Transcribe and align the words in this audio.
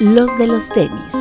los 0.00 0.38
de 0.38 0.46
los 0.46 0.68
tenis. 0.68 1.12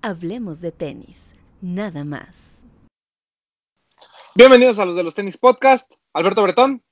Hablemos 0.00 0.60
de 0.60 0.72
tenis, 0.72 1.34
nada 1.60 2.04
más. 2.04 2.58
Bienvenidos 4.34 4.78
a 4.78 4.86
los 4.86 4.94
de 4.94 5.02
los 5.02 5.14
tenis 5.14 5.36
podcast. 5.36 5.92
Alberto 6.14 6.42
Bretón. 6.42 6.82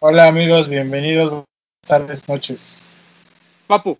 Hola 0.00 0.28
amigos, 0.28 0.68
bienvenidos. 0.68 1.30
Buenas 1.30 1.46
tardes, 1.86 2.28
noches. 2.28 2.90
Papu. 3.66 3.98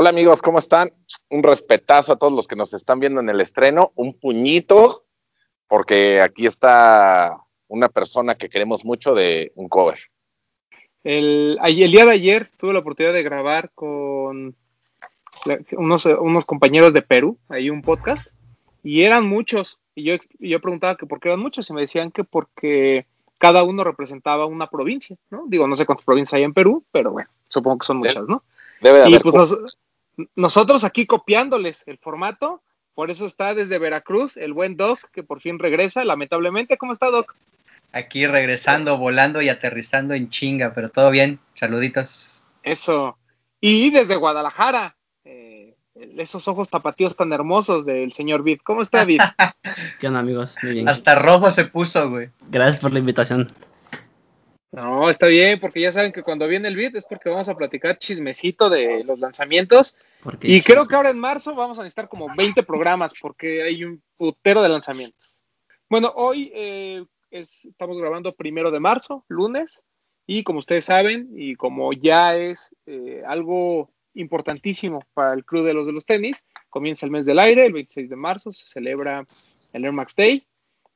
Hola 0.00 0.08
amigos, 0.08 0.40
¿cómo 0.40 0.58
están? 0.58 0.94
Un 1.28 1.42
respetazo 1.42 2.14
a 2.14 2.16
todos 2.16 2.32
los 2.32 2.48
que 2.48 2.56
nos 2.56 2.72
están 2.72 3.00
viendo 3.00 3.20
en 3.20 3.28
el 3.28 3.38
estreno, 3.38 3.92
un 3.96 4.14
puñito, 4.14 5.04
porque 5.68 6.22
aquí 6.22 6.46
está 6.46 7.36
una 7.68 7.90
persona 7.90 8.36
que 8.36 8.48
queremos 8.48 8.82
mucho 8.82 9.14
de 9.14 9.52
un 9.56 9.68
cover. 9.68 9.98
El, 11.04 11.58
el 11.62 11.90
día 11.92 12.06
de 12.06 12.12
ayer 12.12 12.50
tuve 12.56 12.72
la 12.72 12.78
oportunidad 12.78 13.12
de 13.12 13.22
grabar 13.22 13.72
con 13.74 14.56
unos, 15.72 16.06
unos 16.06 16.46
compañeros 16.46 16.94
de 16.94 17.02
Perú, 17.02 17.36
ahí 17.50 17.68
un 17.68 17.82
podcast, 17.82 18.26
y 18.82 19.02
eran 19.02 19.28
muchos, 19.28 19.80
y 19.94 20.04
yo, 20.04 20.14
yo 20.38 20.62
preguntaba 20.62 20.96
que 20.96 21.04
por 21.04 21.20
qué 21.20 21.28
eran 21.28 21.40
muchos, 21.40 21.68
y 21.68 21.74
me 21.74 21.82
decían 21.82 22.10
que 22.10 22.24
porque 22.24 23.04
cada 23.36 23.64
uno 23.64 23.84
representaba 23.84 24.46
una 24.46 24.70
provincia, 24.70 25.18
¿no? 25.28 25.44
Digo, 25.46 25.66
no 25.66 25.76
sé 25.76 25.84
cuántas 25.84 26.06
provincias 26.06 26.38
hay 26.38 26.44
en 26.44 26.54
Perú, 26.54 26.86
pero 26.90 27.12
bueno, 27.12 27.28
supongo 27.50 27.80
que 27.80 27.86
son 27.86 27.98
muchas, 27.98 28.26
¿no? 28.26 28.42
Debe 28.80 29.00
de 29.00 29.10
y 29.10 29.12
haber 29.12 29.22
pues 29.22 29.62
nosotros 30.36 30.84
aquí 30.84 31.06
copiándoles 31.06 31.86
el 31.86 31.98
formato, 31.98 32.62
por 32.94 33.10
eso 33.10 33.26
está 33.26 33.54
desde 33.54 33.78
Veracruz 33.78 34.36
el 34.36 34.52
buen 34.52 34.76
Doc, 34.76 34.98
que 35.12 35.22
por 35.22 35.40
fin 35.40 35.58
regresa, 35.58 36.04
lamentablemente. 36.04 36.76
¿Cómo 36.76 36.92
está, 36.92 37.06
Doc? 37.10 37.34
Aquí 37.92 38.26
regresando, 38.26 38.98
volando 38.98 39.42
y 39.42 39.48
aterrizando 39.48 40.14
en 40.14 40.30
chinga, 40.30 40.72
pero 40.74 40.90
todo 40.90 41.10
bien. 41.10 41.40
Saluditos. 41.54 42.44
Eso. 42.62 43.16
Y 43.60 43.90
desde 43.90 44.16
Guadalajara, 44.16 44.96
eh, 45.24 45.76
esos 46.18 46.46
ojos 46.46 46.68
tapatíos 46.70 47.16
tan 47.16 47.32
hermosos 47.32 47.84
del 47.84 48.12
señor 48.12 48.42
Vid. 48.42 48.60
¿Cómo 48.62 48.82
está, 48.82 49.04
Vid? 49.04 49.20
¿Qué 50.00 50.06
onda, 50.06 50.20
amigos? 50.20 50.56
Muy 50.62 50.72
bien. 50.72 50.88
Hasta 50.88 51.14
rojo 51.14 51.50
se 51.50 51.64
puso, 51.64 52.10
güey. 52.10 52.30
Gracias 52.48 52.80
por 52.80 52.92
la 52.92 52.98
invitación. 52.98 53.48
No, 54.72 55.10
está 55.10 55.26
bien, 55.26 55.58
porque 55.58 55.80
ya 55.80 55.90
saben 55.90 56.12
que 56.12 56.22
cuando 56.22 56.46
viene 56.46 56.68
el 56.68 56.76
beat 56.76 56.94
es 56.94 57.04
porque 57.04 57.28
vamos 57.28 57.48
a 57.48 57.56
platicar 57.56 57.98
chismecito 57.98 58.70
de 58.70 59.02
los 59.02 59.18
lanzamientos. 59.18 59.96
Y 60.42 60.60
creo 60.62 60.86
que 60.86 60.94
ahora 60.94 61.10
en 61.10 61.18
marzo 61.18 61.54
vamos 61.56 61.78
a 61.78 61.82
necesitar 61.82 62.08
como 62.08 62.28
20 62.36 62.62
programas 62.62 63.12
porque 63.20 63.62
hay 63.62 63.84
un 63.84 64.00
putero 64.16 64.62
de 64.62 64.68
lanzamientos. 64.68 65.38
Bueno, 65.88 66.12
hoy 66.14 66.52
eh, 66.54 67.04
estamos 67.32 67.98
grabando 67.98 68.32
primero 68.32 68.70
de 68.70 68.78
marzo, 68.78 69.24
lunes, 69.26 69.82
y 70.24 70.44
como 70.44 70.60
ustedes 70.60 70.84
saben, 70.84 71.30
y 71.34 71.56
como 71.56 71.92
ya 71.92 72.36
es 72.36 72.70
eh, 72.86 73.24
algo 73.26 73.90
importantísimo 74.14 75.04
para 75.14 75.34
el 75.34 75.44
club 75.44 75.66
de 75.66 75.74
los 75.74 75.86
de 75.86 75.92
los 75.92 76.06
tenis, 76.06 76.44
comienza 76.68 77.06
el 77.06 77.12
mes 77.12 77.26
del 77.26 77.40
aire, 77.40 77.66
el 77.66 77.72
26 77.72 78.08
de 78.08 78.16
marzo 78.16 78.52
se 78.52 78.66
celebra 78.66 79.26
el 79.72 79.84
Air 79.84 79.92
Max 79.92 80.14
Day, 80.14 80.46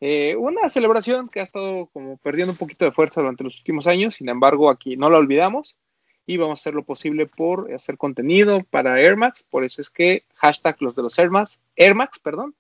eh, 0.07 0.37
una 0.37 0.69
celebración 0.69 1.31
que 1.31 1.41
ha 1.41 1.45
estado 1.45 1.87
como 1.87 2.19
perdiendo 2.19 2.53
un 2.53 2.59
poquito 2.59 2.85
de 2.85 2.93
fuerza 2.93 3.23
durante 3.23 3.43
los 3.43 3.57
últimos 3.57 3.87
años, 3.87 4.13
sin 4.13 4.29
embargo 4.29 4.69
aquí 4.69 4.99
no 4.99 5.09
la 5.09 5.17
olvidamos 5.17 5.79
y 6.27 6.37
vamos 6.37 6.59
a 6.59 6.61
hacer 6.61 6.75
lo 6.75 6.83
posible 6.83 7.25
por 7.25 7.73
hacer 7.73 7.97
contenido 7.97 8.65
para 8.65 9.01
Air 9.01 9.17
Max, 9.17 9.47
por 9.49 9.65
eso 9.65 9.81
es 9.81 9.89
que 9.89 10.25
hashtag 10.35 10.77
los 10.81 10.95
de 10.95 11.05
los 11.05 11.19
Air 11.19 11.31
Max, 11.31 11.63
Air 11.75 11.95
Max, 11.95 12.19
perdón, 12.19 12.55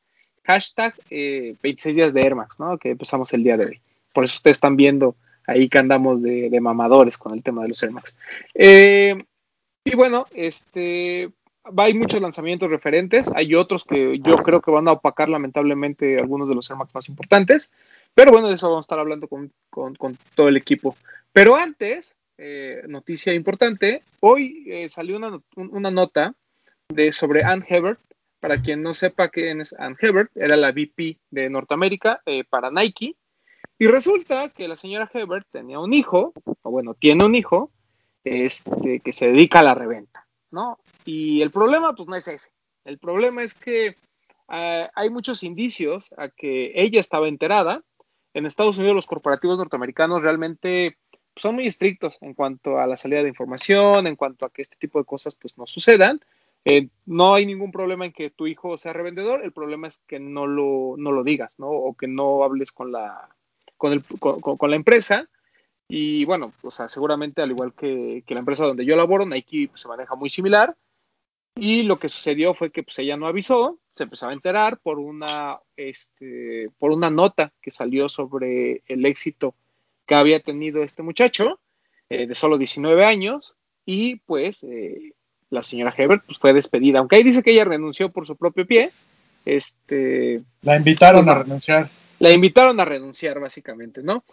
hashtag 0.44 0.94
26 1.10 1.84
eh, 1.84 1.92
días 1.92 2.14
de 2.14 2.22
Air 2.22 2.34
Max, 2.34 2.58
¿no? 2.58 2.78
que 2.78 2.92
empezamos 2.92 3.30
el 3.34 3.44
día 3.44 3.58
de 3.58 3.66
hoy. 3.66 3.80
Por 4.14 4.24
eso 4.24 4.36
ustedes 4.36 4.56
están 4.56 4.76
viendo 4.76 5.14
ahí 5.46 5.68
que 5.68 5.76
andamos 5.76 6.22
de, 6.22 6.58
mamadores 6.62 7.18
con 7.18 7.34
el 7.34 7.42
tema 7.42 7.60
de 7.60 7.68
los 7.68 7.82
Air 7.82 7.92
Max. 7.92 8.16
Eh, 8.54 9.22
y 9.84 9.94
bueno, 9.94 10.26
este, 10.32 11.28
hay 11.76 11.94
muchos 11.94 12.20
lanzamientos 12.20 12.70
referentes, 12.70 13.30
hay 13.34 13.54
otros 13.54 13.84
que 13.84 14.18
yo 14.20 14.36
creo 14.36 14.60
que 14.60 14.70
van 14.70 14.88
a 14.88 14.92
opacar 14.92 15.28
lamentablemente 15.28 16.16
algunos 16.16 16.48
de 16.48 16.54
los 16.54 16.68
Air 16.70 16.78
Max 16.78 16.94
más 16.94 17.08
importantes, 17.08 17.70
pero 18.14 18.30
bueno, 18.30 18.48
de 18.48 18.54
eso 18.54 18.68
vamos 18.68 18.84
a 18.84 18.86
estar 18.86 18.98
hablando 18.98 19.28
con, 19.28 19.50
todo 20.34 20.48
el 20.48 20.56
equipo. 20.56 20.96
Pero 21.32 21.56
antes, 21.56 22.16
eh, 22.38 22.82
noticia 22.86 23.34
importante, 23.34 24.02
hoy 24.20 24.64
eh, 24.66 24.88
salió 24.88 25.16
una, 25.16 25.90
nota 25.90 26.34
de, 26.88 27.12
sobre 27.12 27.42
Ann 27.44 27.64
Hebert, 27.66 28.00
para 28.40 28.60
quien 28.60 28.82
no 28.82 28.92
sepa 28.92 29.30
quién 29.30 29.62
es 29.62 29.72
Ann 29.78 29.96
Hebert, 29.98 30.30
era 30.36 30.56
la 30.56 30.70
VP 30.70 31.18
de 31.30 31.48
Norteamérica 31.48 32.20
eh, 32.26 32.44
para 32.44 32.70
Nike, 32.70 33.16
y 33.78 33.86
resulta 33.86 34.50
que 34.50 34.68
la 34.68 34.76
señora 34.76 35.10
Hebert 35.12 35.46
tenía 35.50 35.80
un 35.80 35.94
hijo, 35.94 36.34
o 36.62 36.70
bueno, 36.70 36.94
tiene 36.94 37.24
un 37.24 37.34
hijo, 37.34 37.70
este, 38.22 39.00
que 39.00 39.12
se 39.12 39.28
dedica 39.28 39.60
a 39.60 39.64
la 39.64 39.74
reventa, 39.74 40.26
¿no? 40.50 40.78
Y 41.04 41.42
el 41.42 41.50
problema, 41.50 41.94
pues 41.94 42.08
no 42.08 42.16
es 42.16 42.28
ese. 42.28 42.50
El 42.84 42.98
problema 42.98 43.42
es 43.42 43.54
que 43.54 43.96
eh, 44.50 44.88
hay 44.94 45.10
muchos 45.10 45.42
indicios 45.42 46.12
a 46.16 46.28
que 46.28 46.72
ella 46.74 47.00
estaba 47.00 47.28
enterada. 47.28 47.82
En 48.34 48.46
Estados 48.46 48.78
Unidos 48.78 48.94
los 48.94 49.06
corporativos 49.06 49.58
norteamericanos 49.58 50.22
realmente 50.22 50.98
son 51.36 51.56
muy 51.56 51.66
estrictos 51.66 52.18
en 52.20 52.34
cuanto 52.34 52.78
a 52.78 52.86
la 52.86 52.96
salida 52.96 53.22
de 53.22 53.28
información, 53.28 54.06
en 54.06 54.16
cuanto 54.16 54.46
a 54.46 54.50
que 54.50 54.62
este 54.62 54.76
tipo 54.76 54.98
de 54.98 55.04
cosas 55.04 55.34
pues 55.34 55.56
no 55.58 55.66
sucedan. 55.66 56.20
Eh, 56.64 56.88
no 57.04 57.34
hay 57.34 57.44
ningún 57.44 57.72
problema 57.72 58.06
en 58.06 58.12
que 58.12 58.30
tu 58.30 58.46
hijo 58.46 58.76
sea 58.76 58.94
revendedor, 58.94 59.44
el 59.44 59.52
problema 59.52 59.86
es 59.86 59.98
que 60.06 60.18
no 60.18 60.46
lo, 60.46 60.94
no 60.96 61.12
lo 61.12 61.22
digas, 61.22 61.58
¿no? 61.58 61.68
O 61.68 61.94
que 61.94 62.06
no 62.08 62.42
hables 62.42 62.72
con 62.72 62.90
la, 62.90 63.28
con, 63.76 63.92
el, 63.92 64.02
con, 64.02 64.70
la 64.70 64.76
empresa. 64.76 65.28
Y 65.86 66.24
bueno, 66.24 66.54
o 66.62 66.70
sea, 66.70 66.88
seguramente 66.88 67.42
al 67.42 67.50
igual 67.50 67.74
que, 67.74 68.24
que 68.26 68.34
la 68.34 68.40
empresa 68.40 68.64
donde 68.64 68.86
yo 68.86 68.96
laboro, 68.96 69.26
Nike 69.26 69.68
pues, 69.68 69.82
se 69.82 69.88
maneja 69.88 70.14
muy 70.14 70.30
similar. 70.30 70.74
Y 71.56 71.84
lo 71.84 71.98
que 71.98 72.08
sucedió 72.08 72.54
fue 72.54 72.70
que 72.70 72.82
pues, 72.82 72.98
ella 72.98 73.16
no 73.16 73.26
avisó, 73.26 73.78
se 73.94 74.04
empezó 74.04 74.28
a 74.28 74.32
enterar 74.32 74.78
por 74.78 74.98
una, 74.98 75.58
este, 75.76 76.68
por 76.78 76.90
una 76.90 77.10
nota 77.10 77.52
que 77.62 77.70
salió 77.70 78.08
sobre 78.08 78.82
el 78.86 79.06
éxito 79.06 79.54
que 80.06 80.16
había 80.16 80.40
tenido 80.40 80.82
este 80.82 81.02
muchacho 81.02 81.60
eh, 82.10 82.26
de 82.26 82.34
solo 82.34 82.58
19 82.58 83.04
años 83.04 83.54
y 83.86 84.16
pues 84.16 84.64
eh, 84.64 85.12
la 85.50 85.62
señora 85.62 85.94
Hebert 85.96 86.24
pues, 86.26 86.38
fue 86.38 86.52
despedida, 86.52 86.98
aunque 86.98 87.16
ahí 87.16 87.22
dice 87.22 87.42
que 87.42 87.52
ella 87.52 87.64
renunció 87.64 88.10
por 88.10 88.26
su 88.26 88.36
propio 88.36 88.66
pie. 88.66 88.90
Este, 89.44 90.42
la 90.62 90.76
invitaron 90.76 91.24
pues, 91.24 91.36
a 91.36 91.42
renunciar. 91.42 91.90
La 92.18 92.32
invitaron 92.32 92.80
a 92.80 92.84
renunciar 92.84 93.38
básicamente, 93.38 94.02
¿no? 94.02 94.24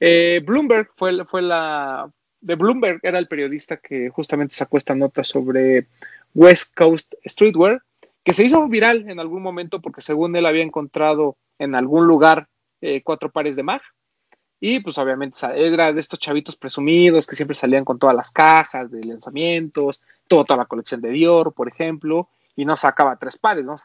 Eh, 0.00 0.42
Bloomberg 0.44 0.90
fue, 0.96 1.24
fue 1.24 1.42
la, 1.42 2.10
de 2.44 2.56
Bloomberg 2.56 3.00
era 3.02 3.18
el 3.18 3.26
periodista 3.26 3.78
que 3.78 4.10
justamente 4.10 4.54
sacó 4.54 4.76
esta 4.76 4.94
nota 4.94 5.24
sobre 5.24 5.86
West 6.34 6.74
Coast 6.74 7.14
Streetwear, 7.24 7.82
que 8.22 8.34
se 8.34 8.44
hizo 8.44 8.68
viral 8.68 9.08
en 9.08 9.18
algún 9.18 9.42
momento 9.42 9.80
porque 9.80 10.02
según 10.02 10.36
él 10.36 10.44
había 10.44 10.62
encontrado 10.62 11.36
en 11.58 11.74
algún 11.74 12.06
lugar 12.06 12.48
eh, 12.82 13.02
cuatro 13.02 13.30
pares 13.30 13.56
de 13.56 13.62
mag. 13.62 13.80
Y 14.60 14.80
pues 14.80 14.96
obviamente 14.98 15.38
era 15.54 15.92
de 15.92 16.00
estos 16.00 16.18
chavitos 16.18 16.56
presumidos 16.56 17.26
que 17.26 17.36
siempre 17.36 17.54
salían 17.54 17.84
con 17.84 17.98
todas 17.98 18.16
las 18.16 18.30
cajas 18.30 18.90
de 18.90 19.04
lanzamientos, 19.04 20.00
toda, 20.28 20.56
la 20.56 20.66
colección 20.66 21.00
de 21.00 21.10
Dior, 21.10 21.52
por 21.52 21.68
ejemplo, 21.68 22.28
y 22.56 22.64
no 22.64 22.76
sacaba 22.76 23.16
tres 23.16 23.36
pares, 23.38 23.64
¿no? 23.64 23.76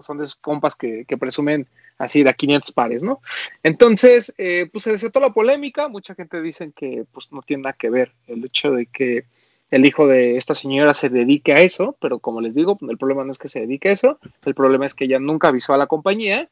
Son 0.00 0.18
de 0.18 0.28
compas 0.40 0.76
que, 0.76 1.06
presumen 1.18 1.66
así 1.98 2.22
de 2.22 2.34
500 2.34 2.72
pares, 2.72 3.02
¿no? 3.02 3.20
Entonces, 3.62 4.34
eh, 4.38 4.68
pues 4.70 4.84
se 4.84 4.92
desató 4.92 5.20
la 5.20 5.32
polémica, 5.32 5.88
mucha 5.88 6.14
gente 6.14 6.40
dice 6.42 6.72
que 6.74 7.04
pues 7.12 7.32
no 7.32 7.42
tiene 7.42 7.64
nada 7.64 7.74
que 7.74 7.90
ver 7.90 8.12
el 8.26 8.44
hecho 8.44 8.72
de 8.72 8.86
que 8.86 9.26
el 9.70 9.86
hijo 9.86 10.06
de 10.06 10.36
esta 10.36 10.54
señora 10.54 10.94
se 10.94 11.08
dedique 11.08 11.52
a 11.52 11.60
eso, 11.60 11.96
pero 12.00 12.18
como 12.18 12.40
les 12.40 12.54
digo, 12.54 12.78
el 12.88 12.98
problema 12.98 13.24
no 13.24 13.30
es 13.30 13.38
que 13.38 13.48
se 13.48 13.60
dedique 13.60 13.88
a 13.88 13.92
eso, 13.92 14.18
el 14.44 14.54
problema 14.54 14.86
es 14.86 14.94
que 14.94 15.04
ella 15.04 15.18
nunca 15.18 15.48
avisó 15.48 15.74
a 15.74 15.78
la 15.78 15.86
compañía 15.86 16.48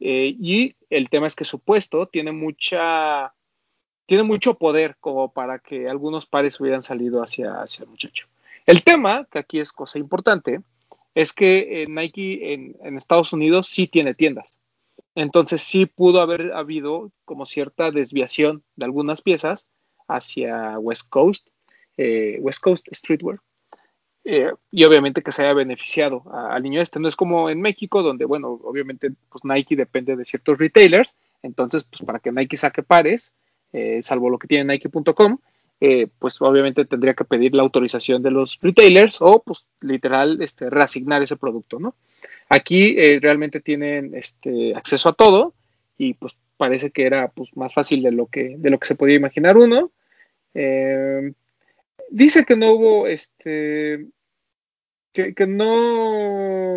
eh, 0.00 0.34
y 0.38 0.74
el 0.90 1.08
tema 1.08 1.26
es 1.26 1.34
que 1.34 1.44
su 1.44 1.58
puesto 1.58 2.06
tiene 2.06 2.32
mucha 2.32 3.32
tiene 4.06 4.22
mucho 4.22 4.54
poder 4.54 4.96
como 5.00 5.32
para 5.32 5.58
que 5.58 5.88
algunos 5.88 6.26
pares 6.26 6.60
hubieran 6.60 6.82
salido 6.82 7.22
hacia, 7.22 7.60
hacia 7.60 7.82
el 7.82 7.90
muchacho. 7.90 8.28
El 8.64 8.82
tema, 8.82 9.26
que 9.30 9.38
aquí 9.38 9.58
es 9.58 9.72
cosa 9.72 9.98
importante, 9.98 10.60
es 11.16 11.32
que 11.32 11.82
eh, 11.82 11.86
Nike 11.88 12.52
en, 12.52 12.96
Estados 12.98 13.32
Unidos 13.32 13.66
sí 13.68 13.88
tiene 13.88 14.14
tiendas. 14.14 14.54
Entonces 15.14 15.62
sí 15.62 15.86
pudo 15.86 16.20
haber 16.20 16.52
habido 16.52 17.10
como 17.24 17.46
cierta 17.46 17.90
desviación 17.90 18.62
de 18.76 18.84
algunas 18.84 19.22
piezas 19.22 19.66
hacia 20.08 20.78
West 20.78 21.08
Coast 21.08 21.48
eh, 21.96 22.38
West 22.42 22.60
Coast 22.60 22.88
Streetwear. 22.92 23.40
Eh, 24.24 24.52
y 24.70 24.84
obviamente 24.84 25.22
que 25.22 25.32
se 25.32 25.42
haya 25.42 25.54
beneficiado 25.54 26.22
al 26.30 26.62
niño 26.62 26.82
este. 26.82 27.00
No 27.00 27.08
es 27.08 27.16
como 27.16 27.48
en 27.48 27.62
México, 27.62 28.02
donde, 28.02 28.26
bueno, 28.26 28.60
obviamente 28.62 29.10
pues 29.30 29.42
Nike 29.42 29.74
depende 29.74 30.16
de 30.16 30.24
ciertos 30.26 30.58
retailers, 30.58 31.14
entonces, 31.42 31.84
pues 31.84 32.02
para 32.02 32.18
que 32.18 32.30
Nike 32.30 32.58
saque 32.58 32.82
pares, 32.82 33.32
salvo 34.00 34.28
lo 34.28 34.38
que 34.38 34.48
tiene 34.48 34.64
Nike.com, 34.64 35.38
pues 36.18 36.40
obviamente 36.40 36.84
tendría 36.84 37.14
que 37.14 37.24
pedir 37.24 37.54
la 37.54 37.62
autorización 37.62 38.22
de 38.22 38.30
los 38.30 38.58
retailers 38.62 39.18
o, 39.20 39.42
pues, 39.44 39.66
literal, 39.80 40.40
este, 40.42 40.70
reasignar 40.70 41.22
ese 41.22 41.36
producto, 41.36 41.78
¿no? 41.78 41.94
Aquí 42.48 42.94
eh, 42.96 43.18
realmente 43.20 43.60
tienen 43.60 44.14
este, 44.14 44.74
acceso 44.74 45.08
a 45.08 45.14
todo 45.14 45.54
y 45.98 46.14
pues 46.14 46.34
parece 46.56 46.90
que 46.90 47.04
era 47.04 47.28
pues, 47.28 47.54
más 47.56 47.74
fácil 47.74 48.02
de 48.02 48.12
lo 48.12 48.26
que, 48.26 48.56
de 48.58 48.70
lo 48.70 48.78
que 48.78 48.86
se 48.86 48.94
podía 48.94 49.16
imaginar 49.16 49.56
uno. 49.56 49.90
Eh, 50.54 51.32
dice 52.10 52.44
que 52.44 52.56
no 52.56 52.72
hubo, 52.72 53.06
este, 53.06 54.06
que, 55.12 55.46
no, 55.46 56.76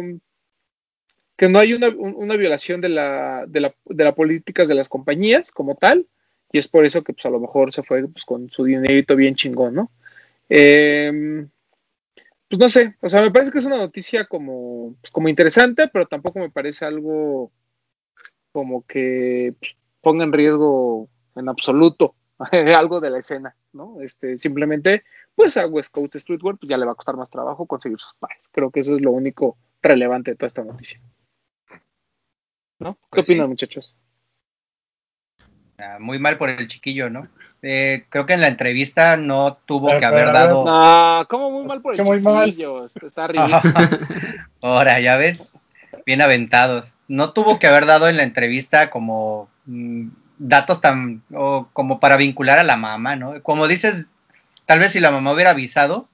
que 1.38 1.50
no 1.50 1.60
hay 1.60 1.74
una, 1.74 1.90
una 1.90 2.36
violación 2.36 2.82
de 2.82 2.90
la, 2.90 3.46
de, 3.48 3.60
la, 3.62 3.76
de 3.86 4.04
las 4.04 4.16
políticas 4.16 4.68
de 4.68 4.76
las 4.76 4.90
compañías 4.90 5.52
como 5.52 5.76
tal, 5.76 6.08
y 6.52 6.58
es 6.58 6.68
por 6.68 6.86
eso 6.86 7.04
que 7.04 7.14
pues 7.14 7.26
a 7.26 7.30
lo 7.30 7.40
mejor 7.40 7.72
se 7.72 7.84
fue 7.84 8.08
pues, 8.08 8.26
con 8.26 8.50
su 8.50 8.64
dinerito 8.64 9.16
bien 9.16 9.36
chingón, 9.36 9.76
¿no? 9.76 9.92
Eh, 10.50 11.48
pues 12.48 12.60
no 12.60 12.68
sé, 12.68 12.96
o 13.02 13.10
sea, 13.10 13.22
me 13.22 13.32
parece 13.32 13.52
que 13.52 13.60
es 13.60 13.66
una 13.66 13.78
noticia 13.78 14.26
como, 14.26 14.96
pues, 15.02 15.12
como 15.12 15.30
interesante, 15.30 15.88
pero 15.88 16.08
tampoco 16.08 16.40
me 16.40 16.50
parece 16.50 16.86
algo 16.86 17.52
como 18.52 18.84
que 18.88 19.54
pues, 19.60 19.76
ponga 20.02 20.24
en 20.24 20.34
riesgo 20.34 21.08
en 21.36 21.48
absoluto 21.48 22.16
algo 22.76 23.00
de 23.00 23.12
la 23.12 23.20
escena, 23.20 23.56
¿no? 23.74 24.02
Este, 24.02 24.38
simplemente, 24.38 25.04
pues 25.36 25.58
a 25.58 25.68
West 25.68 25.92
Coast 25.92 26.16
Streetwear 26.16 26.58
pues 26.58 26.70
ya 26.70 26.78
le 26.78 26.86
va 26.86 26.94
a 26.94 26.96
costar 26.96 27.16
más 27.18 27.30
trabajo 27.30 27.68
conseguir 27.68 28.00
sus 28.00 28.16
pares. 28.16 28.50
Creo 28.52 28.72
que 28.72 28.80
eso 28.80 28.96
es 28.96 29.02
lo 29.02 29.12
único 29.12 29.58
relevante 29.82 30.32
de 30.32 30.38
toda 30.38 30.48
esta 30.48 30.64
noticia. 30.64 31.00
¿No? 32.80 32.96
¿Qué 32.96 33.00
pues 33.10 33.26
opinan, 33.26 33.50
muchachos? 33.50 33.96
Muy 36.00 36.20
mal 36.20 36.38
por 36.38 36.50
el 36.50 36.68
chiquillo, 36.68 37.10
¿no? 37.10 37.28
Eh, 37.62 38.06
creo 38.10 38.26
que 38.26 38.34
en 38.34 38.42
la 38.42 38.48
entrevista 38.48 39.18
no 39.18 39.58
tuvo 39.66 39.98
que 40.00 40.06
haber 40.06 40.32
dado. 40.32 40.66
No, 40.66 41.28
¿cómo 41.28 41.52
muy 41.52 41.66
mal 41.66 41.82
por 41.82 41.94
el 41.94 42.06
chiquillo? 42.06 42.86
Está 42.86 43.28
Ahora, 44.62 45.00
ya 45.00 45.18
ven, 45.18 45.38
bien 46.06 46.22
aventados. 46.22 46.92
No 47.08 47.34
tuvo 47.34 47.60
que 47.60 47.68
haber 47.68 47.86
dado 47.86 48.08
en 48.08 48.18
la 48.18 48.24
entrevista 48.24 48.90
como 48.90 49.50
mm, 49.66 50.08
datos 50.38 50.80
tan. 50.82 51.22
O 51.34 51.68
como 51.74 52.00
para 52.00 52.16
vincular 52.18 52.60
a 52.60 52.64
la 52.64 52.78
mamá, 52.78 53.16
¿no? 53.16 53.42
Como 53.44 53.68
dices, 53.68 54.08
tal 54.66 54.80
vez 54.80 54.94
si 54.94 55.00
la 55.00 55.12
mamá 55.12 55.34
hubiera 55.34 55.52
avisado, 55.52 56.08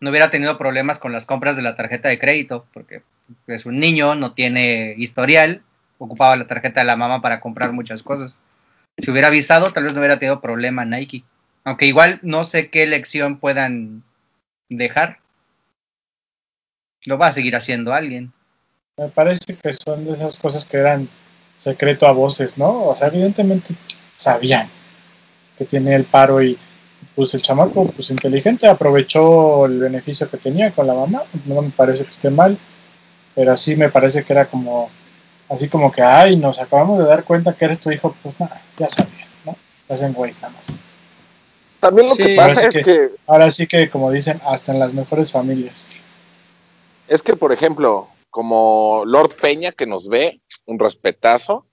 no 0.00 0.10
hubiera 0.10 0.30
tenido 0.30 0.58
problemas 0.58 0.98
con 0.98 1.12
las 1.12 1.26
compras 1.26 1.56
de 1.56 1.62
la 1.62 1.76
tarjeta 1.76 2.08
de 2.08 2.18
crédito, 2.18 2.66
porque 2.72 3.02
es 3.48 3.66
un 3.66 3.80
niño, 3.80 4.14
no 4.14 4.32
tiene 4.32 4.94
historial, 4.96 5.62
ocupaba 5.98 6.36
la 6.36 6.46
tarjeta 6.46 6.80
de 6.80 6.86
la 6.86 6.96
mamá 6.96 7.20
para 7.20 7.40
comprar 7.40 7.72
muchas 7.72 8.02
cosas 8.02 8.38
si 8.98 9.10
hubiera 9.10 9.28
avisado, 9.28 9.72
tal 9.72 9.84
vez 9.84 9.94
no 9.94 10.00
hubiera 10.00 10.18
tenido 10.18 10.40
problema 10.40 10.84
Nike. 10.84 11.24
Aunque 11.64 11.86
igual 11.86 12.20
no 12.22 12.44
sé 12.44 12.70
qué 12.70 12.86
lección 12.86 13.38
puedan 13.38 14.04
dejar. 14.68 15.18
Lo 17.04 17.18
va 17.18 17.28
a 17.28 17.32
seguir 17.32 17.56
haciendo 17.56 17.92
alguien. 17.92 18.32
Me 18.96 19.08
parece 19.08 19.56
que 19.56 19.72
son 19.72 20.04
de 20.04 20.12
esas 20.12 20.38
cosas 20.38 20.64
que 20.64 20.76
eran 20.76 21.08
secreto 21.56 22.06
a 22.06 22.12
voces, 22.12 22.56
¿no? 22.58 22.84
O 22.84 22.96
sea, 22.96 23.08
evidentemente 23.08 23.74
sabían 24.14 24.68
que 25.58 25.64
tiene 25.64 25.94
el 25.94 26.04
paro 26.04 26.42
y 26.42 26.58
pues 27.14 27.34
el 27.34 27.42
chamaco, 27.42 27.86
pues 27.88 28.10
inteligente, 28.10 28.66
aprovechó 28.66 29.66
el 29.66 29.78
beneficio 29.78 30.30
que 30.30 30.38
tenía 30.38 30.72
con 30.72 30.86
la 30.86 30.94
mamá. 30.94 31.22
No 31.44 31.60
me 31.62 31.70
parece 31.70 32.04
que 32.04 32.10
esté 32.10 32.30
mal, 32.30 32.58
pero 33.34 33.56
sí 33.56 33.76
me 33.76 33.88
parece 33.88 34.24
que 34.24 34.32
era 34.32 34.46
como 34.46 34.90
así 35.48 35.68
como 35.68 35.90
que, 35.90 36.02
ay, 36.02 36.36
nos 36.36 36.60
acabamos 36.60 36.98
de 36.98 37.06
dar 37.06 37.24
cuenta 37.24 37.54
que 37.54 37.64
eres 37.64 37.80
tu 37.80 37.90
hijo, 37.90 38.14
pues 38.22 38.38
nada, 38.40 38.62
ya 38.78 38.88
sabían, 38.88 39.28
¿no? 39.44 39.56
Se 39.80 39.92
hacen 39.92 40.12
güeyes 40.12 40.40
nada 40.40 40.54
más. 40.54 40.76
También 41.80 42.08
lo 42.08 42.16
que 42.16 42.34
pasa 42.34 42.68
es 42.68 42.74
que, 42.84 43.10
Ahora 43.26 43.50
sí 43.50 43.66
que, 43.66 43.90
como 43.90 44.10
dicen, 44.10 44.40
hasta 44.46 44.72
en 44.72 44.78
las 44.78 44.94
mejores 44.94 45.32
familias. 45.32 45.90
Es 47.08 47.22
que, 47.22 47.36
por 47.36 47.52
ejemplo, 47.52 48.08
como 48.30 49.02
Lord 49.06 49.36
Peña 49.36 49.72
que 49.72 49.86
nos 49.86 50.08
ve, 50.08 50.40
un 50.64 50.78
respetazo, 50.78 51.66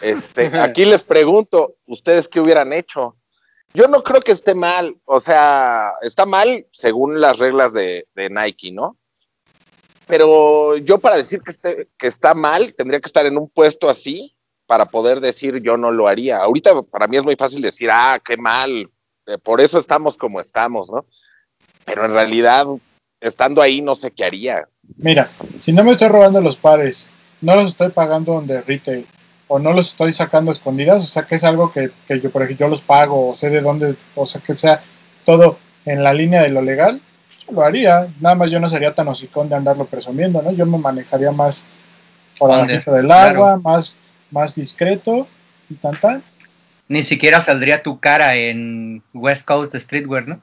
este, 0.00 0.46
aquí 0.60 0.84
les 0.84 1.02
pregunto, 1.02 1.76
¿ustedes 1.86 2.28
qué 2.28 2.40
hubieran 2.40 2.72
hecho? 2.72 3.16
Yo 3.72 3.86
no 3.86 4.02
creo 4.02 4.20
que 4.20 4.32
esté 4.32 4.54
mal, 4.54 4.96
o 5.04 5.20
sea, 5.20 5.92
está 6.02 6.26
mal 6.26 6.66
según 6.72 7.20
las 7.20 7.38
reglas 7.38 7.72
de, 7.72 8.06
de 8.14 8.28
Nike, 8.28 8.72
¿no? 8.72 8.98
Pero 10.06 10.76
yo 10.76 10.98
para 10.98 11.16
decir 11.16 11.40
que, 11.42 11.88
que 11.96 12.06
está 12.06 12.34
mal, 12.34 12.74
tendría 12.74 13.00
que 13.00 13.08
estar 13.08 13.26
en 13.26 13.38
un 13.38 13.48
puesto 13.48 13.88
así 13.88 14.34
para 14.66 14.86
poder 14.86 15.20
decir 15.20 15.60
yo 15.62 15.76
no 15.76 15.90
lo 15.90 16.08
haría. 16.08 16.38
Ahorita 16.38 16.82
para 16.82 17.06
mí 17.06 17.16
es 17.16 17.22
muy 17.22 17.36
fácil 17.36 17.62
decir, 17.62 17.90
ah, 17.92 18.20
qué 18.24 18.36
mal, 18.36 18.88
eh, 19.26 19.38
por 19.38 19.60
eso 19.60 19.78
estamos 19.78 20.16
como 20.16 20.40
estamos, 20.40 20.90
¿no? 20.90 21.04
Pero 21.84 22.04
en 22.04 22.12
realidad, 22.12 22.66
estando 23.20 23.62
ahí, 23.62 23.80
no 23.80 23.94
sé 23.94 24.10
qué 24.10 24.24
haría. 24.24 24.68
Mira, 24.96 25.30
si 25.58 25.72
no 25.72 25.84
me 25.84 25.92
estoy 25.92 26.08
robando 26.08 26.40
los 26.40 26.56
pares, 26.56 27.10
no 27.40 27.54
los 27.56 27.68
estoy 27.68 27.90
pagando 27.90 28.34
donde 28.34 28.62
retail, 28.62 29.06
o 29.48 29.58
no 29.58 29.72
los 29.72 29.88
estoy 29.88 30.12
sacando 30.12 30.50
escondidas, 30.50 31.02
o 31.02 31.06
sea 31.06 31.26
que 31.26 31.34
es 31.34 31.44
algo 31.44 31.70
que, 31.70 31.90
que 32.06 32.20
yo, 32.20 32.30
por 32.30 32.42
ejemplo, 32.42 32.66
yo 32.66 32.70
los 32.70 32.80
pago, 32.80 33.28
o 33.28 33.34
sé 33.34 33.50
de 33.50 33.60
dónde, 33.60 33.96
o 34.14 34.26
sea 34.26 34.40
que 34.40 34.56
sea 34.56 34.82
todo 35.24 35.58
en 35.84 36.02
la 36.02 36.12
línea 36.12 36.42
de 36.42 36.48
lo 36.48 36.62
legal, 36.62 37.00
lo 37.50 37.62
haría, 37.62 38.08
nada 38.20 38.34
más 38.34 38.50
yo 38.50 38.60
no 38.60 38.68
sería 38.68 38.94
tan 38.94 39.08
hocicón 39.08 39.48
de 39.48 39.56
andarlo 39.56 39.86
presumiendo, 39.86 40.42
¿no? 40.42 40.52
Yo 40.52 40.66
me 40.66 40.78
manejaría 40.78 41.32
más 41.32 41.66
por 42.38 42.52
abajo 42.52 42.92
del 42.92 43.10
agua, 43.10 43.58
más, 43.58 43.96
más 44.30 44.54
discreto 44.54 45.26
y 45.68 45.74
tan 45.74 45.98
tan. 45.98 46.22
Ni 46.88 47.02
siquiera 47.02 47.40
saldría 47.40 47.82
tu 47.82 48.00
cara 48.00 48.34
en 48.36 49.02
West 49.14 49.46
Coast 49.46 49.74
Streetwear, 49.74 50.28
¿no? 50.28 50.42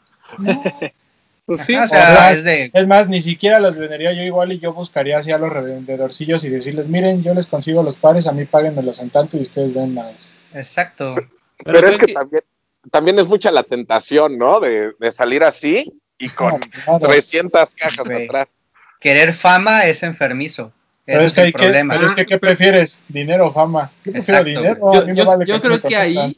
pues 1.45 1.61
sí, 1.61 1.75
es, 1.75 2.87
más, 2.87 3.09
ni 3.09 3.21
siquiera 3.21 3.59
los 3.59 3.77
vendería 3.77 4.13
yo 4.13 4.23
igual 4.23 4.53
y 4.53 4.59
yo 4.59 4.73
buscaría 4.73 5.17
así 5.17 5.31
a 5.31 5.37
los 5.37 5.51
revendedorcillos 5.51 6.43
y 6.45 6.49
decirles, 6.49 6.87
miren, 6.87 7.23
yo 7.23 7.33
les 7.33 7.47
consigo 7.47 7.83
los 7.83 7.97
pares, 7.97 8.27
a 8.27 8.31
mí 8.31 8.45
páguenmelos 8.45 8.99
en 8.99 9.09
tanto 9.09 9.37
y 9.37 9.41
ustedes 9.41 9.73
vendan. 9.73 10.11
Exacto. 10.53 11.15
Pero, 11.63 11.87
es 11.89 11.97
que, 11.97 12.13
también, 12.13 12.43
también 12.91 13.19
es 13.19 13.27
mucha 13.27 13.51
la 13.51 13.63
tentación, 13.63 14.37
¿no? 14.37 14.59
De, 14.59 14.93
de 14.99 15.11
salir 15.11 15.43
así 15.43 15.91
y 16.19 16.29
con 16.29 16.59
300 17.01 17.73
cajas 17.73 17.99
atrás. 17.99 18.53
Querer 18.99 19.33
fama 19.33 19.85
es 19.85 20.03
enfermizo. 20.03 20.73
Ese 21.05 21.25
es, 21.25 21.37
el 21.39 21.53
problema. 21.53 21.95
pero 21.95 22.05
es 22.05 22.13
que, 22.13 22.25
¿qué 22.25 22.37
prefieres? 22.37 23.01
¿Dinero 23.07 23.47
o 23.47 23.51
fama? 23.51 23.91
Yo 24.05 24.11
prefiero 24.11 24.43
dinero. 24.43 25.43
Yo, 25.43 25.59
creo 25.59 25.81
que 25.81 25.95
ahí, 25.95 26.37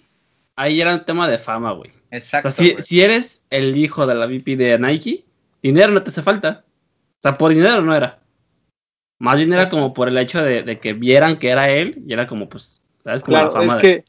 ahí 0.55 0.79
era 0.79 0.93
un 0.93 1.03
tema 1.03 1.27
de 1.27 1.37
fama, 1.37 1.73
güey. 1.73 1.91
Exacto. 2.09 2.47
O 2.47 2.51
sea, 2.51 2.81
si, 2.81 3.01
eres 3.01 3.41
el 3.49 3.75
hijo 3.75 4.05
de 4.05 4.15
la 4.15 4.27
VP 4.27 4.55
de 4.55 4.79
Nike, 4.79 5.25
dinero 5.61 5.91
no 5.91 6.03
te 6.03 6.11
hace 6.11 6.21
falta. 6.21 6.63
O 7.17 7.21
sea, 7.21 7.33
por 7.33 7.51
dinero 7.51 7.81
no 7.81 7.93
era. 7.93 8.19
Más 9.19 9.37
bien 9.37 9.51
era 9.51 9.67
como 9.67 9.93
por 9.93 10.07
el 10.07 10.17
hecho 10.17 10.41
de, 10.41 10.79
que 10.79 10.93
vieran 10.93 11.37
que 11.37 11.49
era 11.49 11.69
él 11.69 12.01
y 12.07 12.13
era 12.13 12.25
como, 12.25 12.47
pues, 12.47 12.81
¿sabes? 13.03 13.23
Como 13.23 13.37
la 13.37 13.49
fama. 13.49 13.73
Es 13.73 13.81
que, 13.81 14.03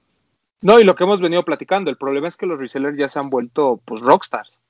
no, 0.61 0.79
y 0.79 0.85
lo 0.85 0.95
que 0.95 1.05
hemos 1.05 1.21
venido 1.21 1.45
platicando, 1.45 1.91
el 1.91 1.97
problema 1.97 2.29
es 2.29 2.37
que 2.37 2.47
los 2.47 2.59
resellers 2.59 2.97
ya 2.97 3.09
se 3.09 3.19
han 3.19 3.31
vuelto, 3.31 3.81
pues, 3.85 4.01
rockstars. 4.01 4.62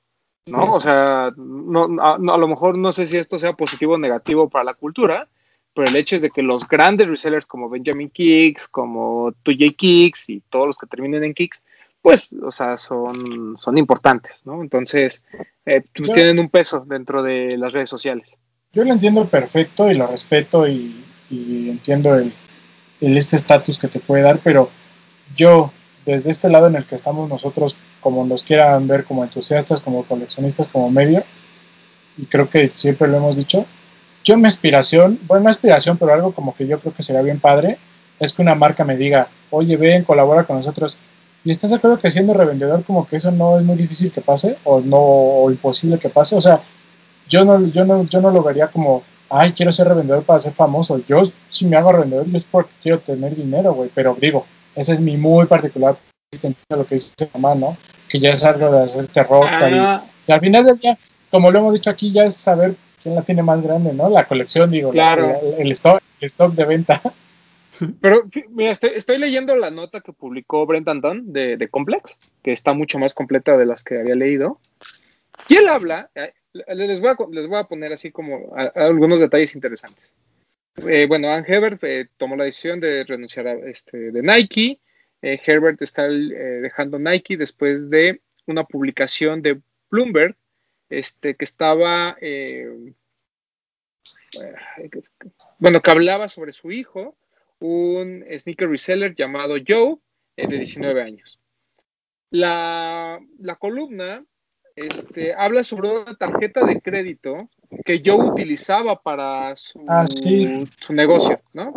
¿No? 0.45 0.69
O 0.69 0.79
sea, 0.79 1.31
no, 1.35 1.87
a, 2.01 2.17
lo 2.17 2.47
mejor 2.47 2.77
no 2.77 2.91
sé 2.91 3.07
si 3.07 3.17
esto 3.17 3.39
sea 3.39 3.53
positivo 3.53 3.93
o 3.93 3.97
negativo 3.97 4.49
para 4.49 4.65
la 4.65 4.73
cultura, 4.73 5.27
pero 5.73 5.87
el 5.87 5.95
hecho 5.95 6.15
es 6.15 6.21
de 6.21 6.29
que 6.29 6.43
los 6.43 6.67
grandes 6.67 7.07
resellers 7.07 7.47
como 7.47 7.69
Benjamin 7.69 8.09
Kicks, 8.09 8.67
como 8.67 9.31
2J 9.43 9.75
Kicks 9.75 10.29
y 10.29 10.41
todos 10.49 10.67
los 10.67 10.77
que 10.77 10.87
terminen 10.87 11.23
en 11.23 11.33
Kicks, 11.33 11.63
pues, 12.01 12.29
o 12.33 12.51
sea, 12.51 12.77
son, 12.77 13.55
son 13.57 13.77
importantes, 13.77 14.45
¿no? 14.45 14.61
Entonces, 14.61 15.23
eh, 15.65 15.83
pues, 15.95 16.11
tienen 16.11 16.37
un 16.37 16.49
peso 16.49 16.83
dentro 16.85 17.23
de 17.23 17.57
las 17.57 17.71
redes 17.71 17.89
sociales. 17.89 18.37
Yo 18.73 18.83
lo 18.83 18.91
entiendo 18.91 19.25
perfecto 19.29 19.89
y 19.89 19.93
lo 19.93 20.07
respeto 20.07 20.67
y, 20.67 21.05
entiendo 21.31 22.15
el, 22.15 22.33
el 23.01 23.17
este 23.17 23.37
estatus 23.37 23.79
que 23.79 23.87
te 23.87 23.99
puede 23.99 24.21
dar, 24.21 24.39
pero 24.43 24.69
yo 25.33 25.71
desde 26.05 26.31
este 26.31 26.49
lado 26.49 26.67
en 26.67 26.75
el 26.75 26.85
que 26.85 26.95
estamos 26.95 27.29
nosotros, 27.29 27.77
como 28.01 28.25
nos 28.25 28.43
quieran 28.43 28.87
ver 28.87 29.05
como 29.05 29.23
entusiastas, 29.23 29.81
como 29.81 30.03
coleccionistas, 30.03 30.67
como 30.67 30.89
medio, 30.89 31.23
y 32.17 32.25
creo 32.25 32.49
que 32.49 32.69
siempre 32.73 33.07
lo 33.07 33.17
hemos 33.17 33.35
dicho, 33.35 33.65
yo 34.23 34.37
mi 34.37 34.47
aspiración, 34.47 35.19
bueno, 35.27 35.45
no 35.45 35.49
aspiración, 35.49 35.97
pero 35.97 36.13
algo 36.13 36.33
como 36.33 36.55
que 36.55 36.67
yo 36.67 36.79
creo 36.79 36.93
que 36.93 37.03
sería 37.03 37.21
bien 37.21 37.39
padre, 37.39 37.77
es 38.19 38.33
que 38.33 38.41
una 38.41 38.55
marca 38.55 38.83
me 38.83 38.95
diga, 38.95 39.27
oye, 39.49 39.75
ven, 39.75 40.03
colabora 40.03 40.45
con 40.45 40.57
nosotros. 40.57 40.97
¿Y 41.43 41.51
estás 41.51 41.71
de 41.71 41.75
acuerdo 41.75 41.97
que 41.97 42.09
siendo 42.09 42.33
revendedor 42.33 42.83
como 42.85 43.05
que 43.05 43.17
eso 43.17 43.31
no 43.31 43.59
es 43.59 43.65
muy 43.65 43.75
difícil 43.75 44.11
que 44.11 44.21
pase 44.21 44.57
o 44.63 44.79
no 44.79 44.97
o 44.97 45.51
imposible 45.51 45.99
que 45.99 46.07
pase? 46.07 46.35
O 46.35 46.41
sea, 46.41 46.61
yo 47.27 47.43
no, 47.43 47.67
yo 47.67 47.83
no, 47.83 48.03
yo 48.05 48.21
no 48.21 48.31
lo 48.31 48.43
vería 48.43 48.67
como, 48.67 49.03
ay, 49.29 49.51
quiero 49.51 49.71
ser 49.73 49.89
revendedor 49.89 50.23
para 50.23 50.39
ser 50.39 50.53
famoso. 50.53 51.01
Yo, 51.05 51.21
si 51.49 51.65
me 51.65 51.75
hago 51.75 51.91
revendedor, 51.91 52.27
yo 52.27 52.37
es 52.37 52.45
porque 52.45 52.71
quiero 52.81 52.99
tener 52.99 53.35
dinero, 53.35 53.73
güey. 53.73 53.89
Pero 53.93 54.15
digo, 54.19 54.45
ese 54.75 54.93
es 54.93 54.99
mi 54.99 55.17
muy 55.17 55.45
particular 55.45 55.97
lo 56.69 56.85
que 56.85 56.95
dice 56.95 57.29
mamá, 57.33 57.55
¿no? 57.55 57.77
Que 58.09 58.19
ya 58.19 58.31
es 58.31 58.43
algo 58.43 58.71
de 58.71 58.83
hacer 58.83 59.07
terror. 59.07 59.47
Ah. 59.49 60.03
Y, 60.27 60.31
al 60.31 60.39
final 60.39 60.65
del 60.65 60.79
día, 60.79 60.97
como 61.29 61.51
lo 61.51 61.59
hemos 61.59 61.73
dicho 61.73 61.89
aquí, 61.89 62.11
ya 62.11 62.23
es 62.23 62.35
saber 62.35 62.75
quién 63.01 63.15
la 63.15 63.21
tiene 63.21 63.43
más 63.43 63.61
grande, 63.61 63.93
¿no? 63.93 64.09
La 64.09 64.27
colección, 64.27 64.71
digo, 64.71 64.91
claro. 64.91 65.39
el, 65.57 65.71
stock, 65.71 66.01
stock 66.21 66.53
de 66.53 66.65
venta. 66.65 67.01
Pero 68.01 68.23
mira, 68.49 68.71
estoy, 68.71 69.17
leyendo 69.17 69.55
la 69.55 69.71
nota 69.71 70.01
que 70.01 70.13
publicó 70.13 70.65
Brent 70.65 70.87
Anton 70.87 71.33
de, 71.33 71.57
de, 71.57 71.67
Complex, 71.67 72.17
que 72.43 72.51
está 72.51 72.73
mucho 72.73 72.99
más 72.99 73.13
completa 73.13 73.57
de 73.57 73.65
las 73.65 73.83
que 73.83 73.99
había 73.99 74.15
leído. 74.15 74.59
Y 75.49 75.55
él 75.55 75.67
habla, 75.67 76.09
eh, 76.15 76.33
les 76.53 77.01
voy 77.01 77.09
a, 77.09 77.15
les 77.31 77.47
voy 77.47 77.57
a 77.57 77.63
poner 77.63 77.91
así 77.91 78.11
como 78.11 78.53
algunos 78.75 79.19
detalles 79.19 79.55
interesantes. 79.55 80.13
Eh, 80.75 81.05
bueno, 81.07 81.29
Ann 81.29 81.45
Hebert 81.47 81.83
eh, 81.83 82.09
tomó 82.17 82.35
la 82.35 82.45
decisión 82.45 82.79
de 82.79 83.03
renunciar 83.03 83.47
a, 83.47 83.53
este, 83.53 84.11
de 84.11 84.21
Nike. 84.21 84.79
Eh, 85.21 85.39
Herbert 85.45 85.81
está 85.81 86.07
dejando 86.07 86.99
Nike 86.99 87.37
después 87.37 87.89
de 87.89 88.21
una 88.45 88.65
publicación 88.65 89.41
de 89.41 89.61
Bloomberg 89.89 90.35
este, 90.89 91.35
que 91.35 91.45
estaba, 91.45 92.17
bueno, 95.59 95.81
que 95.81 95.91
hablaba 95.91 96.27
sobre 96.27 96.51
su 96.51 96.71
hijo, 96.71 97.15
un 97.59 98.25
sneaker 98.37 98.69
reseller 98.69 99.15
llamado 99.15 99.55
Joe, 99.65 99.95
de 100.35 100.57
19 100.57 101.01
años. 101.01 101.39
La, 102.29 103.19
la 103.39 103.55
columna 103.55 104.25
este, 104.75 105.33
habla 105.33 105.63
sobre 105.63 105.89
una 105.89 106.15
tarjeta 106.15 106.65
de 106.65 106.81
crédito 106.81 107.49
que 107.85 108.01
yo 108.01 108.17
utilizaba 108.17 109.01
para 109.01 109.55
su, 109.55 109.83
ah, 109.87 110.05
su 110.07 110.93
negocio, 110.93 111.41
¿no? 111.53 111.73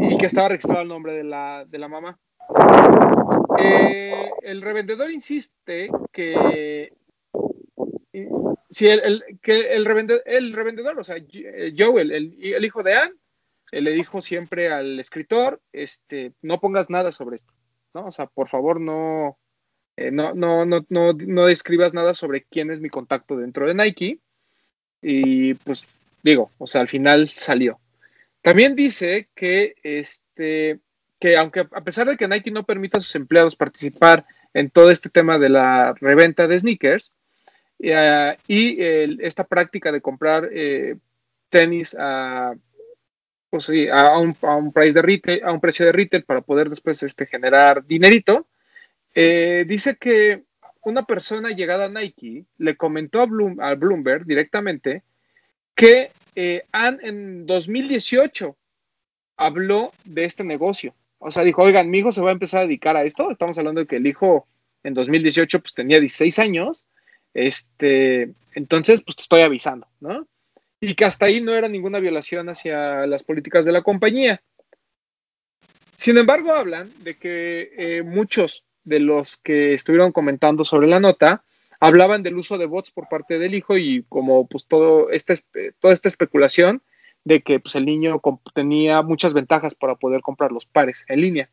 Y 0.00 0.16
que 0.16 0.26
estaba 0.26 0.48
registrado 0.48 0.82
el 0.82 0.88
nombre 0.88 1.12
de 1.14 1.24
la, 1.24 1.64
de 1.66 1.78
la 1.78 1.88
mamá. 1.88 2.18
Eh, 3.58 4.30
el 4.42 4.62
revendedor 4.62 5.10
insiste 5.10 5.90
que 6.12 6.92
si 8.70 8.88
el, 8.88 9.22
que 9.40 9.72
el, 9.74 9.84
revendedor, 9.84 10.22
el 10.26 10.52
revendedor, 10.52 10.98
o 10.98 11.04
sea, 11.04 11.16
Joe, 11.76 12.02
el, 12.02 12.10
el, 12.12 12.64
hijo 12.64 12.82
de 12.82 12.94
Anne, 12.94 13.14
eh, 13.70 13.80
le 13.80 13.92
dijo 13.92 14.20
siempre 14.20 14.72
al 14.72 14.98
escritor, 14.98 15.60
este, 15.72 16.32
no 16.42 16.60
pongas 16.60 16.90
nada 16.90 17.12
sobre 17.12 17.36
esto, 17.36 17.52
¿no? 17.94 18.06
O 18.06 18.10
sea, 18.10 18.26
por 18.26 18.48
favor, 18.48 18.80
no, 18.80 19.38
eh, 19.96 20.10
no, 20.10 20.34
no, 20.34 20.64
no, 20.66 20.84
no, 20.88 21.12
no 21.12 21.46
describas 21.46 21.94
nada 21.94 22.14
sobre 22.14 22.44
quién 22.44 22.70
es 22.70 22.80
mi 22.80 22.88
contacto 22.88 23.36
dentro 23.36 23.66
de 23.66 23.74
Nike. 23.74 24.20
Y 25.06 25.54
pues 25.54 25.84
digo, 26.22 26.50
o 26.58 26.66
sea, 26.66 26.80
al 26.80 26.88
final 26.88 27.28
salió. 27.28 27.78
También 28.40 28.74
dice 28.74 29.28
que, 29.34 29.74
este, 29.82 30.80
que 31.20 31.36
aunque 31.36 31.60
a 31.60 31.80
pesar 31.82 32.08
de 32.08 32.16
que 32.16 32.26
Nike 32.26 32.50
no 32.50 32.64
permita 32.64 32.98
a 32.98 33.00
sus 33.00 33.14
empleados 33.14 33.54
participar 33.54 34.24
en 34.54 34.70
todo 34.70 34.90
este 34.90 35.10
tema 35.10 35.38
de 35.38 35.50
la 35.50 35.94
reventa 36.00 36.46
de 36.46 36.58
sneakers 36.58 37.12
eh, 37.80 38.36
y 38.48 38.76
esta 39.22 39.44
práctica 39.44 39.92
de 39.92 40.00
comprar 40.00 40.48
eh, 40.52 40.96
tenis 41.50 41.94
a, 41.98 42.54
pues, 43.50 43.70
a, 43.92 44.18
un, 44.18 44.36
a, 44.42 44.56
un 44.56 44.72
price 44.72 44.94
de 44.94 45.02
retail, 45.02 45.44
a 45.44 45.52
un 45.52 45.60
precio 45.60 45.84
de 45.86 45.92
retail 45.92 46.24
para 46.24 46.40
poder 46.40 46.70
después 46.70 47.02
este, 47.02 47.26
generar 47.26 47.84
dinerito, 47.86 48.46
eh, 49.14 49.64
dice 49.66 49.96
que 49.96 50.42
una 50.84 51.04
persona 51.04 51.50
llegada 51.50 51.86
a 51.86 51.88
Nike 51.88 52.44
le 52.58 52.76
comentó 52.76 53.20
a, 53.22 53.74
Bloomberg 53.74 54.26
directamente 54.26 55.02
que 55.74 56.10
eh, 56.34 56.64
en 56.72 57.46
2018 57.46 58.56
habló 59.36 59.92
de 60.04 60.24
este 60.24 60.44
negocio. 60.44 60.94
O 61.18 61.30
sea, 61.30 61.42
dijo, 61.42 61.62
oigan, 61.62 61.90
mi 61.90 61.98
hijo 61.98 62.12
se 62.12 62.20
va 62.20 62.30
a 62.30 62.32
empezar 62.32 62.60
a 62.60 62.66
dedicar 62.66 62.96
a 62.96 63.04
esto. 63.04 63.30
Estamos 63.30 63.58
hablando 63.58 63.80
de 63.80 63.86
que 63.86 63.96
el 63.96 64.06
hijo 64.06 64.46
en 64.82 64.94
2018 64.94 65.60
pues 65.60 65.74
tenía 65.74 65.98
16 65.98 66.38
años. 66.38 66.84
Este, 67.32 68.34
entonces, 68.52 69.02
pues 69.02 69.16
te 69.16 69.22
estoy 69.22 69.40
avisando, 69.40 69.88
¿no? 70.00 70.28
Y 70.80 70.94
que 70.94 71.04
hasta 71.04 71.26
ahí 71.26 71.40
no 71.40 71.54
era 71.54 71.68
ninguna 71.68 71.98
violación 71.98 72.48
hacia 72.48 73.06
las 73.06 73.24
políticas 73.24 73.64
de 73.64 73.72
la 73.72 73.82
compañía. 73.82 74.42
Sin 75.94 76.18
embargo, 76.18 76.52
hablan 76.52 76.92
de 77.02 77.16
que 77.16 77.70
eh, 77.76 78.02
muchos 78.02 78.64
de 78.84 79.00
los 79.00 79.36
que 79.36 79.72
estuvieron 79.74 80.12
comentando 80.12 80.64
sobre 80.64 80.86
la 80.86 81.00
nota 81.00 81.42
hablaban 81.80 82.22
del 82.22 82.36
uso 82.36 82.56
de 82.56 82.66
bots 82.66 82.90
por 82.90 83.08
parte 83.08 83.38
del 83.38 83.54
hijo 83.54 83.76
y 83.76 84.04
como 84.08 84.46
pues 84.46 84.66
todo 84.66 85.10
este, 85.10 85.34
toda 85.80 85.92
esta 85.92 86.08
especulación 86.08 86.82
de 87.24 87.42
que 87.42 87.60
pues, 87.60 87.74
el 87.74 87.84
niño 87.84 88.20
tenía 88.54 89.02
muchas 89.02 89.32
ventajas 89.32 89.74
para 89.74 89.94
poder 89.94 90.20
comprar 90.20 90.52
los 90.52 90.66
pares 90.66 91.04
en 91.08 91.20
línea. 91.20 91.48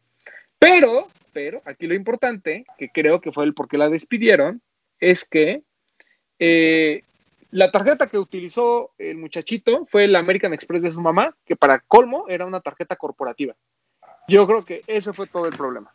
Pero, 0.59 1.07
pero, 1.33 1.61
aquí 1.65 1.87
lo 1.87 1.95
importante, 1.95 2.65
que 2.77 2.89
creo 2.89 3.21
que 3.21 3.31
fue 3.31 3.45
el 3.45 3.53
por 3.53 3.67
qué 3.67 3.77
la 3.77 3.89
despidieron, 3.89 4.61
es 4.99 5.25
que 5.25 5.63
eh, 6.39 7.03
la 7.49 7.71
tarjeta 7.71 8.07
que 8.07 8.17
utilizó 8.17 8.91
el 8.97 9.17
muchachito 9.17 9.85
fue 9.87 10.05
el 10.05 10.15
American 10.15 10.53
Express 10.53 10.83
de 10.83 10.91
su 10.91 11.01
mamá, 11.01 11.35
que 11.45 11.55
para 11.55 11.79
colmo 11.79 12.25
era 12.27 12.45
una 12.45 12.61
tarjeta 12.61 12.95
corporativa. 12.95 13.55
Yo 14.27 14.45
creo 14.45 14.63
que 14.63 14.83
ese 14.87 15.13
fue 15.13 15.27
todo 15.27 15.47
el 15.47 15.57
problema. 15.57 15.93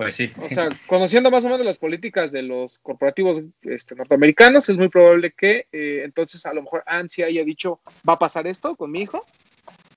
Pues 0.00 0.14
sí. 0.14 0.32
O 0.42 0.48
sea, 0.48 0.70
conociendo 0.86 1.30
más 1.30 1.44
o 1.44 1.50
menos 1.50 1.66
las 1.66 1.76
políticas 1.76 2.32
de 2.32 2.40
los 2.40 2.78
corporativos 2.78 3.42
este, 3.60 3.94
norteamericanos, 3.94 4.66
es 4.70 4.78
muy 4.78 4.88
probable 4.88 5.32
que 5.32 5.66
eh, 5.72 6.00
entonces 6.06 6.46
a 6.46 6.54
lo 6.54 6.62
mejor 6.62 6.82
ANSI 6.86 7.22
haya 7.24 7.44
dicho, 7.44 7.80
va 8.08 8.14
a 8.14 8.18
pasar 8.18 8.46
esto 8.46 8.76
con 8.76 8.90
mi 8.90 9.02
hijo, 9.02 9.26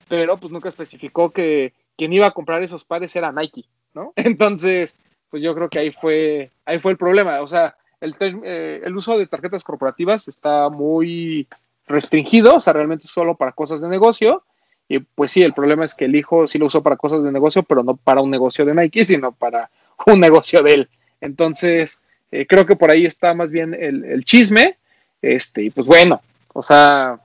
pero 0.06 0.36
pues 0.36 0.52
nunca 0.52 0.68
especificó 0.68 1.30
que 1.30 1.72
quien 1.96 2.12
iba 2.12 2.26
a 2.26 2.32
comprar 2.32 2.62
esos 2.62 2.84
pares 2.84 3.16
era 3.16 3.32
Nike, 3.32 3.64
¿no? 3.94 4.12
Entonces, 4.16 4.98
pues 5.30 5.42
yo 5.42 5.54
creo 5.54 5.70
que 5.70 5.78
ahí 5.78 5.90
fue, 5.90 6.50
ahí 6.66 6.80
fue 6.80 6.92
el 6.92 6.98
problema. 6.98 7.40
O 7.40 7.46
sea, 7.46 7.74
el, 8.02 8.14
eh, 8.20 8.82
el 8.84 8.94
uso 8.94 9.16
de 9.16 9.26
tarjetas 9.26 9.64
corporativas 9.64 10.28
está 10.28 10.68
muy 10.68 11.48
restringido, 11.86 12.56
o 12.56 12.60
sea, 12.60 12.74
realmente 12.74 13.06
solo 13.06 13.36
para 13.36 13.52
cosas 13.52 13.80
de 13.80 13.88
negocio. 13.88 14.42
Y 14.86 14.98
pues 14.98 15.30
sí, 15.30 15.42
el 15.42 15.54
problema 15.54 15.86
es 15.86 15.94
que 15.94 16.04
el 16.04 16.14
hijo 16.14 16.46
sí 16.46 16.58
lo 16.58 16.66
usó 16.66 16.82
para 16.82 16.98
cosas 16.98 17.22
de 17.22 17.32
negocio, 17.32 17.62
pero 17.62 17.82
no 17.82 17.96
para 17.96 18.20
un 18.20 18.30
negocio 18.30 18.66
de 18.66 18.74
Nike, 18.74 19.02
sino 19.04 19.32
para 19.32 19.70
un 20.06 20.20
negocio 20.20 20.62
de 20.62 20.72
él. 20.72 20.88
Entonces, 21.20 22.00
eh, 22.30 22.46
creo 22.46 22.66
que 22.66 22.76
por 22.76 22.90
ahí 22.90 23.06
está 23.06 23.34
más 23.34 23.50
bien 23.50 23.74
el, 23.74 24.24
chisme. 24.24 24.78
Este, 25.22 25.62
y 25.62 25.70
pues 25.70 25.86
bueno, 25.86 26.20
o 26.52 26.60
sea, 26.60 27.18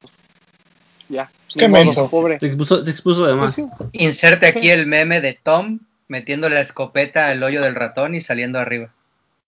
pues, 0.00 0.18
ya. 1.08 1.30
Qué 1.54 1.68
menso. 1.68 2.10
Pobre. 2.10 2.38
Se 2.38 2.46
expuso, 2.46 2.84
se 2.84 2.90
expuso 2.90 3.24
además. 3.24 3.54
Pues 3.54 3.90
Inserte 3.92 4.46
aquí 4.46 4.70
el 4.70 4.86
meme 4.86 5.20
de 5.20 5.34
Tom 5.34 5.80
metiéndole 6.08 6.54
la 6.54 6.60
escopeta 6.60 7.28
al 7.28 7.42
hoyo 7.42 7.62
del 7.62 7.74
ratón 7.74 8.14
y 8.14 8.20
saliendo 8.20 8.58
arriba. 8.58 8.92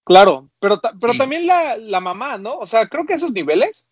Claro, 0.04 0.48
pero, 0.58 0.80
pero 0.98 1.14
también 1.14 1.46
la, 1.46 1.76
la, 1.76 2.00
mamá, 2.00 2.38
¿no? 2.38 2.56
O 2.56 2.66
sea, 2.66 2.87
creo 2.87 3.04
que 3.04 3.12
esos 3.12 3.32
niveles, 3.32 3.87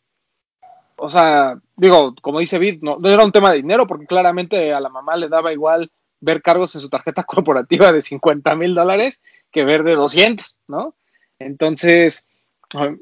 o 0.97 1.11
sea, 1.11 1.59
digo, 1.77 2.15
como 2.23 2.41
dice 2.41 2.59
Vid, 2.59 2.81
no, 2.81 2.97
no, 2.99 3.11
era 3.11 3.23
un 3.23 3.33
tema 3.33 3.51
de 3.51 3.59
dinero, 3.59 3.87
porque 3.87 4.07
claramente 4.07 4.73
a 4.73 4.81
la 4.81 4.89
mamá 4.89 5.15
le 5.17 5.29
daba 5.29 5.53
igual 5.53 5.91
ver 6.27 6.43
cargos 6.43 6.75
en 6.75 6.83
su 6.83 6.91
tarjeta 6.91 7.23
corporativa 7.25 7.93
de 7.93 8.03
50 8.03 8.55
mil 8.57 8.75
dólares 8.75 9.23
que 9.51 9.65
ver 9.65 9.83
de 9.85 9.95
200, 9.95 10.59
¿no? 10.69 10.95
Entonces, 11.39 12.27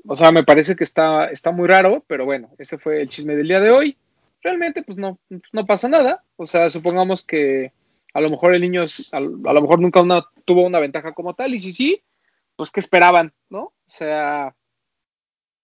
o 0.07 0.14
sea, 0.14 0.31
me 0.31 0.45
parece 0.45 0.76
que 0.76 0.85
está, 0.85 1.26
está 1.26 1.50
muy 1.50 1.66
raro, 1.66 2.04
pero 2.07 2.25
bueno, 2.25 2.50
ese 2.59 2.78
fue 2.78 3.00
el 3.00 3.09
chisme 3.09 3.35
del 3.35 3.49
día 3.49 3.61
de 3.61 3.71
hoy. 3.71 3.97
Realmente, 4.43 4.83
pues 4.83 4.99
no, 4.99 5.19
no 5.52 5.66
pasa 5.66 5.88
nada. 5.88 6.23
O 6.37 6.45
sea, 6.45 6.69
supongamos 6.69 7.25
que 7.25 7.73
a 8.12 8.21
lo 8.21 8.28
mejor 8.28 8.54
el 8.54 8.61
niño, 8.61 8.83
a, 9.12 9.21
lo 9.21 9.61
mejor 9.62 9.81
nunca 9.81 10.02
tuvo 10.45 10.62
una 10.62 10.81
ventaja 10.81 11.12
como 11.12 11.35
tal, 11.35 11.54
y 11.54 11.59
si 11.59 11.73
sí, 11.73 12.02
pues 12.57 12.71
¿qué 12.71 12.81
esperaban, 12.81 13.33
no? 13.49 13.62
O 13.62 13.88
sea, 13.88 14.54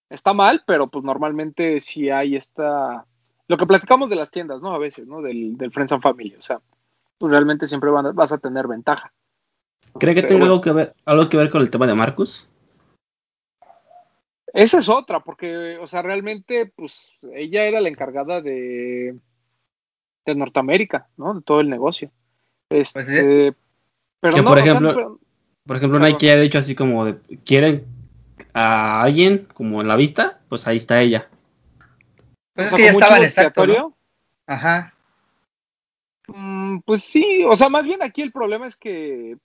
está 0.09 0.33
mal, 0.33 0.64
pero 0.67 0.88
pues 0.88 1.05
normalmente 1.05 1.81
sí 1.81 2.11
hay 2.11 2.37
esta, 2.37 3.07
lo 3.47 3.57
que 3.57 3.67
platicamos 3.67 4.11
de 4.11 4.17
las 4.17 4.31
tiendas, 4.31 4.62
¿no? 4.62 4.75
A 4.75 4.79
veces, 4.79 5.07
¿no? 5.07 5.23
Del, 5.23 5.57
del 5.57 5.71
Friends 5.71 5.93
and 5.93 6.02
Family, 6.02 6.35
o 6.35 6.43
sea, 6.43 6.61
pues 7.21 7.31
realmente 7.31 7.67
siempre 7.67 7.91
vas 7.91 8.33
a 8.33 8.39
tener 8.39 8.67
ventaja. 8.67 9.12
¿Cree 9.99 10.15
que 10.15 10.23
tiene 10.23 10.45
algo, 10.45 10.62
que 10.62 10.73
ver, 10.73 10.95
algo 11.05 11.29
que 11.29 11.37
ver 11.37 11.50
con 11.50 11.61
el 11.61 11.71
tema 11.71 11.87
de 11.87 11.95
Marcus? 11.95 12.49
Esa 14.55 14.79
es 14.79 14.89
otra, 14.89 15.21
porque, 15.21 15.77
o 15.77 15.87
sea, 15.87 16.00
realmente, 16.00 16.73
pues 16.75 17.19
ella 17.35 17.65
era 17.65 17.83
la 17.83 17.91
encargada 17.91 18.41
de, 18.41 19.19
de 20.25 20.35
Norteamérica, 20.35 21.09
¿no? 21.19 21.35
De 21.35 21.43
todo 21.43 21.61
el 21.61 21.69
negocio. 21.69 22.11
Este, 22.71 23.53
pues 23.53 23.55
pero 24.21 24.37
que 24.37 24.43
por 24.43 24.59
ejemplo, 24.59 25.19
por 25.67 25.77
ejemplo, 25.77 25.99
Nike 25.99 26.33
ha 26.33 26.41
dicho 26.41 26.59
así 26.59 26.75
como 26.75 27.05
de, 27.05 27.19
quieren 27.45 27.85
a 28.55 29.03
alguien 29.03 29.47
como 29.53 29.83
en 29.83 29.89
la 29.89 29.97
vista, 29.97 30.41
pues 30.49 30.67
ahí 30.67 30.79
está 30.79 31.03
ella. 31.03 31.29
Pues 32.55 32.69
es 32.69 32.75
que 32.75 32.85
ya 32.85 32.91
estaba 32.91 33.19
en 33.19 33.25
exacto, 33.25 33.95
Ajá. 34.47 34.95
Mm, 36.35 36.81
pues 36.85 37.03
sí, 37.03 37.45
o 37.45 37.57
sea, 37.57 37.69
más 37.69 37.87
bien 37.87 38.03
aquí 38.03 38.23
el 38.23 38.33
problema 38.33 38.67
es 38.67 38.77
que, 38.77 39.37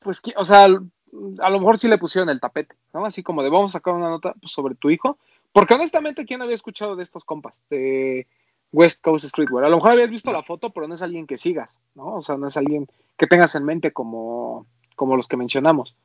pues, 0.00 0.20
o 0.36 0.44
sea, 0.44 0.64
a 0.64 1.50
lo 1.50 1.58
mejor 1.58 1.78
sí 1.78 1.88
le 1.88 1.98
pusieron 1.98 2.28
el 2.28 2.40
tapete, 2.40 2.76
¿no? 2.92 3.04
Así 3.06 3.22
como 3.22 3.42
de 3.42 3.50
vamos 3.50 3.72
a 3.72 3.78
sacar 3.78 3.94
una 3.94 4.10
nota 4.10 4.34
sobre 4.42 4.74
tu 4.74 4.90
hijo, 4.90 5.18
porque 5.52 5.74
honestamente, 5.74 6.24
¿quién 6.24 6.42
había 6.42 6.54
escuchado 6.54 6.96
de 6.96 7.02
estos 7.02 7.24
compas? 7.24 7.62
De 7.70 8.26
West 8.72 9.02
Coast 9.02 9.26
Streetwear. 9.26 9.64
A 9.64 9.68
lo 9.68 9.76
mejor 9.76 9.92
habías 9.92 10.10
visto 10.10 10.32
la 10.32 10.42
foto, 10.42 10.70
pero 10.70 10.88
no 10.88 10.94
es 10.94 11.02
alguien 11.02 11.26
que 11.26 11.38
sigas, 11.38 11.78
¿no? 11.94 12.16
O 12.16 12.22
sea, 12.22 12.36
no 12.36 12.48
es 12.48 12.56
alguien 12.56 12.88
que 13.16 13.26
tengas 13.26 13.54
en 13.54 13.64
mente 13.64 13.92
como, 13.92 14.66
como 14.96 15.16
los 15.16 15.28
que 15.28 15.36
mencionamos. 15.36 15.96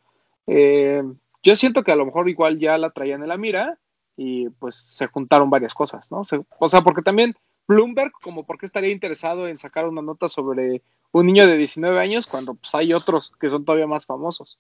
Eh, 0.48 1.03
yo 1.41 1.55
siento 1.55 1.84
que 1.84 1.91
a 1.91 1.96
lo 1.96 2.05
mejor 2.05 2.29
igual 2.29 2.60
ya 2.60 2.77
la 2.77 2.91
traían 2.91 3.22
en 3.22 3.29
la 3.29 3.38
mira 3.38 3.79
y 4.15 4.50
pues 4.50 4.75
se 4.75 5.08
juntaron 5.08 5.50
varias 5.50 5.74
cosas, 5.74 6.10
¿no? 6.12 6.22
o 6.60 6.70
sea, 6.70 6.82
porque 6.82 7.01
también 7.01 7.36
Bloomberg, 7.67 8.12
como 8.12 8.46
por 8.46 8.58
qué 8.58 8.65
estaría 8.65 8.91
interesado 8.91 9.48
en 9.48 9.58
sacar 9.58 9.88
una 9.88 10.01
nota 10.01 10.27
sobre 10.27 10.82
un 11.12 11.25
niño 11.25 11.48
de 11.48 11.58
19 11.58 12.00
años 12.00 12.27
cuando 12.27 12.55
pues, 12.55 12.74
hay 12.75 12.93
otros 12.93 13.32
que 13.39 13.50
son 13.50 13.65
todavía 13.65 13.88
más 13.88 14.05
famosos. 14.05 14.60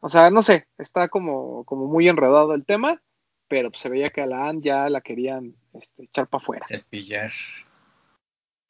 O 0.00 0.08
sea, 0.08 0.30
no 0.30 0.42
sé, 0.42 0.68
está 0.78 1.08
como, 1.08 1.64
como 1.64 1.86
muy 1.86 2.08
enredado 2.08 2.54
el 2.54 2.64
tema 2.64 3.02
pero 3.48 3.70
pues, 3.70 3.80
se 3.80 3.88
veía 3.88 4.10
que 4.10 4.20
a 4.20 4.26
la 4.26 4.48
Ann 4.48 4.62
ya 4.62 4.88
la 4.88 5.00
querían 5.00 5.54
este, 5.72 6.04
echar 6.04 6.26
para 6.28 6.42
afuera. 6.42 6.66
Cepillar. 6.66 7.32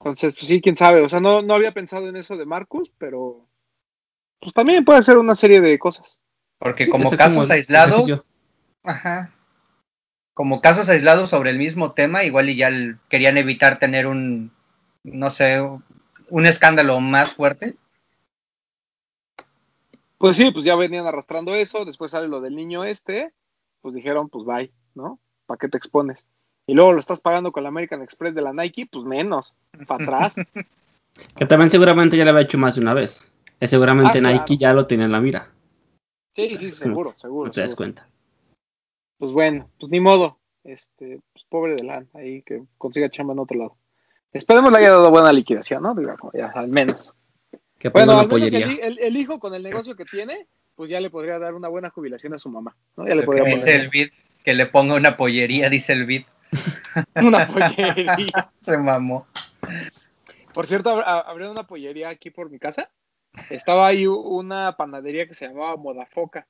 Entonces, 0.00 0.34
pues 0.34 0.48
sí, 0.48 0.60
quién 0.60 0.76
sabe. 0.76 1.00
O 1.00 1.08
sea, 1.08 1.20
no, 1.20 1.42
no 1.42 1.54
había 1.54 1.72
pensado 1.72 2.08
en 2.08 2.16
eso 2.16 2.36
de 2.36 2.44
Marcus, 2.44 2.92
pero 2.98 3.48
pues 4.40 4.52
también 4.52 4.84
puede 4.84 5.02
ser 5.02 5.18
una 5.18 5.34
serie 5.34 5.60
de 5.60 5.78
cosas. 5.78 6.18
Porque 6.58 6.88
como 6.88 7.10
casos 7.10 7.50
aislados, 7.50 8.26
ajá, 8.82 9.34
como 10.36 10.60
casos 10.60 10.90
aislados 10.90 11.30
sobre 11.30 11.48
el 11.48 11.56
mismo 11.56 11.92
tema, 11.92 12.22
igual 12.22 12.50
y 12.50 12.56
ya 12.56 12.70
querían 13.08 13.38
evitar 13.38 13.78
tener 13.78 14.06
un, 14.06 14.52
no 15.02 15.30
sé, 15.30 15.66
un 16.28 16.44
escándalo 16.44 17.00
más 17.00 17.32
fuerte. 17.32 17.74
Pues 20.18 20.36
sí, 20.36 20.50
pues 20.50 20.66
ya 20.66 20.76
venían 20.76 21.06
arrastrando 21.06 21.54
eso, 21.54 21.86
después 21.86 22.10
sale 22.10 22.28
lo 22.28 22.42
del 22.42 22.54
niño 22.54 22.84
este, 22.84 23.32
pues 23.80 23.94
dijeron, 23.94 24.28
pues 24.28 24.44
bye, 24.44 24.70
¿no? 24.94 25.18
¿Para 25.46 25.56
qué 25.56 25.70
te 25.70 25.78
expones? 25.78 26.22
Y 26.66 26.74
luego 26.74 26.92
lo 26.92 27.00
estás 27.00 27.20
pagando 27.20 27.50
con 27.50 27.62
la 27.62 27.70
American 27.70 28.02
Express 28.02 28.34
de 28.34 28.42
la 28.42 28.52
Nike, 28.52 28.86
pues 28.92 29.06
menos, 29.06 29.54
para 29.86 30.04
atrás. 30.04 30.34
que 31.34 31.46
también 31.46 31.70
seguramente 31.70 32.18
ya 32.18 32.24
le 32.24 32.30
había 32.32 32.42
hecho 32.42 32.58
más 32.58 32.74
de 32.74 32.82
una 32.82 32.92
vez. 32.92 33.32
Seguramente 33.62 34.18
ah, 34.18 34.20
Nike 34.20 34.58
ya 34.58 34.74
lo 34.74 34.86
tiene 34.86 35.04
en 35.04 35.12
la 35.12 35.20
mira. 35.22 35.50
Sí, 36.34 36.56
sí, 36.56 36.70
seguro, 36.72 37.14
seguro. 37.16 37.46
No 37.46 37.52
te 37.52 37.62
das 37.62 37.74
cuenta. 37.74 38.06
Pues 39.18 39.32
bueno, 39.32 39.70
pues 39.78 39.90
ni 39.90 40.00
modo. 40.00 40.38
Este, 40.64 41.20
pues 41.32 41.44
pobre 41.48 41.76
de 41.76 41.84
LAN, 41.84 42.08
ahí 42.12 42.42
que 42.42 42.64
consiga 42.76 43.08
chamba 43.08 43.34
en 43.34 43.38
otro 43.38 43.56
lado. 43.56 43.76
Esperemos 44.32 44.72
le 44.72 44.78
haya 44.78 44.90
dado 44.90 45.10
buena 45.10 45.32
liquidación, 45.32 45.82
¿no? 45.82 45.94
ya, 46.34 46.46
al 46.48 46.68
menos. 46.68 47.14
bueno, 47.92 48.18
al 48.18 48.28
menos 48.28 48.52
el, 48.52 49.16
hijo 49.16 49.38
con 49.38 49.54
el 49.54 49.62
negocio 49.62 49.94
que 49.94 50.04
tiene, 50.04 50.48
pues 50.74 50.90
ya 50.90 51.00
le 51.00 51.08
podría 51.08 51.38
dar 51.38 51.54
una 51.54 51.68
buena 51.68 51.90
jubilación 51.90 52.34
a 52.34 52.38
su 52.38 52.50
mamá, 52.50 52.76
¿no? 52.96 53.06
Ya 53.06 53.14
le 53.14 53.22
podría 53.22 53.44
dice 53.44 53.76
el 53.76 54.12
que 54.44 54.54
le 54.54 54.66
ponga 54.66 54.96
una 54.96 55.16
pollería, 55.16 55.70
dice 55.70 55.92
el 55.92 56.06
una 57.14 57.46
pollería. 57.46 58.50
Se 58.60 58.76
mamó. 58.76 59.26
Por 60.52 60.66
cierto, 60.66 61.00
abriendo 61.00 61.52
una 61.52 61.66
pollería 61.66 62.08
aquí 62.08 62.30
por 62.30 62.50
mi 62.50 62.58
casa. 62.58 62.90
Estaba 63.50 63.86
ahí 63.86 64.06
una 64.06 64.76
panadería 64.76 65.26
que 65.26 65.34
se 65.34 65.46
llamaba 65.46 65.76
Modafoca. 65.76 66.46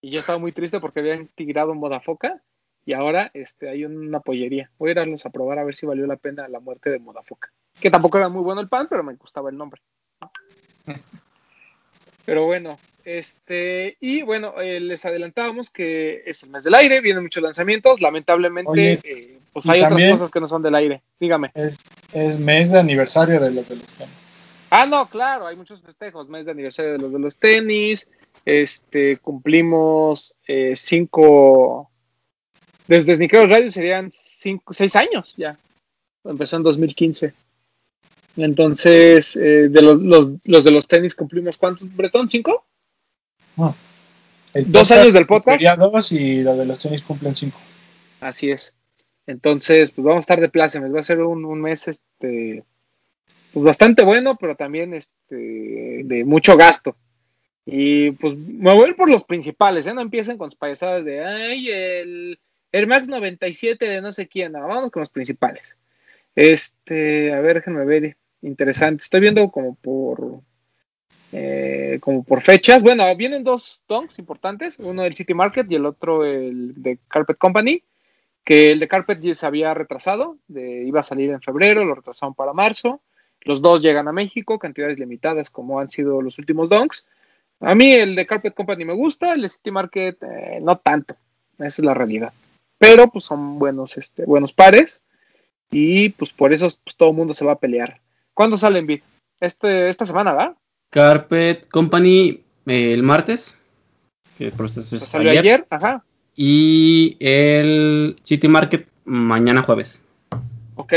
Y 0.00 0.10
yo 0.10 0.20
estaba 0.20 0.38
muy 0.38 0.52
triste 0.52 0.80
porque 0.80 1.00
habían 1.00 1.28
tirado 1.28 1.74
Modafoca 1.74 2.40
y 2.84 2.94
ahora 2.94 3.30
este, 3.34 3.68
hay 3.68 3.84
una 3.84 4.20
pollería. 4.20 4.70
Voy 4.78 4.90
a 4.90 5.02
irlos 5.02 5.26
a 5.26 5.30
probar 5.30 5.58
a 5.58 5.64
ver 5.64 5.74
si 5.74 5.86
valió 5.86 6.06
la 6.06 6.16
pena 6.16 6.48
la 6.48 6.60
muerte 6.60 6.90
de 6.90 6.98
Modafoca. 6.98 7.50
Que 7.80 7.90
tampoco 7.90 8.18
era 8.18 8.28
muy 8.28 8.42
bueno 8.42 8.60
el 8.60 8.68
pan, 8.68 8.86
pero 8.88 9.02
me 9.02 9.14
gustaba 9.14 9.50
el 9.50 9.56
nombre. 9.56 9.80
Pero 12.24 12.44
bueno, 12.44 12.78
este, 13.06 13.96
y 14.00 14.20
bueno, 14.20 14.60
eh, 14.60 14.80
les 14.80 15.02
adelantábamos 15.06 15.70
que 15.70 16.22
es 16.26 16.42
el 16.42 16.50
mes 16.50 16.62
del 16.62 16.74
aire, 16.74 17.00
vienen 17.00 17.22
muchos 17.22 17.42
lanzamientos, 17.42 18.02
lamentablemente, 18.02 19.00
eh, 19.02 19.38
pues 19.50 19.66
hay 19.66 19.80
otras 19.80 20.10
cosas 20.10 20.30
que 20.30 20.38
no 20.38 20.46
son 20.46 20.62
del 20.62 20.74
aire. 20.74 21.00
Dígame. 21.18 21.50
Es, 21.54 21.78
es 22.12 22.38
mes 22.38 22.70
de 22.70 22.80
aniversario 22.80 23.40
de 23.40 23.50
los 23.50 23.70
de 23.70 23.76
los 23.76 23.94
tenis. 23.94 24.50
Ah, 24.68 24.84
no, 24.84 25.08
claro, 25.08 25.46
hay 25.46 25.56
muchos 25.56 25.80
festejos, 25.80 26.28
mes 26.28 26.44
de 26.44 26.50
aniversario 26.50 26.92
de 26.92 26.98
los 26.98 27.12
de 27.14 27.18
los 27.18 27.36
tenis, 27.36 28.06
este, 28.48 29.18
cumplimos 29.18 30.34
eh, 30.46 30.74
cinco, 30.76 31.90
desde 32.86 33.14
Sneakeros 33.14 33.50
Radio 33.50 33.70
serían 33.70 34.10
cinco, 34.10 34.72
seis 34.72 34.96
años 34.96 35.34
ya, 35.36 35.58
empezó 36.24 36.56
en 36.56 36.62
2015. 36.62 37.34
Entonces, 38.36 39.34
de 39.34 39.82
los, 39.82 39.98
los, 40.00 40.30
los, 40.44 40.62
de 40.62 40.70
los 40.70 40.86
tenis 40.86 41.16
cumplimos, 41.16 41.56
¿cuántos, 41.56 41.92
Bretón? 41.96 42.28
¿Cinco? 42.28 42.64
Dos 44.54 44.90
años 44.90 45.12
del 45.12 45.26
podcast. 45.26 45.62
dos 45.78 46.12
y 46.12 46.42
lo 46.42 46.56
de 46.56 46.64
los 46.64 46.78
tenis 46.78 47.02
cumplen 47.02 47.34
cinco. 47.34 47.58
Así 48.20 48.50
es. 48.50 48.74
Entonces, 49.26 49.90
pues 49.90 50.04
vamos 50.04 50.18
a 50.18 50.20
estar 50.20 50.40
de 50.40 50.48
plácemes. 50.48 50.94
Va 50.94 51.00
a 51.00 51.02
ser 51.02 51.20
un, 51.20 51.60
mes 51.60 51.88
este 51.88 52.64
pues 53.52 53.64
bastante 53.64 54.04
bueno, 54.04 54.36
pero 54.38 54.56
también 54.56 54.94
este 54.94 56.02
de 56.04 56.24
mucho 56.24 56.56
gasto. 56.56 56.96
Y 57.70 58.12
pues 58.12 58.34
me 58.34 58.72
voy 58.72 58.86
a 58.86 58.88
ir 58.88 58.96
por 58.96 59.10
los 59.10 59.24
principales, 59.24 59.86
¿eh? 59.86 59.92
No 59.92 60.00
empiecen 60.00 60.38
con 60.38 60.50
sus 60.50 60.58
payasadas 60.58 61.04
de 61.04 61.22
ay, 61.22 61.68
el 61.68 62.40
Air 62.72 62.86
Max 62.86 63.08
97 63.08 63.86
de 63.86 64.00
no 64.00 64.10
sé 64.10 64.26
quién. 64.26 64.52
vamos 64.52 64.90
con 64.90 65.00
los 65.00 65.10
principales. 65.10 65.76
Este, 66.34 67.30
a 67.34 67.40
ver, 67.40 67.56
déjenme 67.56 67.84
ver. 67.84 68.16
Interesante. 68.40 69.02
Estoy 69.02 69.20
viendo 69.20 69.50
como 69.50 69.74
por 69.74 70.40
eh, 71.30 71.98
como 72.00 72.24
por 72.24 72.40
fechas. 72.40 72.82
Bueno, 72.82 73.14
vienen 73.14 73.44
dos 73.44 73.82
donks 73.86 74.18
importantes, 74.18 74.78
uno 74.78 75.02
del 75.02 75.14
City 75.14 75.34
Market 75.34 75.70
y 75.70 75.74
el 75.74 75.84
otro 75.84 76.24
el 76.24 76.72
de 76.80 76.98
Carpet 77.06 77.36
Company, 77.36 77.82
que 78.44 78.72
el 78.72 78.80
de 78.80 78.88
Carpet 78.88 79.20
ya 79.20 79.34
se 79.34 79.46
había 79.46 79.74
retrasado, 79.74 80.38
de, 80.48 80.84
iba 80.84 81.00
a 81.00 81.02
salir 81.02 81.28
en 81.32 81.42
febrero, 81.42 81.84
lo 81.84 81.96
retrasaron 81.96 82.34
para 82.34 82.54
marzo. 82.54 83.02
Los 83.42 83.60
dos 83.60 83.82
llegan 83.82 84.08
a 84.08 84.12
México, 84.12 84.58
cantidades 84.58 84.98
limitadas 84.98 85.50
como 85.50 85.80
han 85.80 85.90
sido 85.90 86.22
los 86.22 86.38
últimos 86.38 86.70
donks. 86.70 87.06
A 87.60 87.74
mí 87.74 87.92
el 87.92 88.14
de 88.14 88.26
Carpet 88.26 88.54
Company 88.54 88.84
me 88.84 88.92
gusta, 88.94 89.32
el 89.32 89.42
de 89.42 89.48
City 89.48 89.70
Market 89.70 90.22
eh, 90.22 90.58
no 90.62 90.78
tanto, 90.78 91.16
esa 91.54 91.66
es 91.66 91.78
la 91.80 91.94
realidad. 91.94 92.32
Pero 92.78 93.08
pues 93.08 93.24
son 93.24 93.58
buenos, 93.58 93.96
este, 93.96 94.24
buenos 94.24 94.52
pares 94.52 95.02
y 95.70 96.10
pues 96.10 96.32
por 96.32 96.52
eso 96.52 96.68
pues, 96.84 96.96
todo 96.96 97.10
el 97.10 97.16
mundo 97.16 97.34
se 97.34 97.44
va 97.44 97.52
a 97.52 97.58
pelear. 97.58 98.00
¿Cuándo 98.34 98.56
salen 98.56 98.86
Bit? 98.86 99.02
Este, 99.40 99.88
esta 99.88 100.06
semana, 100.06 100.32
¿verdad? 100.32 100.56
Carpet 100.90 101.68
Company 101.68 102.40
eh, 102.66 102.92
el 102.92 103.02
martes. 103.02 103.58
Que 104.36 104.52
salió 104.84 105.30
ayer. 105.30 105.66
ajá. 105.68 106.04
Y 106.36 107.16
el 107.18 108.14
City 108.22 108.46
Market 108.46 108.86
mañana 109.04 109.62
jueves. 109.62 110.00
Ok. 110.76 110.92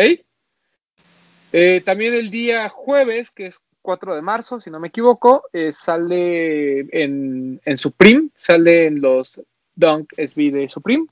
Eh, 1.54 1.82
también 1.84 2.14
el 2.14 2.30
día 2.30 2.70
jueves, 2.70 3.32
que 3.32 3.48
es 3.48 3.60
4 3.82 4.16
de 4.16 4.22
marzo, 4.22 4.60
si 4.60 4.70
no 4.70 4.80
me 4.80 4.90
equivoco, 4.90 5.44
eh, 5.54 5.72
sale 5.72 6.80
en, 6.92 7.60
en, 7.64 7.78
Supreme, 7.78 8.30
sale 8.38 8.88
en 8.88 9.02
los 9.02 9.42
Dunk 9.76 10.14
SB 10.18 10.52
de 10.52 10.70
Supreme. 10.70 11.06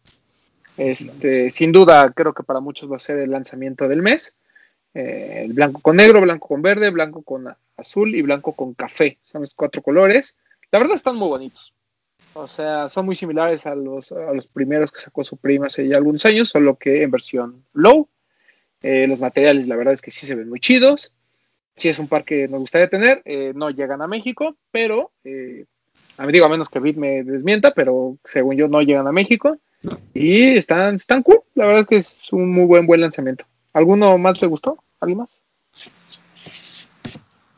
Este, 0.77 1.49
sin 1.49 1.71
duda, 1.71 2.12
creo 2.13 2.34
que 2.34 2.43
para 2.43 2.60
muchos 2.60 2.91
va 2.91 2.95
a 2.95 2.99
ser 2.99 3.19
el 3.19 3.32
lanzamiento 3.32 3.88
del 3.88 4.01
mes. 4.01 4.34
el 4.93 5.53
blanco 5.53 5.82
con 5.82 5.97
negro, 5.97 6.21
blanco 6.21 6.47
con 6.47 6.62
verde, 6.62 6.89
blanco 6.89 7.21
con 7.21 7.53
azul 7.77 8.15
y 8.15 8.21
blanco 8.21 8.53
con 8.53 8.73
café. 8.73 9.17
Son 9.23 9.41
los 9.41 9.53
cuatro 9.53 9.82
colores. 9.82 10.38
La 10.71 10.79
verdad 10.79 10.95
están 10.95 11.15
muy 11.15 11.27
bonitos. 11.27 11.73
O 12.34 12.47
sea, 12.47 12.89
son 12.89 13.05
muy 13.05 13.15
similares 13.15 13.65
a 13.65 13.75
los, 13.75 14.12
a 14.12 14.34
los 14.34 14.47
primeros 14.47 14.91
que 14.91 15.01
sacó 15.01 15.23
su 15.23 15.38
prima 15.38 15.67
hace 15.67 15.88
ya 15.88 15.97
algunos 15.97 16.25
años, 16.25 16.49
solo 16.49 16.77
que 16.77 17.03
en 17.03 17.12
versión 17.12 17.65
low. 17.73 18.08
Eh, 18.82 19.08
los 19.08 19.19
materiales, 19.19 19.67
la 19.67 19.75
verdad 19.75 19.93
es 19.93 20.01
que 20.01 20.12
sí 20.12 20.25
se 20.25 20.36
ven 20.36 20.49
muy 20.49 20.60
chidos. 20.60 21.12
Sí 21.80 21.88
es 21.88 21.98
un 21.98 22.10
par 22.10 22.26
que 22.26 22.50
nos 22.50 22.60
gustaría 22.60 22.89
tener. 22.89 23.22
Eh, 23.24 23.54
no 23.56 23.70
llegan 23.70 24.02
a 24.02 24.08
México, 24.08 24.58
pero 24.70 25.12
eh, 25.24 25.65
a 26.18 26.26
mí 26.26 26.34
digo 26.34 26.46
a 26.46 26.50
menos 26.50 26.68
que 26.68 26.82
Bit 26.82 26.98
me 26.98 27.24
desmienta, 27.24 27.74
pero 27.74 28.18
según 28.26 28.58
yo 28.58 28.68
no 28.68 28.82
llegan 28.82 29.08
a 29.08 29.13
México. 29.13 29.58
Y 30.13 30.58
están, 30.58 30.96
están 30.96 31.24
cool. 31.24 31.39
La 31.56 31.65
verdad 31.65 31.82
es 31.82 31.88
que 31.88 31.96
es 31.96 32.34
un 32.34 32.52
muy 32.52 32.65
buen 32.65 32.86
buen 32.86 33.00
lanzamiento. 33.00 33.46
¿Alguno 33.72 34.18
más 34.18 34.42
le 34.42 34.48
gustó? 34.50 34.84
¿Alguien 35.00 35.20
más? 35.20 35.39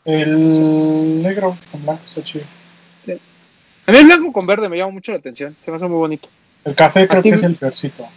El 0.06 1.24
negro 1.24 1.58
con 1.72 1.82
blanco 1.82 2.04
está 2.06 2.24
chido. 2.24 2.46
Sí. 3.04 3.20
A 3.88 3.92
mí 3.92 3.98
el 3.98 4.06
blanco 4.06 4.32
con 4.32 4.46
verde 4.46 4.70
me 4.70 4.78
llama 4.78 4.92
mucho 4.92 5.14
la 5.14 5.18
atención. 5.18 5.58
Se 5.62 5.72
me 5.72 5.78
hace 5.78 5.88
muy 5.88 5.98
bonito. 5.98 6.30
El 6.64 6.76
café 6.76 7.08
creo 7.08 7.24
que 7.24 7.30
es 7.30 7.44
el 7.44 7.56
peorcito. 7.56 8.08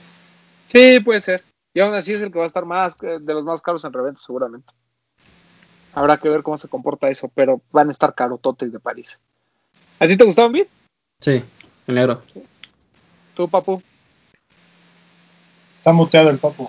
Sí, 0.66 1.00
puede 1.00 1.20
ser. 1.20 1.44
Y 1.72 1.80
aún 1.80 1.94
así 1.94 2.12
es 2.12 2.20
el 2.20 2.30
que 2.30 2.38
va 2.38 2.44
a 2.44 2.46
estar 2.46 2.66
más 2.66 2.98
de 2.98 3.32
los 3.32 3.44
más 3.44 3.62
caros 3.62 3.86
en 3.86 3.92
reventa, 3.94 4.20
seguramente. 4.20 4.70
Habrá 5.94 6.18
que 6.18 6.28
ver 6.28 6.42
cómo 6.42 6.58
se 6.58 6.68
comporta 6.68 7.08
eso, 7.08 7.30
pero 7.34 7.62
van 7.70 7.88
a 7.88 7.90
estar 7.92 8.14
carototes 8.14 8.72
de 8.72 8.80
París. 8.80 9.20
¿A 10.00 10.06
ti 10.08 10.16
te 10.16 10.24
gustaban 10.24 10.52
bien? 10.52 10.68
Sí, 11.20 11.44
el 11.86 11.94
negro. 11.94 12.22
¿Tú, 13.34 13.48
papu? 13.48 13.80
Está 15.76 15.92
muteado 15.92 16.30
el 16.30 16.38
papu. 16.38 16.68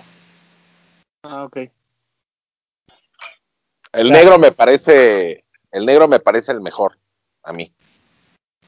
Ah, 1.24 1.44
ok. 1.44 1.58
El 3.92 4.10
negro 4.12 4.38
me 4.38 4.52
parece, 4.52 5.44
el 5.72 5.86
negro 5.86 6.06
me 6.06 6.20
parece 6.20 6.52
el 6.52 6.60
mejor, 6.60 6.98
a 7.42 7.52
mí. 7.52 7.72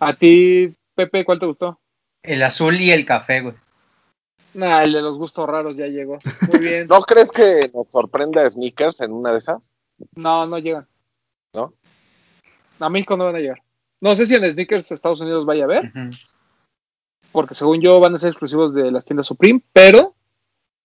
¿A 0.01 0.15
ti, 0.15 0.75
Pepe, 0.95 1.25
cuál 1.25 1.39
te 1.39 1.47
gustó? 1.47 1.79
El 2.23 2.43
azul 2.43 2.81
y 2.81 2.91
el 2.91 3.05
café, 3.05 3.43
güey. 3.43 3.55
Nah, 4.55 4.83
el 4.83 4.93
de 4.93 5.03
los 5.03 5.19
gustos 5.19 5.47
raros 5.47 5.77
ya 5.77 5.87
llegó. 5.87 6.19
Muy 6.49 6.59
bien. 6.61 6.89
¿No 6.89 7.03
crees 7.03 7.31
que 7.31 7.71
nos 7.73 7.89
sorprenda 7.91 8.49
Sneakers 8.49 9.03
en 9.03 9.13
una 9.13 9.33
de 9.33 9.39
esas? 9.39 9.73
No, 10.15 10.47
no 10.47 10.59
llegan. 10.59 10.87
¿No? 11.53 11.73
A 12.79 12.89
México 12.89 13.17
no 13.17 13.25
van 13.25 13.37
a 13.37 13.41
llegar. 13.41 13.63
No 14.01 14.15
sé 14.15 14.27
si 14.27 14.35
en 14.35 14.49
Sneakers 14.49 14.93
Estados 14.93 15.21
Unidos 15.21 15.45
vaya 15.45 15.65
a 15.65 15.69
ver. 15.69 15.93
Porque 17.33 17.55
según 17.55 17.81
yo 17.81 18.01
van 18.01 18.15
a 18.15 18.19
ser 18.19 18.31
exclusivos 18.31 18.73
de 18.75 18.91
las 18.91 19.05
tiendas 19.05 19.27
Supreme, 19.27 19.63
pero 19.73 20.15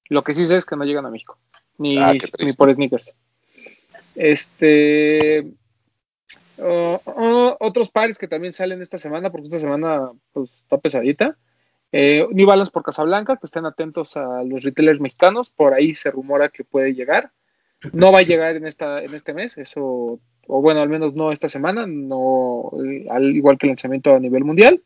lo 0.10 0.24
que 0.24 0.34
sí 0.34 0.46
sé 0.46 0.58
es 0.58 0.66
que 0.66 0.76
no 0.76 0.86
llegan 0.86 1.06
a 1.06 1.12
México. 1.12 1.38
Ni, 1.78 1.98
ah, 1.98 2.14
ni 2.40 2.54
por 2.54 2.74
Sneakers. 2.74 3.14
Este. 4.16 5.48
otros 6.58 7.90
pares 7.90 8.18
que 8.18 8.28
también 8.28 8.54
salen 8.54 8.82
esta 8.82 8.98
semana, 8.98 9.32
porque 9.32 9.48
esta 9.48 9.60
semana 9.60 10.12
pues, 10.32 10.52
está 10.52 10.78
pesadita. 10.78 11.38
Eh, 11.92 12.28
New 12.32 12.48
Balance 12.48 12.72
por 12.72 12.84
Casablanca, 12.84 13.38
que 13.38 13.46
estén 13.46 13.68
atentos 13.68 14.18
a 14.18 14.44
los 14.44 14.64
retailers 14.64 15.00
mexicanos, 15.00 15.52
por 15.52 15.76
ahí 15.76 15.94
se 15.94 16.10
rumora 16.10 16.50
que 16.50 16.64
puede 16.64 16.96
llegar. 16.96 17.32
No 17.92 18.12
va 18.12 18.20
a 18.20 18.24
llegar 18.24 18.56
en, 18.56 18.66
esta, 18.66 19.04
en 19.04 19.14
este 19.14 19.34
mes, 19.34 19.58
eso, 19.58 20.20
o 20.48 20.62
bueno, 20.62 20.82
al 20.82 20.90
menos 20.90 21.14
no 21.14 21.32
esta 21.32 21.48
semana, 21.48 21.86
no, 21.86 22.72
al 23.10 23.36
igual 23.36 23.58
que 23.58 23.68
el 23.68 23.72
lanzamiento 23.72 24.16
a 24.16 24.20
nivel 24.20 24.46
mundial, 24.46 24.82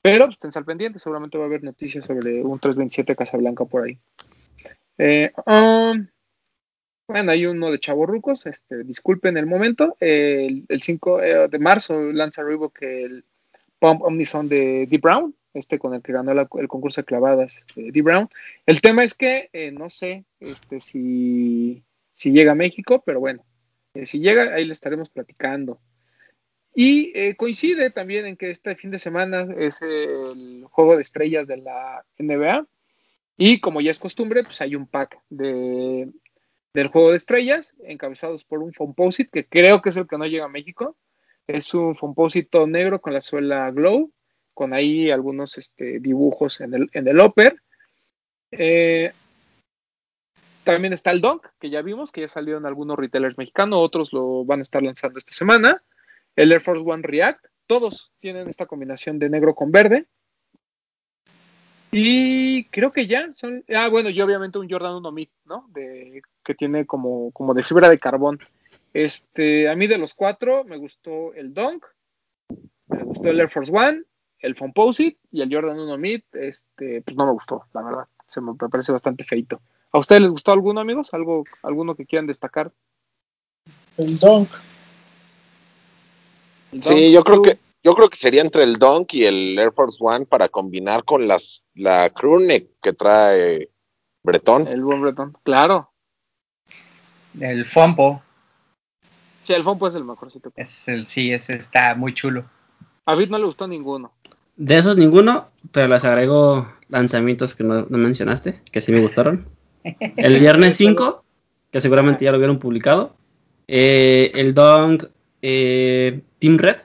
pero 0.00 0.26
pues, 0.26 0.36
estén 0.36 0.52
al 0.54 0.64
pendiente, 0.64 0.98
seguramente 0.98 1.36
va 1.36 1.44
a 1.44 1.46
haber 1.48 1.62
noticias 1.62 2.04
sobre 2.04 2.42
un 2.42 2.58
327 2.58 3.16
Casablanca 3.16 3.64
por 3.64 3.84
ahí. 3.84 3.98
Eh, 4.96 5.32
um, 5.46 6.06
bueno, 7.06 7.32
hay 7.32 7.46
uno 7.46 7.70
de 7.70 7.80
Chavorrucos, 7.80 8.46
este, 8.46 8.84
disculpen 8.84 9.36
el 9.36 9.46
momento, 9.46 9.96
el, 10.00 10.66
5 10.68 11.22
eh, 11.22 11.48
de 11.48 11.58
marzo 11.58 12.00
lanza 12.12 12.42
Reebok 12.42 12.82
el 12.82 13.24
Pump 13.78 14.02
Omnison 14.02 14.48
de 14.48 14.86
D. 14.86 14.98
Brown, 14.98 15.34
este 15.54 15.78
con 15.78 15.94
el 15.94 16.02
que 16.02 16.12
ganó 16.12 16.32
el 16.32 16.68
concurso 16.68 17.00
de 17.00 17.06
clavadas 17.06 17.64
de 17.74 17.90
D. 17.92 18.02
Brown. 18.02 18.28
El 18.66 18.80
tema 18.80 19.04
es 19.04 19.14
que 19.14 19.48
eh, 19.52 19.70
no 19.70 19.88
sé 19.88 20.24
este, 20.40 20.80
si, 20.80 21.82
si, 22.18 22.32
llega 22.32 22.52
a 22.52 22.56
México, 22.56 23.02
pero 23.04 23.20
bueno, 23.20 23.44
eh, 23.94 24.06
si 24.06 24.20
llega, 24.20 24.54
ahí 24.54 24.64
le 24.64 24.72
estaremos 24.72 25.10
platicando. 25.10 25.80
Y 26.74 27.12
eh, 27.14 27.36
coincide 27.36 27.90
también 27.90 28.26
en 28.26 28.36
que 28.36 28.50
este 28.50 28.74
fin 28.76 28.90
de 28.90 28.98
semana 28.98 29.46
es 29.56 29.82
el 29.82 30.64
juego 30.70 30.96
de 30.96 31.02
estrellas 31.02 31.46
de 31.46 31.56
la 31.58 32.04
NBA. 32.18 32.66
Y 33.36 33.60
como 33.60 33.80
ya 33.80 33.90
es 33.90 33.98
costumbre, 33.98 34.44
pues 34.44 34.60
hay 34.60 34.74
un 34.74 34.86
pack 34.86 35.18
de, 35.28 36.10
del 36.74 36.88
juego 36.88 37.10
de 37.10 37.16
estrellas 37.16 37.74
encabezados 37.84 38.44
por 38.44 38.62
un 38.62 38.72
Fomposite, 38.72 39.30
que 39.30 39.46
creo 39.46 39.80
que 39.82 39.88
es 39.88 39.96
el 39.96 40.06
que 40.06 40.18
no 40.18 40.26
llega 40.26 40.44
a 40.44 40.48
México. 40.48 40.96
Es 41.46 41.74
un 41.74 41.94
Fomposito 41.94 42.66
negro 42.66 43.00
con 43.00 43.12
la 43.12 43.20
suela 43.20 43.70
Glow 43.70 44.12
con 44.58 44.74
ahí 44.74 45.08
algunos 45.08 45.56
este, 45.56 46.00
dibujos 46.00 46.60
en 46.60 46.74
el, 46.74 46.90
en 46.92 47.06
el 47.06 47.20
Upper. 47.20 47.62
Eh, 48.50 49.12
también 50.72 50.92
está 50.92 51.12
el 51.12 51.22
Dunk, 51.22 51.46
que 51.58 51.70
ya 51.70 51.80
vimos, 51.80 52.12
que 52.12 52.20
ya 52.20 52.28
salió 52.28 52.58
en 52.58 52.66
algunos 52.66 52.98
retailers 52.98 53.38
mexicanos, 53.38 53.78
otros 53.80 54.12
lo 54.12 54.44
van 54.44 54.58
a 54.58 54.62
estar 54.62 54.82
lanzando 54.82 55.16
esta 55.16 55.32
semana. 55.32 55.82
El 56.36 56.52
Air 56.52 56.60
Force 56.60 56.84
One 56.86 57.02
React, 57.02 57.46
todos 57.66 58.12
tienen 58.20 58.48
esta 58.48 58.66
combinación 58.66 59.18
de 59.18 59.30
negro 59.30 59.54
con 59.54 59.72
verde. 59.72 60.06
Y 61.90 62.64
creo 62.64 62.92
que 62.92 63.06
ya 63.06 63.30
son. 63.34 63.64
Ah, 63.74 63.88
bueno, 63.88 64.10
y 64.10 64.20
obviamente 64.20 64.58
un 64.58 64.68
Jordan 64.68 64.96
1 64.96 65.10
Mid, 65.10 65.28
¿no? 65.46 65.66
De, 65.72 66.20
que 66.44 66.54
tiene 66.54 66.84
como, 66.84 67.32
como 67.32 67.54
de 67.54 67.62
fibra 67.62 67.88
de 67.88 67.98
carbón. 67.98 68.38
Este, 68.92 69.70
a 69.70 69.74
mí 69.74 69.86
de 69.86 69.96
los 69.96 70.12
cuatro 70.12 70.64
me 70.64 70.76
gustó 70.76 71.32
el 71.32 71.54
Dunk, 71.54 71.86
me 72.88 73.04
gustó 73.04 73.28
el 73.28 73.40
Air 73.40 73.48
Force 73.48 73.72
One 73.74 74.02
el 74.40 74.54
Fomposite 74.54 75.18
y 75.32 75.40
el 75.40 75.52
Jordan 75.52 75.80
1 75.80 75.98
Mid, 75.98 76.20
este, 76.32 77.02
pues 77.02 77.16
no 77.16 77.26
me 77.26 77.32
gustó, 77.32 77.64
la 77.72 77.82
verdad. 77.82 78.04
Se 78.28 78.40
me 78.40 78.54
parece 78.54 78.92
bastante 78.92 79.24
feito. 79.24 79.60
¿A 79.92 79.98
ustedes 79.98 80.22
les 80.22 80.30
gustó 80.30 80.52
alguno, 80.52 80.80
amigos? 80.80 81.14
¿Algo, 81.14 81.44
¿Alguno 81.62 81.94
que 81.94 82.06
quieran 82.06 82.26
destacar? 82.26 82.72
El 83.96 84.18
Dunk. 84.18 84.48
sí, 86.82 87.10
yo 87.10 87.24
creo 87.24 87.42
que 87.42 87.58
yo 87.82 87.94
creo 87.94 88.10
que 88.10 88.16
sería 88.16 88.42
entre 88.42 88.64
el 88.64 88.76
Dunk 88.76 89.14
y 89.14 89.24
el 89.24 89.58
Air 89.58 89.72
Force 89.72 89.98
One 90.00 90.26
para 90.26 90.48
combinar 90.48 91.04
con 91.04 91.28
las 91.28 91.62
la 91.74 92.10
crewneck 92.10 92.68
que 92.82 92.92
trae 92.92 93.70
Bretón. 94.22 94.66
El 94.66 94.82
buen 94.82 95.00
Bretón, 95.00 95.36
claro. 95.42 95.92
El 97.38 97.64
Fompo. 97.66 98.22
Sí, 99.42 99.54
el 99.54 99.62
Fompo 99.62 99.88
es 99.88 99.94
el 99.94 100.04
mejorcito. 100.04 100.52
Es 100.56 100.88
el, 100.88 101.06
sí, 101.06 101.32
ese 101.32 101.54
está 101.54 101.94
muy 101.94 102.12
chulo. 102.14 102.44
A 103.06 103.14
Vid 103.14 103.30
no 103.30 103.38
le 103.38 103.46
gustó 103.46 103.66
ninguno. 103.66 104.12
De 104.56 104.76
esos 104.76 104.96
ninguno, 104.96 105.48
pero 105.72 105.88
les 105.88 106.04
agrego 106.04 106.70
lanzamientos 106.88 107.54
que 107.54 107.64
no, 107.64 107.86
mencionaste, 107.88 108.60
que 108.72 108.82
sí 108.82 108.92
me 108.92 109.00
gustaron. 109.00 109.46
El 110.16 110.40
viernes 110.40 110.76
5, 110.76 111.24
que 111.70 111.80
seguramente 111.80 112.24
ya 112.24 112.32
lo 112.32 112.38
vieron 112.38 112.58
publicado. 112.58 113.16
Eh, 113.66 114.32
el 114.34 114.54
Dong 114.54 115.04
eh, 115.42 116.20
Team 116.38 116.58
Red. 116.58 116.76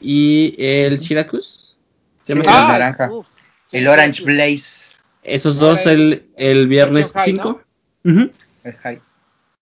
Y 0.00 0.54
el 0.58 1.00
Syracuse. 1.00 1.74
¿Se 2.22 2.34
llama? 2.34 2.42
el 2.42 2.68
naranja. 2.68 3.10
el 3.72 3.88
Orange 3.88 4.24
Blaze. 4.24 4.98
Esos 5.22 5.58
dos 5.58 5.86
el, 5.86 6.30
el 6.36 6.68
viernes 6.68 7.12
5. 7.24 7.60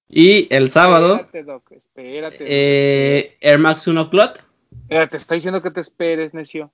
Y 0.09 0.55
el 0.55 0.68
sábado. 0.70 1.16
Espérate, 1.16 1.77
espérate. 1.77 2.44
Eh, 2.46 3.37
Air 3.40 3.59
Max 3.59 3.87
1 3.87 4.09
Clot 4.11 4.48
te 4.88 5.16
está 5.16 5.35
diciendo 5.35 5.62
que 5.62 5.70
te 5.70 5.81
esperes, 5.81 6.35
necio. 6.35 6.72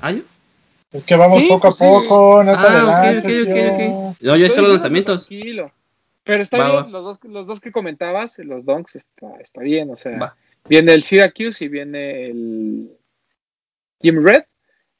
¿Ah, 0.00 0.12
yo? 0.12 0.22
Es 0.96 1.04
que 1.04 1.16
vamos 1.16 1.42
poco 1.44 1.68
a 1.68 1.70
pues 1.70 1.78
poco, 1.78 2.42
no 2.42 2.52
ah, 2.56 3.14
ok, 3.18 3.24
ok, 3.24 3.54
ok, 3.72 4.16
No, 4.20 4.36
ya 4.36 4.46
están 4.46 4.64
los 4.64 4.72
lanzamientos. 4.72 5.26
Tranquilo. 5.26 5.70
Pero 6.24 6.42
está 6.42 6.56
bien, 6.56 6.92
Los, 6.92 7.04
dos, 7.04 7.24
los 7.24 7.46
dos 7.46 7.60
que 7.60 7.70
comentabas, 7.70 8.38
los 8.40 8.64
donks, 8.64 8.96
está, 8.96 9.36
está 9.40 9.60
bien, 9.60 9.90
o 9.90 9.96
sea, 9.96 10.34
viene 10.68 10.92
el 10.92 11.04
Syracuse 11.04 11.64
y 11.64 11.68
viene 11.68 12.26
el 12.26 12.90
Jim 14.00 14.24
Red. 14.24 14.44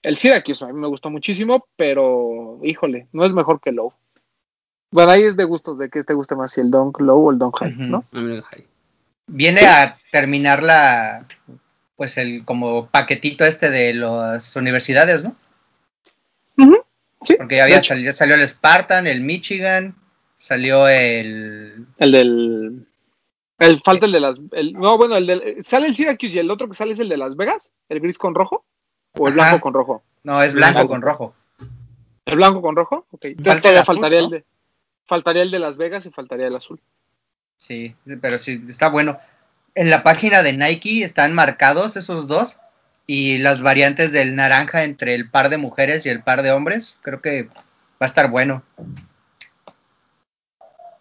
El 0.03 0.17
Syracuse 0.17 0.65
a 0.65 0.69
mí 0.69 0.75
me 0.75 0.87
gustó 0.87 1.11
muchísimo, 1.11 1.67
pero 1.75 2.61
híjole, 2.63 3.09
no 3.13 3.25
es 3.25 3.33
mejor 3.33 3.61
que 3.61 3.73
Low. 3.73 3.93
Bueno, 4.93 5.11
ahí 5.11 5.23
es 5.23 5.37
de 5.37 5.45
gustos 5.45 5.79
de 5.79 5.91
que 5.91 6.03
te 6.03 6.15
guste 6.15 6.37
más 6.37 6.53
si 6.53 6.61
el 6.61 6.71
Donk 6.71 7.01
Low 7.01 7.27
o 7.27 7.31
el 7.33 7.39
Donk 7.39 7.59
High, 7.59 7.75
¿no? 7.77 8.05
high 8.13 8.67
viene 9.27 9.67
a 9.67 9.99
terminar 10.13 10.63
la, 10.63 11.27
pues 11.97 12.19
el 12.19 12.45
como 12.45 12.87
paquetito 12.89 13.45
este 13.45 13.71
de 13.71 13.95
las 13.95 14.55
universidades, 14.57 15.25
¿no? 15.25 15.37
Sí, 17.23 17.35
Porque 17.37 17.61
había 17.61 17.83
salido, 17.83 18.13
salió 18.13 18.35
el 18.35 18.47
Spartan, 18.47 19.07
el 19.07 19.21
Michigan, 19.21 19.95
salió 20.37 20.89
el... 20.89 21.87
El 21.99 22.13
del... 22.13 22.87
El, 23.59 23.81
falta 23.81 24.07
el 24.07 24.13
de 24.13 24.21
las... 24.21 24.39
no, 24.39 24.99
bueno, 24.99 25.17
el 25.17 25.27
del... 25.27 25.65
¿Sale 25.65 25.87
el 25.87 25.95
Syracuse 25.95 26.37
y 26.37 26.39
el 26.39 26.51
otro 26.51 26.69
que 26.69 26.75
sale 26.75 26.93
es 26.93 26.99
el 26.99 27.09
de 27.09 27.17
Las 27.17 27.37
Vegas? 27.37 27.71
¿El 27.89 28.01
gris 28.01 28.19
con 28.19 28.35
rojo? 28.35 28.65
¿O 29.13 29.29
el 29.29 29.35
blanco 29.35 29.61
con 29.61 29.75
rojo? 29.75 30.03
No, 30.25 30.43
es 30.43 30.53
blanco, 30.53 30.87
con 30.89 31.01
rojo. 31.01 31.35
¿El 32.27 32.37
blanco 32.37 32.61
con 32.61 32.77
rojo? 32.77 33.07
Ok. 33.13 33.27
Entonces 33.27 33.63
todavía 33.63 33.85
faltaría 33.85 34.19
el 34.19 34.31
de... 34.31 34.45
Faltaría 35.07 35.43
el 35.43 35.53
de 35.53 35.61
Las 35.61 35.77
Vegas 35.77 36.05
y 36.05 36.11
faltaría 36.11 36.49
el 36.49 36.57
azul. 36.57 36.81
Sí, 37.59 37.95
pero 38.21 38.39
sí, 38.39 38.63
está 38.69 38.89
bueno. 38.89 39.19
En 39.75 39.89
la 39.89 40.03
página 40.03 40.43
de 40.43 40.53
Nike 40.53 41.05
están 41.05 41.33
marcados 41.33 41.97
esos 41.97 42.27
dos 42.27 42.59
y 43.07 43.39
las 43.39 43.63
variantes 43.63 44.13
del 44.13 44.35
naranja 44.35 44.85
entre 44.85 45.15
el 45.15 45.31
par 45.31 45.49
de 45.49 45.59
mujeres 45.59 46.05
y 46.07 46.09
el 46.09 46.23
par 46.23 46.43
de 46.43 46.53
hombres. 46.53 46.99
Creo 47.03 47.21
que 47.21 47.45
va 47.45 47.51
a 48.01 48.07
estar 48.07 48.31
bueno. 48.31 48.63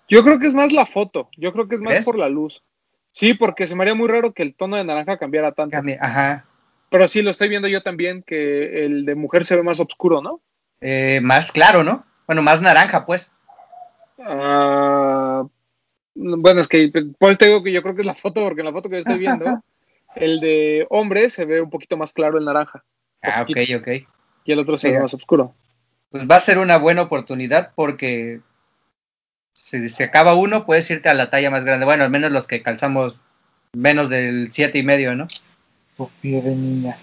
Yo 0.08 0.24
creo 0.24 0.40
que 0.40 0.48
es 0.48 0.54
más 0.54 0.72
la 0.72 0.86
foto, 0.86 1.30
yo 1.36 1.52
creo 1.52 1.68
que 1.68 1.76
es 1.76 1.82
más 1.82 2.06
por 2.06 2.18
la 2.18 2.30
luz. 2.30 2.64
Sí, 3.12 3.34
porque 3.34 3.66
se 3.66 3.76
me 3.76 3.84
haría 3.84 3.96
muy 3.96 4.08
raro 4.08 4.34
que 4.34 4.44
el 4.44 4.54
tono 4.56 4.76
de 4.76 4.84
naranja 4.84 5.18
cambiara 5.18 5.54
tanto. 5.54 5.78
Ajá. 6.00 6.46
Pero 6.90 7.08
sí, 7.08 7.22
lo 7.22 7.32
estoy 7.32 7.50
viendo 7.50 7.68
yo 7.68 7.82
también, 7.82 8.24
que 8.24 8.86
el 8.86 9.06
de 9.06 9.16
mujer 9.16 9.46
se 9.46 9.56
ve 9.56 9.64
más 9.64 9.80
oscuro, 9.80 10.22
¿no? 10.22 10.42
Eh, 10.82 11.20
más 11.24 11.52
claro, 11.52 11.84
¿no? 11.84 12.06
Bueno, 12.28 12.42
más 12.42 12.62
naranja, 12.62 13.06
pues. 13.06 13.36
Ah, 14.20 15.44
bueno, 16.14 16.62
es 16.62 16.68
que 16.68 16.92
por 17.18 17.30
eso 17.30 17.38
te 17.38 17.46
digo 17.48 17.64
que 17.64 17.72
yo 17.72 17.82
creo 17.82 17.96
que 17.96 18.02
es 18.02 18.08
la 18.08 18.16
foto, 18.16 18.44
porque 18.44 18.62
en 18.62 18.66
la 18.66 18.74
foto 18.74 18.90
que 18.90 18.96
yo 18.96 19.00
estoy 19.00 19.18
viendo, 19.18 19.46
el 20.16 20.40
de 20.40 20.88
hombre 20.90 21.30
se 21.30 21.46
ve 21.46 21.62
un 21.62 21.70
poquito 21.70 21.98
más 21.98 22.14
claro 22.14 22.38
el 22.38 22.46
naranja. 22.46 22.84
Ah, 23.22 23.42
ok, 23.44 23.58
ok. 23.78 23.88
Y 24.46 24.52
el 24.52 24.60
otro 24.60 24.78
se 24.78 24.92
ve 24.92 25.00
más 25.00 25.14
oscuro. 25.14 25.56
Pues 26.10 26.30
va 26.30 26.36
a 26.36 26.40
ser 26.40 26.60
una 26.60 26.78
buena 26.78 27.02
oportunidad 27.02 27.74
porque 27.76 28.42
si 29.54 29.90
se 29.90 30.04
acaba 30.04 30.36
uno, 30.36 30.66
puedes 30.66 30.90
irte 30.92 31.10
a 31.10 31.14
la 31.14 31.30
talla 31.30 31.50
más 31.50 31.66
grande. 31.66 31.86
Bueno, 31.86 32.04
al 32.04 32.12
menos 32.12 32.32
los 32.32 32.48
que 32.48 32.62
calzamos 32.62 33.20
menos 33.74 34.10
del 34.10 34.52
siete 34.52 34.80
y 34.80 34.84
medio, 34.84 35.16
¿no? 35.16 35.28
Su 35.98 36.10
pie 36.22 36.42
de 36.42 36.56
niña. 36.56 36.98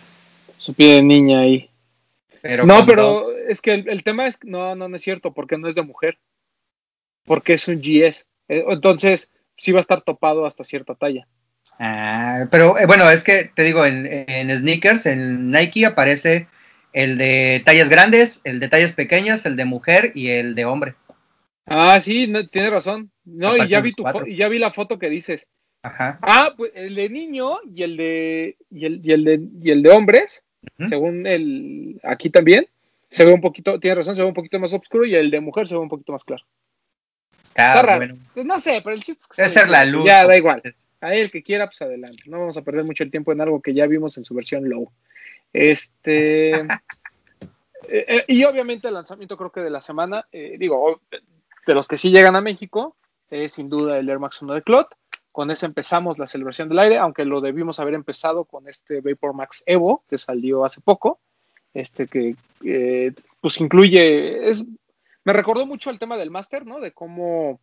Su 0.57 0.75
pie 0.75 0.94
de 0.94 1.03
niña 1.03 1.40
ahí. 1.40 1.70
Pero 2.40 2.66
no, 2.66 2.85
pero 2.87 3.25
es 3.48 3.61
que 3.61 3.72
el, 3.72 3.88
el, 3.88 4.03
tema 4.03 4.27
es, 4.27 4.38
no, 4.44 4.75
no, 4.75 4.88
no 4.88 4.96
es 4.96 5.03
cierto, 5.03 5.33
porque 5.33 5.59
no 5.59 5.68
es 5.68 5.75
de 5.75 5.83
mujer. 5.83 6.18
Porque 7.25 7.55
es 7.55 7.68
un 7.68 7.81
GS. 7.81 8.27
Eh, 8.48 8.64
entonces, 8.68 9.33
sí 9.57 9.72
va 9.72 9.79
a 9.79 9.81
estar 9.81 10.03
topado 10.03 10.44
hasta 10.44 10.64
cierta 10.64 10.94
talla. 10.94 11.27
Ah, 11.78 12.46
pero 12.50 12.78
eh, 12.78 12.87
bueno, 12.87 13.11
es 13.11 13.24
que 13.24 13.50
te 13.54 13.62
digo, 13.62 13.85
en, 13.85 14.56
sneakers, 14.56 15.06
en 15.06 15.50
Nike 15.50 15.87
aparece 15.87 16.46
el 16.92 17.18
de 17.18 17.62
tallas 17.64 17.88
grandes, 17.88 18.40
el 18.44 18.61
de 18.61 18.68
tallas 18.68 18.92
pequeñas, 18.92 19.46
el 19.46 19.56
de 19.56 19.64
mujer 19.64 20.12
y 20.14 20.28
el 20.28 20.54
de 20.54 20.64
hombre. 20.64 20.94
Ah, 21.66 21.98
sí, 22.00 22.26
no, 22.26 22.46
tiene 22.46 22.70
razón. 22.70 23.11
No, 23.24 23.56
y 23.56 23.66
ya 23.66 23.80
vi 23.80 23.92
tu 23.92 24.04
ya 24.28 24.48
vi 24.48 24.58
la 24.58 24.72
foto 24.72 24.98
que 24.98 25.08
dices. 25.08 25.48
Ajá. 25.82 26.18
Ah, 26.22 26.54
pues 26.56 26.72
el 26.74 26.94
de 26.94 27.08
niño 27.08 27.58
y 27.74 27.82
el 27.82 27.96
de 27.96 28.56
y 28.70 28.87
el, 28.87 29.00
y 29.02 29.12
el 29.12 29.24
de 29.24 29.40
y 29.62 29.70
el 29.70 29.82
de 29.82 29.90
hombres, 29.90 30.44
según 30.87 31.26
el 31.26 32.00
aquí 32.04 32.30
también, 32.30 32.66
se 33.11 33.24
ve 33.24 33.32
un 33.32 33.40
poquito, 33.40 33.80
tiene 33.80 33.96
razón, 33.96 34.14
se 34.14 34.22
ve 34.22 34.28
un 34.28 34.35
poquito 34.35 34.58
más 34.61 34.72
oscuro 34.72 35.04
y 35.04 35.14
el 35.14 35.30
de 35.30 35.40
mujer 35.40 35.66
se 35.66 35.74
ve 35.74 35.80
un 35.80 35.88
poquito 35.88 36.12
más 36.12 36.24
claro. 36.24 36.44
Pues 38.35 38.46
no 38.46 38.58
sé, 38.58 38.80
pero 38.82 38.94
el 38.94 39.02
chiste 39.02 39.22
es 39.22 39.28
que. 39.28 39.42
Debe 39.42 39.54
ser 39.54 39.68
la 39.68 39.85
luz. 39.85 40.06
Ya, 40.06 40.26
da 40.26 40.37
igual. 40.37 40.62
A 41.02 41.14
el 41.14 41.32
que 41.32 41.42
quiera, 41.42 41.66
pues 41.66 41.82
adelante. 41.82 42.22
No 42.26 42.38
vamos 42.38 42.56
a 42.56 42.62
perder 42.62 42.84
mucho 42.84 43.02
el 43.02 43.10
tiempo 43.10 43.32
en 43.32 43.40
algo 43.40 43.60
que 43.60 43.74
ya 43.74 43.86
vimos 43.86 44.16
en 44.18 44.24
su 44.24 44.34
versión 44.34 44.68
low. 44.68 44.90
Este. 45.52 46.66
Eh, 47.88 48.04
eh, 48.06 48.24
y 48.28 48.44
obviamente 48.44 48.86
el 48.86 48.94
lanzamiento 48.94 49.36
creo 49.36 49.50
que 49.50 49.60
de 49.60 49.68
la 49.68 49.80
semana, 49.80 50.24
eh, 50.30 50.54
digo, 50.56 51.00
de 51.66 51.74
los 51.74 51.88
que 51.88 51.96
sí 51.96 52.12
llegan 52.12 52.36
a 52.36 52.40
México, 52.40 52.96
es 53.28 53.52
sin 53.52 53.68
duda 53.68 53.98
el 53.98 54.08
Air 54.08 54.20
Max 54.20 54.40
1 54.40 54.54
de 54.54 54.62
Clot. 54.62 54.96
Con 55.32 55.50
ese 55.50 55.66
empezamos 55.66 56.16
la 56.16 56.28
celebración 56.28 56.68
del 56.68 56.78
aire, 56.78 56.98
aunque 56.98 57.24
lo 57.24 57.40
debimos 57.40 57.80
haber 57.80 57.94
empezado 57.94 58.44
con 58.44 58.68
este 58.68 59.00
Vapor 59.00 59.34
Max 59.34 59.64
Evo, 59.66 60.04
que 60.08 60.16
salió 60.16 60.64
hace 60.64 60.80
poco. 60.80 61.18
Este 61.74 62.06
que 62.06 62.36
pues 63.40 63.60
incluye, 63.60 64.48
es, 64.48 64.62
me 65.24 65.32
recordó 65.32 65.66
mucho 65.66 65.90
el 65.90 65.98
tema 65.98 66.16
del 66.16 66.30
Master, 66.30 66.64
¿no? 66.64 66.78
De 66.80 66.92
cómo 66.92 67.60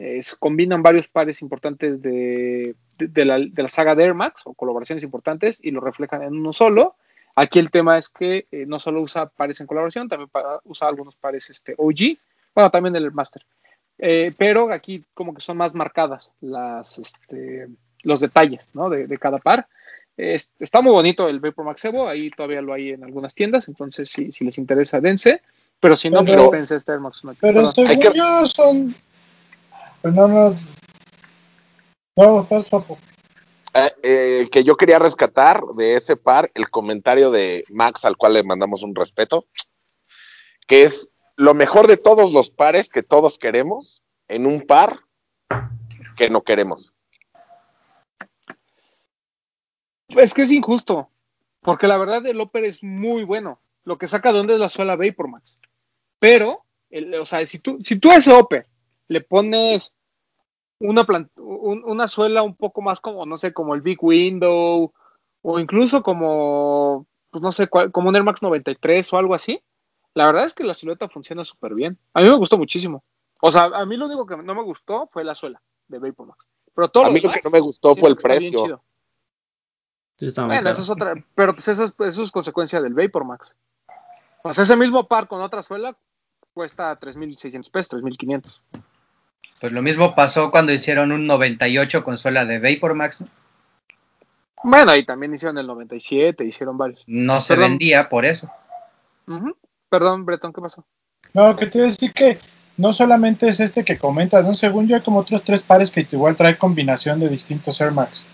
se 0.00 0.36
combinan 0.38 0.82
varios 0.82 1.08
pares 1.08 1.42
importantes 1.42 2.00
de, 2.00 2.74
la, 2.98 3.38
de, 3.38 3.62
la, 3.62 3.68
saga 3.68 3.94
de 3.94 4.04
Air 4.04 4.14
Max 4.14 4.42
o 4.46 4.54
colaboraciones 4.54 5.04
importantes 5.04 5.58
y 5.62 5.72
lo 5.72 5.80
reflejan 5.80 6.22
en 6.22 6.32
uno 6.34 6.54
solo. 6.54 6.96
Aquí 7.34 7.58
el 7.58 7.70
tema 7.70 7.98
es 7.98 8.08
que 8.08 8.46
eh, 8.50 8.64
no 8.66 8.78
solo 8.78 9.02
usa 9.02 9.26
pares 9.26 9.60
en 9.60 9.66
colaboración, 9.66 10.08
también 10.08 10.30
usa 10.64 10.88
algunos 10.88 11.16
pares 11.16 11.50
este, 11.50 11.74
OG, 11.76 12.16
bueno, 12.54 12.70
también 12.70 12.96
el 12.96 13.12
Master. 13.12 13.44
Eh, 13.98 14.32
pero 14.36 14.72
aquí 14.72 15.04
como 15.12 15.34
que 15.34 15.42
son 15.42 15.58
más 15.58 15.74
marcadas 15.74 16.30
las, 16.40 16.98
este, 16.98 17.68
los 18.02 18.20
detalles 18.20 18.66
¿no? 18.72 18.88
de, 18.88 19.18
cada 19.18 19.38
par. 19.38 19.68
está 20.16 20.80
muy 20.80 20.92
bonito 20.92 21.28
el 21.28 21.40
Vapor 21.40 21.66
Max 21.66 21.84
Evo, 21.84 22.08
ahí 22.08 22.30
todavía 22.30 22.62
lo 22.62 22.72
hay 22.72 22.90
en 22.90 23.04
algunas 23.04 23.34
tiendas, 23.34 23.68
entonces 23.68 24.08
si, 24.08 24.32
si 24.32 24.44
les 24.44 24.56
interesa, 24.56 25.00
dense. 25.00 25.42
Pero 25.78 25.96
si 25.96 26.10
no, 26.10 26.24
pero, 26.24 26.50
pensé 26.50 26.76
este 26.76 26.92
Air 26.92 27.00
Max 27.00 27.22
Pero 27.40 27.66
según 27.66 28.14
yo 28.14 28.46
son... 28.46 28.94
Pues 30.02 30.14
no, 30.14 30.28
no... 30.28 30.56
No, 32.16 32.46
paso, 32.46 32.98
eh, 33.72 33.92
eh, 34.02 34.48
que 34.50 34.64
yo 34.64 34.76
quería 34.76 34.98
rescatar 34.98 35.62
de 35.76 35.94
ese 35.94 36.16
par 36.16 36.50
el 36.54 36.68
comentario 36.70 37.30
de 37.30 37.64
Max, 37.68 38.04
al 38.04 38.16
cual 38.16 38.34
le 38.34 38.42
mandamos 38.42 38.82
un 38.82 38.94
respeto, 38.94 39.46
que 40.66 40.82
es 40.82 41.08
lo 41.36 41.54
mejor 41.54 41.86
de 41.86 41.96
todos 41.96 42.32
los 42.32 42.50
pares 42.50 42.88
que 42.88 43.02
todos 43.02 43.38
queremos 43.38 44.02
en 44.28 44.46
un 44.46 44.66
par 44.66 45.00
que 46.16 46.28
no 46.28 46.42
queremos. 46.42 46.94
Es 50.08 50.34
que 50.34 50.42
es 50.42 50.50
injusto, 50.50 51.08
porque 51.60 51.86
la 51.86 51.96
verdad 51.96 52.26
el 52.26 52.40
Oper 52.40 52.64
es 52.64 52.82
muy 52.82 53.22
bueno. 53.22 53.60
Lo 53.84 53.96
que 53.96 54.08
saca 54.08 54.32
de 54.32 54.38
donde 54.38 54.54
es 54.54 54.60
la 54.60 54.68
suela 54.68 54.96
Vapor 54.96 55.28
Max. 55.28 55.58
Pero, 56.18 56.64
o 57.20 57.24
sea, 57.24 57.46
si 57.46 57.60
tú, 57.60 57.78
si 57.82 57.98
tú 57.98 58.10
ese 58.10 58.32
Oper 58.32 58.66
le 59.10 59.20
pones 59.20 59.96
una, 60.78 61.04
una 61.58 62.06
suela 62.06 62.42
un 62.42 62.54
poco 62.54 62.80
más 62.80 63.00
como, 63.00 63.26
no 63.26 63.36
sé, 63.36 63.52
como 63.52 63.74
el 63.74 63.80
Big 63.80 63.98
Window 64.00 64.92
o 65.42 65.58
incluso 65.58 66.02
como, 66.04 67.08
pues 67.30 67.42
no 67.42 67.50
sé, 67.50 67.68
como 67.68 68.08
un 68.08 68.14
Air 68.14 68.22
Max 68.22 68.40
93 68.40 69.12
o 69.12 69.18
algo 69.18 69.34
así, 69.34 69.60
la 70.14 70.26
verdad 70.26 70.44
es 70.44 70.54
que 70.54 70.62
la 70.62 70.74
silueta 70.74 71.08
funciona 71.08 71.42
súper 71.42 71.74
bien. 71.74 71.98
A 72.14 72.20
mí 72.22 72.30
me 72.30 72.36
gustó 72.36 72.56
muchísimo. 72.56 73.02
O 73.40 73.50
sea, 73.50 73.64
a 73.64 73.84
mí 73.84 73.96
lo 73.96 74.06
único 74.06 74.26
que 74.26 74.36
no 74.36 74.54
me 74.54 74.62
gustó 74.62 75.08
fue 75.12 75.24
la 75.24 75.34
suela 75.34 75.60
de 75.88 75.98
Vapor 75.98 76.28
Max. 76.28 76.46
Pero 76.72 76.88
todo 76.88 77.06
a 77.06 77.10
mí 77.10 77.18
lo 77.18 77.32
que 77.32 77.40
no 77.42 77.50
me 77.50 77.60
gustó 77.60 77.96
fue 77.96 78.10
el 78.10 78.16
precio. 78.16 78.80
bueno, 80.36 80.70
eso 80.70 80.82
es 80.82 80.90
otra, 80.90 81.14
pero 81.34 81.52
pues 81.54 81.66
eso 81.66 81.82
es, 81.82 81.94
eso 81.98 82.22
es 82.22 82.30
consecuencia 82.30 82.80
del 82.80 82.94
Vapor 82.94 83.24
Max. 83.24 83.56
O 84.44 84.52
sea, 84.52 84.62
ese 84.62 84.76
mismo 84.76 85.08
par 85.08 85.26
con 85.26 85.42
otra 85.42 85.62
suela 85.62 85.96
cuesta 86.54 86.98
3.600 87.00 87.70
pesos, 87.72 88.00
3.500. 88.00 88.60
Pues 89.60 89.72
lo 89.72 89.82
mismo 89.82 90.14
pasó 90.14 90.50
cuando 90.50 90.72
hicieron 90.72 91.12
un 91.12 91.26
98 91.26 92.02
consola 92.02 92.46
de 92.46 92.58
VaporMax. 92.58 93.24
Bueno, 94.62 94.96
y 94.96 95.04
también 95.04 95.34
hicieron 95.34 95.58
el 95.58 95.66
97, 95.66 96.44
hicieron 96.44 96.78
varios. 96.78 97.04
No 97.06 97.40
se 97.40 97.56
vendía 97.56 98.08
por 98.08 98.24
eso. 98.24 98.50
Perdón, 99.88 100.24
Bretón, 100.24 100.52
¿qué 100.52 100.60
pasó? 100.60 100.84
No, 101.34 101.54
que 101.56 101.66
te 101.66 101.78
iba 101.78 101.86
a 101.86 101.90
decir 101.90 102.12
que 102.12 102.38
no 102.76 102.92
solamente 102.92 103.48
es 103.48 103.60
este 103.60 103.84
que 103.84 103.98
comentas, 103.98 104.44
¿no? 104.44 104.54
Según 104.54 104.88
yo 104.88 104.96
hay 104.96 105.02
como 105.02 105.20
otros 105.20 105.44
tres 105.44 105.62
pares 105.62 105.90
que 105.90 106.06
igual 106.10 106.36
trae 106.36 106.56
combinación 106.56 107.20
de 107.20 107.28
distintos 107.28 107.80
Air 107.80 107.92
Max. 107.92 108.24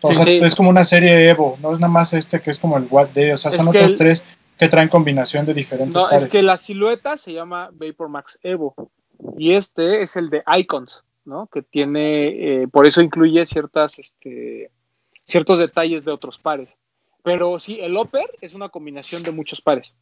O 0.00 0.12
sea, 0.12 0.26
es 0.26 0.54
como 0.54 0.70
una 0.70 0.84
serie 0.84 1.28
Evo, 1.28 1.56
no 1.60 1.72
es 1.72 1.80
nada 1.80 1.92
más 1.92 2.12
este 2.12 2.40
que 2.40 2.50
es 2.50 2.58
como 2.58 2.76
el 2.76 2.86
Watt 2.90 3.12
Day, 3.14 3.32
o 3.32 3.36
sea, 3.36 3.50
son 3.50 3.68
otros 3.68 3.96
tres 3.96 4.24
que 4.56 4.68
traen 4.68 4.88
combinación 4.88 5.46
de 5.46 5.54
diferentes 5.54 5.94
no, 5.94 6.10
es 6.10 6.26
que 6.26 6.42
la 6.42 6.56
silueta 6.56 7.16
se 7.16 7.32
llama 7.32 7.70
Vapor 7.72 8.08
Max 8.08 8.38
Evo 8.42 8.74
y 9.36 9.52
este 9.52 10.02
es 10.02 10.16
el 10.16 10.30
de 10.30 10.42
Icons, 10.46 11.04
¿no? 11.24 11.46
Que 11.48 11.62
tiene, 11.62 12.62
eh, 12.62 12.68
por 12.68 12.86
eso 12.86 13.00
incluye 13.02 13.44
ciertas, 13.46 13.98
este, 13.98 14.70
ciertos 15.24 15.58
detalles 15.58 16.04
de 16.04 16.12
otros 16.12 16.38
pares. 16.38 16.78
Pero 17.22 17.58
sí, 17.58 17.78
el 17.80 17.96
Oper 17.96 18.30
es 18.40 18.54
una 18.54 18.68
combinación 18.68 19.22
de 19.22 19.32
muchos 19.32 19.60
pares. 19.60 19.94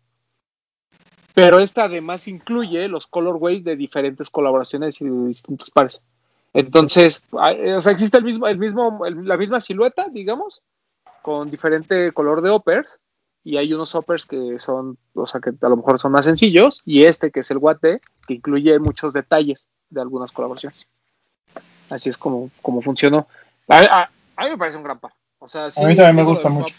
Pero 1.35 1.59
esta 1.59 1.85
además 1.85 2.29
incluye 2.29 2.89
los 2.89 3.07
colorways 3.07 3.63
de 3.63 3.77
diferentes 3.77 4.31
colaboraciones 4.31 5.01
y 5.01 5.05
de 5.05 5.27
distintos 5.27 5.71
pares. 5.71 6.01
Entonces, 6.55 7.23
o 7.31 7.81
sea, 7.83 7.93
existe 7.93 8.17
el 8.17 8.25
mismo, 8.25 8.47
el 8.47 8.57
mismo, 8.57 9.05
la 9.05 9.37
misma 9.37 9.61
silueta, 9.61 10.07
digamos, 10.11 10.63
con 11.21 11.51
diferente 11.51 12.13
color 12.13 12.41
de 12.41 12.51
Opers, 12.51 12.99
y 13.47 13.59
hay 13.59 13.73
unos 13.73 13.95
hoppers 13.95 14.27
que 14.27 14.59
son, 14.59 14.99
o 15.15 15.25
sea, 15.25 15.41
que 15.41 15.51
a 15.51 15.69
lo 15.69 15.77
mejor 15.77 16.01
son 16.01 16.11
más 16.11 16.25
sencillos, 16.25 16.83
y 16.85 17.05
este 17.05 17.31
que 17.31 17.41
es 17.41 17.51
el 17.53 17.61
Guate, 17.61 18.01
que 18.27 18.35
incluye 18.35 18.77
muchos 18.81 19.13
detalles 19.13 19.69
de 19.89 20.01
algunas 20.01 20.33
colaboraciones. 20.33 20.89
Así 21.89 22.11
es 22.11 22.19
como, 22.19 22.51
como 22.61 22.83
funcionó. 22.83 23.29
A, 23.69 24.11
mí 24.41 24.51
me 24.51 24.59
parece 24.59 24.79
un 24.79 24.83
gran 24.83 24.99
par. 24.99 25.13
O 25.39 25.47
sea, 25.47 25.67
a 25.67 25.87
mí 25.87 25.95
también 25.95 26.17
me 26.17 26.25
gusta 26.25 26.49
mucho. 26.49 26.75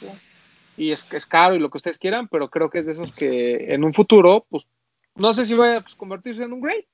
y 0.75 0.91
es, 0.91 1.08
es 1.13 1.25
caro 1.25 1.56
y 1.56 1.60
lo 1.60 1.69
que 1.69 1.77
ustedes 1.77 1.97
quieran, 1.97 2.27
pero 2.27 2.49
creo 2.49 2.69
que 2.69 2.80
es 2.80 2.86
de 2.86 2.91
esos 2.91 3.13
que 3.13 3.73
en 3.73 3.86
un 3.86 3.93
futuro, 3.93 4.45
pues, 4.49 4.67
no 5.15 5.32
sé 5.32 5.45
si 5.45 5.53
va 5.53 5.77
a 5.77 5.82
pues, 5.82 5.95
convertirse 5.95 6.43
en 6.43 6.51
un 6.51 6.60
Grey, 6.60 6.86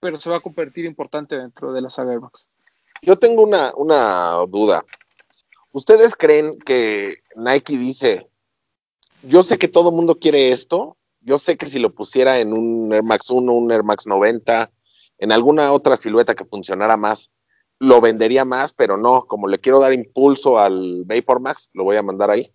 pero 0.00 0.18
se 0.18 0.28
va 0.28 0.38
a 0.38 0.40
convertir 0.40 0.86
importante 0.86 1.36
dentro 1.36 1.72
de 1.72 1.80
la 1.80 1.88
saga 1.88 2.18
Max. 2.18 2.48
Yo 3.00 3.16
tengo 3.16 3.44
una, 3.44 3.72
una 3.76 4.32
duda. 4.48 4.84
¿Ustedes 5.70 6.16
creen 6.16 6.58
que 6.58 7.18
Nike 7.36 7.78
dice, 7.78 8.26
yo 9.22 9.42
sé 9.42 9.58
que 9.58 9.68
todo 9.68 9.90
el 9.90 9.96
mundo 9.96 10.18
quiere 10.18 10.52
esto. 10.52 10.96
Yo 11.20 11.38
sé 11.38 11.56
que 11.56 11.66
si 11.66 11.78
lo 11.78 11.94
pusiera 11.94 12.38
en 12.38 12.52
un 12.52 12.92
Air 12.92 13.02
Max 13.02 13.30
1, 13.30 13.52
un 13.52 13.70
Air 13.70 13.82
Max 13.82 14.06
90, 14.06 14.70
en 15.18 15.32
alguna 15.32 15.72
otra 15.72 15.96
silueta 15.96 16.34
que 16.34 16.46
funcionara 16.46 16.96
más, 16.96 17.30
lo 17.78 18.00
vendería 18.00 18.44
más, 18.44 18.72
pero 18.72 18.96
no, 18.96 19.26
como 19.26 19.48
le 19.48 19.58
quiero 19.58 19.80
dar 19.80 19.92
impulso 19.92 20.58
al 20.58 21.04
Vapor 21.04 21.40
Max, 21.40 21.68
lo 21.74 21.84
voy 21.84 21.96
a 21.96 22.02
mandar 22.02 22.30
ahí. 22.30 22.50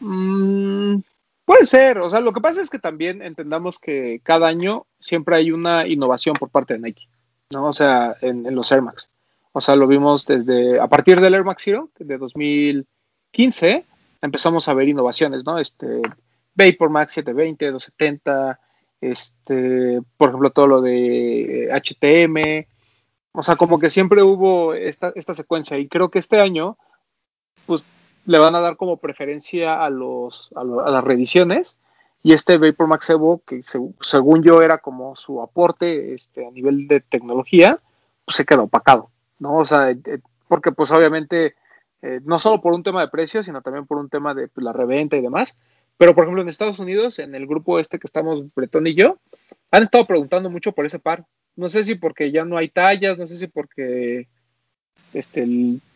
Mm, 0.00 0.98
puede 1.44 1.64
ser, 1.64 1.98
o 1.98 2.08
sea, 2.08 2.20
lo 2.20 2.32
que 2.32 2.40
pasa 2.40 2.60
es 2.60 2.70
que 2.70 2.78
también 2.78 3.22
entendamos 3.22 3.78
que 3.78 4.20
cada 4.22 4.46
año 4.46 4.86
siempre 5.00 5.36
hay 5.36 5.50
una 5.50 5.86
innovación 5.86 6.34
por 6.34 6.50
parte 6.50 6.74
de 6.74 6.80
Nike, 6.80 7.08
¿no? 7.50 7.66
O 7.66 7.72
sea, 7.72 8.16
en, 8.20 8.46
en 8.46 8.54
los 8.54 8.70
Air 8.70 8.82
Max. 8.82 9.08
O 9.52 9.60
sea, 9.60 9.76
lo 9.76 9.86
vimos 9.86 10.26
desde, 10.26 10.80
a 10.80 10.88
partir 10.88 11.20
del 11.20 11.34
Air 11.34 11.44
Max 11.44 11.62
Zero, 11.64 11.90
de 11.98 12.18
2015, 12.18 13.84
empezamos 14.24 14.68
a 14.68 14.74
ver 14.74 14.88
innovaciones, 14.88 15.44
¿no? 15.44 15.58
Este, 15.58 16.00
Vapor 16.54 16.88
Max 16.88 17.12
720, 17.12 17.72
270, 17.72 18.58
este, 19.00 20.00
por 20.16 20.30
ejemplo, 20.30 20.50
todo 20.50 20.66
lo 20.66 20.80
de 20.80 21.68
HTM, 21.70 22.66
o 23.32 23.42
sea, 23.42 23.56
como 23.56 23.78
que 23.78 23.90
siempre 23.90 24.22
hubo 24.22 24.72
esta, 24.72 25.12
esta 25.14 25.34
secuencia 25.34 25.78
y 25.78 25.88
creo 25.88 26.08
que 26.08 26.18
este 26.18 26.40
año, 26.40 26.78
pues, 27.66 27.84
le 28.24 28.38
van 28.38 28.54
a 28.54 28.60
dar 28.60 28.78
como 28.78 28.96
preferencia 28.96 29.84
a, 29.84 29.90
los, 29.90 30.50
a, 30.56 30.64
las 30.64 31.04
reediciones 31.04 31.76
y 32.22 32.32
este 32.32 32.56
Vapor 32.56 32.86
Max 32.86 33.10
Evo, 33.10 33.42
que 33.46 33.60
según 34.00 34.42
yo 34.42 34.62
era 34.62 34.78
como 34.78 35.14
su 35.16 35.42
aporte 35.42 36.14
este, 36.14 36.46
a 36.46 36.50
nivel 36.50 36.88
de 36.88 37.00
tecnología, 37.00 37.78
pues 38.24 38.38
se 38.38 38.46
quedó 38.46 38.62
opacado, 38.62 39.10
¿no? 39.38 39.58
O 39.58 39.64
sea, 39.66 39.90
eh, 39.90 39.98
porque 40.48 40.72
pues 40.72 40.90
obviamente 40.92 41.56
eh, 42.06 42.20
no 42.22 42.38
solo 42.38 42.60
por 42.60 42.74
un 42.74 42.82
tema 42.82 43.00
de 43.00 43.08
precio, 43.08 43.42
sino 43.42 43.62
también 43.62 43.86
por 43.86 43.96
un 43.96 44.10
tema 44.10 44.34
de 44.34 44.48
pues, 44.48 44.62
la 44.62 44.74
reventa 44.74 45.16
y 45.16 45.22
demás. 45.22 45.56
Pero, 45.96 46.14
por 46.14 46.24
ejemplo, 46.24 46.42
en 46.42 46.50
Estados 46.50 46.78
Unidos, 46.78 47.18
en 47.18 47.34
el 47.34 47.46
grupo 47.46 47.78
este 47.78 47.98
que 47.98 48.06
estamos, 48.06 48.44
Bretón 48.54 48.86
y 48.86 48.94
yo, 48.94 49.16
han 49.70 49.82
estado 49.82 50.06
preguntando 50.06 50.50
mucho 50.50 50.72
por 50.72 50.84
ese 50.84 50.98
par. 50.98 51.24
No 51.56 51.70
sé 51.70 51.82
si 51.82 51.94
porque 51.94 52.30
ya 52.30 52.44
no 52.44 52.58
hay 52.58 52.68
tallas, 52.68 53.16
no 53.16 53.26
sé 53.26 53.38
si 53.38 53.46
porque 53.46 54.28
este, 55.14 55.46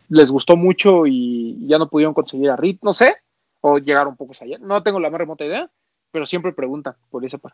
les 0.07 0.31
gustó 0.31 0.55
mucho 0.55 1.05
y 1.05 1.67
ya 1.67 1.77
no 1.77 1.89
pudieron 1.89 2.15
conseguir 2.15 2.49
a 2.49 2.55
RIT, 2.55 2.81
no 2.81 2.93
sé, 2.93 3.17
o 3.61 3.77
llegaron 3.77 4.15
pocos 4.15 4.41
allá. 4.41 4.57
No 4.57 4.81
tengo 4.81 4.99
la 4.99 5.11
más 5.11 5.19
remota 5.19 5.45
idea, 5.45 5.69
pero 6.09 6.25
siempre 6.25 6.53
preguntan 6.53 6.95
por 7.11 7.23
ese 7.23 7.37
par. 7.37 7.53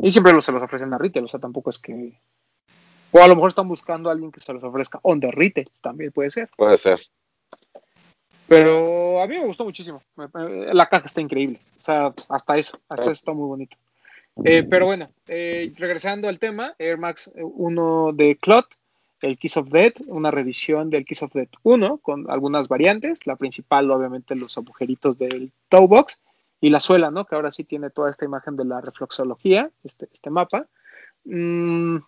Y 0.00 0.12
siempre 0.12 0.40
se 0.40 0.52
los 0.52 0.62
ofrecen 0.62 0.94
a 0.94 0.98
retail, 0.98 1.24
o 1.24 1.28
sea, 1.28 1.40
tampoco 1.40 1.70
es 1.70 1.80
que. 1.80 2.20
O 3.10 3.20
a 3.20 3.26
lo 3.26 3.34
mejor 3.34 3.48
están 3.48 3.66
buscando 3.66 4.10
a 4.10 4.12
alguien 4.12 4.30
que 4.30 4.38
se 4.38 4.52
los 4.52 4.62
ofrezca 4.62 5.00
on 5.02 5.18
the 5.18 5.66
también 5.80 6.12
puede 6.12 6.30
ser. 6.30 6.48
Puede 6.56 6.76
ser. 6.76 7.00
Pero 8.48 9.22
a 9.22 9.26
mí 9.26 9.38
me 9.38 9.46
gustó 9.46 9.64
muchísimo. 9.64 10.02
La 10.72 10.88
caja 10.88 11.06
está 11.06 11.20
increíble. 11.20 11.60
O 11.80 11.84
sea, 11.84 12.14
hasta 12.28 12.56
eso, 12.56 12.78
hasta 12.88 13.04
eso 13.04 13.12
está 13.12 13.32
muy 13.32 13.48
bonito. 13.48 13.76
Eh, 14.44 14.62
pero 14.62 14.86
bueno, 14.86 15.10
eh, 15.26 15.72
regresando 15.76 16.28
al 16.28 16.38
tema, 16.38 16.74
Air 16.78 16.98
Max 16.98 17.32
1 17.34 18.12
de 18.14 18.36
Clot. 18.36 18.66
el 19.20 19.38
Kiss 19.38 19.56
of 19.56 19.70
Death, 19.70 20.00
una 20.06 20.30
reedición 20.30 20.90
del 20.90 21.04
Kiss 21.04 21.22
of 21.22 21.32
Death 21.32 21.52
1 21.62 21.98
con 21.98 22.28
algunas 22.30 22.66
variantes, 22.66 23.26
la 23.26 23.36
principal 23.36 23.90
obviamente 23.90 24.34
los 24.34 24.58
agujeritos 24.58 25.16
del 25.16 25.52
toe 25.68 25.86
box 25.86 26.20
y 26.60 26.70
la 26.70 26.80
suela, 26.80 27.10
¿no? 27.10 27.24
Que 27.24 27.34
ahora 27.36 27.52
sí 27.52 27.62
tiene 27.64 27.90
toda 27.90 28.10
esta 28.10 28.24
imagen 28.24 28.56
de 28.56 28.64
la 28.64 28.80
reflexología, 28.80 29.70
este, 29.84 30.08
este 30.12 30.30
mapa. 30.30 30.66
Mm, 31.24 31.98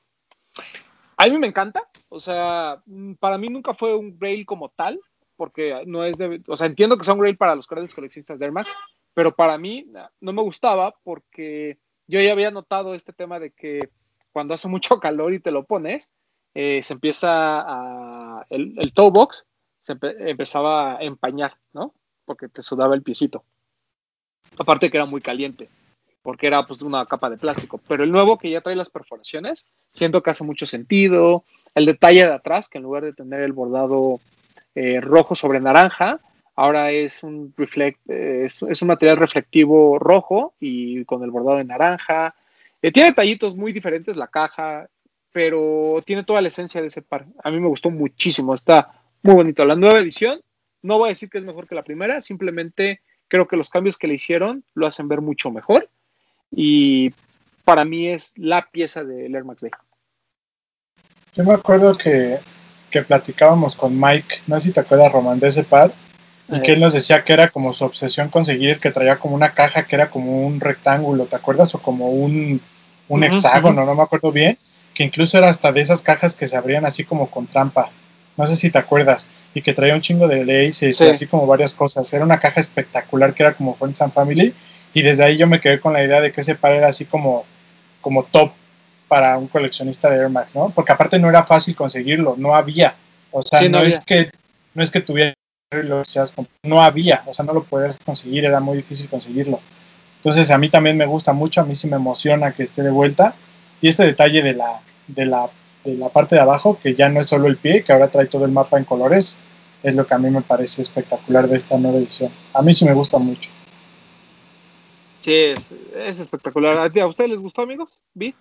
a 1.16 1.27
mí 1.27 1.38
me 1.38 1.47
encanta, 1.47 1.83
o 2.09 2.18
sea, 2.18 2.83
mm, 2.87 3.14
para 3.14 3.38
mí 3.38 3.49
nunca 3.49 3.75
fue 3.75 3.94
un 3.94 4.18
grail 4.18 4.44
como 4.47 4.70
tal, 4.70 5.01
porque 5.37 5.83
no 5.87 6.05
es 6.05 6.16
de, 6.16 6.42
o 6.47 6.57
sea, 6.57 6.66
entiendo 6.66 6.97
que 6.97 7.05
son 7.05 7.18
grail 7.18 7.37
para 7.37 7.55
los 7.55 7.68
grandes 7.68 7.94
coleccionistas 7.94 8.38
de 8.38 8.44
Air 8.44 8.53
Max, 8.53 8.75
pero 9.14 9.35
para 9.35 9.59
mí 9.59 9.87
no 10.20 10.33
me 10.33 10.42
gustaba 10.42 10.94
porque 11.03 11.79
yo 12.07 12.20
ya 12.20 12.33
había 12.33 12.51
notado 12.51 12.94
este 12.94 13.12
tema 13.12 13.38
de 13.38 13.51
que 13.51 13.90
cuando 14.33 14.55
hace 14.55 14.68
mucho 14.68 14.99
calor 15.01 15.33
y 15.35 15.40
te 15.40 15.51
lo 15.51 15.64
pones, 15.64 16.11
eh, 16.55 16.83
se 16.83 16.94
empieza 16.94 17.31
a, 17.31 18.47
el, 18.51 18.75
el 18.79 18.92
toe 18.92 19.11
box 19.11 19.47
se 19.85 19.99
empezaba 20.01 20.97
a 20.97 21.03
empañar, 21.03 21.59
¿no? 21.75 21.92
Porque 22.25 22.49
te 22.49 22.62
sudaba 22.62 22.94
el 22.94 23.03
piecito. 23.03 23.44
Aparte 24.59 24.90
que 24.90 24.97
era 24.97 25.05
muy 25.05 25.20
caliente, 25.20 25.68
porque 26.23 26.47
era 26.47 26.66
pues 26.66 26.81
una 26.81 27.05
capa 27.05 27.29
de 27.29 27.37
plástico. 27.37 27.79
Pero 27.87 28.03
el 28.03 28.11
nuevo 28.11 28.38
que 28.38 28.49
ya 28.49 28.62
trae 28.62 28.77
las 28.77 28.88
perforaciones, 28.88 29.66
siento 29.92 30.23
que 30.23 30.31
hace 30.31 30.42
mucho 30.42 30.64
sentido. 30.64 31.44
El 31.75 31.85
detalle 31.85 32.25
de 32.25 32.33
atrás, 32.33 32.70
que 32.70 32.79
en 32.79 32.85
lugar 32.85 33.05
de 33.05 33.12
tener 33.12 33.42
el 33.42 33.53
bordado 33.53 34.20
eh, 34.74 35.00
rojo 35.00 35.34
sobre 35.34 35.60
naranja, 35.60 36.20
ahora 36.56 36.90
es 36.90 37.22
un 37.22 37.52
reflect, 37.56 37.98
eh, 38.08 38.44
es, 38.46 38.82
un 38.82 38.88
material 38.88 39.16
reflectivo 39.16 39.98
rojo 39.98 40.54
y 40.60 41.04
con 41.04 41.22
el 41.22 41.30
bordado 41.30 41.58
de 41.58 41.64
naranja. 41.64 42.34
Eh, 42.82 42.92
tiene 42.92 43.10
detallitos 43.10 43.56
muy 43.56 43.72
diferentes 43.72 44.16
la 44.16 44.28
caja, 44.28 44.88
pero 45.32 46.02
tiene 46.06 46.24
toda 46.24 46.40
la 46.40 46.48
esencia 46.48 46.80
de 46.80 46.88
ese 46.88 47.02
par. 47.02 47.26
A 47.42 47.50
mí 47.50 47.60
me 47.60 47.68
gustó 47.68 47.90
muchísimo, 47.90 48.54
está 48.54 49.00
muy 49.22 49.34
bonito. 49.34 49.64
La 49.64 49.76
nueva 49.76 50.00
edición, 50.00 50.40
no 50.82 50.98
voy 50.98 51.08
a 51.08 51.10
decir 51.10 51.30
que 51.30 51.38
es 51.38 51.44
mejor 51.44 51.66
que 51.66 51.74
la 51.74 51.82
primera, 51.82 52.20
simplemente 52.20 53.00
Creo 53.28 53.48
que 53.48 53.56
los 53.56 53.70
cambios 53.70 53.96
que 53.96 54.06
le 54.06 54.14
hicieron 54.14 54.64
lo 54.74 54.87
hacen 54.87 55.08
ver 55.08 55.20
mucho 55.20 55.50
mejor 55.50 55.88
y 56.50 57.12
para 57.64 57.84
mí 57.84 58.08
es 58.08 58.32
la 58.37 58.68
pieza 58.70 59.02
de 59.02 59.26
Air 59.26 59.44
Max 59.44 59.62
Day. 59.62 59.70
Yo 61.34 61.44
me 61.44 61.54
acuerdo 61.54 61.96
que, 61.96 62.38
que, 62.94 63.02
platicábamos 63.02 63.74
con 63.74 63.98
Mike, 64.00 64.42
no 64.46 64.61
sé 64.61 64.68
si 64.68 64.72
te 64.72 64.80
acuerdas, 64.80 65.11
Román, 65.11 65.40
de 65.40 65.48
ese 65.48 65.64
par, 65.64 65.92
y 66.48 66.61
que 66.61 66.72
él 66.74 66.80
nos 66.80 66.92
decía 66.92 67.24
que 67.24 67.33
era 67.33 67.48
como 67.48 67.72
su 67.72 67.85
obsesión 67.85 68.28
conseguir, 68.28 68.78
que 68.78 68.90
traía 68.90 69.18
como 69.18 69.35
una 69.35 69.52
caja 69.52 69.85
que 69.85 69.96
era 69.96 70.11
como 70.11 70.46
un 70.46 70.61
rectángulo, 70.61 71.24
¿te 71.26 71.35
acuerdas? 71.35 71.74
O 71.74 71.83
como 71.83 72.11
un, 72.11 72.61
un 73.09 73.24
hexágono, 73.24 73.85
no 73.85 73.94
me 73.94 74.02
acuerdo 74.02 74.30
bien, 74.30 74.59
que 74.94 75.02
incluso 75.02 75.38
era 75.38 75.48
hasta 75.48 75.72
de 75.72 75.80
esas 75.80 76.02
cajas 76.02 76.37
que 76.37 76.46
se 76.46 76.57
abrían 76.57 76.87
así 76.87 77.02
como 77.04 77.28
con 77.30 77.46
trampa 77.46 77.90
no 78.37 78.46
sé 78.46 78.57
si 78.57 78.70
te 78.70 78.78
acuerdas, 78.78 79.28
y 79.54 79.62
que 79.62 79.72
traía 79.72 79.94
un 79.94 80.00
chingo 80.00 80.26
de 80.26 80.44
laces 80.44 81.00
y 81.00 81.04
así 81.04 81.26
como 81.26 81.46
varias 81.46 81.72
cosas. 81.72 82.12
Era 82.12 82.24
una 82.24 82.38
caja 82.38 82.61
espectacular 82.61 83.33
que 83.33 83.44
era 83.44 83.54
como 83.54 83.74
Friends 83.74 84.02
and 84.02 84.12
Family, 84.12 84.54
y 84.92 85.02
desde 85.02 85.24
ahí 85.24 85.37
yo 85.37 85.46
me 85.46 85.61
quedé 85.61 85.80
con 85.80 85.92
la 85.92 86.02
idea 86.02 86.20
de 86.20 86.33
que 86.33 86.40
ese 86.40 86.54
par 86.54 86.72
era 86.72 86.88
así 86.88 87.04
como, 87.04 87.44
como 88.00 88.24
top 88.24 88.52
para 89.14 89.38
un 89.38 89.46
coleccionista 89.46 90.11
de 90.11 90.16
Air 90.16 90.29
Max, 90.29 90.57
¿no? 90.57 90.70
Porque 90.70 90.90
aparte 90.90 91.20
no 91.20 91.29
era 91.29 91.44
fácil 91.44 91.77
conseguirlo, 91.77 92.35
no 92.37 92.57
había. 92.57 92.96
O 93.31 93.42
sea, 93.42 93.61
no, 93.68 93.81
es 93.81 94.00
que 94.05 94.29
no 94.74 94.83
es 94.83 94.90
que 94.90 95.03
tuviera 95.03 95.35
lo 95.70 96.03
no 96.64 96.83
había, 96.83 97.22
o 97.24 97.33
sea, 97.33 97.44
no 97.44 97.53
lo 97.53 97.62
podías 97.62 97.96
conseguir, 98.05 98.44
era 98.44 98.59
muy 98.59 98.77
difícil 98.77 99.09
conseguirlo. 99.09 99.61
Entonces 100.16 100.50
a 100.50 100.59
mí 100.59 100.68
también 100.68 100.96
me 100.96 101.07
gusta 101.07 101.33
mucho, 101.33 101.61
a 101.61 101.64
mí 101.64 101.77
sí 101.77 101.87
me 101.87 101.94
emociona 101.94 102.55
que 102.55 102.64
esté 102.64 102.83
de 102.83 102.90
vuelta. 102.90 103.37
Y 103.81 103.87
este 103.87 104.05
detalle 104.05 104.42
de 104.42 104.55
la, 104.55 104.81
de 105.07 105.27
la 105.27 105.48
de 105.85 105.94
la 105.94 106.09
parte 106.09 106.35
de 106.35 106.40
abajo, 106.40 106.77
que 106.83 106.96
ya 106.96 107.09
no 107.09 107.20
es 107.20 107.29
solo 107.29 107.46
el 107.46 107.57
pie, 107.57 107.85
que 107.85 107.92
ahora 107.92 108.11
trae 108.11 108.27
todo 108.27 108.44
el 108.46 108.50
mapa 108.50 108.79
en 108.79 108.85
colores, 108.85 109.38
es 109.85 109.94
lo 109.94 110.09
que 110.09 110.14
a 110.14 110.18
mí 110.18 110.29
me 110.29 110.42
parece 110.42 110.83
espectacular 110.83 111.46
de 111.46 111.57
esta 111.57 111.79
nueva 111.79 111.98
edición. 111.98 112.33
A 112.53 112.62
mí 112.62 112.74
sí 112.74 112.85
me 112.85 112.94
gusta 112.94 113.18
mucho. 113.18 113.53
Sí, 115.20 115.33
es, 115.33 115.72
espectacular. 115.94 116.90
¿A 117.00 117.07
ustedes 117.07 117.31
les 117.31 117.38
gustó, 117.38 117.62
amigos? 117.62 117.96
¿Vi? 118.12 118.35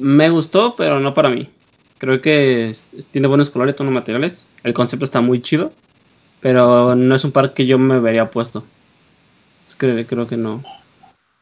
Me 0.00 0.30
gustó, 0.30 0.76
pero 0.76 0.98
no 0.98 1.14
para 1.14 1.28
mí. 1.28 1.42
Creo 1.98 2.22
que 2.22 2.74
tiene 3.10 3.28
buenos 3.28 3.50
colores, 3.50 3.76
tonos 3.76 3.92
materiales. 3.92 4.46
El 4.62 4.72
concepto 4.72 5.04
está 5.04 5.20
muy 5.20 5.42
chido, 5.42 5.72
pero 6.40 6.94
no 6.96 7.14
es 7.14 7.24
un 7.24 7.32
par 7.32 7.52
que 7.52 7.66
yo 7.66 7.78
me 7.78 8.00
vería 8.00 8.30
puesto. 8.30 8.64
creo, 9.76 10.06
creo 10.06 10.26
que 10.26 10.38
no. 10.38 10.64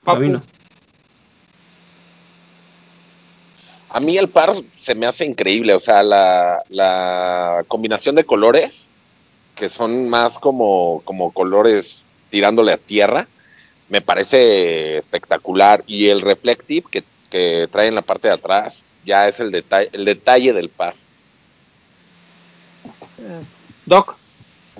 Para 0.02 0.18
no. 0.20 0.42
A 3.90 4.00
mí 4.00 4.18
el 4.18 4.28
par 4.28 4.52
se 4.76 4.94
me 4.94 5.06
hace 5.06 5.24
increíble, 5.24 5.72
o 5.72 5.78
sea, 5.78 6.02
la, 6.02 7.64
combinación 7.68 8.16
de 8.16 8.24
colores, 8.24 8.90
que 9.54 9.68
son 9.68 10.08
más 10.08 10.38
como 10.38 11.02
colores 11.32 12.04
tirándole 12.30 12.72
a 12.72 12.78
tierra, 12.78 13.28
me 13.88 14.00
parece 14.00 14.96
espectacular. 14.96 15.84
Y 15.86 16.08
el 16.08 16.20
reflective 16.20 16.86
que, 16.90 17.04
que 17.30 17.68
trae 17.70 17.88
en 17.88 17.94
la 17.94 18.02
parte 18.02 18.28
de 18.28 18.34
atrás, 18.34 18.84
ya 19.04 19.28
es 19.28 19.40
el 19.40 19.50
detalle, 19.50 19.90
el 19.92 20.04
detalle 20.04 20.52
del 20.52 20.68
par. 20.68 20.94
Doc. 23.86 24.16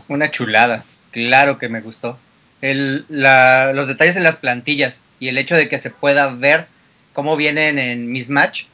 Una 0.09 0.31
chulada, 0.31 0.85
claro 1.11 1.59
que 1.59 1.69
me 1.69 1.81
gustó. 1.81 2.19
El, 2.61 3.05
la, 3.09 3.73
los 3.73 3.87
detalles 3.87 4.17
en 4.17 4.25
las 4.25 4.37
plantillas 4.37 5.05
y 5.21 5.29
el 5.29 5.39
hecho 5.39 5.55
de 5.55 5.69
que 5.69 5.79
se 5.79 5.91
pueda 5.91 6.29
ver 6.29 6.67
cómo 7.13 7.37
vienen 7.37 7.79
en 7.79 8.11
mismatch 8.11 8.65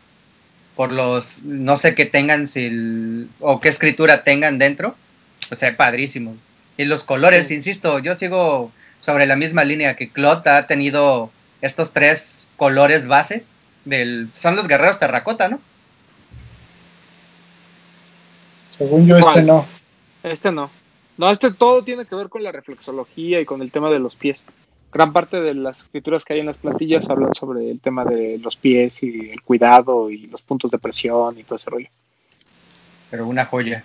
por 0.76 0.92
los, 0.92 1.38
no 1.42 1.76
sé 1.76 1.94
qué 1.94 2.06
tengan, 2.06 2.46
si 2.46 3.28
o 3.40 3.60
qué 3.60 3.68
escritura 3.68 4.24
tengan 4.24 4.58
dentro, 4.58 4.96
pues 5.48 5.62
es 5.62 5.74
padrísimo. 5.76 6.36
Y 6.76 6.84
los 6.84 7.04
colores, 7.04 7.50
insisto, 7.50 7.98
yo 8.00 8.16
sigo 8.16 8.72
sobre 9.00 9.26
la 9.26 9.36
misma 9.36 9.64
línea 9.64 9.96
que 9.96 10.10
Clot 10.10 10.46
ha 10.46 10.66
tenido 10.66 11.30
estos 11.60 11.92
tres 11.92 12.48
colores 12.56 13.06
base 13.06 13.44
del, 13.84 14.30
son 14.34 14.56
los 14.56 14.68
guerreros 14.68 14.98
terracota, 14.98 15.48
¿no? 15.48 15.60
Según 18.70 19.06
yo, 19.06 19.16
este 19.16 19.42
no. 19.42 19.66
Este 20.22 20.50
no. 20.50 20.70
No, 21.16 21.30
este 21.30 21.52
todo 21.52 21.84
tiene 21.84 22.06
que 22.06 22.16
ver 22.16 22.28
con 22.28 22.42
la 22.42 22.50
reflexología 22.50 23.40
y 23.40 23.44
con 23.44 23.62
el 23.62 23.70
tema 23.70 23.90
de 23.90 24.00
los 24.00 24.16
pies 24.16 24.44
gran 24.94 25.12
parte 25.12 25.40
de 25.40 25.54
las 25.54 25.80
escrituras 25.80 26.24
que 26.24 26.34
hay 26.34 26.40
en 26.40 26.46
las 26.46 26.58
plantillas 26.58 27.10
hablan 27.10 27.34
sobre 27.34 27.68
el 27.68 27.80
tema 27.80 28.04
de 28.04 28.38
los 28.38 28.56
pies 28.56 29.02
y 29.02 29.30
el 29.30 29.42
cuidado 29.42 30.08
y 30.08 30.28
los 30.28 30.40
puntos 30.40 30.70
de 30.70 30.78
presión 30.78 31.36
y 31.36 31.42
todo 31.42 31.56
ese 31.56 31.68
rollo. 31.68 31.88
Pero 33.10 33.26
una 33.26 33.44
joya. 33.44 33.84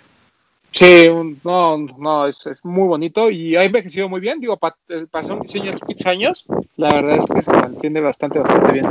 Sí, 0.70 1.08
no, 1.42 1.78
no, 1.78 2.28
es, 2.28 2.38
muy 2.62 2.86
bonito 2.86 3.28
y 3.28 3.56
ha 3.56 3.64
envejecido 3.64 4.08
muy 4.08 4.20
bien. 4.20 4.38
Digo, 4.38 4.56
eh, 4.88 5.06
pasaron 5.10 5.40
diseño 5.40 5.72
hace 5.72 5.84
15 5.84 6.08
años, 6.08 6.46
la 6.76 6.94
verdad 6.94 7.16
es 7.16 7.26
que 7.26 7.42
se 7.42 7.56
entiende 7.56 8.00
bastante, 8.00 8.38
bastante 8.38 8.72
bien. 8.72 8.86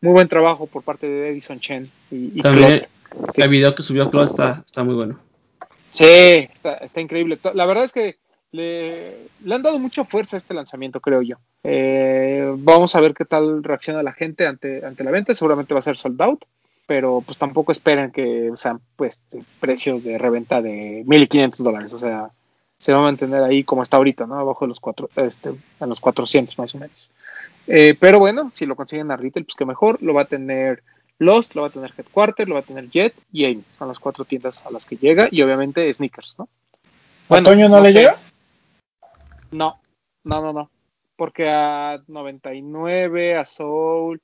Muy 0.00 0.12
buen 0.12 0.28
trabajo 0.28 0.66
por 0.66 0.82
parte 0.82 1.08
de 1.08 1.30
Edison 1.30 1.58
Chen 1.58 1.90
y, 2.10 2.40
También 2.40 2.86
el 3.34 3.48
video 3.48 3.74
que 3.74 3.82
subió 3.82 4.10
Claude 4.10 4.30
está, 4.30 4.62
está 4.64 4.84
muy 4.84 4.94
bueno. 4.94 5.18
Sí, 5.90 6.04
está, 6.04 6.74
está 6.74 7.00
increíble. 7.00 7.38
La 7.54 7.66
verdad 7.66 7.84
es 7.84 7.92
que 7.92 8.16
le, 8.52 9.28
han 9.50 9.62
dado 9.62 9.78
mucha 9.78 10.04
fuerza 10.04 10.36
a 10.36 10.38
este 10.38 10.54
lanzamiento, 10.54 11.00
creo 11.00 11.22
yo. 11.22 11.36
Eh, 11.64 12.52
vamos 12.58 12.94
a 12.94 13.00
ver 13.00 13.14
qué 13.14 13.24
tal 13.24 13.62
reacciona 13.64 14.02
la 14.02 14.12
gente 14.12 14.46
ante, 14.46 14.84
ante 14.84 15.04
la 15.04 15.10
venta. 15.10 15.34
Seguramente 15.34 15.74
va 15.74 15.80
a 15.80 15.82
ser 15.82 15.96
sold 15.96 16.20
out, 16.22 16.44
pero 16.86 17.22
pues 17.24 17.36
tampoco 17.36 17.72
esperen 17.72 18.12
que 18.12 18.50
sean 18.54 18.80
pues 18.96 19.20
precios 19.60 20.04
de 20.04 20.18
reventa 20.18 20.62
de 20.62 21.04
1.500 21.06 21.62
dólares. 21.62 21.92
O 21.92 21.98
sea, 21.98 22.30
se 22.78 22.92
va 22.92 23.00
a 23.00 23.02
mantener 23.02 23.42
ahí 23.42 23.64
como 23.64 23.82
está 23.82 23.96
ahorita, 23.96 24.26
¿no? 24.26 24.36
Abajo 24.36 24.64
de 24.64 24.68
los 24.68 24.80
cuatro, 24.80 25.10
este, 25.16 25.50
en 25.50 25.88
los 25.88 26.00
400 26.00 26.56
más 26.58 26.74
o 26.74 26.78
menos. 26.78 27.10
Eh, 27.68 27.94
pero 28.00 28.18
bueno, 28.18 28.50
si 28.54 28.64
lo 28.64 28.74
consiguen 28.74 29.10
a 29.10 29.16
retail, 29.16 29.44
pues 29.44 29.54
que 29.54 29.66
mejor. 29.66 30.02
Lo 30.02 30.14
va 30.14 30.22
a 30.22 30.26
tener 30.26 30.82
Lost, 31.18 31.54
lo 31.54 31.62
va 31.62 31.68
a 31.68 31.70
tener 31.72 31.92
Headquarter, 31.96 32.48
lo 32.48 32.54
va 32.54 32.60
a 32.60 32.64
tener 32.64 32.88
Jet 32.88 33.14
y 33.30 33.44
Amy. 33.44 33.62
Son 33.72 33.88
las 33.88 34.00
cuatro 34.00 34.24
tiendas 34.24 34.64
a 34.64 34.70
las 34.70 34.86
que 34.86 34.96
llega 34.96 35.28
y 35.30 35.42
obviamente 35.42 35.92
Sneakers, 35.92 36.38
¿no? 36.38 36.48
Bueno, 37.28 37.50
¿Otoño 37.50 37.68
no, 37.68 37.80
le 37.80 37.92
llega? 37.92 38.18
No, 39.50 39.74
no, 40.24 40.40
no, 40.40 40.52
no. 40.52 40.70
Porque 41.14 41.48
a 41.48 42.02
99, 42.06 43.36
a 43.36 43.44
Soul 43.44 44.20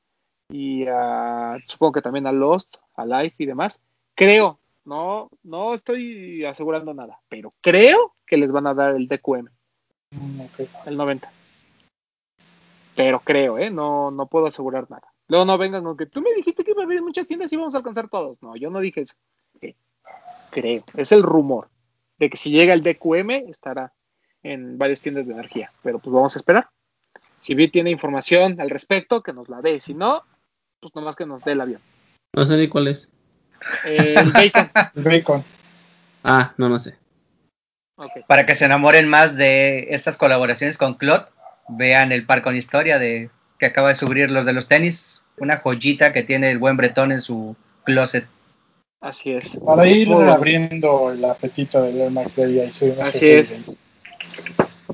y 0.48 0.86
a, 0.86 1.58
supongo 1.66 1.92
que 1.92 2.02
también 2.02 2.26
a 2.26 2.32
Lost, 2.32 2.76
a 2.96 3.04
Life 3.04 3.36
y 3.38 3.46
demás, 3.46 3.80
creo, 4.14 4.58
no, 4.84 5.28
no 5.42 5.74
estoy 5.74 6.44
asegurando 6.44 6.94
nada, 6.94 7.18
pero 7.28 7.52
creo 7.60 8.14
que 8.26 8.36
les 8.36 8.52
van 8.52 8.68
a 8.68 8.74
dar 8.74 8.94
el 8.94 9.08
DQM. 9.08 9.48
Mm, 10.12 10.40
el 10.86 10.96
90. 10.96 11.30
Pero 12.96 13.20
creo, 13.20 13.58
¿eh? 13.58 13.70
No, 13.70 14.10
no 14.10 14.26
puedo 14.26 14.46
asegurar 14.46 14.90
nada. 14.90 15.08
Luego 15.28 15.44
no 15.44 15.58
vengan 15.58 15.84
con 15.84 15.96
que 15.96 16.06
tú 16.06 16.20
me 16.20 16.32
dijiste 16.34 16.64
que 16.64 16.72
iba 16.72 16.82
a 16.82 16.86
haber 16.86 17.02
muchas 17.02 17.26
tiendas 17.26 17.52
y 17.52 17.56
vamos 17.56 17.74
a 17.74 17.78
alcanzar 17.78 18.08
todos. 18.08 18.42
No, 18.42 18.56
yo 18.56 18.70
no 18.70 18.80
dije 18.80 19.00
eso. 19.00 19.16
Creo. 20.50 20.84
Es 20.94 21.10
el 21.10 21.22
rumor 21.22 21.68
de 22.18 22.30
que 22.30 22.36
si 22.36 22.50
llega 22.50 22.74
el 22.74 22.82
DQM 22.82 23.48
estará 23.48 23.92
en 24.42 24.78
varias 24.78 25.00
tiendas 25.00 25.26
de 25.26 25.32
energía. 25.32 25.72
Pero 25.82 25.98
pues 25.98 26.12
vamos 26.14 26.36
a 26.36 26.38
esperar. 26.38 26.68
Si 27.40 27.54
Vi 27.54 27.68
tiene 27.68 27.90
información 27.90 28.60
al 28.60 28.70
respecto, 28.70 29.22
que 29.22 29.32
nos 29.32 29.48
la 29.48 29.60
dé. 29.60 29.80
Si 29.80 29.94
no, 29.94 30.22
pues 30.80 30.94
nomás 30.94 31.16
que 31.16 31.26
nos 31.26 31.42
dé 31.42 31.52
el 31.52 31.60
avión. 31.60 31.80
No 32.34 32.46
sé 32.46 32.56
ni 32.56 32.68
cuál 32.68 32.88
es. 32.88 33.12
el 33.84 34.32
bacon. 34.32 34.70
El 34.94 35.02
bacon. 35.02 35.44
Ah, 36.22 36.54
no, 36.56 36.68
no 36.68 36.78
sé. 36.78 36.96
Para 38.26 38.46
que 38.46 38.54
se 38.54 38.64
enamoren 38.64 39.08
más 39.08 39.36
de 39.36 39.88
estas 39.90 40.18
colaboraciones 40.18 40.78
con 40.78 40.94
Claude, 40.94 41.26
vean 41.68 42.12
el 42.12 42.26
par 42.26 42.42
con 42.42 42.56
historia 42.56 42.98
de 42.98 43.30
que 43.58 43.66
acaba 43.66 43.88
de 43.88 43.94
subir 43.94 44.30
los 44.30 44.46
de 44.46 44.52
los 44.52 44.68
tenis, 44.68 45.22
una 45.38 45.58
joyita 45.58 46.12
que 46.12 46.22
tiene 46.22 46.50
el 46.50 46.58
buen 46.58 46.76
Bretón 46.76 47.12
en 47.12 47.20
su 47.20 47.56
closet. 47.84 48.26
Así 49.00 49.32
es. 49.32 49.58
Para 49.58 49.86
ir 49.86 50.10
abriendo 50.12 51.12
el 51.12 51.24
apetito 51.24 51.82
del 51.82 52.00
Air 52.00 52.10
Max 52.10 52.36
Day, 52.36 52.60
ahí 52.60 52.68
Así 53.00 53.30
es. 53.30 53.60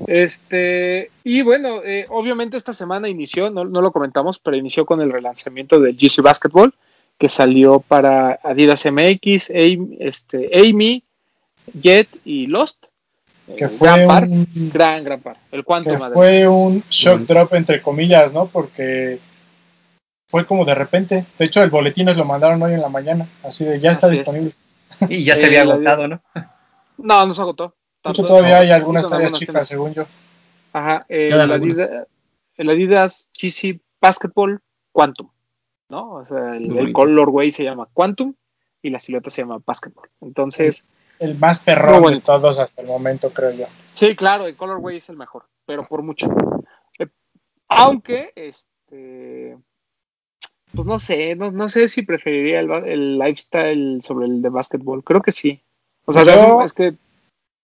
Este, 0.07 1.11
y 1.23 1.41
bueno, 1.41 1.81
eh, 1.83 2.05
obviamente 2.09 2.57
esta 2.57 2.73
semana 2.73 3.07
inició, 3.07 3.49
no, 3.49 3.63
lo 3.63 3.91
comentamos, 3.91 4.39
pero 4.39 4.57
inició 4.57 4.85
con 4.85 4.99
el 5.01 5.11
relanzamiento 5.11 5.79
del 5.79 5.95
GC 5.95 6.21
Basketball, 6.21 6.73
que 7.17 7.29
salió 7.29 7.79
para 7.79 8.39
Adidas 8.43 8.85
MX, 8.85 9.51
Amy, 9.51 9.97
este, 9.99 10.49
Amy 10.53 11.03
Jet 11.73 12.09
y 12.25 12.47
Lost. 12.47 12.85
Que 13.55 13.69
fue 13.69 13.87
gran 13.87 14.31
un, 14.31 14.71
gran, 14.73 15.03
gran 15.03 15.21
par. 15.21 15.37
El 15.51 15.63
que 15.63 15.97
fue 15.97 16.47
un 16.47 16.81
shock 16.81 17.21
drop 17.21 17.53
entre 17.53 17.81
comillas, 17.81 18.33
¿no? 18.33 18.47
Porque 18.47 19.19
fue 20.27 20.45
como 20.45 20.65
de 20.65 20.75
repente. 20.75 21.25
De 21.37 21.45
hecho, 21.45 21.63
el 21.63 21.69
boletín 21.69 22.05
nos 22.05 22.17
lo 22.17 22.25
mandaron 22.25 22.61
hoy 22.63 22.73
en 22.73 22.81
la 22.81 22.89
mañana, 22.89 23.27
así 23.43 23.65
de 23.65 23.79
ya 23.79 23.91
está 23.91 24.07
disponible. 24.09 24.53
Y 25.09 25.23
ya 25.23 25.35
se 25.37 25.47
había 25.47 25.63
agotado, 25.63 26.07
¿no? 26.07 26.21
No, 26.97 27.25
no 27.25 27.33
se 27.33 27.41
agotó. 27.41 27.75
De 28.03 28.11
hecho, 28.11 28.25
todavía 28.25 28.59
hay 28.59 28.71
algunas 28.71 29.07
tareas 29.07 29.31
chicas, 29.33 29.67
según 29.67 29.93
yo. 29.93 30.05
Ajá, 30.73 31.05
el, 31.09 31.51
Adidas, 31.51 31.89
el 32.55 32.69
Adidas 32.69 33.29
Basketball 33.99 34.61
Quantum, 34.91 35.29
¿no? 35.89 36.13
O 36.13 36.25
sea, 36.25 36.55
el, 36.55 36.77
el 36.77 36.93
colorway 36.93 37.51
se 37.51 37.63
llama 37.63 37.87
Quantum 37.93 38.33
y 38.81 38.89
la 38.89 38.99
silueta 38.99 39.29
se 39.29 39.41
llama 39.41 39.61
Basketball. 39.65 40.09
Entonces, 40.21 40.85
el 41.21 41.37
más 41.37 41.59
perrón 41.59 42.11
de 42.13 42.19
todos 42.19 42.59
hasta 42.59 42.81
el 42.81 42.87
momento, 42.87 43.31
creo 43.31 43.51
yo. 43.51 43.65
Sí, 43.93 44.15
claro, 44.15 44.47
el 44.47 44.55
Colorway 44.55 44.97
es 44.97 45.07
el 45.09 45.17
mejor, 45.17 45.45
pero 45.67 45.87
por 45.87 46.01
mucho. 46.01 46.27
Eh, 46.97 47.07
aunque, 47.69 48.33
este, 48.35 49.55
pues 50.73 50.87
no 50.87 50.97
sé, 50.97 51.35
no, 51.35 51.67
sé 51.67 51.87
si 51.89 52.01
preferiría 52.01 52.61
el, 52.61 53.19
lifestyle 53.19 54.01
sobre 54.01 54.25
el 54.25 54.41
de 54.41 54.49
básquetbol. 54.49 55.03
Creo 55.03 55.21
que 55.21 55.31
sí. 55.31 55.61
O 56.05 56.11
sea, 56.11 56.23
es 56.63 56.73
que 56.73 56.95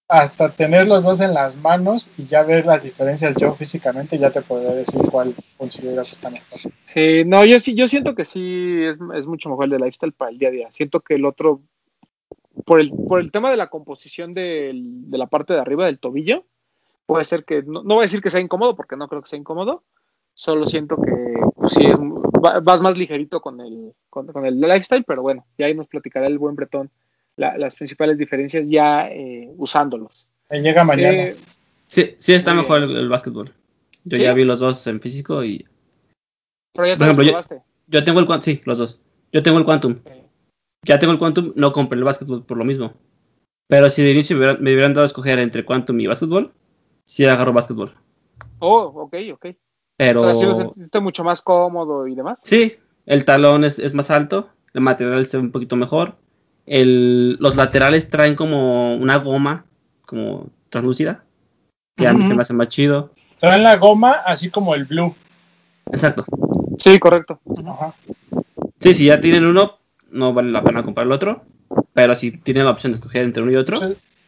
hasta 0.08 0.54
tener 0.54 0.88
los 0.88 1.04
dos 1.04 1.20
en 1.20 1.34
las 1.34 1.58
manos 1.58 2.12
y 2.16 2.28
ya 2.28 2.44
ver 2.44 2.68
las 2.68 2.84
diferencias 2.84 3.36
yo 3.38 3.56
físicamente, 3.56 4.20
ya 4.20 4.30
te 4.30 4.44
podría 4.44 4.74
decir 4.74 5.02
cuál 5.10 5.36
considero 5.58 6.04
que 6.04 6.12
está 6.12 6.30
mejor. 6.30 6.60
Sí, 6.84 7.24
no, 7.26 7.44
yo 7.44 7.60
sí, 7.60 7.74
yo 7.74 7.88
siento 7.88 8.14
que 8.14 8.24
sí 8.24 8.84
es, 8.84 8.98
es 9.16 9.26
mucho 9.26 9.50
mejor 9.50 9.66
el 9.66 9.72
de 9.72 9.80
lifestyle 9.80 10.14
para 10.14 10.30
el 10.30 10.38
día 10.38 10.50
a 10.50 10.52
día. 10.52 10.68
Siento 10.72 11.00
que 11.00 11.16
el 11.16 11.26
otro 11.26 11.62
por 12.66 12.80
el, 12.80 12.92
por 12.92 13.20
el 13.20 13.32
tema 13.32 13.52
de 13.52 13.58
la 13.58 13.68
composición 13.68 14.34
de 14.34 14.74
la 15.10 15.28
parte 15.28 15.54
de 15.54 15.60
arriba 15.60 15.86
del 15.86 16.00
tobillo, 16.00 16.46
puede 17.06 17.24
ser 17.24 17.46
que, 17.46 17.64
no, 17.64 17.82
voy 17.84 18.00
a 18.00 18.02
decir 18.02 18.22
que 18.22 18.30
sea 18.30 18.42
incómodo, 18.42 18.76
porque 18.76 18.96
no 18.96 19.08
creo 19.08 19.22
que 19.22 19.30
sea 19.30 19.40
incómodo, 19.40 19.84
solo 20.34 20.68
siento 20.68 20.98
que 20.98 21.34
pues, 21.56 21.74
sí, 21.74 21.88
vas 22.62 22.82
más 22.82 22.98
ligerito 22.98 23.42
con 23.42 23.60
el, 23.62 23.94
con, 24.10 24.46
el 24.46 24.60
lifestyle, 24.60 25.04
pero 25.06 25.22
bueno, 25.22 25.46
ya 25.58 25.66
ahí 25.66 25.74
nos 25.74 25.88
platicará 25.88 26.28
el 26.28 26.38
buen 26.38 26.56
Bretón 26.56 26.92
las 27.36 27.76
principales 27.76 28.18
diferencias 28.18 28.68
ya 28.68 29.08
eh, 29.10 29.48
usándolos. 29.58 30.28
llega 30.50 30.84
mañana. 30.84 31.24
Eh, 31.24 31.38
sí, 31.86 32.16
sí 32.18 32.34
está 32.34 32.56
mejor 32.56 32.82
el, 32.82 33.08
básquetbol. 33.10 33.54
Yo 34.06 34.18
ya 34.18 34.34
vi 34.34 34.44
los 34.44 34.60
dos 34.60 34.88
en 34.88 35.00
físico 35.00 35.44
y... 35.44 35.68
Pero 36.74 36.88
ya 36.88 36.98
te 36.98 37.04
ejemplo, 37.04 37.24
yo, 37.24 37.40
yo, 37.88 38.04
tengo 38.04 38.22
el... 38.22 38.42
Sí, 38.42 38.60
los 38.66 38.80
dos. 38.80 39.00
Yo 39.32 39.44
tengo 39.44 39.60
el 39.60 39.66
Quantum 39.66 40.00
ya 40.84 41.00
tengo 41.00 41.14
el 41.14 41.20
Quantum, 41.20 41.54
no 41.56 41.74
compré 41.74 41.98
el 41.98 42.04
básquetbol 42.04 42.44
por 42.44 42.58
lo 42.58 42.66
mismo. 42.66 42.94
Pero 43.68 43.90
si 43.90 44.02
de 44.02 44.12
inicio 44.12 44.38
me 44.38 44.74
hubieran, 44.74 44.94
dado 44.94 45.04
a 45.04 45.08
escoger 45.08 45.40
entre 45.40 45.66
Quantum 45.66 46.00
y 46.00 46.08
básquetbol, 46.08 46.54
sí 47.04 47.26
agarro 47.26 47.54
básquetbol. 47.54 47.96
Oh, 48.60 48.84
ok, 48.96 49.16
ok. 49.34 49.46
Pero... 49.98 50.22
O 50.22 50.34
sea, 50.34 50.72
lo 50.76 51.02
mucho 51.02 51.24
más 51.24 51.42
cómodo 51.42 52.08
y 52.08 52.16
demás. 52.16 52.40
Sí, 52.44 52.78
el 53.06 53.26
talón 53.26 53.66
es, 53.66 53.94
más 53.94 54.12
alto, 54.12 54.50
el 54.74 54.82
material 54.82 55.28
se 55.28 55.38
ve 55.38 55.44
un 55.44 55.52
poquito 55.52 55.76
mejor. 55.76 56.16
El, 56.66 57.38
los 57.40 57.56
laterales 57.56 58.10
traen 58.10 58.36
como 58.36 58.96
una 58.96 59.18
goma, 59.18 59.66
como 60.06 60.50
translúcida, 60.70 61.24
que 61.96 62.08
a 62.08 62.14
mí 62.14 62.24
se 62.24 62.36
me 62.36 62.42
hace 62.42 62.54
más 62.54 62.70
chido. 62.70 63.12
Traen 63.40 63.64
la 63.64 63.78
goma 63.78 64.12
así 64.12 64.50
como 64.50 64.76
el 64.76 64.86
blue. 64.86 65.16
Exacto. 65.92 66.26
Sí, 66.80 67.00
correcto. 67.00 67.40
Ajá. 67.66 67.94
Sí, 68.80 68.94
si 68.94 69.06
ya 69.06 69.20
tienen 69.20 69.46
uno, 69.46 69.77
no 70.12 70.34
vale 70.34 70.52
la 70.52 70.64
pena 70.64 70.84
comprar 70.84 71.06
el 71.08 71.14
otro. 71.14 71.44
Pero 71.94 72.16
si 72.16 72.32
tienen 72.32 72.66
la 72.66 72.72
opción 72.72 72.92
de 72.92 72.98
escoger 72.98 73.24
entre 73.24 73.44
uno 73.44 73.52
y 73.52 73.56
otro, 73.56 73.80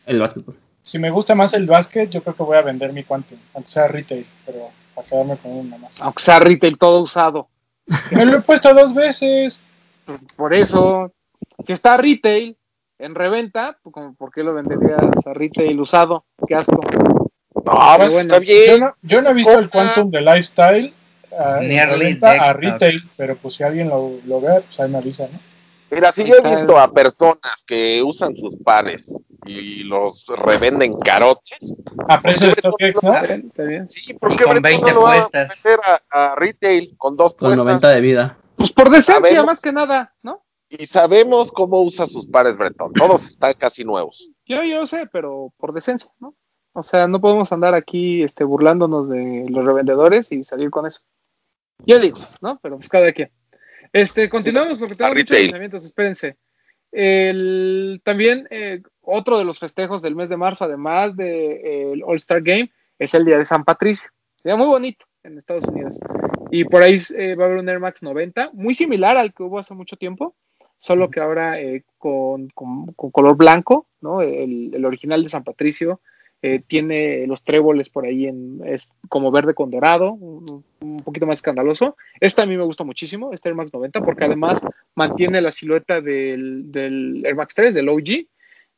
el 0.06 0.20
básquetbol. 0.20 0.56
Si 0.82 0.98
me 0.98 1.12
gusta 1.12 1.36
más 1.36 1.54
el 1.54 1.66
básquet, 1.66 2.10
yo 2.10 2.24
creo 2.24 2.36
que 2.36 2.44
voy 2.44 2.58
a 2.58 2.62
vender 2.62 2.94
mi 2.94 3.04
Quantum, 3.04 3.38
aunque 3.54 3.70
sea 3.70 3.88
retail, 3.88 4.26
pero 4.46 4.70
para 4.96 5.08
quedarme 5.08 5.38
con 5.38 5.52
uno 5.52 5.78
más. 5.78 6.02
Aunque 6.02 6.24
sea 6.24 6.40
retail 6.40 6.78
todo 6.78 7.02
usado. 7.02 7.48
me 8.12 8.26
lo 8.26 8.38
he 8.38 8.42
puesto 8.42 8.74
dos 8.74 8.94
veces. 8.94 9.62
Por 10.36 10.54
eso, 10.54 11.14
si 11.64 11.74
está 11.74 11.98
retail 11.98 12.58
en 12.98 13.16
reventa, 13.16 13.78
pues, 13.84 13.94
¿por 14.18 14.32
qué 14.32 14.44
lo 14.44 14.54
venderías 14.54 15.26
a 15.26 15.34
retail 15.34 15.80
usado? 15.80 16.26
Qué 16.48 16.56
asco. 16.56 16.82
No, 17.54 17.98
pues, 17.98 18.14
está 18.14 18.40
bien. 18.40 18.84
Yo 19.04 19.22
no, 19.22 19.30
he 19.30 19.34
visto 19.34 19.60
el 19.60 19.70
Quantum 19.70 20.10
de 20.10 20.22
Lifestyle 20.22 20.94
uh, 21.32 21.36
a 22.24 22.54
retail, 22.54 23.04
pero 23.16 23.36
pues 23.36 23.54
si 23.54 23.64
alguien 23.64 23.90
lo, 23.90 24.14
lo 24.26 24.42
ve, 24.42 24.62
pues 24.62 24.80
ahí 24.80 24.90
me 24.90 24.98
avisa, 24.98 25.28
¿no? 25.32 25.40
Mira, 25.92 26.12
si 26.12 26.24
yo 26.24 26.36
he 26.36 26.50
visto 26.50 26.78
a 26.78 26.92
personas 26.92 27.64
que 27.66 28.04
usan 28.04 28.36
sus 28.36 28.56
pares 28.58 29.14
y 29.46 29.84
los 29.84 30.26
revenden 30.28 30.98
carotes. 30.98 31.76
A 32.08 32.22
precio 32.22 32.48
de 32.48 32.54
StockX, 32.56 33.04
¿no? 33.04 33.90
Sí, 33.90 34.14
porque 34.14 34.44
con 34.44 34.62
20 34.62 34.94
no 34.94 35.02
puestas. 35.02 35.66
A, 36.12 36.32
a, 36.32 36.36
retail 36.36 36.96
con 36.98 37.16
dos 37.16 37.36
con 37.36 37.56
90 37.56 37.90
de 37.90 38.02
vida. 38.02 38.38
Pues 38.56 38.72
por 38.72 38.90
decencia 38.90 39.44
más 39.44 39.62
que 39.62 39.72
nada, 39.72 40.14
¿no? 40.22 40.44
Y 40.70 40.86
sabemos 40.86 41.52
cómo 41.52 41.82
usa 41.82 42.06
sus 42.06 42.28
pares 42.28 42.58
Bretón. 42.58 42.94
Todos 42.94 43.26
están 43.26 43.54
casi 43.56 43.84
nuevos. 43.84 44.30
Yo, 44.46 44.64
yo 44.64 44.86
sé, 44.86 45.08
pero 45.12 45.52
por 45.58 45.74
decencia, 45.74 46.12
¿no? 46.20 46.36
O 46.74 46.84
sea, 46.84 47.08
no 47.08 47.20
podemos 47.20 47.52
andar 47.52 47.74
aquí 47.74 48.22
este, 48.22 48.44
burlándonos 48.44 49.10
de 49.10 49.48
los 49.50 49.66
revendedores 49.66 50.32
y 50.32 50.44
salir 50.44 50.70
con 50.70 50.86
eso. 50.86 51.02
Yo 51.86 52.00
digo, 52.00 52.20
¿no? 52.42 52.60
Pero 52.62 52.76
pues 52.76 52.90
cada 52.90 53.12
quien. 53.12 53.32
Este, 53.92 54.30
continuamos 54.30 54.78
porque 54.78 54.96
tenemos 54.96 55.16
muchos 55.16 55.38
pensamientos, 55.38 55.86
espérense. 55.86 56.38
El, 56.92 58.02
también 58.04 58.48
eh, 58.50 58.82
otro 59.02 59.38
de 59.38 59.46
los 59.46 59.60
festejos 59.60 60.02
del 60.02 60.16
mes 60.16 60.30
de 60.30 60.38
marzo, 60.38 60.66
además 60.66 61.16
del 61.16 62.04
All 62.04 62.18
Star 62.18 62.42
Game, 62.42 62.72
es 62.98 63.14
el 63.14 63.26
día 63.26 63.38
de 63.38 63.46
San 63.46 63.64
Patricio. 63.64 64.12
Día 64.44 64.56
muy 64.56 64.68
bonito 64.68 65.06
en 65.24 65.38
Estados 65.38 65.66
Unidos. 65.66 65.98
Y 66.52 66.64
por 66.66 66.82
ahí 66.82 66.98
eh, 67.16 67.36
va 67.36 67.44
a 67.44 67.48
haber 67.48 67.60
un 67.60 67.70
Air 67.70 67.80
Max 67.80 68.02
90, 68.02 68.52
muy 68.54 68.74
similar 68.74 69.18
al 69.18 69.34
que 69.34 69.44
hubo 69.44 69.60
hace 69.60 69.74
mucho 69.74 69.98
tiempo, 69.98 70.36
solo 70.78 71.10
que 71.10 71.20
ahora 71.20 71.60
eh, 71.60 71.84
con, 71.98 72.50
color 72.50 73.36
blanco, 73.36 73.88
¿no? 74.02 74.22
el, 74.22 74.84
original 74.86 75.22
de 75.22 75.30
San 75.30 75.44
Patricio 75.44 76.02
eh, 76.42 76.62
tiene 76.66 77.28
los 77.28 77.44
tréboles 77.44 77.90
por 77.90 78.06
ahí 78.06 78.26
en 78.26 78.62
es 78.66 78.90
como 79.10 79.30
verde 79.30 79.54
con 79.54 79.72
dorado, 79.72 80.14
un, 80.14 80.64
poquito 81.04 81.26
más 81.26 81.40
escandaloso. 81.40 81.98
Este 82.22 82.42
a 82.42 82.46
mí 82.46 82.56
me 82.56 82.64
gusta 82.64 82.86
muchísimo, 82.86 83.34
este 83.34 83.50
Air 83.50 83.56
Max 83.56 83.74
90, 83.74 84.02
porque 84.02 84.24
además 84.24 84.62
mantiene 84.96 85.42
la 85.42 85.52
silueta 85.52 86.00
del, 86.00 86.72
Air 87.26 87.36
Max 87.36 87.54
3, 87.56 87.74
del 87.74 87.90
OG. 87.90 88.28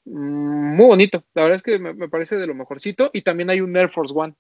Mm, 0.06 0.76
muy 0.76 0.86
bonito, 0.88 1.24
la 1.36 1.44
verdad 1.44 1.58
es 1.58 1.62
que 1.62 1.78
me, 1.78 2.10
parece 2.10 2.38
de 2.38 2.48
lo 2.48 2.56
mejorcito. 2.56 3.12
Y 3.14 3.22
también 3.22 3.52
hay 3.52 3.62
un 3.62 3.78
Air 3.78 3.90
Force 3.90 4.14
One, 4.18 4.34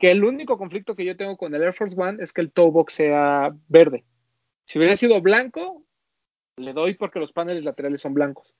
que 0.00 0.10
el 0.10 0.24
único 0.24 0.58
conflicto 0.58 0.96
que 0.96 1.04
yo 1.04 1.16
tengo 1.16 1.36
con 1.36 1.54
el 1.54 1.62
Air 1.62 1.74
Force 1.74 1.94
One 1.96 2.20
es 2.20 2.32
que 2.32 2.40
el 2.40 2.50
toe 2.50 2.72
box 2.72 2.94
sea 2.94 3.54
verde. 3.68 4.02
Si 4.66 4.80
hubiera 4.80 4.96
sido 4.96 5.20
blanco, 5.20 5.84
le 6.56 6.72
doy 6.72 6.94
porque 6.94 7.20
los 7.20 7.32
paneles 7.32 7.62
laterales 7.62 8.00
son 8.00 8.14
blancos. 8.14 8.52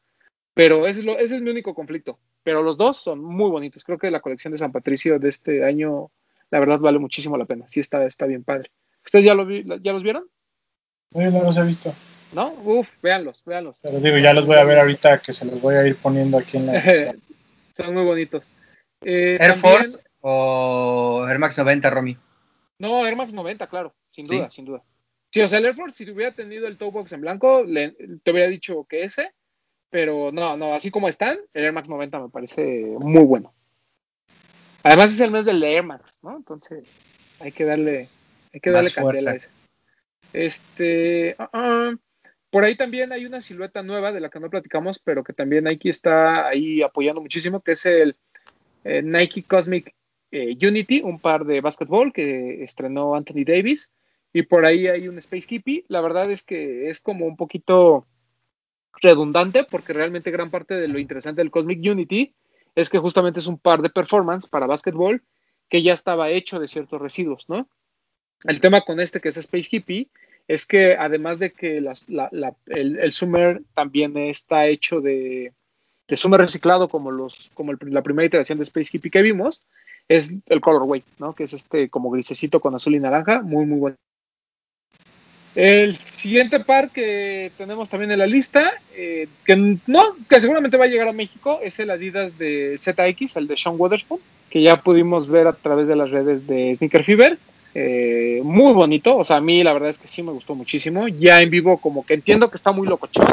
Pero 0.54 0.86
ese 0.86 1.00
es, 1.00 1.06
ese 1.18 1.36
es 1.36 1.42
mi 1.42 1.50
único 1.50 1.74
conflicto. 1.74 2.20
Pero 2.42 2.62
los 2.62 2.76
dos 2.76 2.96
son 2.96 3.22
muy 3.22 3.50
bonitos. 3.50 3.84
Creo 3.84 3.98
que 3.98 4.10
la 4.10 4.20
colección 4.20 4.52
de 4.52 4.58
San 4.58 4.72
Patricio 4.72 5.18
de 5.18 5.28
este 5.28 5.64
año, 5.64 6.10
la 6.50 6.60
verdad, 6.60 6.78
vale 6.80 6.98
muchísimo 6.98 7.36
la 7.36 7.44
pena. 7.44 7.66
Sí, 7.68 7.80
está, 7.80 8.04
está 8.04 8.26
bien 8.26 8.44
padre. 8.44 8.70
¿Ustedes 9.04 9.24
ya, 9.24 9.34
lo 9.34 9.48
ya 9.48 9.92
los 9.92 10.02
vieron? 10.02 10.24
No, 11.12 11.30
no 11.30 11.42
los 11.42 11.56
he 11.56 11.64
visto. 11.64 11.94
¿No? 12.32 12.52
Uf, 12.64 12.88
véanlos, 13.02 13.42
véanlos. 13.44 13.80
Pero 13.82 14.00
digo, 14.00 14.16
ya 14.18 14.32
los 14.32 14.46
voy 14.46 14.56
a 14.56 14.64
ver 14.64 14.78
ahorita 14.78 15.18
que 15.18 15.32
se 15.32 15.44
los 15.44 15.60
voy 15.60 15.74
a 15.74 15.86
ir 15.86 15.96
poniendo 15.96 16.38
aquí 16.38 16.56
en 16.56 16.66
la 16.66 16.82
Son 17.72 17.94
muy 17.94 18.04
bonitos. 18.04 18.50
Eh, 19.02 19.36
¿Air 19.40 19.54
Force 19.54 20.02
o 20.20 21.26
Air 21.28 21.38
Max 21.38 21.58
90, 21.58 21.90
Romy? 21.90 22.16
No, 22.78 23.06
Air 23.06 23.16
Max 23.16 23.32
90, 23.32 23.66
claro, 23.66 23.94
sin 24.10 24.26
duda, 24.26 24.50
sin 24.50 24.64
duda. 24.64 24.82
Sí, 25.30 25.40
o 25.40 25.48
sea, 25.48 25.58
el 25.58 25.66
Air 25.66 25.74
Force, 25.74 26.04
si 26.04 26.10
hubiera 26.10 26.34
tenido 26.34 26.66
el 26.66 26.76
toe 26.76 26.90
box 26.90 27.12
en 27.12 27.20
blanco, 27.20 27.64
te 27.64 28.30
hubiera 28.30 28.48
dicho 28.48 28.84
que 28.88 29.04
ese, 29.04 29.32
pero 29.92 30.32
no, 30.32 30.56
no, 30.56 30.72
así 30.72 30.90
como 30.90 31.06
están, 31.06 31.38
el 31.52 31.64
Air 31.64 31.74
Max 31.74 31.86
90 31.86 32.18
me 32.18 32.28
parece 32.30 32.96
muy 32.98 33.24
bueno. 33.24 33.52
Además 34.82 35.12
es 35.12 35.20
el 35.20 35.30
mes 35.30 35.44
del 35.44 35.62
Air 35.62 35.82
Max, 35.82 36.18
¿no? 36.22 36.34
Entonces 36.34 36.84
hay 37.38 37.52
que 37.52 37.66
darle, 37.66 38.08
hay 38.54 38.60
que 38.60 38.70
darle 38.70 38.90
candela 38.90 39.32
a 39.32 39.34
ese. 39.34 39.50
Este, 40.32 41.36
uh, 41.38 41.58
uh, 41.58 41.98
por 42.48 42.64
ahí 42.64 42.74
también 42.74 43.12
hay 43.12 43.26
una 43.26 43.42
silueta 43.42 43.82
nueva 43.82 44.12
de 44.12 44.20
la 44.20 44.30
que 44.30 44.40
no 44.40 44.48
platicamos, 44.48 44.98
pero 44.98 45.22
que 45.22 45.34
también 45.34 45.64
Nike 45.64 45.90
está 45.90 46.48
ahí 46.48 46.80
apoyando 46.80 47.20
muchísimo, 47.20 47.60
que 47.60 47.72
es 47.72 47.84
el 47.84 48.16
eh, 48.84 49.02
Nike 49.02 49.42
Cosmic 49.42 49.94
eh, 50.30 50.56
Unity, 50.66 51.02
un 51.02 51.20
par 51.20 51.44
de 51.44 51.60
básquetbol 51.60 52.14
que 52.14 52.64
estrenó 52.64 53.14
Anthony 53.14 53.44
Davis. 53.44 53.92
Y 54.32 54.40
por 54.44 54.64
ahí 54.64 54.86
hay 54.86 55.06
un 55.06 55.18
Space 55.18 55.46
Keepy. 55.46 55.84
La 55.88 56.00
verdad 56.00 56.30
es 56.30 56.42
que 56.42 56.88
es 56.88 57.00
como 57.00 57.26
un 57.26 57.36
poquito 57.36 58.06
redundante, 59.00 59.64
porque 59.64 59.92
realmente 59.92 60.30
gran 60.30 60.50
parte 60.50 60.74
de 60.74 60.88
lo 60.88 60.98
interesante 60.98 61.40
del 61.40 61.50
Cosmic 61.50 61.78
Unity 61.78 62.34
es 62.74 62.90
que 62.90 62.98
justamente 62.98 63.40
es 63.40 63.46
un 63.46 63.58
par 63.58 63.82
de 63.82 63.90
performance 63.90 64.46
para 64.46 64.66
básquetbol 64.66 65.22
que 65.68 65.82
ya 65.82 65.92
estaba 65.92 66.30
hecho 66.30 66.60
de 66.60 66.68
ciertos 66.68 67.00
residuos, 67.00 67.48
¿no? 67.48 67.68
El 68.44 68.60
tema 68.60 68.82
con 68.82 69.00
este 69.00 69.20
que 69.20 69.28
es 69.28 69.36
Space 69.36 69.68
Hippie 69.70 70.08
es 70.48 70.66
que 70.66 70.96
además 70.96 71.38
de 71.38 71.52
que 71.52 71.78
el, 71.78 73.12
Summer 73.12 73.62
también 73.74 74.16
está 74.16 74.66
hecho 74.66 75.00
de, 75.00 75.52
de 76.08 76.16
Summer 76.16 76.40
reciclado 76.40 76.88
como, 76.88 77.10
los, 77.10 77.50
como 77.54 77.72
la 77.72 78.02
primera 78.02 78.26
iteración 78.26 78.58
de 78.58 78.64
Space 78.64 78.90
Hippie 78.92 79.10
que 79.10 79.22
vimos, 79.22 79.62
es 80.08 80.34
el 80.46 80.60
Colorway, 80.60 81.04
¿no? 81.18 81.34
Que 81.34 81.44
es 81.44 81.52
este 81.52 81.88
como 81.88 82.10
grisecito 82.10 82.60
con 82.60 82.74
azul 82.74 82.94
y 82.94 83.00
naranja, 83.00 83.40
muy 83.42 83.66
muy 83.66 83.78
bueno. 83.78 83.96
El 85.54 85.98
siguiente 85.98 86.60
par 86.60 86.90
que 86.90 87.52
tenemos 87.58 87.90
también 87.90 88.10
en 88.10 88.18
la 88.18 88.26
lista, 88.26 88.72
eh, 88.94 89.28
que 89.44 89.78
no, 89.86 90.16
que 90.28 90.40
seguramente 90.40 90.78
va 90.78 90.86
a 90.86 90.88
llegar 90.88 91.08
a 91.08 91.12
México, 91.12 91.60
es 91.62 91.78
el 91.78 91.90
Adidas 91.90 92.38
de 92.38 92.76
ZX, 92.78 93.36
el 93.36 93.48
de 93.48 93.56
Sean 93.58 93.74
Weatherspoon, 93.76 94.20
que 94.48 94.62
ya 94.62 94.80
pudimos 94.82 95.26
ver 95.26 95.46
a 95.46 95.52
través 95.52 95.88
de 95.88 95.96
las 95.96 96.10
redes 96.10 96.46
de 96.46 96.74
Sneaker 96.74 97.04
Fever. 97.04 97.38
Eh, 97.74 98.40
muy 98.44 98.72
bonito, 98.72 99.16
o 99.16 99.24
sea, 99.24 99.36
a 99.36 99.40
mí 99.40 99.62
la 99.62 99.72
verdad 99.72 99.90
es 99.90 99.98
que 99.98 100.06
sí 100.06 100.22
me 100.22 100.32
gustó 100.32 100.54
muchísimo. 100.54 101.06
Ya 101.08 101.42
en 101.42 101.50
vivo, 101.50 101.78
como 101.78 102.06
que 102.06 102.14
entiendo 102.14 102.48
que 102.48 102.56
está 102.56 102.72
muy 102.72 102.86
locochón, 102.86 103.26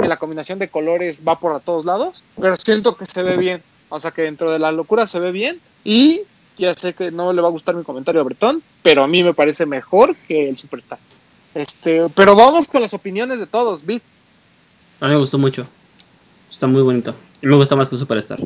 que 0.00 0.08
la 0.08 0.16
combinación 0.16 0.58
de 0.58 0.68
colores 0.68 1.22
va 1.26 1.38
por 1.38 1.52
a 1.52 1.60
todos 1.60 1.84
lados, 1.84 2.24
pero 2.40 2.56
siento 2.56 2.96
que 2.96 3.04
se 3.04 3.22
ve 3.22 3.36
bien, 3.36 3.62
o 3.90 4.00
sea, 4.00 4.12
que 4.12 4.22
dentro 4.22 4.50
de 4.50 4.58
la 4.58 4.72
locura 4.72 5.06
se 5.06 5.20
ve 5.20 5.30
bien. 5.30 5.60
Y 5.84 6.22
ya 6.56 6.72
sé 6.72 6.94
que 6.94 7.10
no 7.10 7.34
le 7.34 7.42
va 7.42 7.48
a 7.48 7.52
gustar 7.52 7.74
mi 7.74 7.84
comentario 7.84 8.22
a 8.22 8.24
Bretón, 8.24 8.62
pero 8.82 9.04
a 9.04 9.08
mí 9.08 9.22
me 9.22 9.34
parece 9.34 9.66
mejor 9.66 10.16
que 10.26 10.48
el 10.48 10.56
Superstar. 10.56 10.98
Este, 11.56 12.06
pero 12.10 12.36
vamos 12.36 12.68
con 12.68 12.82
las 12.82 12.92
opiniones 12.92 13.40
de 13.40 13.46
todos, 13.46 13.86
Vic. 13.86 14.02
A 15.00 15.06
mí 15.06 15.12
me 15.12 15.18
gustó 15.18 15.38
mucho. 15.38 15.66
Está 16.50 16.66
muy 16.66 16.82
bonito. 16.82 17.14
Y 17.40 17.46
me 17.46 17.56
gusta 17.56 17.74
más 17.74 17.88
que 17.88 17.96
Superstar. 17.96 18.38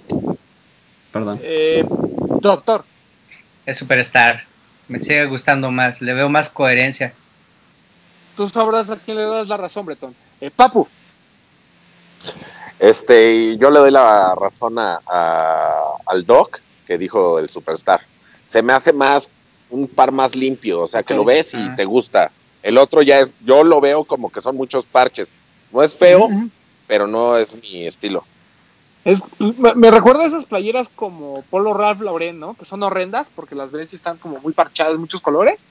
Perdón. 1.11 1.41
Eh, 1.43 1.85
doctor. 2.41 2.85
Es 3.67 3.79
Superstar. 3.79 4.45
Me 4.87 5.01
sigue 5.01 5.27
gustando 5.27 5.73
más. 5.73 6.01
Le 6.01 6.15
veo 6.15 6.29
más 6.29 6.51
coherencia. 6.51 7.13
Tú 8.37 8.49
sabrás 8.49 8.91
a 8.91 8.97
quién 8.97 9.17
le 9.17 9.25
das 9.25 9.49
la 9.49 9.57
razón, 9.57 9.87
Bretón. 9.87 10.15
Eh, 10.41 10.53
Papu. 10.53 10.87
Este, 12.79 13.57
yo 13.57 13.73
le 13.73 13.81
doy 13.81 13.91
la 13.91 14.37
razón 14.37 14.79
a, 14.79 15.01
al 16.07 16.25
Doc 16.25 16.61
que 16.87 16.97
dijo 16.97 17.41
el 17.41 17.51
Superstar. 17.51 18.03
Se 18.47 18.63
me 18.63 18.73
hace 18.73 18.93
más 18.93 19.29
un 19.69 19.89
par 19.89 20.13
más 20.13 20.37
limpio, 20.37 20.83
o 20.83 20.87
sea, 20.87 21.03
que 21.03 21.15
lo 21.15 21.25
ves 21.25 21.55
y 21.55 21.57
ah. 21.57 21.75
te 21.77 21.85
gusta. 21.85 22.31
El 22.63 22.79
otro 22.79 23.03
ya 23.03 23.21
es, 23.21 23.33
yo 23.45 23.65
lo 23.65 23.81
veo 23.81 24.05
como 24.05 24.31
que 24.31 24.41
son 24.41 24.57
muchos 24.57 24.87
parches. 24.87 25.33
No 25.73 25.83
es 25.83 25.95
feo, 25.95 26.29
pero 26.87 27.07
no 27.07 27.37
es 27.37 27.55
mi 27.55 27.87
estilo. 27.87 28.25
Es, 29.05 29.23
me, 29.39 29.91
recuerda 29.91 30.25
a 30.25 30.27
esas 30.27 30.45
playeras 30.45 30.91
como 30.91 31.43
Polo 31.49 31.73
Ralph 31.73 32.03
Lauren, 32.03 32.39
¿no? 32.39 32.55
Que 32.55 32.67
son 32.67 32.83
horrendas 32.83 33.31
porque 33.35 33.55
las 33.55 33.71
ves 33.71 33.93
y 33.93 33.97
están 33.97 34.19
como 34.19 34.41
muy 34.41 34.53
parchadas, 34.53 34.99
muchos 34.99 35.21
colores. 35.21 35.65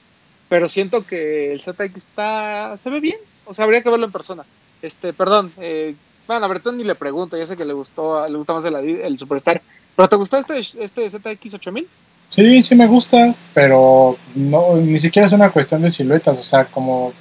Pero 0.48 0.68
siento 0.68 1.06
que 1.06 1.52
el 1.52 1.60
ZX 1.60 1.96
está, 1.96 2.76
se 2.76 2.90
ve 2.90 2.98
bien. 2.98 3.18
O 3.44 3.54
sea, 3.54 3.66
habría 3.66 3.82
que 3.82 3.90
verlo 3.90 4.06
en 4.06 4.12
persona. 4.12 4.44
Este, 4.82 5.12
perdón, 5.12 5.52
eh, 5.58 5.94
bueno, 6.26 6.44
a 6.44 6.48
Bretón 6.48 6.76
ni 6.76 6.84
le 6.84 6.96
pregunto, 6.96 7.36
ya 7.36 7.46
sé 7.46 7.56
que 7.56 7.64
le 7.64 7.72
gustó, 7.72 8.26
le 8.28 8.36
gusta 8.36 8.52
más 8.52 8.64
el, 8.64 8.74
el 8.74 9.18
Superstar. 9.18 9.62
¿Pero 9.94 10.08
te 10.08 10.16
gustó 10.16 10.38
este, 10.38 10.58
este 10.58 11.08
ZX 11.08 11.54
8000? 11.54 11.88
Sí, 12.30 12.62
sí 12.62 12.76
me 12.76 12.86
gusta, 12.86 13.34
pero 13.52 14.16
no, 14.36 14.76
ni 14.76 14.98
siquiera 14.98 15.26
es 15.26 15.32
una 15.32 15.50
cuestión 15.50 15.82
de 15.82 15.90
siluetas, 15.90 16.38
o 16.38 16.42
sea, 16.44 16.64
como 16.64 17.12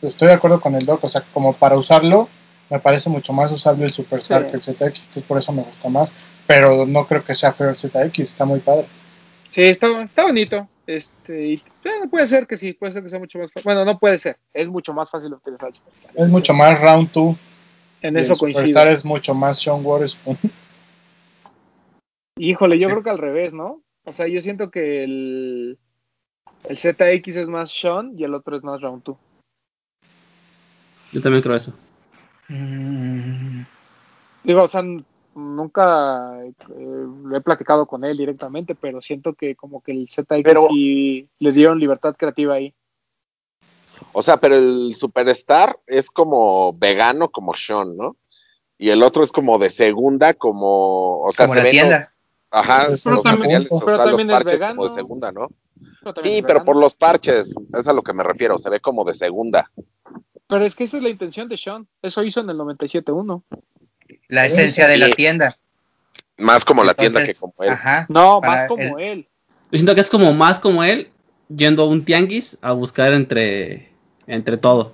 estoy 0.00 0.28
de 0.28 0.34
acuerdo 0.34 0.58
con 0.60 0.74
el 0.74 0.86
doc, 0.86 1.04
o 1.04 1.08
sea, 1.08 1.22
como 1.34 1.52
para 1.52 1.76
usarlo, 1.76 2.30
me 2.70 2.80
parece 2.80 3.10
mucho 3.10 3.34
más 3.34 3.52
usable 3.52 3.84
el 3.84 3.90
Superstar 3.90 4.46
que 4.46 4.56
el 4.56 4.62
ZX, 4.62 4.80
entonces 4.80 5.22
por 5.22 5.36
eso 5.36 5.52
me 5.52 5.62
gusta 5.62 5.90
más, 5.90 6.12
pero 6.46 6.86
no 6.86 7.06
creo 7.06 7.22
que 7.22 7.34
sea 7.34 7.52
feo 7.52 7.68
el 7.68 7.76
ZX, 7.76 8.18
está 8.20 8.46
muy 8.46 8.60
padre. 8.60 8.86
Sí, 9.50 9.64
está, 9.64 10.02
está 10.02 10.24
bonito, 10.24 10.66
este, 10.86 11.46
y, 11.46 11.62
puede 12.10 12.26
ser 12.26 12.46
que 12.46 12.56
sí, 12.56 12.72
puede 12.72 12.92
ser 12.92 13.02
que 13.02 13.10
sea 13.10 13.18
mucho 13.18 13.38
más 13.38 13.52
fácil, 13.52 13.64
bueno, 13.64 13.84
no 13.84 13.98
puede 13.98 14.16
ser, 14.16 14.38
es 14.54 14.68
mucho 14.68 14.94
más 14.94 15.10
fácil 15.10 15.34
utilizar 15.34 15.68
el 15.68 15.74
Superstar. 15.74 16.12
Es 16.14 16.28
mucho 16.28 16.54
más 16.54 16.80
round 16.80 17.12
2. 17.12 17.36
En 18.00 18.16
eso 18.16 18.34
coincide. 18.36 18.62
El 18.62 18.68
Superstar 18.68 18.92
es 18.92 19.04
mucho 19.04 19.34
más 19.34 19.60
Sean 19.60 19.84
Waters. 19.84 20.18
Híjole, 22.38 22.78
yo 22.78 22.88
creo 22.88 23.02
que 23.02 23.10
al 23.10 23.18
revés, 23.18 23.52
¿no? 23.52 23.83
O 24.04 24.12
sea, 24.12 24.28
yo 24.28 24.40
siento 24.42 24.70
que 24.70 25.04
el, 25.04 25.78
el 26.64 26.76
ZX 26.76 27.36
es 27.36 27.48
más 27.48 27.70
Sean 27.70 28.12
y 28.16 28.24
el 28.24 28.34
otro 28.34 28.56
es 28.56 28.62
más 28.62 28.80
Round 28.80 29.02
2. 29.04 29.16
Yo 31.12 31.20
también 31.20 31.42
creo 31.42 31.56
eso. 31.56 31.72
Mm. 32.48 33.62
Digo, 34.42 34.62
o 34.62 34.68
sea, 34.68 34.82
nunca 35.34 36.44
eh, 36.44 36.52
he 37.34 37.40
platicado 37.40 37.86
con 37.86 38.04
él 38.04 38.16
directamente, 38.16 38.74
pero 38.74 39.00
siento 39.00 39.34
que 39.34 39.56
como 39.56 39.82
que 39.82 39.92
el 39.92 40.08
ZX 40.08 40.68
sí 40.68 41.28
le 41.38 41.52
dieron 41.52 41.78
libertad 41.78 42.14
creativa 42.16 42.54
ahí. 42.54 42.74
O 44.12 44.22
sea, 44.22 44.36
pero 44.38 44.56
el 44.56 44.94
Superstar 44.94 45.78
es 45.86 46.10
como 46.10 46.72
vegano 46.74 47.30
como 47.30 47.54
Sean, 47.54 47.96
¿no? 47.96 48.16
Y 48.76 48.90
el 48.90 49.02
otro 49.02 49.24
es 49.24 49.32
como 49.32 49.58
de 49.58 49.70
segunda, 49.70 50.34
como, 50.34 51.20
o 51.20 51.32
sea, 51.32 51.46
como 51.46 51.60
la 51.60 51.70
tienda. 51.70 52.13
Ajá, 52.54 52.88
los 52.88 53.24
materiales, 53.24 53.68
o 53.72 53.80
sea, 53.80 54.06
los 54.06 54.24
parches 54.26 54.62
como 54.62 54.88
de 54.88 54.94
segunda, 54.94 55.32
¿no? 55.32 55.48
sí, 56.22 56.40
pero 56.46 56.64
por 56.64 56.76
los 56.76 56.94
parches, 56.94 57.52
es 57.76 57.88
a 57.88 57.92
lo 57.92 58.02
que 58.02 58.12
me 58.12 58.22
refiero, 58.22 58.60
se 58.60 58.70
ve 58.70 58.78
como 58.78 59.04
de 59.04 59.14
segunda. 59.14 59.72
Pero 60.46 60.64
es 60.64 60.76
que 60.76 60.84
esa 60.84 60.98
es 60.98 61.02
la 61.02 61.08
intención 61.08 61.48
de 61.48 61.56
Sean, 61.56 61.88
eso 62.00 62.22
hizo 62.22 62.40
en 62.40 62.50
el 62.50 62.56
97.1. 62.56 63.42
La 64.28 64.46
esencia 64.46 64.86
de 64.86 64.98
la 64.98 65.10
tienda. 65.10 65.52
Más 66.38 66.64
como 66.64 66.84
la 66.84 66.94
tienda 66.94 67.24
que 67.24 67.34
como 67.34 67.54
él. 67.58 67.70
Ajá, 67.70 68.06
no, 68.08 68.40
más 68.40 68.66
como 68.68 68.98
él. 68.98 69.26
Yo 69.72 69.78
siento 69.78 69.96
que 69.96 70.02
es 70.02 70.10
como 70.10 70.32
más 70.32 70.60
como 70.60 70.84
él 70.84 71.10
yendo 71.48 71.82
a 71.82 71.88
un 71.88 72.04
tianguis 72.04 72.56
a 72.62 72.70
buscar 72.70 73.12
entre, 73.14 73.90
entre 74.28 74.58
todo. 74.58 74.92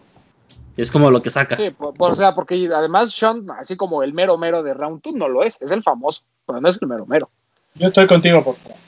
Y 0.79 0.83
es 0.83 0.91
como 0.91 1.11
lo 1.11 1.21
que 1.21 1.29
saca. 1.29 1.57
Sí, 1.57 1.75
o 1.79 2.15
sea, 2.15 2.35
porque 2.35 2.71
además 2.75 3.13
Sean, 3.13 3.49
así 3.59 3.77
como 3.77 4.03
el 4.03 4.15
mero 4.15 4.39
mero 4.39 4.63
de 4.63 4.73
Round 4.73 5.03
2, 5.03 5.15
no 5.15 5.29
lo 5.29 5.45
es, 5.45 5.61
es 5.61 5.71
el 5.73 5.83
famoso, 5.83 6.23
pero 6.47 6.59
no 6.63 6.69
es 6.71 6.79
el 6.81 6.89
mero 6.89 7.05
mero. 7.05 7.31
Yo 7.75 7.87
estoy 7.89 8.07
contigo, 8.07 8.43
por 8.43 8.57
favor. 8.57 8.79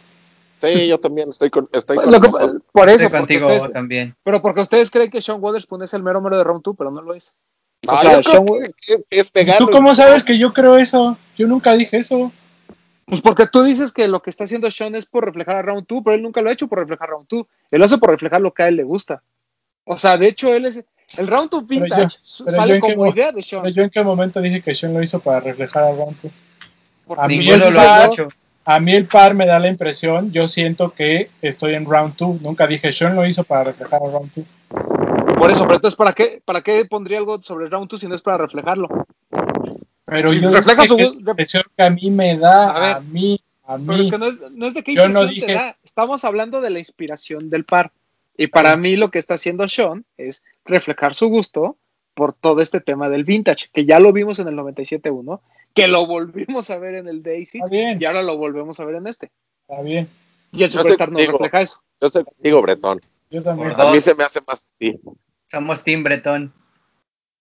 Sí, 0.62 0.86
yo 0.86 1.00
también 1.00 1.28
estoy 1.28 1.50
con. 1.50 1.68
Estoy 1.72 1.98
por 2.72 2.88
eso, 2.88 3.10
contigo 3.10 3.48
también. 3.72 4.14
Pero 4.22 4.40
porque 4.40 4.60
ustedes 4.60 4.90
creen 4.90 5.10
que 5.10 5.20
Sean 5.20 5.38
Waterspoon 5.40 5.82
es 5.82 5.94
el 5.94 6.02
mero 6.02 6.20
mero 6.20 6.38
de 6.38 6.44
Round 6.44 6.62
2, 6.62 6.76
pero 6.78 6.90
no 6.90 7.02
lo 7.02 7.14
es. 7.14 7.32
o 7.86 7.98
sea, 7.98 8.22
Sean, 8.22 8.46
es 9.10 9.32
¿Tú 9.58 9.68
cómo 9.70 9.94
sabes 9.94 10.22
que 10.22 10.38
yo 10.38 10.52
creo 10.52 10.76
eso? 10.76 11.16
Yo 11.36 11.46
nunca 11.48 11.74
dije 11.74 11.96
eso. 11.96 12.30
Pues 13.06 13.20
porque 13.20 13.46
tú 13.46 13.64
dices 13.64 13.92
que 13.92 14.06
lo 14.06 14.22
que 14.22 14.30
está 14.30 14.44
haciendo 14.44 14.70
Sean 14.70 14.94
es 14.94 15.04
por 15.04 15.24
reflejar 15.24 15.56
a 15.56 15.62
Round 15.62 15.86
2, 15.88 16.02
pero 16.04 16.14
él 16.14 16.22
nunca 16.22 16.40
lo 16.40 16.48
ha 16.48 16.52
hecho 16.52 16.68
por 16.68 16.78
reflejar 16.78 17.08
a 17.08 17.12
Round 17.12 17.26
2. 17.28 17.46
Él 17.72 17.78
lo 17.78 17.84
hace 17.84 17.98
por 17.98 18.10
reflejar 18.10 18.40
lo 18.40 18.54
que 18.54 18.62
a 18.62 18.68
él 18.68 18.76
le 18.76 18.84
gusta. 18.84 19.22
O 19.84 19.98
sea, 19.98 20.16
de 20.16 20.28
hecho, 20.28 20.54
él 20.54 20.66
es. 20.66 20.84
El 21.18 21.26
Round 21.26 21.50
2 21.50 21.66
Vintage 21.66 22.18
sale 22.22 22.78
como 22.78 23.08
idea 23.08 23.32
de 23.32 23.42
Sean. 23.42 23.62
Pero 23.62 23.74
yo 23.74 23.82
en 23.82 23.90
qué 23.90 24.02
momento 24.04 24.40
dije 24.40 24.62
que 24.62 24.74
Sean 24.74 24.94
lo 24.94 25.02
hizo 25.02 25.18
para 25.18 25.40
reflejar 25.40 25.82
a 25.82 25.90
Round 25.90 26.16
2. 26.22 27.18
A 27.18 27.26
mí 27.26 27.44
no 27.44 27.70
lo 27.70 27.80
ha 27.80 28.04
hecho. 28.06 28.28
A 28.64 28.78
mí 28.78 28.92
el 28.92 29.06
par 29.06 29.34
me 29.34 29.46
da 29.46 29.58
la 29.58 29.68
impresión, 29.68 30.30
yo 30.30 30.46
siento 30.46 30.92
que 30.92 31.30
estoy 31.40 31.74
en 31.74 31.84
round 31.84 32.14
2. 32.16 32.42
Nunca 32.42 32.66
dije, 32.66 32.92
Sean 32.92 33.16
lo 33.16 33.26
hizo 33.26 33.42
para 33.42 33.64
reflejar 33.64 34.00
el 34.04 34.12
round 34.12 34.30
2. 34.34 34.46
Por 35.36 35.50
eso, 35.50 35.62
pero 35.64 35.74
entonces, 35.74 35.96
¿para 35.96 36.12
qué, 36.12 36.40
¿para 36.44 36.60
qué 36.60 36.84
pondría 36.84 37.18
algo 37.18 37.42
sobre 37.42 37.68
round 37.68 37.90
2 37.90 38.00
si 38.00 38.06
no 38.06 38.14
es 38.14 38.22
para 38.22 38.38
reflejarlo? 38.38 38.88
Pero 40.04 40.32
yo 40.32 40.52
refleja 40.52 40.86
su 40.86 40.98
impresión 40.98 41.64
que 41.76 41.82
a 41.82 41.90
mí 41.90 42.10
me 42.10 42.38
da, 42.38 42.96
a, 42.96 43.00
mí, 43.00 43.40
a 43.64 43.78
mí. 43.78 43.86
Pero 43.88 44.02
es 44.02 44.10
que 44.10 44.18
no 44.18 44.26
es, 44.26 44.38
no 44.52 44.66
es 44.66 44.74
de 44.74 44.84
qué 44.84 44.92
impresión 44.92 45.26
no 45.26 45.46
te 45.46 45.54
da. 45.54 45.76
Estamos 45.82 46.24
hablando 46.24 46.60
de 46.60 46.70
la 46.70 46.78
inspiración 46.78 47.50
del 47.50 47.64
par. 47.64 47.92
Y 48.36 48.46
para 48.46 48.76
mí 48.76 48.96
lo 48.96 49.10
que 49.10 49.18
está 49.18 49.34
haciendo 49.34 49.68
Sean 49.68 50.04
es 50.16 50.44
reflejar 50.64 51.14
su 51.14 51.28
gusto 51.28 51.76
por 52.14 52.32
todo 52.32 52.60
este 52.60 52.80
tema 52.80 53.08
del 53.08 53.24
vintage, 53.24 53.68
que 53.72 53.84
ya 53.84 53.98
lo 53.98 54.12
vimos 54.12 54.38
en 54.38 54.48
el 54.48 54.54
97.1, 54.54 55.40
que 55.74 55.88
lo 55.88 56.06
volvimos 56.06 56.70
a 56.70 56.78
ver 56.78 56.96
en 56.96 57.08
el 57.08 57.22
Daisy 57.22 57.60
y 57.70 58.04
ahora 58.04 58.22
lo 58.22 58.36
volvemos 58.36 58.78
a 58.80 58.84
ver 58.84 58.96
en 58.96 59.06
este. 59.06 59.30
Está 59.68 59.82
bien. 59.82 60.08
Y 60.52 60.62
el 60.64 60.70
Superstar 60.70 61.10
no 61.10 61.18
refleja 61.18 61.60
eso. 61.60 61.82
Yo 62.00 62.08
estoy 62.08 62.24
contigo, 62.24 62.60
Bretón. 62.62 63.00
Yo 63.30 63.42
también. 63.42 63.72
A 63.80 63.90
mí 63.90 64.00
se 64.00 64.14
me 64.14 64.24
hace 64.24 64.40
más 64.46 64.66
sí. 64.78 65.00
Somos 65.46 65.82
Team 65.82 66.02
Bretón. 66.02 66.52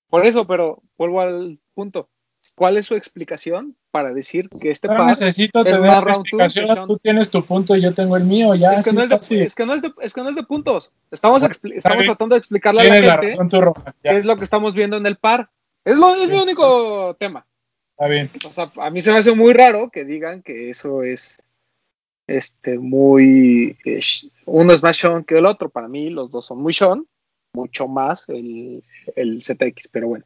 Por 0.10 0.26
eso, 0.26 0.48
pero 0.48 0.82
vuelvo 0.98 1.22
al 1.22 1.60
punto. 1.74 2.10
¿Cuál 2.56 2.78
es 2.78 2.86
su 2.86 2.96
explicación 2.96 3.76
para 3.92 4.14
decir 4.14 4.50
que 4.50 4.72
este 4.72 4.88
no 4.88 5.06
necesito 5.06 5.66
es 5.66 5.74
tener 5.74 6.08
explicación. 6.08 6.88
Tú 6.88 6.98
tienes 6.98 7.30
tu 7.30 7.46
punto 7.46 7.76
y 7.76 7.82
yo 7.82 7.94
tengo 7.94 8.18
el 8.18 8.24
mío. 8.24 8.56
Ya, 8.56 8.74
es, 8.74 8.86
que 8.86 8.94
no 8.94 9.02
es, 9.02 9.10
de, 9.10 9.16
es, 9.16 9.56
que 9.56 9.66
no 9.66 9.74
es, 9.74 9.82
de, 9.82 9.94
es 10.02 10.14
que 10.14 10.22
no 10.22 10.30
es 10.30 10.36
de 10.36 10.44
puntos. 10.44 10.92
Estamos, 11.12 11.44
estamos 11.44 12.06
tratando 12.06 12.36
de 12.36 12.40
explicarle 12.40 12.82
a 12.82 12.84
la 12.86 13.18
gente 13.18 13.36
qué 14.02 14.18
es 14.18 14.26
lo 14.26 14.36
que 14.38 14.44
estamos 14.44 14.74
viendo 14.74 14.98
en 14.98 15.06
el 15.06 15.18
par. 15.18 15.50
Es, 15.84 15.98
lo, 15.98 16.16
es 16.16 16.30
mi 16.30 16.38
único 16.38 17.16
tema. 17.20 17.46
A 18.02 18.90
mí 18.90 19.02
se 19.02 19.12
me 19.12 19.20
hace 19.20 19.36
muy 19.36 19.54
raro 19.54 19.92
que 19.92 20.06
digan 20.06 20.42
que 20.42 20.72
eso 20.72 21.04
es 21.04 21.42
este 22.26 22.80
muy 22.80 23.78
uno 24.46 24.74
es 24.74 24.82
más 24.82 24.98
Sean 24.98 25.24
que 25.24 25.38
el 25.38 25.46
otro. 25.46 25.70
Para 25.70 25.88
mí 25.88 26.10
los 26.10 26.32
dos 26.32 26.48
son 26.48 26.62
muy 26.62 26.74
Sean, 26.74 27.06
mucho 27.54 27.88
más 27.88 28.28
el, 28.30 28.84
el 29.16 29.44
ZX, 29.44 29.88
pero 29.92 30.08
bueno. 30.08 30.26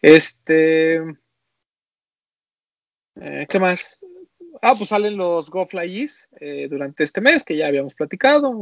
Este 0.00 1.02
eh, 3.20 3.46
¿qué 3.48 3.58
más? 3.58 3.98
Ah, 4.62 4.74
pues 4.76 4.90
salen 4.90 5.16
los 5.16 5.50
GoFlyEs 5.50 6.28
eh, 6.40 6.68
durante 6.68 7.04
este 7.04 7.20
mes, 7.20 7.44
que 7.44 7.56
ya 7.56 7.66
habíamos 7.66 7.94
platicado, 7.94 8.52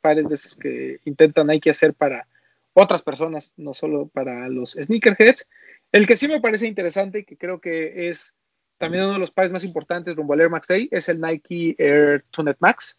pares 0.00 0.28
de 0.28 0.34
esos 0.34 0.56
que 0.56 0.98
intentan 1.04 1.50
hay 1.50 1.60
que 1.60 1.70
hacer 1.70 1.94
para 1.94 2.26
otras 2.74 3.02
personas, 3.02 3.54
no 3.56 3.74
solo 3.74 4.08
para 4.08 4.48
los 4.48 4.72
sneakerheads. 4.72 5.48
El 5.92 6.06
que 6.06 6.16
sí 6.16 6.26
me 6.26 6.40
parece 6.40 6.66
interesante 6.66 7.20
y 7.20 7.24
que 7.24 7.36
creo 7.36 7.60
que 7.60 8.08
es 8.08 8.34
también 8.78 9.04
uno 9.04 9.12
de 9.12 9.18
los 9.20 9.30
pares 9.30 9.52
más 9.52 9.62
importantes 9.62 10.16
rumbo 10.16 10.32
al 10.32 10.40
Air 10.40 10.50
Max 10.50 10.66
Day 10.66 10.88
es 10.90 11.08
el 11.08 11.20
Nike 11.20 11.76
Air 11.78 12.24
Tunet 12.30 12.56
Max, 12.58 12.98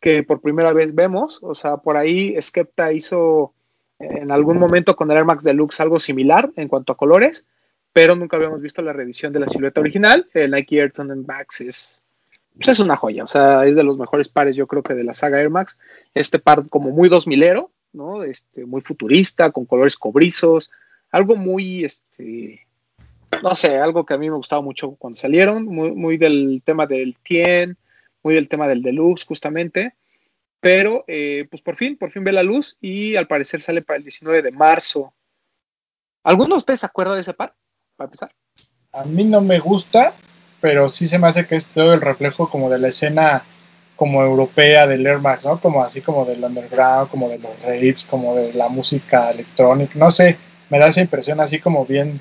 que 0.00 0.22
por 0.22 0.40
primera 0.40 0.72
vez 0.72 0.94
vemos. 0.94 1.38
O 1.42 1.54
sea, 1.54 1.76
por 1.76 1.96
ahí 1.96 2.34
Skepta 2.40 2.92
hizo 2.92 3.52
en 4.00 4.32
algún 4.32 4.58
momento 4.58 4.96
con 4.96 5.10
el 5.10 5.18
Air 5.18 5.26
Max 5.26 5.44
Deluxe 5.44 5.80
algo 5.80 5.98
similar 5.98 6.50
en 6.56 6.68
cuanto 6.68 6.94
a 6.94 6.96
colores, 6.96 7.46
pero 7.92 8.16
nunca 8.16 8.38
habíamos 8.38 8.62
visto 8.62 8.80
la 8.80 8.94
revisión 8.94 9.32
de 9.32 9.40
la 9.40 9.46
silueta 9.46 9.80
original. 9.80 10.26
El 10.32 10.50
Nike 10.52 10.78
Air 10.78 10.92
Tunet 10.92 11.26
Max 11.26 11.60
es, 11.60 12.02
pues 12.54 12.68
es 12.68 12.80
una 12.80 12.96
joya, 12.96 13.24
o 13.24 13.28
sea, 13.28 13.66
es 13.66 13.76
de 13.76 13.82
los 13.82 13.98
mejores 13.98 14.28
pares 14.28 14.56
yo 14.56 14.66
creo 14.66 14.82
que 14.82 14.94
de 14.94 15.04
la 15.04 15.12
saga 15.12 15.40
Air 15.40 15.50
Max. 15.50 15.78
Este 16.14 16.38
par 16.38 16.68
como 16.70 16.90
muy 16.90 17.10
2000ero, 17.10 17.68
¿no? 17.92 18.24
Este, 18.24 18.64
muy 18.64 18.80
futurista, 18.80 19.52
con 19.52 19.66
colores 19.66 19.96
cobrizos, 19.96 20.70
algo 21.10 21.36
muy, 21.36 21.84
este, 21.84 22.66
no 23.42 23.54
sé, 23.54 23.78
algo 23.78 24.04
que 24.04 24.14
a 24.14 24.18
mí 24.18 24.28
me 24.30 24.36
gustaba 24.36 24.62
mucho 24.62 24.92
cuando 24.96 25.16
salieron, 25.16 25.64
muy, 25.64 25.92
muy 25.92 26.16
del 26.16 26.62
tema 26.64 26.86
del 26.86 27.16
Tien, 27.22 27.76
muy 28.22 28.34
del 28.34 28.48
tema 28.48 28.68
del 28.68 28.82
Deluxe, 28.82 29.24
justamente. 29.24 29.94
Pero, 30.60 31.04
eh, 31.08 31.46
pues 31.50 31.62
por 31.62 31.76
fin, 31.76 31.96
por 31.96 32.10
fin 32.10 32.22
ve 32.22 32.32
la 32.32 32.42
luz 32.42 32.76
y 32.80 33.16
al 33.16 33.26
parecer 33.26 33.62
sale 33.62 33.82
para 33.82 33.96
el 33.96 34.02
19 34.02 34.42
de 34.42 34.50
marzo. 34.50 35.14
¿Alguno 36.22 36.54
de 36.54 36.58
ustedes 36.58 36.80
se 36.80 36.86
acuerda 36.86 37.14
de 37.14 37.22
ese 37.22 37.32
par? 37.32 37.54
Para 37.96 38.06
empezar. 38.06 38.30
A 38.92 39.04
mí 39.04 39.24
no 39.24 39.40
me 39.40 39.58
gusta, 39.58 40.14
pero 40.60 40.88
sí 40.88 41.06
se 41.06 41.18
me 41.18 41.28
hace 41.28 41.46
que 41.46 41.56
es 41.56 41.68
todo 41.68 41.94
el 41.94 42.02
reflejo 42.02 42.50
como 42.50 42.68
de 42.68 42.78
la 42.78 42.88
escena 42.88 43.44
como 43.96 44.22
europea 44.22 44.86
del 44.86 45.06
Air 45.06 45.18
Max, 45.18 45.46
¿no? 45.46 45.60
Como 45.60 45.82
así 45.82 46.02
como 46.02 46.24
del 46.24 46.42
underground, 46.44 47.10
como 47.10 47.28
de 47.28 47.38
los 47.38 47.62
raves, 47.62 48.04
como 48.04 48.34
de 48.34 48.52
la 48.52 48.68
música 48.68 49.30
electrónica, 49.30 49.98
no 49.98 50.10
sé, 50.10 50.38
me 50.70 50.78
da 50.78 50.88
esa 50.88 51.00
impresión 51.00 51.40
así 51.40 51.58
como 51.60 51.84
bien 51.84 52.20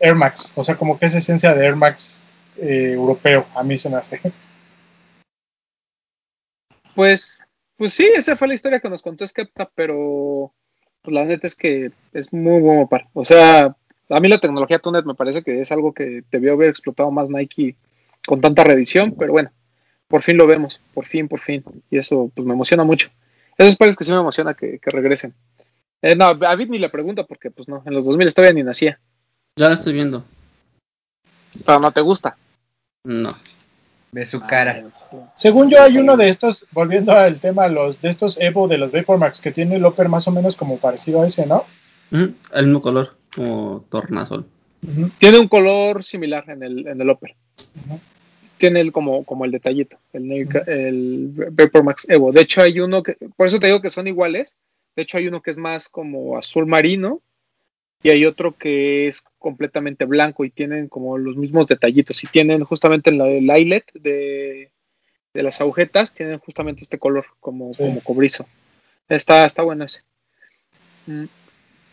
Air 0.00 0.14
Max, 0.14 0.52
o 0.56 0.64
sea, 0.64 0.76
como 0.76 0.98
que 0.98 1.06
es 1.06 1.14
esencia 1.14 1.54
de 1.54 1.64
Air 1.64 1.76
Max 1.76 2.22
eh, 2.56 2.92
europeo, 2.94 3.46
a 3.54 3.62
mí 3.62 3.78
se 3.78 3.90
me 3.90 3.96
hace. 3.96 4.20
Pues, 6.94 7.40
pues 7.76 7.92
sí, 7.92 8.10
esa 8.14 8.36
fue 8.36 8.48
la 8.48 8.54
historia 8.54 8.80
que 8.80 8.88
nos 8.88 9.02
contó 9.02 9.26
Skepta, 9.26 9.70
pero 9.74 10.52
pues 11.02 11.14
la 11.14 11.24
neta 11.24 11.46
es 11.46 11.54
que 11.54 11.92
es 12.12 12.32
muy 12.32 12.60
bueno 12.60 12.88
par. 12.88 13.06
O 13.12 13.24
sea, 13.24 13.76
a 14.08 14.20
mí 14.20 14.28
la 14.28 14.40
tecnología 14.40 14.78
Tunet 14.78 15.04
me 15.04 15.14
parece 15.14 15.42
que 15.42 15.60
es 15.60 15.70
algo 15.72 15.92
que 15.92 16.24
debió 16.30 16.54
haber 16.54 16.68
explotado 16.68 17.10
más 17.10 17.28
Nike 17.28 17.76
con 18.26 18.40
tanta 18.40 18.64
reedición, 18.64 19.14
pero 19.16 19.32
bueno, 19.32 19.50
por 20.08 20.22
fin 20.22 20.36
lo 20.36 20.46
vemos, 20.46 20.80
por 20.94 21.06
fin, 21.06 21.28
por 21.28 21.40
fin. 21.40 21.64
Y 21.90 21.98
eso 21.98 22.30
pues 22.34 22.46
me 22.46 22.54
emociona 22.54 22.84
mucho. 22.84 23.10
Esos 23.58 23.76
pares 23.76 23.96
que 23.96 24.04
sí 24.04 24.12
me 24.12 24.18
emociona 24.18 24.54
que, 24.54 24.78
regresen. 24.84 25.34
Eh, 26.02 26.14
no, 26.14 26.26
a 26.26 26.34
David 26.34 26.68
ni 26.68 26.78
le 26.78 26.88
pregunta 26.88 27.24
porque 27.24 27.50
pues 27.50 27.68
no, 27.68 27.82
en 27.84 27.94
los 27.94 28.04
2000 28.04 28.34
todavía 28.34 28.54
ni 28.54 28.62
nacía. 28.62 29.00
Ya 29.56 29.68
la 29.68 29.74
estoy 29.74 29.92
viendo. 29.92 30.24
Pero 31.64 31.78
no 31.78 31.90
te 31.90 32.00
gusta. 32.00 32.36
No. 33.04 33.30
De 34.12 34.24
su 34.24 34.40
cara. 34.40 34.84
Ah, 35.12 35.32
Según 35.34 35.70
yo 35.70 35.82
hay 35.82 35.98
uno 35.98 36.16
de 36.16 36.28
estos, 36.28 36.66
volviendo 36.72 37.12
al 37.12 37.40
tema, 37.40 37.68
los 37.68 38.00
de 38.00 38.08
estos 38.08 38.38
Evo 38.40 38.68
de 38.68 38.78
los 38.78 38.92
Vapormax 38.92 39.40
que 39.40 39.52
tiene 39.52 39.76
el 39.76 39.84
upper 39.84 40.08
más 40.08 40.28
o 40.28 40.32
menos 40.32 40.56
como 40.56 40.78
parecido 40.78 41.22
a 41.22 41.26
ese, 41.26 41.46
¿no? 41.46 41.64
El 42.10 42.66
mismo 42.66 42.80
color, 42.80 43.16
como 43.34 43.84
tornasol. 43.88 44.46
Tiene 45.18 45.38
un 45.38 45.48
color 45.48 46.04
similar 46.04 46.48
en 46.48 46.62
el, 46.62 46.86
en 46.86 47.00
el 47.00 47.10
upper 47.10 47.34
tiene 48.58 48.80
el, 48.80 48.92
como, 48.92 49.24
como 49.24 49.44
el 49.44 49.50
detallito, 49.50 49.98
el, 50.12 50.48
el 50.66 51.30
Vapor 51.50 51.84
Max 51.84 52.06
Evo. 52.08 52.32
De 52.32 52.42
hecho, 52.42 52.62
hay 52.62 52.80
uno 52.80 53.02
que, 53.02 53.16
por 53.36 53.46
eso 53.46 53.58
te 53.58 53.66
digo 53.66 53.80
que 53.80 53.90
son 53.90 54.06
iguales. 54.06 54.54
De 54.96 55.02
hecho, 55.02 55.18
hay 55.18 55.28
uno 55.28 55.42
que 55.42 55.50
es 55.50 55.58
más 55.58 55.88
como 55.88 56.36
azul 56.38 56.66
marino 56.66 57.20
y 58.02 58.10
hay 58.10 58.24
otro 58.24 58.56
que 58.56 59.08
es 59.08 59.22
completamente 59.38 60.06
blanco 60.06 60.44
y 60.44 60.50
tienen 60.50 60.88
como 60.88 61.18
los 61.18 61.36
mismos 61.36 61.66
detallitos. 61.66 62.24
Y 62.24 62.26
tienen 62.26 62.64
justamente 62.64 63.10
en 63.10 63.20
el 63.20 63.50
eyelet 63.50 63.92
de, 63.92 64.72
de 65.34 65.42
las 65.42 65.60
agujetas, 65.60 66.14
tienen 66.14 66.38
justamente 66.38 66.82
este 66.82 66.98
color 66.98 67.26
como, 67.40 67.72
como 67.72 68.00
cobrizo. 68.02 68.46
Está, 69.08 69.44
está 69.44 69.62
bueno 69.62 69.84
ese. 69.84 70.02
Mm. 71.06 71.24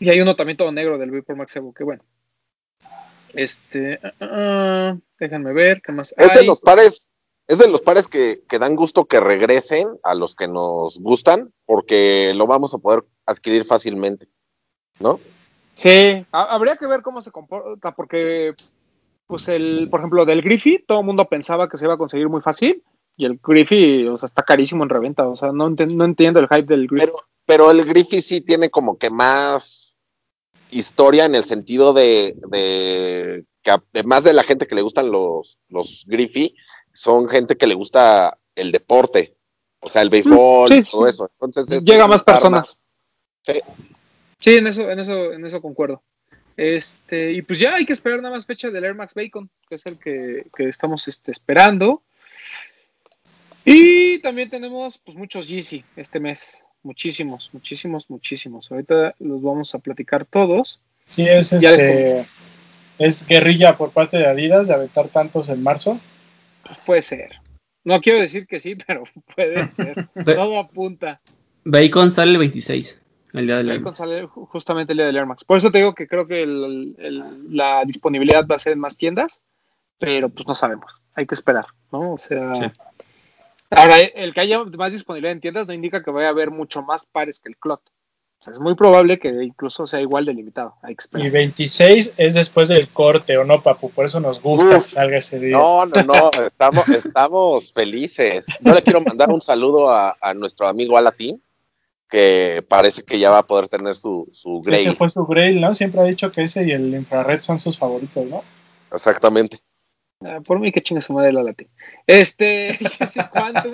Y 0.00 0.10
hay 0.10 0.20
uno 0.20 0.34
también 0.34 0.56
todo 0.56 0.72
negro 0.72 0.98
del 0.98 1.10
Vapor 1.10 1.36
Max 1.36 1.54
Evo, 1.56 1.72
que 1.72 1.84
bueno. 1.84 2.02
Este, 3.32 4.00
uh, 4.20 4.98
déjenme 5.18 5.52
ver, 5.52 5.82
¿qué 5.82 5.92
más? 5.92 6.14
Es 6.16 6.32
de 6.34 6.44
los 6.44 6.60
pares, 6.60 7.08
es 7.46 7.58
de 7.58 7.68
los 7.68 7.80
pares 7.80 8.08
que, 8.08 8.42
dan 8.58 8.76
gusto 8.76 9.04
que 9.04 9.20
regresen 9.20 9.88
a 10.02 10.14
los 10.14 10.34
que 10.34 10.48
nos 10.48 10.98
gustan, 10.98 11.52
porque 11.66 12.32
lo 12.34 12.46
vamos 12.46 12.74
a 12.74 12.78
poder 12.78 13.04
adquirir 13.26 13.64
fácilmente, 13.64 14.28
¿no? 14.98 15.20
Sí, 15.74 16.24
habría 16.30 16.76
que 16.76 16.86
ver 16.86 17.02
cómo 17.02 17.20
se 17.20 17.30
comporta, 17.30 17.92
porque, 17.92 18.54
pues, 19.26 19.48
el, 19.48 19.88
por 19.90 20.00
ejemplo, 20.00 20.24
del 20.24 20.42
Griffy, 20.42 20.82
todo 20.86 21.00
el 21.00 21.06
mundo 21.06 21.26
pensaba 21.26 21.68
que 21.68 21.76
se 21.76 21.84
iba 21.84 21.94
a 21.94 21.98
conseguir 21.98 22.28
muy 22.28 22.40
fácil, 22.40 22.82
y 23.16 23.26
el 23.26 23.38
Griffy, 23.42 24.06
o 24.06 24.16
sea, 24.16 24.26
está 24.26 24.42
carísimo 24.42 24.82
en 24.84 24.90
reventa, 24.90 25.28
o 25.28 25.36
sea, 25.36 25.52
no, 25.52 25.68
no 25.70 26.04
entiendo 26.04 26.40
el 26.40 26.48
hype 26.48 26.62
del 26.64 26.86
Griffy. 26.86 27.06
Pero, 27.06 27.18
pero 27.44 27.70
el 27.70 27.84
Griffy 27.84 28.22
sí 28.22 28.40
tiene 28.40 28.70
como 28.70 28.98
que 28.98 29.10
más 29.10 29.96
historia 30.70 31.24
en 31.24 31.34
el 31.34 31.44
sentido 31.44 31.92
de, 31.92 32.36
que 33.62 33.70
además 33.70 34.24
de 34.24 34.32
la 34.32 34.42
gente 34.42 34.66
que 34.66 34.74
le 34.74 34.82
gustan 34.82 35.10
los, 35.10 35.58
los 35.68 36.04
Griffey, 36.06 36.54
son 36.94 37.28
gente 37.28 37.56
que 37.56 37.66
le 37.66 37.74
gusta 37.74 38.38
el 38.54 38.72
deporte, 38.72 39.34
o 39.80 39.90
sea, 39.90 40.00
el 40.00 40.08
béisbol, 40.08 40.72
y 40.72 40.82
todo 40.82 41.06
eso. 41.06 41.30
Entonces, 41.40 41.84
llega 41.84 42.06
más 42.06 42.22
personas. 42.22 42.76
Sí. 43.44 43.60
sí, 44.40 44.54
en 44.56 44.66
eso, 44.68 44.90
en 44.90 44.98
eso, 45.00 45.32
en 45.32 45.44
eso 45.44 45.60
concuerdo. 45.60 46.02
Este, 46.56 47.32
y 47.32 47.42
pues 47.42 47.58
ya 47.58 47.74
hay 47.74 47.84
que 47.84 47.92
esperar 47.92 48.22
nada 48.22 48.34
más 48.34 48.46
fecha 48.46 48.70
del 48.70 48.84
Air 48.84 48.94
Max 48.94 49.12
Bacon, 49.14 49.50
que 49.68 49.74
es 49.74 49.86
el 49.86 49.98
que, 49.98 50.44
estamos 50.58 51.08
este, 51.08 51.32
esperando. 51.32 52.02
Y 53.64 54.18
también 54.20 54.50
tenemos 54.50 54.98
pues 54.98 55.16
muchos 55.16 55.48
Yeezy 55.48 55.84
este 55.96 56.20
mes. 56.20 56.62
Muchísimos, 56.82 57.50
muchísimos, 57.52 58.10
muchísimos. 58.10 58.70
Ahorita 58.70 59.14
los 59.18 59.42
vamos 59.42 59.74
a 59.74 59.78
platicar 59.78 60.26
todos. 60.26 60.80
Sí, 61.06 61.26
es 61.26 61.52
este, 61.52 62.26
es 62.98 63.26
guerrilla 63.26 63.76
por 63.76 63.90
parte 63.90 64.18
de 64.18 64.26
Adidas 64.26 64.68
de 64.68 64.74
aventar 64.74 65.08
tantos 65.08 65.48
en 65.48 65.62
marzo. 65.62 65.98
Pues 66.64 66.78
puede 66.84 67.02
ser. 67.02 67.40
No 67.84 68.00
quiero 68.00 68.20
decir 68.20 68.46
que 68.46 68.58
sí, 68.60 68.76
pero 68.86 69.04
puede 69.34 69.68
ser. 69.68 70.08
Todo 70.24 70.58
apunta. 70.58 71.20
Bacon 71.64 72.10
sale 72.10 72.32
el 72.32 72.38
26, 72.38 73.00
el 73.32 73.46
día 73.46 73.56
del 73.56 73.78
Bacon 73.78 73.94
sale 73.94 74.26
justamente 74.26 74.92
el 74.92 74.98
día 74.98 75.06
del 75.06 75.16
Air 75.16 75.26
Max. 75.26 75.44
Por 75.44 75.56
eso 75.56 75.70
te 75.70 75.78
digo 75.78 75.94
que 75.94 76.06
creo 76.06 76.26
que 76.26 76.44
la 76.46 77.84
disponibilidad 77.86 78.46
va 78.46 78.56
a 78.56 78.58
ser 78.58 78.74
en 78.74 78.80
más 78.80 78.96
tiendas, 78.96 79.40
pero 79.98 80.28
pues 80.28 80.46
no 80.46 80.54
sabemos. 80.54 81.00
Hay 81.14 81.26
que 81.26 81.34
esperar, 81.34 81.66
¿no? 81.90 82.12
O 82.12 82.18
sea, 82.18 82.52
Ahora, 83.70 83.98
el 83.98 84.34
que 84.34 84.40
haya 84.40 84.62
más 84.64 84.92
disponibilidad 84.92 85.32
en 85.32 85.40
tiendas 85.40 85.66
no 85.66 85.72
indica 85.72 86.02
que 86.02 86.10
vaya 86.10 86.28
a 86.28 86.30
haber 86.30 86.50
mucho 86.50 86.82
más 86.82 87.06
pares 87.06 87.40
que 87.40 87.48
el 87.48 87.56
Clot. 87.56 87.82
Sea, 88.44 88.52
es 88.52 88.60
muy 88.60 88.74
probable 88.74 89.18
que 89.18 89.28
incluso 89.42 89.86
sea 89.86 90.02
igual 90.02 90.26
de 90.26 90.34
limitado. 90.34 90.74
y 91.14 91.30
26 91.30 92.12
es 92.18 92.34
después 92.34 92.68
del 92.68 92.88
corte, 92.88 93.38
¿o 93.38 93.44
no, 93.44 93.62
Papu? 93.62 93.90
Por 93.90 94.04
eso 94.04 94.20
nos 94.20 94.42
gusta 94.42 94.80
que 94.80 94.88
salga 94.88 95.16
ese 95.16 95.38
día. 95.38 95.56
No, 95.56 95.86
no, 95.86 96.02
no, 96.02 96.30
estamos, 96.46 96.88
estamos 96.90 97.72
felices. 97.72 98.44
Yo 98.60 98.74
le 98.74 98.82
quiero 98.82 99.00
mandar 99.00 99.30
un 99.30 99.40
saludo 99.40 99.88
a, 99.90 100.34
nuestro 100.34 100.68
amigo 100.68 100.98
Alatín, 100.98 101.42
que 102.10 102.62
parece 102.68 103.02
que 103.02 103.18
ya 103.18 103.30
va 103.30 103.38
a 103.38 103.46
poder 103.46 103.68
tener 103.68 103.96
su, 103.96 104.28
su 104.34 104.60
Grail. 104.60 104.88
Ese 104.88 104.92
fue 104.92 105.08
su 105.08 105.24
Grail, 105.24 105.58
¿no? 105.62 105.72
Siempre 105.72 106.02
ha 106.02 106.04
dicho 106.04 106.30
que 106.30 106.42
ese 106.42 106.66
y 106.66 106.72
el 106.72 106.94
infrared 106.94 107.40
son 107.40 107.58
sus 107.58 107.78
favoritos, 107.78 108.26
¿no? 108.26 108.42
Exactamente. 108.92 109.62
Ah, 110.22 110.40
por 110.44 110.60
mí 110.60 110.70
que 110.70 110.82
chinga 110.82 111.00
su 111.00 111.14
madre 111.14 111.32
la 111.32 111.42
latín. 111.42 111.68
Este, 112.06 112.78
Quantum. 113.32 113.72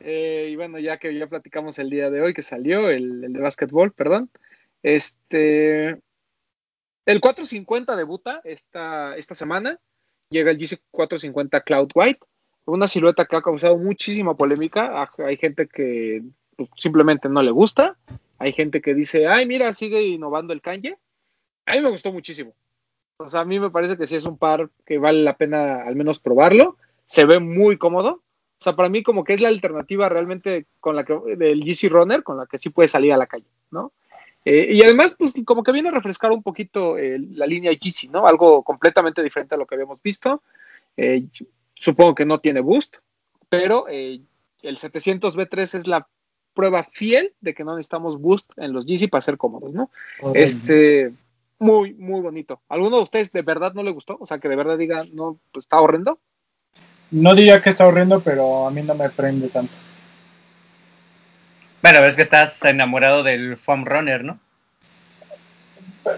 Eh, 0.00 0.48
y 0.50 0.56
bueno, 0.56 0.78
ya 0.78 0.98
que 0.98 1.16
ya 1.16 1.26
platicamos 1.26 1.78
el 1.78 1.90
día 1.90 2.10
de 2.10 2.20
hoy 2.20 2.34
que 2.34 2.42
salió, 2.42 2.88
el, 2.88 3.32
de 3.32 3.40
básquetbol, 3.40 3.92
perdón. 3.92 4.30
Este, 4.82 6.00
el 7.06 7.20
450 7.20 7.96
debuta 7.96 8.40
esta, 8.44 9.16
esta 9.16 9.34
semana. 9.34 9.80
Llega 10.30 10.50
el 10.50 10.58
GC 10.58 10.80
450 10.90 11.62
Cloud 11.62 11.90
White. 11.94 12.26
Una 12.66 12.86
silueta 12.86 13.24
que 13.24 13.36
ha 13.36 13.42
causado 13.42 13.78
muchísima 13.78 14.36
polémica. 14.36 15.10
Hay 15.18 15.38
gente 15.38 15.68
que 15.68 16.22
pues, 16.54 16.68
simplemente 16.76 17.28
no 17.28 17.42
le 17.42 17.50
gusta. 17.50 17.96
Hay 18.38 18.52
gente 18.52 18.80
que 18.80 18.94
dice, 18.94 19.26
ay, 19.26 19.46
mira, 19.46 19.72
sigue 19.72 20.02
innovando 20.02 20.52
el 20.52 20.60
Kanye. 20.60 20.98
A 21.66 21.72
mí 21.74 21.80
me 21.80 21.90
gustó 21.90 22.12
muchísimo. 22.12 22.54
O 23.16 23.28
sea, 23.28 23.40
a 23.40 23.44
mí 23.44 23.58
me 23.58 23.70
parece 23.70 23.96
que 23.96 24.06
sí 24.06 24.14
es 24.14 24.24
un 24.24 24.38
par 24.38 24.70
que 24.86 24.98
vale 24.98 25.22
la 25.22 25.36
pena 25.36 25.82
al 25.82 25.96
menos 25.96 26.20
probarlo. 26.20 26.76
Se 27.06 27.24
ve 27.24 27.40
muy 27.40 27.78
cómodo. 27.78 28.22
O 28.60 28.64
sea, 28.64 28.74
para 28.74 28.88
mí 28.88 29.02
como 29.02 29.22
que 29.22 29.34
es 29.34 29.40
la 29.40 29.48
alternativa 29.48 30.08
realmente 30.08 30.66
con 30.80 30.96
la 30.96 31.04
que 31.04 31.14
del 31.36 31.60
GC 31.60 31.88
Runner, 31.90 32.22
con 32.22 32.36
la 32.36 32.46
que 32.46 32.58
sí 32.58 32.70
puedes 32.70 32.90
salir 32.90 33.12
a 33.12 33.16
la 33.16 33.26
calle, 33.26 33.46
¿no? 33.70 33.92
Eh, 34.44 34.74
y 34.74 34.82
además, 34.82 35.14
pues 35.16 35.34
como 35.44 35.62
que 35.62 35.72
viene 35.72 35.90
a 35.90 35.92
refrescar 35.92 36.32
un 36.32 36.42
poquito 36.42 36.96
eh, 36.98 37.18
la 37.18 37.46
línea 37.46 37.72
GC, 37.72 38.10
¿no? 38.10 38.26
Algo 38.26 38.62
completamente 38.62 39.22
diferente 39.22 39.54
a 39.54 39.58
lo 39.58 39.66
que 39.66 39.74
habíamos 39.74 40.02
visto. 40.02 40.42
Eh, 40.96 41.26
supongo 41.74 42.14
que 42.14 42.24
no 42.24 42.40
tiene 42.40 42.60
boost, 42.60 42.96
pero 43.48 43.86
el 43.88 44.26
700 44.62 45.36
B3 45.36 45.74
es 45.78 45.86
la 45.86 46.08
prueba 46.54 46.82
fiel 46.82 47.34
de 47.40 47.54
que 47.54 47.62
no 47.62 47.76
necesitamos 47.76 48.20
boost 48.20 48.50
en 48.56 48.72
los 48.72 48.86
GC 48.86 49.08
para 49.08 49.20
ser 49.20 49.36
cómodos, 49.36 49.72
¿no? 49.72 49.90
Este, 50.34 51.12
muy, 51.58 51.94
muy 51.94 52.20
bonito. 52.20 52.60
¿Alguno 52.68 52.96
de 52.96 53.02
ustedes 53.02 53.30
de 53.32 53.42
verdad 53.42 53.74
no 53.74 53.82
le 53.82 53.92
gustó? 53.92 54.16
O 54.18 54.26
sea, 54.26 54.38
que 54.38 54.48
de 54.48 54.56
verdad 54.56 54.78
diga, 54.78 55.02
no, 55.12 55.38
pues, 55.52 55.66
está 55.66 55.78
horrendo. 55.78 56.18
No 57.10 57.34
diría 57.34 57.62
que 57.62 57.70
está 57.70 57.86
horrendo, 57.86 58.20
pero 58.20 58.66
a 58.66 58.70
mí 58.70 58.82
no 58.82 58.94
me 58.94 59.08
prende 59.08 59.48
tanto. 59.48 59.78
Bueno, 61.82 62.00
es 62.00 62.16
que 62.16 62.22
estás 62.22 62.62
enamorado 62.64 63.22
del 63.22 63.56
foam 63.56 63.84
runner, 63.84 64.24
¿no? 64.24 64.38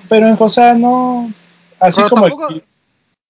Pero 0.08 0.26
en 0.26 0.36
José 0.36 0.74
no, 0.76 1.32
así 1.78 2.02
como 2.08 2.26
el, 2.26 2.64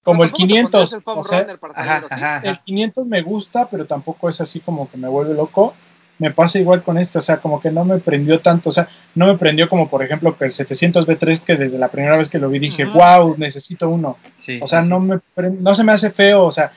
como 0.03 0.23
el 0.23 0.31
500. 0.31 0.93
El, 0.93 1.01
o 1.05 1.23
sea, 1.23 2.41
el 2.43 2.59
500 2.59 3.07
me 3.07 3.21
gusta, 3.21 3.67
pero 3.69 3.85
tampoco 3.85 4.29
es 4.29 4.41
así 4.41 4.59
como 4.59 4.89
que 4.89 4.97
me 4.97 5.07
vuelve 5.07 5.33
loco. 5.33 5.73
Me 6.19 6.29
pasa 6.29 6.59
igual 6.59 6.83
con 6.83 6.99
este, 6.99 7.17
o 7.17 7.21
sea, 7.21 7.37
como 7.37 7.59
que 7.59 7.71
no 7.71 7.83
me 7.83 7.97
prendió 7.97 8.39
tanto, 8.41 8.69
o 8.69 8.71
sea, 8.71 8.87
no 9.15 9.25
me 9.25 9.39
prendió 9.39 9.67
como 9.67 9.89
por 9.89 10.03
ejemplo 10.03 10.37
que 10.37 10.45
el 10.45 10.53
700 10.53 11.07
B3 11.07 11.39
que 11.39 11.55
desde 11.55 11.79
la 11.79 11.87
primera 11.87 12.15
vez 12.15 12.29
que 12.29 12.37
lo 12.37 12.47
vi 12.47 12.59
dije, 12.59 12.85
wow, 12.85 13.35
necesito 13.37 13.89
uno. 13.89 14.17
o 14.61 14.67
sea, 14.67 14.81
no 14.81 14.99
me 14.99 15.19
no 15.35 15.73
se 15.73 15.83
me 15.83 15.91
hace 15.91 16.11
feo, 16.11 16.43
o 16.43 16.51
sea, 16.51 16.71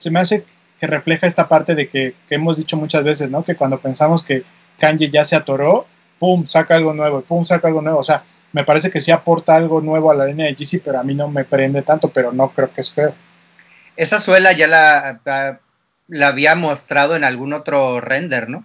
se 0.00 0.10
me 0.10 0.18
hace 0.18 0.44
que 0.80 0.86
refleja 0.86 1.26
esta 1.26 1.46
parte 1.46 1.74
de 1.74 1.88
que, 1.88 2.14
que 2.28 2.34
hemos 2.34 2.56
dicho 2.56 2.76
muchas 2.76 3.04
veces, 3.04 3.30
¿no? 3.30 3.44
Que 3.44 3.54
cuando 3.54 3.78
pensamos 3.78 4.24
que 4.24 4.44
Kanye 4.78 5.10
ya 5.10 5.24
se 5.24 5.36
atoró, 5.36 5.86
pum, 6.18 6.46
saca 6.46 6.74
algo 6.74 6.94
nuevo, 6.94 7.20
pum, 7.20 7.44
saca 7.44 7.68
algo 7.68 7.82
nuevo. 7.82 7.98
O 7.98 8.02
sea, 8.02 8.24
me 8.52 8.64
parece 8.64 8.90
que 8.90 9.00
sí 9.00 9.10
aporta 9.10 9.54
algo 9.54 9.82
nuevo 9.82 10.10
a 10.10 10.14
la 10.14 10.24
línea 10.24 10.46
de 10.46 10.54
GC, 10.54 10.80
pero 10.82 10.98
a 10.98 11.04
mí 11.04 11.14
no 11.14 11.28
me 11.28 11.44
prende 11.44 11.82
tanto, 11.82 12.08
pero 12.08 12.32
no 12.32 12.50
creo 12.50 12.72
que 12.72 12.80
es 12.80 12.92
feo. 12.92 13.14
Esa 13.94 14.18
suela 14.18 14.52
ya 14.52 14.66
la, 14.66 15.20
la, 16.08 16.28
había 16.28 16.54
mostrado 16.54 17.14
en 17.14 17.24
algún 17.24 17.52
otro 17.52 18.00
render, 18.00 18.48
¿no? 18.48 18.64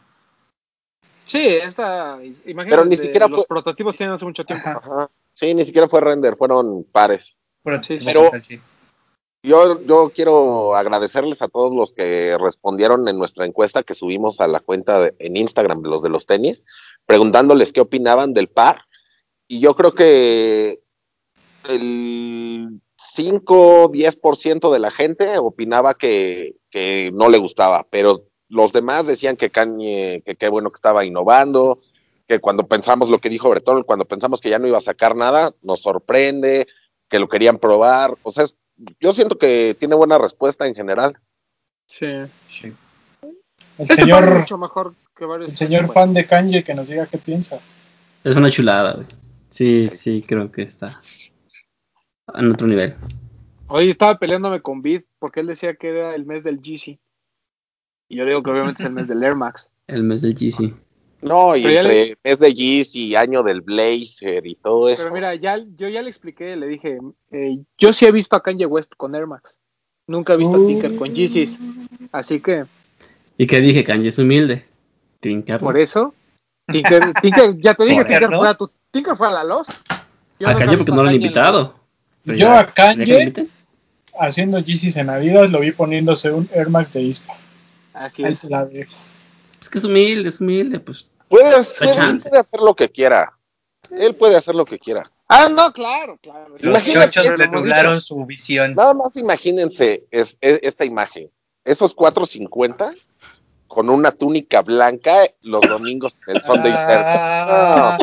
Sí, 1.26 1.46
esta, 1.46 2.18
imagínate, 2.46 2.70
pero 2.70 2.86
ni 2.86 2.98
siquiera 2.98 3.28
los 3.28 3.46
prototipos 3.46 3.96
tienen 3.96 4.14
hace 4.14 4.26
mucho 4.26 4.46
tiempo. 4.46 5.10
Sí, 5.34 5.54
ni 5.54 5.66
siquiera 5.66 5.90
fue 5.90 6.00
render, 6.00 6.38
fueron 6.38 6.86
pares. 6.86 7.36
Pero, 7.62 7.82
pero 8.06 8.32
yo, 9.46 9.82
yo 9.84 10.12
quiero 10.14 10.76
agradecerles 10.76 11.41
a 11.41 11.48
todos 11.48 11.74
los 11.74 11.93
que 11.93 12.38
respondieron 12.39 13.08
en 13.08 13.18
nuestra 13.18 13.46
encuesta 13.46 13.84
que 13.84 13.93
subimos 13.93 14.41
a 14.41 14.48
la 14.48 14.60
cuenta 14.60 15.12
en 15.20 15.38
Instagram 15.38 15.82
de 15.82 15.89
los 15.89 16.04
de 16.04 16.10
los 16.10 16.26
tenis, 16.26 16.64
preguntándoles 17.06 17.72
qué 17.72 17.82
opinaban 17.82 18.34
del 18.34 18.50
par. 18.50 18.86
Y 19.48 19.60
yo 19.60 19.76
creo 19.76 19.93
que 19.93 20.82
el 21.70 22.82
5, 22.98 23.91
10% 23.91 24.72
de 24.72 24.80
la 24.80 24.91
gente 24.91 25.38
opinaba 25.38 25.96
que, 25.96 26.56
no 27.14 27.30
le 27.30 27.38
gustaba, 27.38 27.88
pero 27.89 28.26
los 28.50 28.74
demás 28.74 29.08
decían 29.08 29.38
que 29.38 29.50
Kanye, 29.50 30.22
que 30.26 30.36
qué 30.36 30.50
bueno 30.50 30.72
que 30.72 30.76
estaba 30.76 31.06
innovando, 31.06 31.80
que 32.28 32.39
cuando 32.39 32.68
pensamos 32.68 33.10
lo 33.10 33.20
que 33.20 33.30
dijo 33.30 33.50
Bretón, 33.50 33.84
cuando 33.84 34.06
pensamos 34.06 34.41
que 34.41 34.50
ya 34.50 34.60
no 34.60 34.68
iba 34.68 34.78
a 34.78 34.82
sacar 34.82 35.16
nada, 35.16 35.56
nos 35.62 35.82
sorprende, 35.82 36.68
que 37.10 37.20
lo 37.20 37.30
querían 37.30 37.60
probar. 37.60 38.18
O 38.24 38.32
sea, 38.32 38.46
yo 39.00 39.14
siento 39.14 39.38
que 39.38 39.76
tiene 39.78 39.96
buena 39.96 40.18
respuesta 40.18 40.68
en 40.68 40.76
general. 40.76 41.18
Sí. 41.88 42.08
sí. 42.48 42.74
El 43.78 43.84
este 43.84 43.96
señor, 43.96 44.40
mucho 44.40 44.58
mejor 44.58 44.96
que 45.16 45.26
el 45.26 45.56
señor 45.56 45.88
fan 45.88 46.14
de 46.14 46.26
Kanye 46.26 46.64
que 46.64 46.74
nos 46.74 46.88
diga 46.88 47.08
qué 47.08 47.18
piensa. 47.18 47.60
Es 48.24 48.36
una 48.36 48.50
chulada, 48.50 49.06
Sí, 49.50 49.88
sí, 49.90 50.24
creo 50.28 50.52
que 50.52 50.64
está 50.64 51.00
en 52.34 52.52
otro 52.52 52.68
nivel. 52.68 52.96
Hoy 53.68 53.90
estaba 53.90 54.18
peleándome 54.18 54.62
con 54.62 54.82
Bid 54.82 55.04
porque 55.20 55.40
él 55.40 55.48
decía 55.48 55.76
que 55.76 55.90
era 55.90 56.16
el 56.16 56.26
mes 56.26 56.44
del 56.44 56.60
GC. 56.60 57.00
Y 58.10 58.18
yo 58.18 58.26
digo 58.26 58.44
que 58.44 58.52
obviamente 58.52 58.82
es 58.82 58.88
el 58.88 58.94
mes 58.94 59.08
del 59.08 59.24
Air 59.24 59.36
Max. 59.36 59.70
El 59.88 60.04
mes 60.04 60.22
del 60.22 60.36
GC. 60.36 60.74
No, 61.22 61.55
y 61.55 61.66
entre 61.66 62.18
mes 62.24 62.39
de 62.39 62.53
Yeezy 62.53 63.07
y 63.07 63.16
año 63.16 63.41
del 63.41 63.61
Blazer 63.61 64.45
y 64.45 64.55
todo 64.55 64.89
eso. 64.89 65.03
Pero 65.03 65.16
mira, 65.16 65.34
ya, 65.36 65.57
yo 65.76 65.88
ya 65.88 66.01
le 66.01 66.09
expliqué, 66.09 66.55
le 66.55 66.68
dije, 66.68 66.99
eh, 67.32 67.57
yo 67.78 67.93
sí 67.93 68.05
he 68.05 68.11
visto 68.11 68.36
a 68.36 68.43
Kanye 68.43 68.66
West 68.66 68.93
con 68.95 69.16
Air 69.16 69.28
Max. 69.28 69.57
Nunca 70.07 70.34
he 70.34 70.38
visto 70.38 70.55
a 70.57 70.68
Tinker 70.68 70.95
con 70.97 71.13
Yeezys. 71.13 71.59
Así 72.11 72.39
que. 72.39 72.66
¿Y 73.38 73.47
qué 73.47 73.59
dije? 73.59 73.84
Kanye 73.84 74.09
es 74.09 74.20
humilde. 74.20 74.66
Tinker. 75.20 75.59
Por 75.59 75.78
eso. 75.78 76.13
Tinker, 76.68 77.01
Tinker 77.22 77.57
ya 77.57 77.74
te 77.74 77.86
dije, 77.86 78.05
Tinker 78.05 78.36
fue, 78.36 78.47
a 78.47 78.53
tu, 78.53 78.70
Tinker 78.91 79.16
fue 79.16 79.28
a 79.28 79.32
la 79.32 79.43
Lost. 79.43 79.72
a 80.45 80.55
Kanye 80.55 80.78
porque 80.78 80.91
no 80.91 81.03
lo 81.03 81.09
han 81.09 81.16
invitado. 81.16 81.76
Yo 82.24 82.51
a 82.51 82.68
Kanye 82.72 83.49
haciendo 84.20 84.59
Yeezys 84.59 84.97
en 84.97 85.09
Adidas 85.09 85.51
lo 85.51 85.59
vi 85.59 85.72
poniéndose 85.72 86.32
un 86.32 86.49
Air 86.53 86.70
Max 86.70 86.93
de 86.93 87.01
ISPA. 87.01 87.34
Así 87.93 88.24
es. 88.24 88.47
Es 89.66 89.70
que 89.70 89.80
es 89.80 89.84
humilde, 89.84 90.30
es 90.30 90.39
humilde, 90.39 90.80
pues 90.80 91.09
Puede 91.28 91.55
hacer, 91.55 91.89
él 91.89 92.18
puede 92.22 92.38
hacer 92.38 92.59
lo 92.59 92.76
que 92.76 92.88
quiera. 92.88 93.34
Él 93.89 94.13
puede 94.13 94.36
hacer 94.36 94.53
lo 94.53 94.63
que 94.63 94.78
quiera. 94.78 95.11
Ah, 95.28 95.49
no, 95.49 95.74
claro, 95.74 96.20
claro. 96.22 96.55
Los 96.59 96.86
chochos 96.86 97.39
le 97.39 97.47
nublaron 97.47 97.99
su 97.99 98.24
visión. 98.28 98.76
Nada 98.76 98.93
más 98.93 99.18
imagínense 99.18 100.05
es, 100.11 100.38
esta 100.39 100.86
imagen. 100.86 101.32
Esos 101.63 101.95
450 101.95 102.93
con 103.68 103.89
una 103.89 104.11
túnica 104.11 104.61
blanca 104.61 105.32
los 105.41 105.61
domingos 105.61 106.20
en 106.28 106.36
el 106.36 106.43
Sunday 106.43 106.72
ah, 106.76 107.97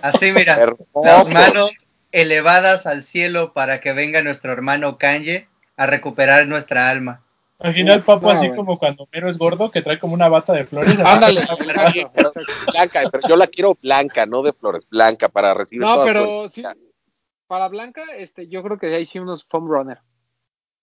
Así, 0.00 0.32
mira, 0.32 0.74
las 0.94 1.28
manos 1.28 1.72
elevadas 2.10 2.86
al 2.86 3.02
cielo 3.02 3.52
para 3.52 3.82
que 3.82 3.92
venga 3.92 4.22
nuestro 4.22 4.50
hermano 4.50 4.96
Kanye 4.96 5.46
a 5.76 5.84
recuperar 5.84 6.46
nuestra 6.46 6.88
alma. 6.88 7.22
Imagina 7.62 7.94
el 7.94 8.04
papo 8.04 8.30
así 8.30 8.50
como 8.50 8.78
cuando 8.78 9.08
Mero 9.12 9.28
es 9.28 9.38
gordo, 9.38 9.70
que 9.70 9.82
trae 9.82 9.98
como 9.98 10.14
una 10.14 10.28
bata 10.28 10.52
de 10.52 10.66
flores. 10.66 10.98
Ándale, 11.00 11.40
blanca, 12.72 13.08
pero 13.10 13.28
yo 13.28 13.36
la 13.36 13.46
quiero 13.46 13.76
blanca, 13.80 14.26
no 14.26 14.42
de 14.42 14.52
flores, 14.52 14.88
blanca, 14.88 15.28
para 15.28 15.54
recibir 15.54 15.82
No, 15.82 16.04
pero 16.04 16.48
sí, 16.48 16.62
para 17.46 17.68
blanca, 17.68 18.04
este, 18.16 18.48
yo 18.48 18.62
creo 18.62 18.78
que 18.78 18.94
ahí 18.94 19.04
sí 19.04 19.18
unos 19.18 19.44
foam 19.44 19.68
runner. 19.68 19.98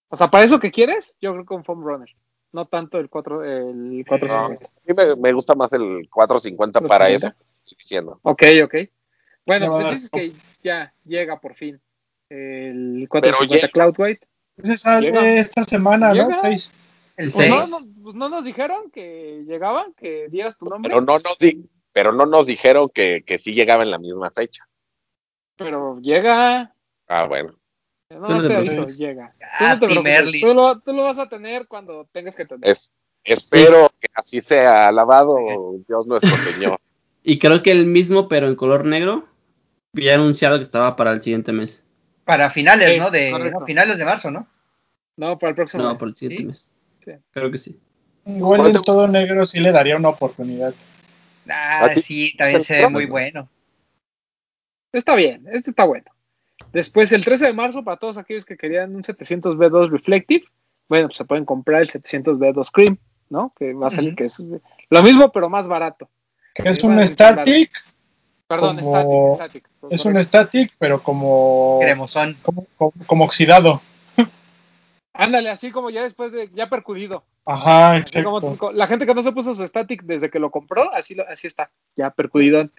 O 0.10 0.16
sea, 0.16 0.30
para 0.30 0.44
eso 0.44 0.60
que 0.60 0.72
quieres, 0.72 1.18
yo 1.20 1.34
creo 1.34 1.46
que 1.46 1.54
un 1.54 1.64
foam 1.64 1.84
runner. 1.84 2.10
No 2.52 2.66
tanto 2.66 2.98
el 2.98 3.10
4, 3.10 3.44
el 3.44 4.06
450. 4.08 4.66
a 4.66 5.16
mí 5.16 5.22
me, 5.22 5.34
gusta 5.34 5.54
más 5.54 5.72
el 5.74 6.10
450 6.10 6.82
para 6.82 7.10
eso. 7.10 7.32
Diciendo. 7.78 8.20
Ok, 8.24 8.44
ok. 8.64 8.76
Bueno, 9.46 9.72
pues 9.72 9.92
dices 9.92 10.10
que 10.10 10.34
ya 10.64 10.94
llega 11.06 11.40
por 11.40 11.56
fin 11.56 11.80
el 12.30 13.08
450 13.10 13.68
Cloud 13.70 13.96
White. 13.98 14.28
Ese 14.62 14.78
sale 14.78 15.40
esta 15.40 15.64
semana, 15.64 16.14
¿no? 16.14 16.34
Seis. 16.36 16.72
El 17.18 17.32
6. 17.32 17.54
Pues 17.54 17.70
no, 17.70 17.78
pues 18.04 18.16
no, 18.16 18.30
nos 18.30 18.46
dijeron 18.46 18.92
que 18.92 19.44
llegaban, 19.46 19.94
que 19.94 20.28
dieras 20.30 20.58
tu 20.58 20.66
nombre. 20.66 20.90
Pero 20.90 21.02
no 21.02 21.20
nos, 21.20 21.38
di 21.38 21.70
pero 21.92 22.14
no 22.14 22.26
nos 22.26 22.46
dijeron 22.46 22.90
que, 22.94 23.24
que 23.26 23.38
sí 23.38 23.54
llegaba 23.54 23.84
en 23.84 23.92
la 23.92 24.00
misma 24.00 24.32
fecha. 24.32 24.64
Pero 25.58 26.00
llega. 26.00 26.74
Ah, 27.08 27.26
bueno. 27.28 27.60
No, 28.10 28.42
te 28.42 28.56
aviso, 28.56 28.88
llega. 28.88 29.36
Ah, 29.60 29.78
tú, 29.80 29.88
no 29.88 30.02
te 30.02 30.40
tú, 30.40 30.54
lo, 30.54 30.80
tú, 30.80 30.94
lo, 30.94 31.04
vas 31.04 31.20
a 31.20 31.30
tener 31.30 31.68
cuando 31.68 32.08
tengas 32.12 32.36
que 32.36 32.46
tener. 32.46 32.68
Es, 32.68 32.92
espero 33.24 33.92
que 34.00 34.08
así 34.16 34.42
sea. 34.42 34.88
Alabado 34.88 35.38
Dios 35.88 36.08
nuestro 36.08 36.36
Señor. 36.38 36.80
y 37.24 37.38
creo 37.38 37.62
que 37.62 37.72
el 37.72 37.86
mismo, 37.86 38.28
pero 38.28 38.48
en 38.48 38.56
color 38.56 38.86
negro, 38.86 39.26
ya 39.94 40.16
anunciado 40.16 40.58
que 40.58 40.64
estaba 40.64 40.96
para 40.96 41.12
el 41.12 41.22
siguiente 41.22 41.52
mes. 41.52 41.84
Para 42.30 42.52
finales, 42.52 43.00
¿no? 43.00 43.10
De 43.10 43.54
finales 43.66 43.98
de 43.98 44.06
marzo, 44.06 44.30
¿no? 44.30 44.48
No, 45.18 45.40
para 45.40 45.50
el 45.50 45.56
próximo 45.56 45.82
no, 45.82 45.96
por 45.96 46.10
el 46.10 46.16
siguiente 46.16 46.46
mes. 46.46 46.72
Sí. 47.04 47.12
Creo 47.32 47.50
que 47.50 47.58
sí. 47.58 47.80
Igual 48.24 48.68
en 48.68 48.82
todo 48.84 49.08
negro 49.08 49.44
sí 49.46 49.60
le 49.60 49.72
daría 49.72 49.96
una 49.96 50.10
oportunidad. 50.10 50.76
Ah, 51.50 51.90
sí, 52.00 52.36
también 52.38 52.62
se 52.62 52.78
ve 52.78 52.88
muy 52.88 53.08
bueno. 53.08 53.50
Está 54.94 55.16
bien, 55.16 55.48
este 55.52 55.72
está 55.72 55.86
bueno. 55.86 56.06
Después, 56.72 57.12
el 57.14 57.26
13 57.26 57.48
de 57.48 57.54
marzo, 57.54 57.84
para 57.84 57.98
todos 57.98 58.20
aquellos 58.20 58.46
que 58.46 58.58
querían 58.58 58.96
un 58.96 59.02
700B2 59.02 59.90
Reflective, 59.90 60.46
bueno, 60.88 61.08
pues 61.08 61.18
se 61.18 61.26
pueden 61.26 61.46
comprar 61.46 61.82
el 61.82 61.90
700B2 61.90 62.70
Cream, 62.72 63.00
¿no? 63.30 63.54
Que 63.58 63.74
va 63.74 63.88
a 63.88 63.90
salir 63.90 64.16
que 64.16 64.26
es 64.26 64.40
lo 64.90 65.02
mismo, 65.02 65.32
pero 65.32 65.50
más 65.50 65.68
barato. 65.68 66.08
Es 66.54 66.84
un 66.84 67.04
static 67.04 67.72
Perdón, 68.50 68.80
como, 68.80 69.32
static, 69.32 69.70
Es 69.92 70.06
un 70.06 70.24
static, 70.24 70.74
pero 70.80 71.04
como. 71.04 71.78
Cremosón. 71.82 72.36
Como, 72.42 72.66
como, 73.06 73.26
oxidado. 73.26 73.80
Ándale, 75.14 75.52
así 75.52 75.70
como 75.70 75.92
ya 75.92 76.02
después 76.02 76.32
de. 76.32 76.50
Ya 76.56 76.68
percudido. 76.68 77.24
Ajá, 77.46 77.98
exacto. 77.98 78.72
la 78.74 78.88
gente 78.88 79.06
que 79.06 79.14
no 79.14 79.22
se 79.22 79.34
puso 79.34 79.54
su 79.54 79.66
static 79.68 80.02
desde 80.02 80.32
que 80.32 80.40
lo 80.40 80.50
compró, 80.50 80.92
así, 80.94 81.16
así 81.32 81.46
está, 81.46 81.70
ya 81.96 82.10
percudido. 82.10 82.70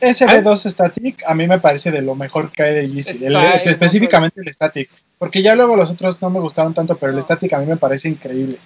ese 0.00 0.26
D2 0.26 0.70
Static 0.70 1.24
a 1.26 1.34
mí 1.34 1.48
me 1.48 1.58
parece 1.58 1.90
de 1.90 2.00
lo 2.00 2.14
mejor 2.14 2.52
que 2.52 2.62
hay 2.62 2.74
de 2.74 2.90
Yeezy, 2.90 3.24
específicamente 3.64 4.40
el 4.40 4.52
Static, 4.52 4.88
porque 5.18 5.42
ya 5.42 5.56
luego 5.56 5.74
los 5.74 5.90
otros 5.90 6.22
no 6.22 6.30
me 6.30 6.38
gustaron 6.38 6.74
tanto, 6.74 6.96
pero 6.96 7.12
el 7.12 7.22
Static 7.22 7.52
a 7.54 7.58
mí 7.58 7.66
me 7.66 7.76
parece 7.76 8.08
increíble. 8.08 8.58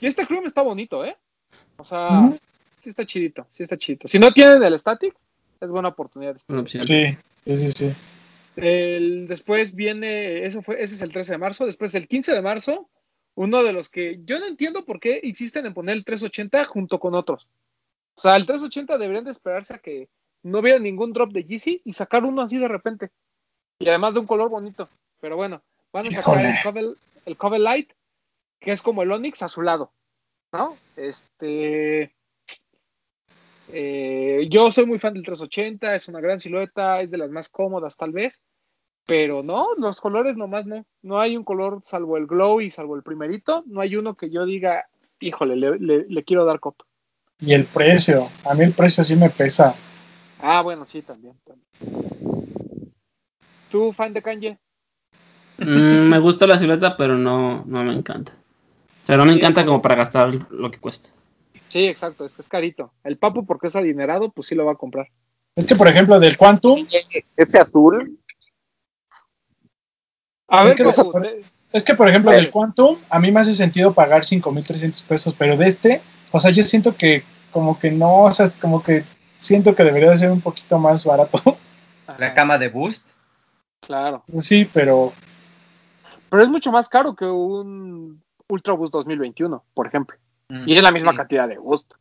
Y 0.00 0.06
este 0.06 0.26
Chrome 0.26 0.46
está 0.46 0.62
bonito, 0.62 1.04
¿eh? 1.04 1.16
O 1.76 1.84
sea, 1.84 2.32
sí 2.82 2.90
está 2.90 3.04
chidito, 3.04 3.46
sí 3.50 3.62
está 3.64 3.76
chidito. 3.76 4.08
Si 4.08 4.18
no 4.18 4.32
tienen 4.32 4.62
el 4.62 4.78
Static, 4.78 5.14
es 5.60 5.68
buena 5.68 5.88
oportunidad. 5.88 6.36
Sí, 6.38 6.80
sí, 7.44 7.56
sí, 7.56 7.70
sí. 7.70 7.94
después 8.56 9.74
viene, 9.74 10.44
eso 10.44 10.62
fue, 10.62 10.82
ese 10.82 10.94
es 10.94 11.02
el 11.02 11.12
13 11.12 11.32
de 11.32 11.38
marzo, 11.38 11.66
después 11.66 11.94
el 11.94 12.08
15 12.08 12.32
de 12.32 12.42
marzo, 12.42 12.88
uno 13.34 13.62
de 13.62 13.72
los 13.72 13.88
que 13.88 14.20
yo 14.24 14.40
no 14.40 14.46
entiendo 14.46 14.84
por 14.84 15.00
qué 15.00 15.20
insisten 15.22 15.66
en 15.66 15.74
poner 15.74 15.96
el 15.96 16.04
380 16.04 16.64
junto 16.64 16.98
con 16.98 17.14
otros. 17.14 17.46
O 18.16 18.20
sea, 18.20 18.36
el 18.36 18.46
380 18.46 18.98
deberían 18.98 19.24
de 19.24 19.30
esperarse 19.30 19.74
a 19.74 19.78
que 19.78 20.08
no 20.42 20.58
hubiera 20.58 20.78
ningún 20.78 21.12
drop 21.12 21.32
de 21.32 21.44
Yeezy 21.44 21.82
y 21.84 21.92
sacar 21.92 22.24
uno 22.24 22.42
así 22.42 22.58
de 22.58 22.68
repente. 22.68 23.10
Y 23.78 23.88
además 23.88 24.14
de 24.14 24.20
un 24.20 24.26
color 24.26 24.48
bonito. 24.48 24.88
Pero 25.20 25.36
bueno, 25.36 25.62
van 25.92 26.06
a 26.06 26.10
sacar 26.10 26.44
el 26.44 26.54
Cover, 26.62 26.96
el 27.26 27.36
Cover 27.36 27.60
Light, 27.60 27.92
que 28.60 28.72
es 28.72 28.82
como 28.82 29.02
el 29.02 29.12
Onyx 29.12 29.42
azulado. 29.42 29.92
¿No? 30.52 30.76
Este. 30.96 32.12
Eh, 33.70 34.46
yo 34.50 34.70
soy 34.70 34.86
muy 34.86 34.98
fan 34.98 35.14
del 35.14 35.24
380, 35.24 35.94
es 35.94 36.08
una 36.08 36.20
gran 36.20 36.40
silueta, 36.40 37.00
es 37.00 37.10
de 37.10 37.18
las 37.18 37.30
más 37.30 37.48
cómodas 37.48 37.96
tal 37.96 38.12
vez, 38.12 38.42
pero 39.06 39.42
no, 39.42 39.74
los 39.76 40.00
colores 40.00 40.36
nomás 40.36 40.66
no. 40.66 40.86
No 41.02 41.20
hay 41.20 41.36
un 41.36 41.44
color 41.44 41.82
salvo 41.84 42.16
el 42.16 42.26
glow 42.26 42.60
y 42.60 42.70
salvo 42.70 42.96
el 42.96 43.02
primerito, 43.02 43.62
no 43.66 43.80
hay 43.80 43.96
uno 43.96 44.16
que 44.16 44.30
yo 44.30 44.44
diga, 44.44 44.86
híjole, 45.20 45.56
le 45.56 46.24
quiero 46.24 46.44
dar 46.44 46.60
copa. 46.60 46.84
Y 47.40 47.54
el 47.54 47.66
precio, 47.66 48.30
a 48.44 48.54
mí 48.54 48.64
el 48.64 48.72
precio 48.72 49.04
sí 49.04 49.14
me 49.14 49.30
pesa. 49.30 49.74
Ah, 50.40 50.60
bueno, 50.62 50.84
sí, 50.84 51.02
también. 51.02 51.34
¿Tú, 53.70 53.92
fan 53.92 54.12
de 54.12 54.22
Kanye? 54.22 54.58
Mm, 55.58 56.08
me 56.08 56.18
gusta 56.18 56.48
la 56.48 56.58
silueta, 56.58 56.96
pero 56.96 57.16
no, 57.16 57.64
no 57.64 57.84
me 57.84 57.92
encanta. 57.92 58.32
O 59.02 59.06
sea, 59.06 59.16
no 59.16 59.24
me 59.24 59.34
encanta 59.34 59.64
como 59.64 59.80
para 59.80 59.94
gastar 59.94 60.34
lo 60.50 60.70
que 60.70 60.78
cuesta. 60.78 61.10
Sí, 61.68 61.86
exacto, 61.86 62.24
es, 62.24 62.38
es 62.38 62.48
carito. 62.48 62.92
El 63.04 63.18
papu, 63.18 63.44
porque 63.46 63.66
es 63.66 63.76
adinerado, 63.76 64.30
pues 64.30 64.48
sí 64.48 64.54
lo 64.54 64.64
va 64.64 64.72
a 64.72 64.76
comprar. 64.76 65.08
Es 65.54 65.66
que, 65.66 65.74
por 65.74 65.88
ejemplo, 65.88 66.20
del 66.20 66.38
Quantum. 66.38 66.86
Ese 67.36 67.58
azul. 67.58 68.18
A 70.46 70.64
ver, 70.64 70.80
es 70.80 70.96
que, 70.96 71.42
es 71.72 71.84
que, 71.84 71.94
por 71.94 72.08
ejemplo, 72.08 72.30
del 72.30 72.50
Quantum, 72.50 72.98
a 73.10 73.18
mí 73.18 73.30
me 73.30 73.40
hace 73.40 73.54
sentido 73.54 73.92
pagar 73.92 74.22
5.300 74.22 75.04
pesos, 75.04 75.34
pero 75.36 75.56
de 75.56 75.66
este, 75.66 76.00
o 76.32 76.40
sea, 76.40 76.50
yo 76.50 76.62
siento 76.62 76.96
que 76.96 77.24
como 77.50 77.78
que 77.78 77.90
no, 77.90 78.22
o 78.22 78.30
sea, 78.30 78.46
como 78.60 78.82
que 78.82 79.04
siento 79.36 79.74
que 79.74 79.84
debería 79.84 80.10
de 80.10 80.18
ser 80.18 80.30
un 80.30 80.40
poquito 80.40 80.78
más 80.78 81.04
barato. 81.04 81.38
La 82.18 82.34
cama 82.34 82.56
de 82.56 82.68
Boost. 82.68 83.06
Claro. 83.80 84.24
Sí, 84.40 84.68
pero... 84.72 85.12
Pero 86.30 86.42
es 86.42 86.48
mucho 86.48 86.70
más 86.70 86.88
caro 86.88 87.14
que 87.16 87.24
un 87.24 88.22
Ultra 88.48 88.74
Boost 88.74 88.92
2021, 88.92 89.64
por 89.74 89.86
ejemplo. 89.86 90.16
Mm, 90.48 90.68
y 90.68 90.76
es 90.76 90.82
la 90.82 90.92
misma 90.92 91.14
cantidad 91.14 91.48
de 91.48 91.58
Boost. 91.58 91.92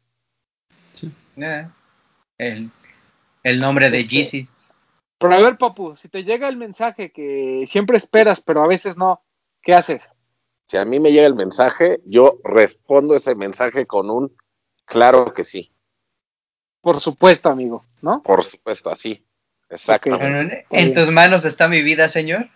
Sí. 0.93 1.11
Eh, 1.37 1.67
el, 2.37 2.71
el, 3.43 3.59
nombre 3.59 3.89
de 3.89 3.99
este, 3.99 4.47
Pero 5.17 5.33
a 5.33 5.41
ver, 5.41 5.57
Papu, 5.57 5.95
si 5.95 6.07
te 6.09 6.23
llega 6.23 6.47
el 6.47 6.57
mensaje 6.57 7.11
que 7.11 7.65
siempre 7.67 7.97
esperas, 7.97 8.41
pero 8.41 8.63
a 8.63 8.67
veces 8.67 8.97
no, 8.97 9.21
¿qué 9.61 9.73
haces? 9.73 10.09
Si 10.67 10.77
a 10.77 10.85
mí 10.85 10.99
me 10.99 11.11
llega 11.11 11.27
el 11.27 11.35
mensaje, 11.35 11.99
yo 12.05 12.39
respondo 12.43 13.15
ese 13.15 13.35
mensaje 13.35 13.85
con 13.85 14.09
un 14.09 14.35
claro 14.85 15.33
que 15.33 15.43
sí. 15.43 15.71
Por 16.81 17.01
supuesto, 17.01 17.49
amigo, 17.49 17.85
¿no? 18.01 18.21
Por 18.23 18.43
supuesto, 18.43 18.89
así. 18.89 19.25
Exactamente. 19.69 20.65
¿En 20.69 20.93
tus 20.93 21.11
manos 21.11 21.45
está 21.45 21.67
mi 21.67 21.81
vida, 21.81 22.07
señor? 22.07 22.49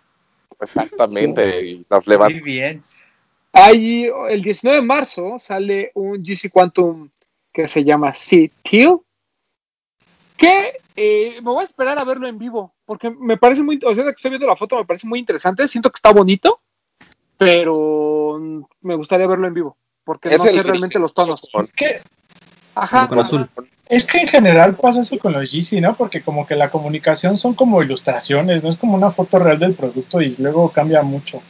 Exactamente, 0.60 1.66
y 1.66 1.86
las 1.90 2.08
levanto. 2.08 2.36
Muy 2.36 2.44
bien. 2.44 2.84
Ahí, 3.54 4.10
el 4.30 4.42
19 4.42 4.80
de 4.80 4.86
marzo 4.86 5.36
sale 5.38 5.92
un 5.96 6.24
GC 6.24 6.50
Quantum 6.52 7.10
que 7.52 7.68
se 7.68 7.84
llama 7.84 8.14
C-Teal, 8.14 9.00
que 10.38 10.80
eh, 10.96 11.36
me 11.42 11.52
voy 11.52 11.62
a 11.62 11.64
esperar 11.64 12.00
a 12.00 12.04
verlo 12.04 12.28
en 12.28 12.38
vivo, 12.38 12.74
porque 12.86 13.10
me 13.10 13.38
parece 13.38 13.62
muy, 13.64 13.80
o 13.86 13.94
sea, 13.94 14.06
que 14.06 14.12
estoy 14.12 14.32
viendo 14.32 14.48
la 14.48 14.56
foto, 14.56 14.78
me 14.78 14.86
parece 14.86 15.08
muy 15.08 15.20
interesante, 15.20 15.68
siento 15.68 15.90
que 15.90 15.98
está 15.98 16.14
bonito, 16.14 16.62
pero 17.38 18.40
me 18.82 18.96
gustaría 18.96 19.28
verlo 19.28 19.48
en 19.48 19.54
vivo, 19.54 19.78
porque 20.04 20.38
no 20.38 20.44
sé 20.46 20.64
realmente 20.64 21.00
los 21.00 21.14
tonos. 21.14 21.48
Es 21.60 21.74
que, 21.74 22.02
ajá, 22.76 23.10
es 23.90 24.06
que 24.06 24.20
en 24.20 24.28
general 24.30 24.76
pasa 24.76 25.02
eso 25.02 25.20
con 25.20 25.34
los 25.34 25.52
GC, 25.52 25.82
¿no? 25.82 25.94
Porque 25.94 26.22
como 26.22 26.48
que 26.48 26.56
la 26.56 26.72
comunicación 26.72 27.36
son 27.36 27.54
como 27.54 27.84
ilustraciones, 27.84 28.64
no 28.64 28.70
es 28.70 28.78
como 28.78 28.96
una 28.96 29.10
foto 29.10 29.40
real 29.40 29.60
del 29.60 29.74
producto 29.74 30.22
y 30.22 30.36
luego 30.38 30.70
cambia 30.70 31.02
mucho. 31.02 31.42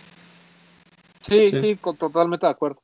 Sí, 1.21 1.49
sí, 1.49 1.77
totalmente 1.97 2.45
de 2.45 2.51
acuerdo. 2.51 2.81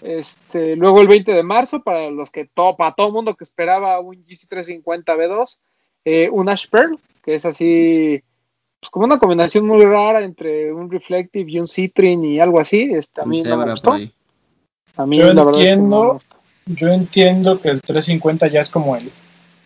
Este, 0.00 0.76
luego 0.76 1.00
el 1.00 1.08
20 1.08 1.32
de 1.32 1.42
marzo, 1.42 1.82
para 1.82 2.10
los 2.10 2.30
que 2.30 2.46
para 2.54 2.94
todo 2.94 3.06
el 3.08 3.12
mundo 3.12 3.34
que 3.34 3.44
esperaba 3.44 4.00
un 4.00 4.16
GC350 4.24 5.04
B2, 5.04 5.60
eh, 6.04 6.28
un 6.30 6.48
Ash 6.48 6.68
Pearl, 6.68 6.98
que 7.22 7.34
es 7.36 7.46
así 7.46 8.22
pues, 8.80 8.90
como 8.90 9.06
una 9.06 9.18
combinación 9.18 9.66
muy 9.66 9.82
rara 9.82 10.22
entre 10.22 10.72
un 10.72 10.90
Reflective 10.90 11.50
y 11.50 11.58
un 11.58 11.66
Citrin 11.66 12.24
y 12.24 12.40
algo 12.40 12.60
así. 12.60 12.90
Este, 12.92 13.22
a 13.22 13.24
mí 13.24 13.42
no 13.42 13.56
me 13.56 13.70
gustó. 13.70 13.92
A 14.96 15.06
mí 15.06 15.16
yo 15.16 15.32
la 15.32 15.42
entiendo, 15.42 16.20
yo 16.66 16.88
entiendo 16.88 17.60
que 17.60 17.70
el 17.70 17.80
350 17.80 18.48
ya 18.48 18.60
es 18.60 18.70
como 18.70 18.96
el 18.96 19.10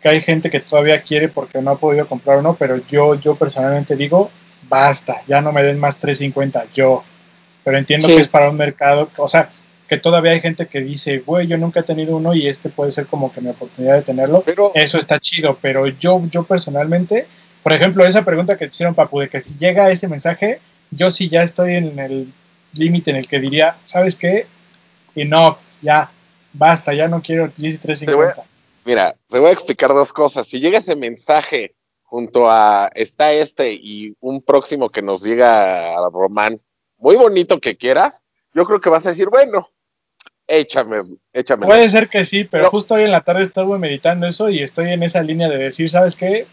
que 0.00 0.08
hay 0.08 0.20
gente 0.20 0.50
que 0.50 0.60
todavía 0.60 1.02
quiere 1.02 1.28
porque 1.28 1.60
no 1.60 1.72
ha 1.72 1.78
podido 1.78 2.06
comprar 2.06 2.38
uno, 2.38 2.54
pero 2.56 2.76
yo, 2.86 3.16
yo 3.16 3.34
personalmente 3.34 3.96
digo, 3.96 4.30
basta, 4.68 5.22
ya 5.26 5.40
no 5.40 5.52
me 5.52 5.62
den 5.62 5.78
más 5.78 5.98
350, 5.98 6.66
yo. 6.72 7.02
Pero 7.68 7.78
entiendo 7.78 8.06
que 8.06 8.16
es 8.16 8.28
para 8.28 8.48
un 8.48 8.56
mercado, 8.56 9.10
o 9.18 9.28
sea, 9.28 9.50
que 9.86 9.98
todavía 9.98 10.32
hay 10.32 10.40
gente 10.40 10.66
que 10.66 10.80
dice, 10.80 11.18
güey, 11.18 11.46
yo 11.46 11.58
nunca 11.58 11.80
he 11.80 11.82
tenido 11.82 12.16
uno 12.16 12.34
y 12.34 12.46
este 12.46 12.70
puede 12.70 12.90
ser 12.90 13.06
como 13.06 13.30
que 13.30 13.42
mi 13.42 13.50
oportunidad 13.50 13.96
de 13.96 14.02
tenerlo. 14.02 14.42
Pero, 14.46 14.72
Eso 14.74 14.96
está 14.96 15.18
chido, 15.18 15.58
pero 15.60 15.86
yo, 15.86 16.22
yo 16.30 16.44
personalmente 16.44 17.26
por 17.62 17.72
ejemplo, 17.72 18.06
esa 18.06 18.24
pregunta 18.24 18.56
que 18.56 18.66
te 18.66 18.70
hicieron, 18.70 18.94
Papu, 18.94 19.20
de 19.20 19.28
que 19.28 19.40
si 19.40 19.58
llega 19.58 19.90
ese 19.90 20.08
mensaje, 20.08 20.60
yo 20.90 21.10
sí 21.10 21.28
ya 21.28 21.42
estoy 21.42 21.74
en 21.74 21.98
el 21.98 22.32
límite 22.72 23.10
en 23.10 23.16
el 23.16 23.28
que 23.28 23.40
diría, 23.40 23.76
¿sabes 23.84 24.16
qué? 24.16 24.46
Enough, 25.14 25.56
ya, 25.82 26.10
basta, 26.54 26.94
ya 26.94 27.08
no 27.08 27.20
quiero 27.20 27.44
1350. 27.44 28.42
Mira, 28.86 29.16
te 29.28 29.38
voy 29.38 29.50
a 29.50 29.52
explicar 29.52 29.90
dos 29.90 30.12
cosas. 30.14 30.46
Si 30.46 30.60
llega 30.60 30.78
ese 30.78 30.96
mensaje 30.96 31.74
junto 32.04 32.48
a 32.48 32.90
está 32.94 33.32
este 33.32 33.74
y 33.74 34.14
un 34.20 34.40
próximo 34.40 34.88
que 34.88 35.02
nos 35.02 35.22
llega 35.22 35.94
a 35.94 36.08
Román, 36.10 36.60
muy 36.98 37.16
bonito 37.16 37.60
que 37.60 37.76
quieras, 37.76 38.22
yo 38.54 38.64
creo 38.64 38.80
que 38.80 38.90
vas 38.90 39.06
a 39.06 39.10
decir, 39.10 39.28
bueno, 39.28 39.68
échame, 40.46 41.02
échame. 41.32 41.66
Puede 41.66 41.88
ser 41.88 42.08
que 42.08 42.24
sí, 42.24 42.44
pero, 42.44 42.64
pero 42.64 42.70
justo 42.70 42.94
hoy 42.94 43.04
en 43.04 43.12
la 43.12 43.22
tarde 43.22 43.42
estuve 43.42 43.78
meditando 43.78 44.26
eso 44.26 44.50
y 44.50 44.60
estoy 44.60 44.90
en 44.90 45.02
esa 45.02 45.22
línea 45.22 45.48
de 45.48 45.58
decir, 45.58 45.88
¿sabes 45.88 46.16
qué? 46.16 46.46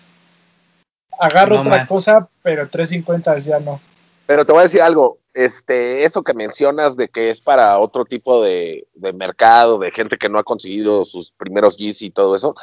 agarro 1.19 1.61
otra 1.61 1.85
cosa, 1.85 2.29
pero 2.41 2.67
350 2.67 3.37
ya 3.39 3.59
no. 3.59 3.79
Pero 4.25 4.45
te 4.45 4.51
voy 4.51 4.61
a 4.61 4.63
decir 4.63 4.81
algo, 4.81 5.19
este, 5.33 6.03
eso 6.03 6.23
que 6.23 6.33
mencionas 6.33 6.97
de 6.97 7.07
que 7.09 7.29
es 7.29 7.41
para 7.41 7.77
otro 7.77 8.05
tipo 8.05 8.43
de, 8.43 8.87
mercado, 9.13 9.77
de 9.77 9.91
gente 9.91 10.17
que 10.17 10.29
no 10.29 10.39
ha 10.39 10.43
conseguido 10.43 11.05
sus 11.05 11.31
primeros 11.31 11.77
GC 11.77 12.01
y 12.01 12.11
todo 12.11 12.35
eso, 12.35 12.55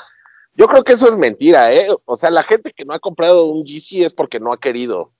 yo 0.55 0.67
creo 0.67 0.83
que 0.83 0.95
eso 0.95 1.09
es 1.09 1.17
mentira, 1.17 1.73
¿eh? 1.73 1.87
O 2.05 2.17
sea, 2.17 2.31
la 2.31 2.43
gente 2.43 2.73
que 2.73 2.85
no 2.85 2.95
ha 2.95 2.99
comprado 2.99 3.47
un 3.47 3.65
GC 3.65 4.05
es 4.05 4.13
porque 4.13 4.41
no 4.41 4.53
ha 4.53 4.61
querido. 4.61 5.13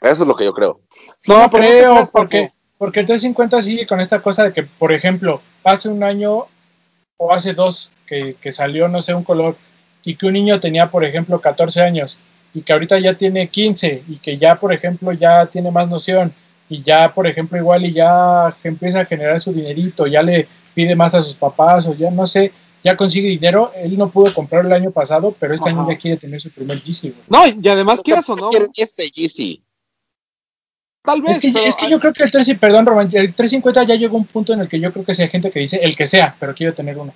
Eso 0.00 0.22
es 0.22 0.28
lo 0.28 0.36
que 0.36 0.44
yo 0.44 0.52
creo. 0.52 0.80
No, 1.26 1.50
creo, 1.50 2.04
porque, 2.12 2.52
porque 2.78 3.00
el 3.00 3.06
350 3.06 3.62
sigue 3.62 3.86
con 3.86 4.00
esta 4.00 4.20
cosa 4.20 4.44
de 4.44 4.52
que, 4.52 4.62
por 4.62 4.92
ejemplo, 4.92 5.40
hace 5.62 5.88
un 5.88 6.02
año 6.02 6.46
o 7.16 7.32
hace 7.32 7.54
dos 7.54 7.92
que, 8.06 8.36
que 8.40 8.52
salió, 8.52 8.88
no 8.88 9.00
sé, 9.00 9.14
un 9.14 9.24
color 9.24 9.56
y 10.04 10.16
que 10.16 10.26
un 10.26 10.34
niño 10.34 10.60
tenía, 10.60 10.90
por 10.90 11.04
ejemplo, 11.04 11.40
14 11.40 11.80
años 11.82 12.18
y 12.52 12.62
que 12.62 12.72
ahorita 12.72 12.98
ya 12.98 13.14
tiene 13.14 13.48
15 13.48 14.04
y 14.08 14.16
que 14.18 14.38
ya, 14.38 14.60
por 14.60 14.72
ejemplo, 14.72 15.12
ya 15.12 15.46
tiene 15.46 15.70
más 15.70 15.88
noción 15.88 16.32
y 16.68 16.82
ya, 16.82 17.12
por 17.12 17.26
ejemplo, 17.26 17.58
igual 17.58 17.84
y 17.84 17.92
ya 17.92 18.54
empieza 18.62 19.00
a 19.00 19.04
generar 19.04 19.40
su 19.40 19.52
dinerito, 19.52 20.06
ya 20.06 20.22
le 20.22 20.46
pide 20.72 20.94
más 20.94 21.14
a 21.14 21.22
sus 21.22 21.36
papás 21.36 21.86
o 21.86 21.94
ya 21.94 22.10
no 22.10 22.26
sé, 22.26 22.52
ya 22.82 22.96
consigue 22.96 23.28
dinero, 23.28 23.72
él 23.74 23.98
no 23.98 24.10
pudo 24.10 24.32
comprar 24.32 24.66
el 24.66 24.72
año 24.72 24.90
pasado, 24.90 25.34
pero 25.38 25.54
este 25.54 25.70
año 25.70 25.88
ya 25.88 25.96
quiere 25.96 26.16
tener 26.16 26.40
su 26.40 26.50
primer 26.50 26.80
GC. 26.80 27.14
No, 27.28 27.46
y 27.46 27.68
además 27.68 28.00
quieras 28.02 28.28
o 28.28 28.36
no. 28.36 28.50
Este 28.74 29.10
GC. 29.10 29.62
Tal 31.04 31.20
vez. 31.20 31.36
Es 31.44 31.76
que, 31.76 31.90
yo 31.90 32.00
creo 32.00 32.14
que 32.14 32.22
el 32.22 32.30
3, 32.30 32.54
perdón, 32.58 32.86
Román, 32.86 33.10
el 33.12 33.34
350 33.34 33.82
ya 33.82 33.94
llegó 33.94 34.16
a 34.16 34.20
un 34.20 34.26
punto 34.26 34.54
en 34.54 34.60
el 34.60 34.68
que 34.68 34.80
yo 34.80 34.90
creo 34.90 35.04
que 35.04 35.12
hay 35.12 35.28
gente 35.28 35.50
que 35.50 35.60
dice 35.60 35.78
el 35.82 35.94
que 35.96 36.06
sea, 36.06 36.34
pero 36.40 36.54
quiero 36.54 36.72
tener 36.72 36.96
uno. 36.96 37.12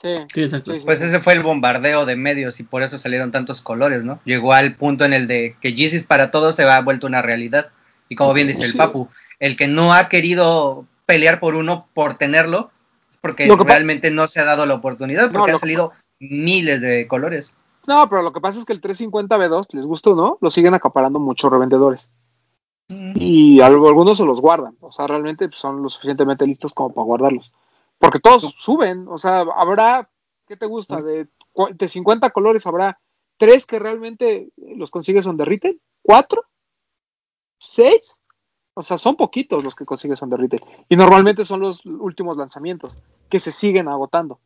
Sí, 0.00 0.42
exacto. 0.42 0.72
pues 0.84 1.00
ese 1.00 1.18
fue 1.18 1.32
el 1.32 1.42
bombardeo 1.42 2.06
de 2.06 2.14
medios 2.14 2.60
y 2.60 2.62
por 2.62 2.84
eso 2.84 2.98
salieron 2.98 3.32
tantos 3.32 3.62
colores, 3.62 4.04
¿no? 4.04 4.20
Llegó 4.24 4.52
al 4.52 4.76
punto 4.76 5.04
en 5.04 5.12
el 5.12 5.26
de 5.26 5.56
que 5.60 5.74
Yeezys 5.74 6.04
para 6.04 6.30
todos 6.30 6.54
se 6.54 6.62
ha 6.62 6.80
vuelto 6.82 7.08
una 7.08 7.22
realidad. 7.22 7.70
Y 8.08 8.14
como 8.14 8.32
bien 8.32 8.46
dice 8.46 8.64
el 8.64 8.74
Papu, 8.74 9.08
el 9.40 9.56
que 9.56 9.66
no 9.66 9.92
ha 9.92 10.08
querido 10.08 10.84
pelear 11.06 11.40
por 11.40 11.56
uno 11.56 11.88
por 11.94 12.18
tenerlo 12.18 12.70
es 13.10 13.18
porque 13.18 13.52
realmente 13.66 14.12
no 14.12 14.28
se 14.28 14.38
ha 14.38 14.44
dado 14.44 14.66
la 14.66 14.74
oportunidad, 14.74 15.32
porque 15.32 15.50
han 15.50 15.58
salido 15.58 15.92
miles 16.20 16.80
de 16.80 17.08
colores. 17.08 17.56
No, 17.88 18.08
pero 18.08 18.22
lo 18.22 18.32
que 18.32 18.40
pasa 18.40 18.60
es 18.60 18.64
que 18.64 18.72
el 18.72 18.80
350B2, 18.80 19.66
les 19.72 19.86
gustó, 19.86 20.14
¿no? 20.14 20.38
Lo 20.40 20.50
siguen 20.52 20.74
acaparando 20.74 21.18
muchos 21.18 21.50
revendedores. 21.50 22.08
Y 22.88 23.60
algunos 23.60 24.16
se 24.16 24.24
los 24.24 24.40
guardan. 24.40 24.76
O 24.80 24.92
sea, 24.92 25.06
realmente 25.06 25.48
pues, 25.48 25.58
son 25.58 25.82
lo 25.82 25.88
suficientemente 25.88 26.46
listos 26.46 26.72
como 26.72 26.92
para 26.92 27.04
guardarlos. 27.04 27.52
Porque 27.98 28.20
todos 28.20 28.54
suben. 28.58 29.06
O 29.08 29.18
sea, 29.18 29.40
habrá, 29.40 30.08
¿qué 30.46 30.56
te 30.56 30.66
gusta? 30.66 31.02
De, 31.02 31.28
de 31.74 31.88
50 31.88 32.30
colores 32.30 32.66
habrá 32.66 32.98
tres 33.36 33.66
que 33.66 33.78
realmente 33.78 34.48
los 34.56 34.90
consigues 34.90 35.24
son 35.24 35.36
de 35.36 35.44
retail. 35.44 35.80
¿Cuatro? 36.02 36.44
¿Seis? 37.58 38.20
O 38.74 38.82
sea, 38.82 38.98
son 38.98 39.16
poquitos 39.16 39.64
los 39.64 39.74
que 39.74 39.86
consigues 39.86 40.18
son 40.18 40.30
de 40.30 40.36
retail. 40.36 40.62
Y 40.88 40.96
normalmente 40.96 41.44
son 41.44 41.60
los 41.60 41.84
últimos 41.86 42.36
lanzamientos 42.36 42.94
que 43.28 43.40
se 43.40 43.50
siguen 43.50 43.88
agotando. 43.88 44.38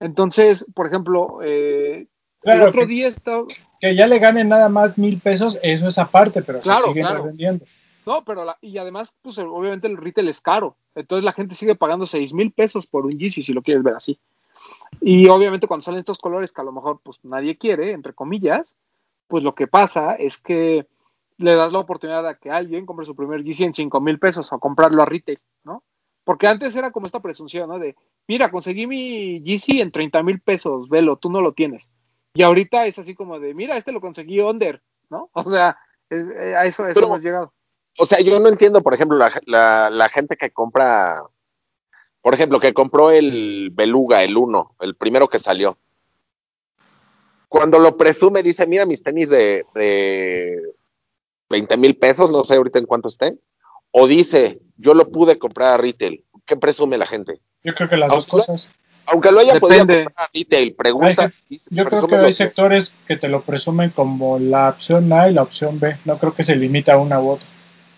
Entonces, 0.00 0.66
por 0.74 0.86
ejemplo, 0.86 1.40
eh, 1.42 2.06
el 2.42 2.62
otro 2.62 2.86
día 2.86 3.08
está... 3.08 3.42
Que 3.80 3.94
ya 3.94 4.06
le 4.06 4.18
ganen 4.18 4.48
nada 4.48 4.68
más 4.68 4.96
mil 4.96 5.20
pesos, 5.20 5.58
eso 5.62 5.88
es 5.88 5.98
aparte, 5.98 6.42
pero 6.42 6.62
se 6.62 6.72
siguen 6.76 7.06
vendiendo. 7.24 7.64
No, 8.04 8.24
pero 8.24 8.44
y 8.60 8.78
además, 8.78 9.14
pues 9.22 9.38
obviamente 9.38 9.86
el 9.86 9.96
retail 9.96 10.28
es 10.28 10.40
caro. 10.40 10.76
Entonces 10.94 11.24
la 11.24 11.32
gente 11.32 11.54
sigue 11.54 11.74
pagando 11.74 12.06
seis 12.06 12.32
mil 12.32 12.52
pesos 12.52 12.86
por 12.86 13.06
un 13.06 13.18
Yeezy, 13.18 13.42
si 13.42 13.52
lo 13.52 13.62
quieres 13.62 13.82
ver 13.82 13.94
así. 13.94 14.18
Y 15.00 15.28
obviamente 15.28 15.66
cuando 15.66 15.84
salen 15.84 16.00
estos 16.00 16.18
colores 16.18 16.52
que 16.52 16.60
a 16.60 16.64
lo 16.64 16.72
mejor 16.72 17.00
pues 17.02 17.18
nadie 17.22 17.56
quiere, 17.56 17.92
entre 17.92 18.12
comillas, 18.12 18.74
pues 19.28 19.42
lo 19.42 19.54
que 19.54 19.66
pasa 19.66 20.14
es 20.14 20.36
que 20.36 20.86
le 21.38 21.54
das 21.54 21.72
la 21.72 21.78
oportunidad 21.78 22.26
a 22.26 22.36
que 22.36 22.50
alguien 22.50 22.86
compre 22.86 23.06
su 23.06 23.16
primer 23.16 23.42
Yeezy 23.42 23.64
en 23.64 23.74
cinco 23.74 24.00
mil 24.00 24.18
pesos 24.18 24.52
o 24.52 24.58
comprarlo 24.58 25.02
a 25.02 25.06
retail, 25.06 25.38
¿no? 25.64 25.82
Porque 26.24 26.46
antes 26.46 26.76
era 26.76 26.92
como 26.92 27.06
esta 27.06 27.20
presunción, 27.20 27.68
¿no? 27.68 27.78
De, 27.78 27.96
mira, 28.28 28.50
conseguí 28.50 28.86
mi 28.86 29.40
Yeezy 29.42 29.80
en 29.80 29.90
30 29.90 30.22
mil 30.22 30.40
pesos, 30.40 30.88
velo, 30.88 31.16
tú 31.16 31.30
no 31.30 31.40
lo 31.40 31.52
tienes. 31.52 31.90
Y 32.34 32.42
ahorita 32.42 32.86
es 32.86 32.98
así 32.98 33.14
como 33.14 33.40
de, 33.40 33.54
mira, 33.54 33.76
este 33.76 33.92
lo 33.92 34.00
conseguí 34.00 34.40
under, 34.40 34.82
¿no? 35.10 35.30
O 35.34 35.48
sea, 35.50 35.76
eh, 36.10 36.54
a 36.56 36.64
eso, 36.64 36.86
hemos 36.86 37.22
llegado. 37.22 37.52
O 37.98 38.06
sea, 38.06 38.20
yo 38.20 38.38
no 38.40 38.48
entiendo, 38.48 38.82
por 38.82 38.94
ejemplo, 38.94 39.18
la, 39.18 39.90
la, 39.90 40.08
gente 40.08 40.36
que 40.36 40.50
compra, 40.50 41.22
por 42.22 42.34
ejemplo, 42.34 42.58
que 42.58 42.72
compró 42.72 43.10
el 43.10 43.70
Beluga, 43.72 44.22
el 44.22 44.36
1, 44.36 44.76
el 44.80 44.94
primero 44.94 45.28
que 45.28 45.38
salió. 45.38 45.76
Cuando 47.48 47.78
lo 47.78 47.98
presume, 47.98 48.42
dice, 48.42 48.66
mira 48.66 48.86
mis 48.86 49.02
tenis 49.02 49.28
de, 49.28 49.66
de 49.74 50.72
20 51.50 51.76
mil 51.76 51.96
pesos, 51.96 52.30
no 52.30 52.44
sé 52.44 52.54
ahorita 52.54 52.78
en 52.78 52.86
cuánto 52.86 53.08
estén. 53.08 53.38
O 53.90 54.06
dice, 54.06 54.60
yo 54.78 54.94
lo 54.94 55.10
pude 55.10 55.38
comprar 55.38 55.72
a 55.72 55.76
retail. 55.76 56.24
¿Qué 56.46 56.56
presume 56.56 56.96
la 56.96 57.06
gente? 57.06 57.40
Yo 57.62 57.74
creo 57.74 57.90
que 57.90 57.98
las 57.98 58.10
dos 58.10 58.26
cosas. 58.26 58.70
Aunque 59.04 59.30
lo 59.30 59.40
haya 59.40 59.60
podido 59.60 59.80
comprar 59.80 60.12
a 60.16 60.30
retail, 60.32 60.74
pregunta. 60.74 61.30
yo 61.70 61.84
creo 61.84 62.06
que 62.06 62.16
hay 62.16 62.32
sectores 62.32 62.94
que 63.06 63.16
te 63.16 63.28
lo 63.28 63.42
presumen 63.42 63.90
como 63.90 64.38
la 64.38 64.70
opción 64.70 65.12
A 65.12 65.28
y 65.28 65.34
la 65.34 65.42
opción 65.42 65.78
B. 65.78 65.98
No 66.06 66.18
creo 66.18 66.34
que 66.34 66.44
se 66.44 66.56
limita 66.56 66.94
a 66.94 66.98
una 66.98 67.20
u 67.20 67.30
otra. 67.30 67.48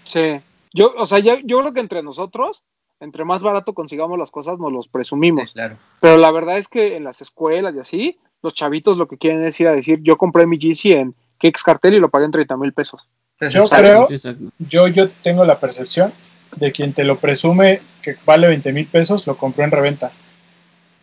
Sí. 0.04 0.40
Yo, 0.72 0.94
o 0.96 1.06
sea, 1.06 1.18
yo, 1.18 1.34
yo 1.44 1.60
creo 1.60 1.72
que 1.72 1.80
entre 1.80 2.02
nosotros, 2.02 2.64
entre 3.00 3.24
más 3.24 3.42
barato 3.42 3.74
consigamos 3.74 4.18
las 4.18 4.30
cosas, 4.30 4.58
nos 4.58 4.72
los 4.72 4.88
presumimos. 4.88 5.52
claro. 5.52 5.78
Pero 6.00 6.16
la 6.18 6.30
verdad 6.30 6.58
es 6.58 6.68
que 6.68 6.96
en 6.96 7.04
las 7.04 7.20
escuelas 7.20 7.74
y 7.74 7.78
así, 7.78 8.18
los 8.42 8.54
chavitos 8.54 8.96
lo 8.96 9.08
que 9.08 9.18
quieren 9.18 9.44
es 9.44 9.58
ir 9.60 9.68
a 9.68 9.72
decir, 9.72 10.00
yo 10.02 10.16
compré 10.16 10.46
mi 10.46 10.58
GC 10.58 10.92
en 10.92 11.14
Kicks 11.38 11.62
Cartel 11.62 11.94
y 11.94 12.00
lo 12.00 12.08
pagué 12.08 12.26
en 12.26 12.32
30 12.32 12.56
mil 12.56 12.72
pesos. 12.72 13.08
Yo 13.40 13.66
creo, 13.66 14.06
yo, 14.58 14.88
yo 14.88 15.10
tengo 15.10 15.44
la 15.44 15.58
percepción 15.58 16.12
de 16.56 16.72
quien 16.72 16.92
te 16.92 17.04
lo 17.04 17.18
presume 17.18 17.82
que 18.00 18.16
vale 18.24 18.46
20 18.46 18.72
mil 18.72 18.86
pesos, 18.86 19.26
lo 19.26 19.36
compró 19.36 19.64
en 19.64 19.70
reventa. 19.70 20.12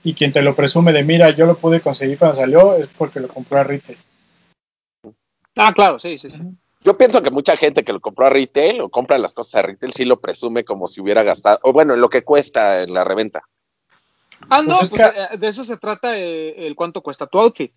Y 0.04 0.14
quien 0.14 0.32
te 0.32 0.42
lo 0.42 0.56
presume 0.56 0.94
de, 0.94 1.04
mira, 1.04 1.30
yo 1.32 1.46
lo 1.46 1.58
pude 1.58 1.82
conseguir 1.82 2.18
cuando 2.18 2.36
salió, 2.36 2.76
es 2.76 2.88
porque 2.88 3.20
lo 3.20 3.28
compró 3.28 3.60
a 3.60 3.64
retail. 3.64 4.00
Ah, 5.56 5.74
claro, 5.74 6.00
sí, 6.00 6.18
sí, 6.18 6.32
sí. 6.32 6.40
Yo 6.84 6.98
pienso 6.98 7.22
que 7.22 7.30
mucha 7.30 7.58
gente 7.58 7.84
que 7.84 7.94
lo 7.94 8.00
compró 8.00 8.26
a 8.26 8.30
retail 8.30 8.82
o 8.82 8.90
compra 8.90 9.18
las 9.18 9.34
cosas 9.34 9.56
a 9.56 9.62
retail 9.62 9.94
sí 9.94 10.06
lo 10.06 10.20
presume 10.20 10.66
como 10.66 10.88
si 10.88 11.00
hubiera 11.00 11.24
gastado, 11.24 11.60
o 11.64 11.74
bueno, 11.74 11.94
en 11.94 12.02
lo 12.02 12.10
que 12.10 12.24
cuesta 12.24 12.82
en 12.82 12.94
la 12.94 13.04
reventa. 13.04 13.44
Ah, 14.50 14.64
no, 14.64 14.80
pues 14.80 14.90
pues, 14.90 15.02
eh, 15.02 15.38
de 15.38 15.48
eso 15.48 15.64
se 15.64 15.78
trata 15.78 16.18
eh, 16.18 16.66
el 16.66 16.76
cuánto 16.76 17.02
cuesta 17.02 17.28
tu 17.28 17.40
outfit. 17.40 17.72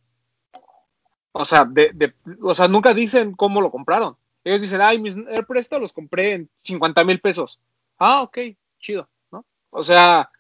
O 1.33 1.45
sea, 1.45 1.65
de, 1.65 1.91
de, 1.93 2.15
o 2.43 2.55
sea, 2.55 2.69
nunca 2.69 2.95
dicen 2.95 3.35
cómo 3.35 3.61
lo 3.61 3.71
compraron. 3.71 4.17
Ellos 4.45 4.63
dicen, 4.63 4.81
ay, 4.81 5.01
mis 5.01 5.17
AirPresto 5.17 5.79
los 5.79 5.93
compré 5.93 6.33
en 6.33 6.51
50 6.63 7.05
mil 7.05 7.21
pesos. 7.21 7.61
Ah, 7.99 8.23
ok, 8.23 8.39
chido, 8.79 9.09
¿no? 9.31 9.45
O 9.71 9.83
sea, 9.83 10.31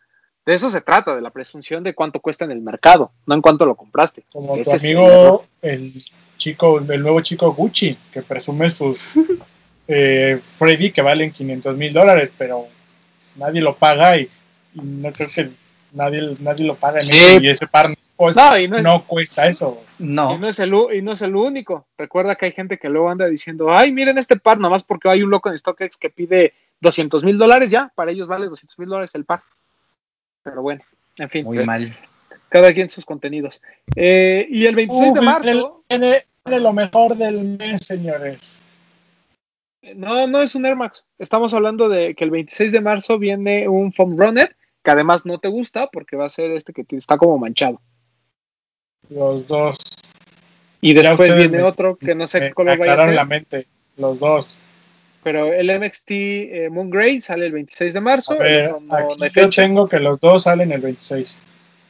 de 0.46 0.54
eso 0.54 0.70
se 0.70 0.80
trata, 0.80 1.14
de 1.14 1.22
la 1.22 1.30
presunción 1.30 1.82
de 1.82 1.94
cuánto 1.94 2.20
cuesta 2.20 2.44
en 2.44 2.50
el 2.50 2.60
mercado, 2.60 3.12
no 3.26 3.34
en 3.34 3.42
cuánto 3.42 3.66
lo 3.66 3.74
compraste. 3.74 4.24
Como 4.32 4.56
tu 4.62 4.70
amigo, 4.72 5.44
el, 5.62 6.04
chico, 6.36 6.78
el 6.78 7.02
nuevo 7.02 7.20
chico 7.20 7.52
Gucci, 7.52 7.96
que 8.12 8.22
presume 8.22 8.68
sus 8.68 9.12
eh, 9.88 10.40
Freddy 10.56 10.90
que 10.90 11.02
valen 11.02 11.32
500 11.32 11.76
mil 11.76 11.92
dólares, 11.92 12.32
pero 12.36 12.66
nadie 13.36 13.62
lo 13.62 13.76
paga 13.76 14.18
y, 14.18 14.28
no 14.74 15.12
creo 15.12 15.30
que 15.30 15.50
nadie, 15.92 16.36
nadie 16.40 16.66
lo 16.66 16.74
paga 16.74 17.00
en 17.00 17.42
y 17.42 17.48
ese 17.48 17.66
par 17.66 17.94
pues 18.16 18.36
no, 18.36 19.04
cuesta 19.06 19.46
eso. 19.48 19.82
No. 19.98 20.34
Y 20.34 20.38
no, 20.38 20.48
es 20.48 20.58
el, 20.60 20.72
y 20.94 21.02
no 21.02 21.12
es 21.12 21.22
el 21.22 21.34
único. 21.34 21.86
Recuerda 21.98 22.36
que 22.36 22.46
hay 22.46 22.52
gente 22.52 22.78
que 22.78 22.88
luego 22.88 23.10
anda 23.10 23.26
diciendo, 23.26 23.72
ay, 23.76 23.92
miren 23.92 24.18
este 24.18 24.36
par, 24.36 24.58
nomás 24.58 24.84
porque 24.84 25.08
hay 25.08 25.22
un 25.22 25.30
loco 25.30 25.50
en 25.50 25.58
StockX 25.58 25.96
que 25.96 26.10
pide 26.10 26.54
200 26.80 27.24
mil 27.24 27.38
dólares, 27.38 27.70
ya, 27.70 27.92
para 27.94 28.12
ellos 28.12 28.28
vale 28.28 28.46
200 28.46 28.78
mil 28.78 28.88
dólares 28.88 29.14
el 29.14 29.24
par. 29.24 29.42
Pero 30.44 30.62
bueno, 30.62 30.82
en 31.18 31.30
fin. 31.30 31.44
Muy 31.44 31.64
mal. 31.64 31.96
Cada 32.48 32.72
quien 32.72 32.88
sus 32.88 33.04
contenidos. 33.04 33.60
Eh, 33.96 34.46
y 34.48 34.66
el 34.66 34.76
26 34.76 35.14
de 35.14 35.20
marzo. 35.20 35.82
Viene, 35.88 36.24
lo 36.44 36.72
mejor 36.72 37.16
del 37.16 37.42
mes, 37.58 37.84
señores. 37.84 38.62
No, 39.96 40.26
no 40.26 40.40
es 40.40 40.54
un 40.54 40.64
Air 40.64 40.76
Max. 40.76 41.04
Estamos 41.18 41.52
hablando 41.52 41.88
de 41.88 42.14
que 42.14 42.24
el 42.24 42.30
26 42.30 42.70
de 42.70 42.80
marzo 42.80 43.18
viene 43.18 43.68
un 43.68 43.92
Foam 43.92 44.16
Runner, 44.16 44.54
que 44.82 44.90
además 44.90 45.26
no 45.26 45.38
te 45.38 45.48
gusta 45.48 45.88
porque 45.88 46.16
va 46.16 46.26
a 46.26 46.30
ser 46.30 46.52
este 46.52 46.72
que 46.72 46.84
está 46.96 47.18
como 47.18 47.38
manchado. 47.38 47.80
Los 49.08 49.46
dos. 49.46 49.76
Y 50.80 50.92
después 50.94 51.34
viene 51.36 51.62
otro 51.62 51.96
que 51.96 52.14
no 52.14 52.26
sé 52.26 52.40
qué 52.40 52.52
color 52.52 52.78
vaya 52.78 52.94
a 52.94 53.06
ser. 53.06 53.14
la 53.14 53.24
mente, 53.24 53.66
los 53.96 54.18
dos. 54.18 54.60
Pero 55.24 55.54
el 55.54 55.80
MXT 55.80 56.10
eh, 56.10 56.68
Moon 56.70 56.90
Grey 56.90 57.20
sale 57.20 57.46
el 57.46 57.52
26 57.52 57.94
de 57.94 58.00
marzo. 58.00 58.36
yo 59.34 59.50
tengo 59.50 59.88
que 59.88 59.98
los 59.98 60.20
dos 60.20 60.42
salen 60.44 60.70
el 60.70 60.82
26. 60.82 61.40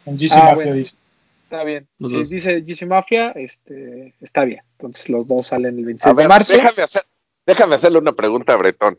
En 0.06 0.16
GC 0.16 0.32
ah, 0.32 0.54
Mafia 0.54 0.72
dice. 0.72 0.96
Está 1.42 1.64
bien. 1.64 1.86
si 2.08 2.24
dice 2.24 2.62
GC 2.62 2.86
Mafia, 2.86 3.32
este, 3.32 4.14
está 4.20 4.44
bien. 4.44 4.62
Entonces 4.78 5.08
los 5.08 5.26
dos 5.26 5.48
salen 5.48 5.78
el 5.78 5.84
26 5.84 6.16
de 6.16 6.28
marzo. 6.28 6.54
Déjame, 6.54 6.82
hacer, 6.82 7.04
déjame 7.44 7.74
hacerle 7.74 7.98
una 7.98 8.12
pregunta 8.12 8.54
a 8.54 8.56
Bretón. 8.56 8.98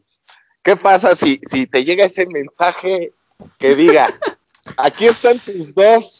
¿Qué 0.61 0.75
pasa 0.75 1.15
si, 1.15 1.39
si 1.49 1.65
te 1.65 1.85
llega 1.85 2.05
ese 2.05 2.27
mensaje 2.27 3.13
que 3.57 3.75
diga, 3.75 4.09
aquí 4.77 5.05
están 5.05 5.39
tus 5.39 5.73
dos 5.73 6.17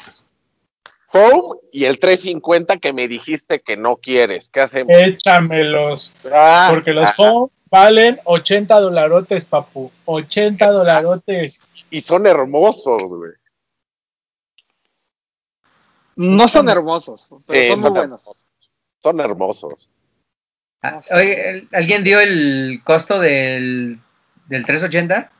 Home 1.12 1.60
y 1.72 1.86
el 1.86 2.00
350 2.00 2.78
que 2.78 2.92
me 2.92 3.08
dijiste 3.08 3.62
que 3.62 3.78
no 3.78 3.98
quieres. 3.98 4.50
¿Qué 4.50 4.62
hacemos? 4.62 4.94
Échamelos. 4.94 6.14
Ah, 6.32 6.68
porque 6.72 6.92
los 6.94 7.08
Home 7.18 7.50
valen 7.76 8.20
80 8.24 8.80
dolarotes, 8.80 9.46
papu. 9.46 9.92
80 10.06 10.72
dolarotes. 10.72 11.62
Y 11.90 12.02
son 12.02 12.26
hermosos, 12.26 13.04
güey. 13.04 13.32
No 16.16 16.48
son 16.48 16.70
hermosos, 16.70 17.28
pero 17.46 17.76
son, 17.76 17.82
muy 17.82 17.90
buenos. 17.90 18.46
Son 19.04 19.20
hermosos. 19.20 19.90
Ah, 20.82 21.02
oye, 21.12 21.68
¿alguien 21.74 22.06
dio 22.06 22.22
el 22.22 22.82
costo 22.86 23.20
del, 23.20 24.00
del 24.48 24.66
380? 24.66 25.32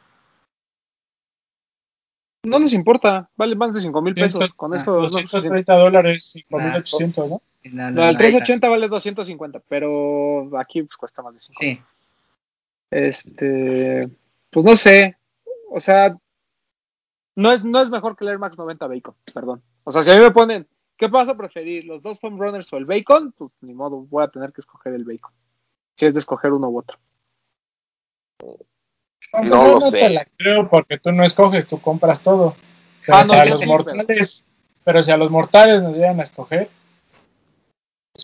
No 2.44 2.60
nos 2.60 2.74
importa, 2.74 3.30
vale 3.38 3.56
más 3.56 3.74
de 3.74 3.80
5 3.80 4.02
mil 4.02 4.14
pesos. 4.14 4.54
Con 4.54 4.76
esto. 4.76 5.00
230 5.00 5.74
dólares, 5.78 6.32
5 6.34 6.60
mil 6.60 6.76
800, 6.76 7.30
¿no? 7.30 7.42
No, 7.64 8.10
el 8.10 8.18
380 8.18 8.68
vale 8.68 8.90
250, 8.90 9.62
pero 9.70 10.60
aquí 10.60 10.84
pues, 10.84 10.98
cuesta 10.98 11.24
más 11.24 11.34
de 11.34 11.40
5. 11.40 11.58
Sí. 11.60 11.82
Este. 12.92 14.10
Pues 14.50 14.66
no 14.66 14.76
sé. 14.76 15.18
O 15.70 15.80
sea, 15.80 16.16
no 17.36 17.52
es, 17.52 17.64
no 17.64 17.82
es 17.82 17.90
mejor 17.90 18.16
que 18.16 18.24
el 18.24 18.30
Air 18.32 18.40
Max 18.40 18.58
90 18.58 18.88
Bacon, 18.88 19.16
perdón. 19.34 19.62
O 19.84 19.92
sea, 19.92 20.02
si 20.04 20.12
a 20.12 20.16
mí 20.16 20.22
me 20.22 20.32
ponen, 20.32 20.68
¿qué 20.98 21.08
vas 21.08 21.28
a 21.28 21.36
preferir? 21.36 21.84
¿Los 21.86 22.02
dos 22.02 22.20
Foam 22.20 22.40
Runners 22.40 22.72
o 22.72 22.78
el 22.78 22.86
Bacon? 22.86 23.34
Pues 23.34 23.52
ni 23.62 23.74
modo, 23.74 23.98
voy 24.10 24.24
a 24.24 24.30
tener 24.30 24.54
que 24.54 24.62
escoger 24.62 24.94
el 24.94 25.04
Bacon. 25.04 25.34
Si 25.96 26.06
es 26.06 26.14
de 26.14 26.20
escoger 26.20 26.54
uno 26.54 26.70
u 26.70 26.80
otro. 26.80 26.98
No, 29.44 29.80
no 29.80 29.92
te 29.92 30.10
la 30.10 30.26
creo 30.38 30.70
porque 30.70 30.98
tú 30.98 31.12
no 31.12 31.24
escoges, 31.24 31.68
tú 31.68 31.82
compras 31.82 32.22
todo. 32.22 32.56
Pero, 33.06 33.18
ah, 33.18 33.42
a 33.42 33.46
los 33.46 33.66
mortales, 33.66 34.48
pero... 34.84 35.04
si 35.04 35.12
a 35.12 35.18
los 35.18 35.30
mortales 35.30 35.84
nos 35.84 35.94
llegan 35.94 36.20
a 36.20 36.24
escoger. 36.24 36.70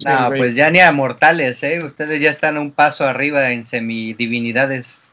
No, 0.05 0.29
pues 0.29 0.55
ya 0.55 0.71
ni 0.71 0.79
a 0.79 0.91
mortales, 0.91 1.61
¿eh? 1.63 1.79
Ustedes 1.83 2.21
ya 2.21 2.29
están 2.29 2.57
un 2.57 2.71
paso 2.71 3.05
arriba 3.05 3.51
en 3.51 3.65
semidivinidades. 3.65 5.09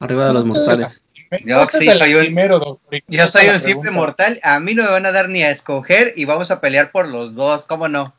Arriba 0.00 0.26
de 0.26 0.32
los 0.32 0.46
mortales. 0.46 1.04
Yo 1.44 1.64
sí 1.66 1.90
soy 1.90 2.14
un, 2.14 2.24
primero, 2.24 2.80
yo 3.08 3.26
soy 3.26 3.48
un 3.48 3.58
simple 3.58 3.90
mortal, 3.90 4.38
a 4.42 4.60
mí 4.60 4.74
no 4.74 4.82
me 4.82 4.90
van 4.90 5.06
a 5.06 5.12
dar 5.12 5.30
ni 5.30 5.42
a 5.42 5.50
escoger 5.50 6.12
y 6.14 6.26
vamos 6.26 6.50
a 6.50 6.60
pelear 6.60 6.92
por 6.92 7.08
los 7.08 7.34
dos, 7.34 7.66
¿cómo 7.66 7.88
no? 7.88 8.14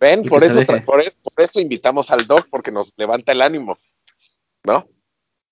Ven, 0.00 0.22
por 0.22 0.42
eso, 0.42 0.60
por, 0.84 1.02
eso 1.36 1.60
invitamos 1.60 2.10
al 2.10 2.26
Doc, 2.26 2.46
porque 2.50 2.70
nos 2.70 2.94
levanta 2.96 3.32
el 3.32 3.42
ánimo, 3.42 3.78
¿no? 4.64 4.88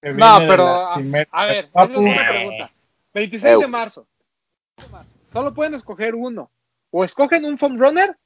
No, 0.00 0.38
pero 0.48 0.68
a, 0.68 1.46
ver, 1.46 1.68
esa 1.74 1.84
es 1.84 1.96
una 1.96 2.28
pregunta. 2.28 2.72
26 3.12 3.58
de 3.58 3.68
marzo. 3.68 4.06
Solo 5.32 5.52
pueden 5.54 5.74
escoger 5.74 6.14
uno. 6.14 6.50
O 6.90 7.04
escogen 7.04 7.44
un 7.44 7.58
foam 7.58 7.78
runner 7.78 8.16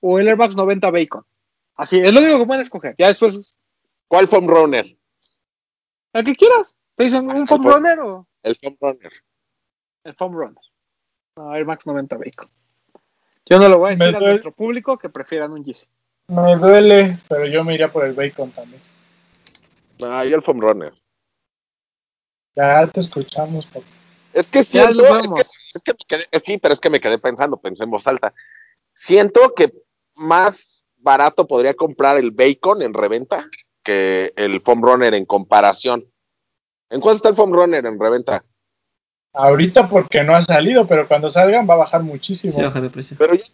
o 0.00 0.18
el 0.18 0.28
Airmax 0.28 0.56
90 0.56 0.90
Bacon. 0.90 1.24
Así, 1.76 2.00
es 2.00 2.12
lo 2.12 2.20
único 2.20 2.38
que 2.40 2.46
pueden 2.46 2.62
escoger. 2.62 2.94
Ya 2.98 3.08
después. 3.08 3.54
¿Cuál 4.08 4.28
foam 4.28 4.46
runner? 4.46 4.96
El 6.12 6.24
que 6.24 6.34
quieras. 6.34 6.74
¿Te 6.96 7.04
dicen 7.04 7.30
un 7.30 7.46
foam 7.46 7.64
runner 7.64 8.00
o? 8.00 8.26
El 8.42 8.56
foam 8.56 8.76
runner. 8.80 9.12
El 10.04 10.14
foam 10.14 10.32
runner. 10.32 10.62
No, 11.36 11.54
Air 11.54 11.64
Max 11.64 11.86
90 11.86 12.16
Bacon. 12.16 12.50
Yo 13.46 13.58
no 13.58 13.68
lo 13.68 13.78
voy 13.78 13.88
a 13.88 13.96
decir 13.96 14.16
a 14.16 14.20
nuestro 14.20 14.52
público 14.52 14.98
que 14.98 15.08
prefieran 15.08 15.52
un 15.52 15.64
Yeezy. 15.64 15.86
Me 16.28 16.56
duele, 16.56 17.18
pero 17.28 17.46
yo 17.46 17.64
me 17.64 17.74
iría 17.74 17.90
por 17.90 18.04
el 18.04 18.12
Bacon 18.12 18.50
también. 18.50 18.82
Ah, 20.02 20.24
y 20.26 20.32
el 20.32 20.42
foam 20.42 20.60
runner. 20.60 20.92
Ya 22.54 22.86
te 22.88 23.00
escuchamos, 23.00 23.66
papá. 23.66 23.86
Es 24.32 24.46
que 24.46 24.62
siento, 24.62 25.02
es 25.02 25.82
que, 25.82 26.40
sí, 26.40 26.58
pero 26.58 26.74
es 26.74 26.80
que 26.80 26.90
me 26.90 27.00
quedé 27.00 27.18
pensando, 27.18 27.56
pensé 27.56 27.84
en 27.84 27.90
voz 27.90 28.06
alta. 28.06 28.34
Siento 29.00 29.54
que 29.54 29.72
más 30.16 30.84
barato 30.96 31.46
podría 31.46 31.74
comprar 31.74 32.18
el 32.18 32.32
bacon 32.32 32.82
en 32.82 32.92
reventa 32.92 33.48
que 33.84 34.32
el 34.34 34.60
foam 34.60 34.82
runner 34.82 35.14
en 35.14 35.24
comparación. 35.24 36.04
¿En 36.90 37.00
cuánto 37.00 37.18
está 37.18 37.28
el 37.28 37.36
foam 37.36 37.52
runner 37.52 37.86
en 37.86 38.00
reventa? 38.00 38.44
Ahorita 39.32 39.88
porque 39.88 40.24
no 40.24 40.34
ha 40.34 40.42
salido, 40.42 40.84
pero 40.88 41.06
cuando 41.06 41.30
salgan 41.30 41.64
va 41.70 41.74
a 41.74 41.78
bajar 41.78 42.02
muchísimo. 42.02 42.54
Pero, 43.16 43.34
ya 43.34 43.46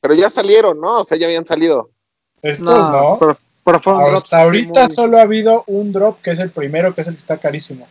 pero 0.00 0.14
ya 0.14 0.30
salieron, 0.30 0.80
¿no? 0.80 1.00
O 1.00 1.04
sea, 1.04 1.18
ya 1.18 1.26
habían 1.26 1.46
salido. 1.46 1.90
Estos 2.40 2.88
no. 2.90 3.18
Hasta 3.64 4.38
ahorita 4.40 4.88
solo 4.88 5.18
ha 5.18 5.22
habido 5.22 5.64
un 5.66 5.92
drop 5.92 6.22
que 6.22 6.30
es 6.30 6.38
el 6.38 6.52
primero, 6.52 6.94
que 6.94 7.00
es 7.00 7.08
el 7.08 7.14
que 7.14 7.20
está 7.20 7.38
carísimo. 7.38 7.88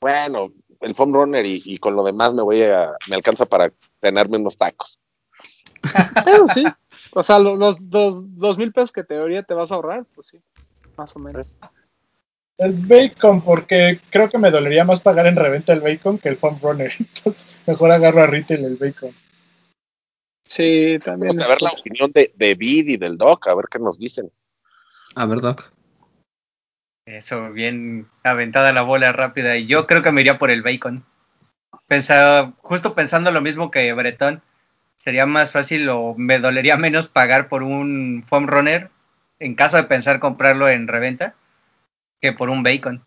Bueno, 0.00 0.52
el 0.80 0.94
foam 0.94 1.12
runner 1.12 1.44
y, 1.44 1.76
con 1.78 1.96
lo 1.96 2.04
demás 2.04 2.34
me 2.34 2.42
voy 2.42 2.62
a, 2.62 2.92
me 3.08 3.16
alcanza 3.16 3.46
para 3.46 3.72
tenerme 3.98 4.36
unos 4.36 4.56
tacos. 4.56 5.00
Pero 6.24 6.48
sí, 6.48 6.64
o 7.12 7.22
sea, 7.22 7.38
los, 7.38 7.76
dos, 7.80 8.58
mil 8.58 8.72
pesos 8.72 8.92
que 8.92 9.04
teoría 9.04 9.42
te 9.42 9.54
vas 9.54 9.70
a 9.70 9.76
ahorrar, 9.76 10.04
pues 10.14 10.28
sí, 10.28 10.38
más 10.96 11.14
o 11.16 11.18
menos. 11.18 11.56
El 12.58 12.72
bacon, 12.72 13.42
porque 13.42 14.00
creo 14.10 14.30
que 14.30 14.38
me 14.38 14.50
dolería 14.50 14.84
más 14.84 15.00
pagar 15.00 15.26
en 15.26 15.36
reventa 15.36 15.72
el 15.72 15.80
bacon 15.80 16.18
que 16.18 16.30
el 16.30 16.38
foam 16.38 16.58
runner. 16.62 16.92
Entonces, 16.98 17.48
mejor 17.66 17.90
agarro 17.90 18.22
a 18.22 18.26
retail 18.26 18.64
el 18.64 18.76
bacon. 18.76 19.14
Sí, 20.44 20.98
también. 21.04 21.36
Vamos 21.36 21.46
a 21.46 21.48
ver 21.50 21.62
la 21.62 21.70
opinión 21.70 22.12
de, 22.12 22.32
de 22.34 22.54
Vid 22.54 22.88
y 22.88 22.96
del 22.96 23.18
Doc, 23.18 23.46
a 23.48 23.54
ver 23.54 23.66
qué 23.70 23.78
nos 23.78 23.98
dicen. 23.98 24.30
A 25.14 25.26
ver, 25.26 25.40
Doc. 25.40 25.72
Eso, 27.06 27.52
bien 27.52 28.08
aventada 28.24 28.72
la 28.72 28.82
bola 28.82 29.12
rápida. 29.12 29.56
Y 29.56 29.66
yo 29.66 29.86
creo 29.86 30.02
que 30.02 30.12
me 30.12 30.22
iría 30.22 30.38
por 30.38 30.50
el 30.50 30.62
bacon. 30.62 31.04
Pensaba, 31.86 32.52
justo 32.58 32.94
pensando 32.94 33.30
lo 33.30 33.40
mismo 33.40 33.70
que 33.70 33.92
Bretón, 33.92 34.42
sería 34.96 35.26
más 35.26 35.52
fácil 35.52 35.88
o 35.88 36.14
me 36.16 36.38
dolería 36.38 36.76
menos 36.78 37.08
pagar 37.08 37.48
por 37.48 37.62
un 37.62 38.24
foam 38.28 38.46
runner 38.46 38.90
en 39.38 39.54
caso 39.54 39.76
de 39.76 39.84
pensar 39.84 40.18
comprarlo 40.18 40.68
en 40.68 40.88
reventa 40.88 41.34
que 42.20 42.32
por 42.32 42.50
un 42.50 42.62
bacon. 42.62 43.04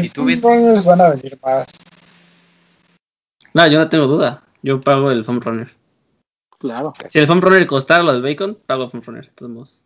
¿Y 0.00 0.08
tú, 0.10 0.26
van 0.86 1.00
a 1.00 1.08
venir 1.08 1.38
más. 1.42 1.66
No, 3.52 3.66
yo 3.66 3.78
no 3.78 3.88
tengo 3.88 4.06
duda. 4.06 4.44
Yo 4.62 4.80
pago 4.80 5.10
el 5.10 5.24
foam 5.24 5.40
runner. 5.40 5.74
Claro. 6.58 6.94
Si 7.08 7.18
el 7.18 7.26
foam 7.26 7.40
runner 7.40 7.66
costara 7.66 8.02
lo 8.02 8.12
del 8.12 8.22
bacon, 8.22 8.56
pago 8.66 8.84
el 8.84 8.90
foam 8.90 9.02
runner, 9.02 9.26
de 9.26 9.32
todos 9.32 9.50
modos. 9.50 9.80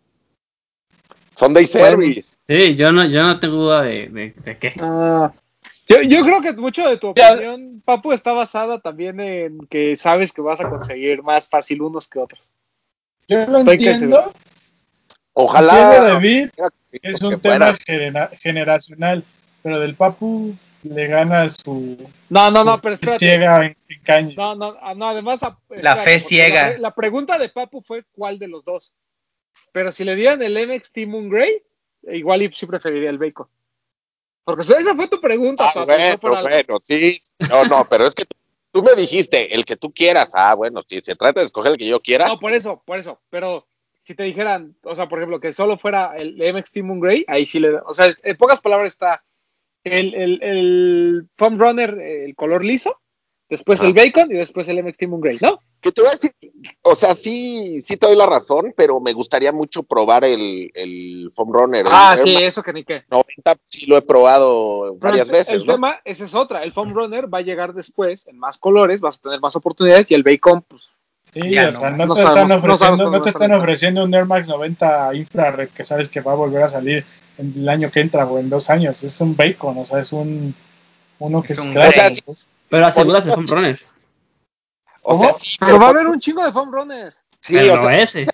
Sunday 1.35 1.67
service. 1.67 2.37
Sí, 2.47 2.75
yo 2.77 2.93
no, 2.93 3.05
yo 3.07 3.23
no 3.23 3.39
tengo 3.41 3.57
duda 3.57 3.83
de, 3.83 4.09
de, 4.09 4.59
qué. 4.59 4.75
Ah, 4.81 5.33
yo, 5.89 6.03
yo, 6.03 6.25
creo 6.25 6.43
que 6.43 6.53
mucho 6.55 6.89
de 6.89 6.97
tu 6.97 7.09
opinión, 7.09 7.83
Papu, 7.85 8.13
está 8.13 8.33
basada 8.33 8.81
también 8.81 9.21
en 9.21 9.59
que 9.69 9.97
sabes 9.97 10.33
que 10.33 10.43
vas 10.43 10.61
a 10.61 10.69
conseguir 10.69 11.23
más 11.23 11.49
fácil 11.49 11.83
unos 11.83 12.09
que 12.09 12.19
otros. 12.19 12.53
Yo 13.29 13.47
lo 13.47 13.61
entiendo. 13.61 14.33
Ojalá. 15.33 16.03
David, 16.03 16.49
es 16.91 17.23
un 17.23 17.41
tema 17.41 17.77
generacional, 18.41 19.25
pero 19.63 19.81
del 19.81 19.95
Papu 19.95 20.57
le 20.83 21.07
gana 21.07 21.49
su. 21.49 21.97
No, 22.29 22.51
no, 22.51 22.65
no, 22.65 22.81
pero 22.81 22.95
espérate. 22.95 23.19
Ciega 23.19 23.67
en, 23.67 23.77
caña. 24.03 24.35
No, 24.37 24.55
no, 24.55 24.77
ah, 24.81 24.95
no, 24.95 25.09
además. 25.09 25.41
la 25.69 25.97
fe 25.97 26.21
ciega. 26.21 26.79
La, 26.79 26.95
pregunta 26.95 27.39
de 27.39 27.49
Papu 27.49 27.83
fue 27.83 28.05
cuál 28.13 28.39
de 28.39 28.49
los 28.49 28.65
dos. 28.65 28.95
Pero 29.73 29.93
si 29.93 30.05
le 30.05 30.15
dieran 30.15 30.43
el 30.43 30.67
MXT 30.67 31.07
Moon 31.07 31.29
Grey, 31.29 31.63
igual 32.03 32.51
sí 32.55 32.67
preferiría 32.67 33.11
el 33.11 33.19
Bacon. 33.19 33.47
Porque 34.47 34.63
esa 34.63 34.95
fue 34.95 35.09
tu 35.09 35.21
pregunta, 35.21 35.73
ah. 35.75 35.85
Bueno, 35.85 36.43
bueno, 36.43 36.79
sí. 36.81 37.19
No, 37.51 37.65
no, 37.65 37.85
pero 37.91 38.07
es 38.07 38.15
que 38.15 38.27
tú 38.71 38.81
me 38.81 38.95
dijiste 38.95 39.53
el 39.53 39.65
que 39.65 39.77
tú 39.77 39.93
quieras. 39.93 40.31
Ah, 40.35 40.55
bueno, 40.55 40.85
si 40.89 41.01
se 41.01 41.17
trata 41.17 41.41
de 41.41 41.47
escoger 41.47 41.73
el 41.73 41.79
que 41.79 41.89
yo 41.89 42.01
quiera. 42.01 42.29
No, 42.29 42.39
por 42.39 42.55
eso, 42.55 42.81
por 42.87 42.97
eso. 42.97 43.21
Pero 43.29 43.67
si 44.03 44.15
te 44.15 44.23
dijeran, 44.23 44.77
o 44.85 44.95
sea, 44.95 45.09
por 45.09 45.19
ejemplo, 45.19 45.41
que 45.41 45.53
solo 45.53 45.77
fuera 45.77 46.17
el 46.17 46.37
MXT 46.37 46.77
Moon 46.85 47.01
Grey, 47.01 47.25
ahí 47.27 47.45
sí 47.45 47.59
le. 47.59 47.75
O 47.87 47.93
sea, 47.93 48.09
en 48.23 48.37
pocas 48.37 48.61
palabras 48.61 48.93
está 48.93 49.25
el, 49.83 50.15
el, 50.15 50.41
el 50.41 51.29
foam 51.37 51.59
runner, 51.59 51.99
el 51.99 52.37
color 52.37 52.65
liso, 52.65 53.01
después 53.49 53.83
el 53.83 53.93
bacon 53.93 54.31
y 54.31 54.35
después 54.35 54.69
el 54.69 54.83
MXT 54.83 55.03
Moon 55.05 55.21
Grey, 55.21 55.39
¿no? 55.41 55.61
Que 55.81 55.93
te 55.93 56.01
voy 56.01 56.09
a 56.09 56.15
decir, 56.15 56.33
o 56.83 56.95
sea, 56.95 57.15
sí, 57.15 57.81
sí 57.83 57.97
te 57.97 58.07
doy 58.07 58.17
la 58.17 58.27
razón, 58.27 58.75
pero 58.77 59.01
me 59.01 59.13
gustaría 59.13 59.53
mucho 59.53 59.83
probar 59.83 60.25
el, 60.25 60.71
el 60.75 61.31
foam 61.35 61.53
runner. 61.53 61.87
Ah, 61.89 62.17
sí, 62.17 62.37
eso 62.37 62.63
que 62.63 62.73
ni 62.73 62.85
qué. 62.85 63.05
90 63.11 63.57
sí 63.69 63.87
lo 63.87 63.97
he 63.97 64.03
probado 64.03 64.97
varias 64.97 65.29
veces. 65.29 65.55
El 65.55 65.67
tema, 65.67 66.01
esa 66.05 66.25
es 66.25 66.35
otra, 66.35 66.63
el 66.63 66.73
foam 66.73 66.93
runner 66.93 67.33
va 67.33 67.39
a 67.39 67.43
llegar 67.43 67.73
después 67.73 68.27
en 68.27 68.39
más 68.39 68.59
colores, 68.59 69.01
vas 69.01 69.17
a 69.17 69.23
tener 69.23 69.41
más 69.41 69.57
oportunidades 69.57 70.11
y 70.11 70.15
el 70.15 70.23
bacon, 70.23 70.63
pues 70.63 70.97
Sí, 71.33 71.59
o 71.59 71.73
sea, 71.73 71.91
no, 71.91 72.15
te, 72.15 72.23
están 72.23 72.51
ofreciendo, 72.53 73.11
no 73.11 73.21
te 73.21 73.29
están 73.29 73.53
ofreciendo 73.53 74.05
un 74.05 74.15
Air 74.15 74.27
Max 74.27 74.49
90 74.49 75.15
infrared 75.17 75.69
que 75.71 75.85
sabes 75.85 76.09
que 76.09 76.21
va 76.21 76.33
a 76.33 76.37
volver 76.37 76.63
a 76.63 76.69
salir 76.69 77.05
en 77.37 77.53
el 77.57 77.69
año 77.69 77.91
que 77.91 78.01
entra 78.01 78.25
o 78.25 78.39
en 78.39 78.49
dos 78.49 78.71
años. 78.71 79.03
Es 79.03 79.21
un 79.21 79.37
bacon, 79.37 79.77
o 79.77 79.85
sea, 79.85 80.01
es 80.01 80.13
un 80.13 80.55
uno 81.19 81.43
que 81.43 81.53
es, 81.53 81.59
un 81.59 81.75
pues. 82.25 82.49
Pero 82.69 82.87
aseguras 82.87 83.27
el 83.27 83.35
foam 83.35 83.47
runner. 83.47 83.81
O 85.03 85.19
sea, 85.21 85.35
pero, 85.61 85.79
va 85.79 85.87
a 85.87 85.91
haber 85.91 86.07
un 86.09 86.19
chingo 86.19 86.45
de 86.45 86.53
foam 86.53 86.73
runners. 86.73 87.25
Sí, 87.41 87.55
pero 87.55 87.83
o 87.83 87.87
sea, 87.87 88.03
ese. 88.03 88.27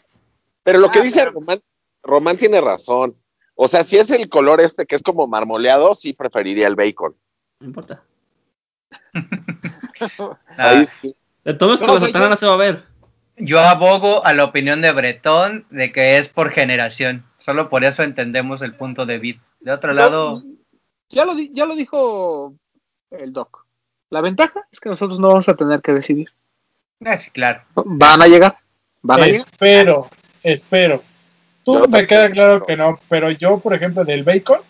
Pero 0.63 0.79
lo 0.79 0.91
que 0.91 1.01
ah, 1.01 1.03
dice 1.03 1.25
Román, 1.27 1.61
Román 2.03 2.39
tiene 2.39 2.61
razón. 2.61 3.17
O 3.55 3.69
sea, 3.69 3.85
si 3.85 3.99
es 3.99 4.11
el 4.11 4.29
color 4.29 4.61
este 4.61 4.87
que 4.87 4.97
es 4.97 5.03
como 5.03 5.27
marmoleado, 5.27 5.95
sí 5.95 6.15
preferiría 6.15 6.67
el 6.67 6.77
bacon. 6.77 7.15
No 7.61 7.67
importa. 7.67 8.03
Ahí 10.57 10.87
sí. 11.01 11.15
De 11.45 11.55
todos 11.55 11.81
los 11.81 12.13
no, 12.13 12.29
no 12.29 12.37
se 12.37 12.47
va 12.47 12.55
a 12.55 12.57
ver. 12.57 12.85
Yo 13.37 13.61
abogo 13.61 14.25
a 14.25 14.33
la 14.35 14.45
opinión 14.45 14.81
de 14.81 14.93
Bretón 14.93 15.67
de 15.71 15.93
que 15.93 16.19
es 16.19 16.29
por 16.29 16.51
generación. 16.51 17.27
Solo 17.39 17.69
por 17.69 17.85
eso 17.85 18.03
entendemos 18.03 18.63
el 18.63 18.75
punto 18.75 19.07
de 19.07 19.19
Vid. 19.19 19.37
De 19.61 19.73
otro 19.73 19.93
lado. 19.93 20.43
Ya 21.09 21.25
lo, 21.25 21.37
ya 21.39 21.67
lo 21.67 21.75
dijo 21.75 22.55
el 23.11 23.33
Doc. 23.33 23.62
La 24.13 24.21
ventaja 24.21 24.61
es 24.71 24.79
que 24.79 24.91
nosotros 24.91 25.19
no 25.19 25.29
vamos 25.29 25.49
a 25.49 25.57
tener 25.57 25.81
que 25.81 25.95
decidir. 25.95 26.29
Ah, 27.03 27.17
sí, 27.17 27.31
claro. 27.31 27.63
Van 27.75 28.21
a 28.21 28.27
llegar. 28.27 28.59
Van 29.01 29.23
a 29.23 29.27
espero, 29.27 30.11
espero. 30.43 31.03
Tú 31.65 31.89
me 31.89 32.07
queda 32.07 32.29
claro 32.29 32.63
que 32.67 32.77
no, 32.77 33.01
pero 33.09 33.31
yo, 33.31 33.59
por 33.59 33.73
ejemplo, 33.73 34.05
del 34.05 34.23
bacon, 34.23 34.61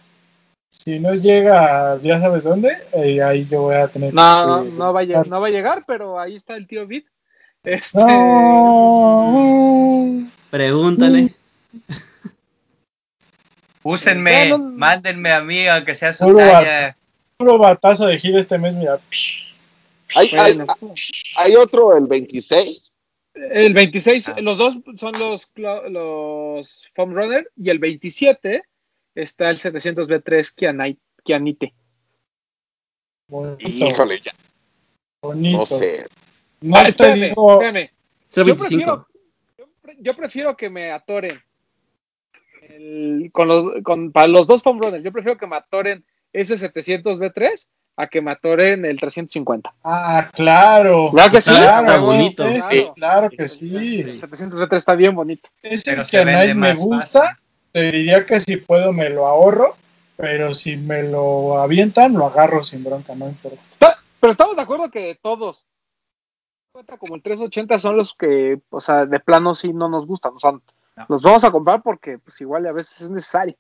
si 0.68 1.00
no 1.00 1.14
llega, 1.14 1.98
ya 1.98 2.20
sabes 2.20 2.44
dónde, 2.44 2.86
eh, 2.92 3.20
ahí 3.20 3.44
yo 3.50 3.62
voy 3.62 3.74
a 3.74 3.88
tener 3.88 4.14
no, 4.14 4.62
No, 4.62 4.92
va 4.92 5.00
a 5.00 5.02
llegar, 5.02 5.26
no 5.26 5.40
va 5.40 5.48
a 5.48 5.50
llegar, 5.50 5.82
pero 5.88 6.20
ahí 6.20 6.36
está 6.36 6.54
el 6.54 6.68
tío 6.68 6.86
Vid. 6.86 7.02
Este... 7.64 7.98
Pregúntale. 10.50 11.34
Úsenme, 13.82 14.56
mándenme 14.56 15.32
a 15.32 15.42
mí, 15.42 15.66
aunque 15.66 15.94
sea 15.94 16.12
su 16.12 16.32
talla. 16.32 16.96
Puro 17.42 17.58
batazo 17.58 18.06
de 18.06 18.18
gira 18.18 18.38
este 18.38 18.56
mes, 18.58 18.74
mira. 18.74 19.00
Hay, 20.14 20.30
hay, 21.36 21.56
otro, 21.56 21.96
el 21.96 22.06
26. 22.06 22.94
El 23.34 23.74
26, 23.74 24.28
ah. 24.28 24.40
los 24.40 24.58
dos 24.58 24.76
son 24.96 25.12
los, 25.18 25.50
los 25.90 26.90
Foam 26.94 27.14
Runner 27.14 27.50
y 27.56 27.70
el 27.70 27.78
27 27.78 28.62
está 29.14 29.50
el 29.50 29.58
700B3 29.58 30.94
Kianite. 31.24 31.74
Híjole, 33.58 34.20
ya. 34.20 34.32
Bonito. 35.22 35.58
No 35.58 35.66
sé. 35.66 36.06
No 36.60 36.76
ah, 36.76 36.82
espérame, 36.82 37.34
espérame. 37.34 37.90
Yo 38.34 38.56
prefiero, 38.56 39.06
yo 39.98 40.14
prefiero 40.14 40.56
que 40.56 40.70
me 40.70 40.92
atoren 40.92 41.42
con 43.32 43.48
los, 43.48 43.82
con, 43.82 44.12
para 44.12 44.28
los 44.28 44.46
dos 44.46 44.62
foam 44.62 44.80
runners, 44.80 45.04
yo 45.04 45.12
prefiero 45.12 45.38
que 45.38 45.46
me 45.46 45.56
atoren 45.56 46.04
ese 46.32 46.56
700 46.56 47.18
B3 47.18 47.68
a 47.96 48.06
que 48.06 48.22
me 48.22 48.30
atoren 48.30 48.84
el 48.84 48.98
350. 48.98 49.74
Ah, 49.84 50.30
claro. 50.32 51.12
¿Verdad 51.12 51.30
que 51.30 51.40
sí? 51.40 51.50
Está 51.50 51.98
bonito. 51.98 52.44
sí. 52.70 52.90
claro 52.94 53.28
que 53.30 53.48
sí. 53.48 54.00
El 54.00 54.18
700 54.18 54.60
B3 54.60 54.76
está 54.76 54.94
bien 54.94 55.14
bonito. 55.14 55.50
Ese 55.62 55.94
que 56.04 56.18
a 56.18 56.24
nadie 56.24 56.54
me 56.54 56.74
gusta, 56.74 57.38
te 57.72 57.90
diría 57.90 58.24
que 58.24 58.40
si 58.40 58.56
puedo 58.56 58.92
me 58.92 59.10
lo 59.10 59.26
ahorro, 59.26 59.76
pero 60.16 60.54
si 60.54 60.76
me 60.76 61.02
lo 61.02 61.58
avientan, 61.58 62.14
lo 62.14 62.26
agarro 62.26 62.62
sin 62.62 62.84
bronca, 62.84 63.14
no 63.14 63.28
importa. 63.28 63.98
pero 64.20 64.30
estamos 64.30 64.56
de 64.56 64.62
acuerdo 64.62 64.90
que 64.90 65.18
todos, 65.20 65.66
como 66.98 67.16
el 67.16 67.22
380 67.22 67.78
son 67.78 67.96
los 67.96 68.14
que, 68.14 68.60
o 68.70 68.80
sea, 68.80 69.04
de 69.06 69.20
plano 69.20 69.54
sí 69.54 69.72
no 69.72 69.88
nos 69.88 70.06
gustan, 70.06 70.32
o 70.34 70.38
sea, 70.38 70.52
los 71.08 71.22
vamos 71.22 71.44
a 71.44 71.50
comprar 71.50 71.82
porque 71.82 72.18
pues 72.18 72.40
igual 72.40 72.66
a 72.66 72.72
veces 72.72 73.02
es 73.02 73.10
necesario, 73.10 73.56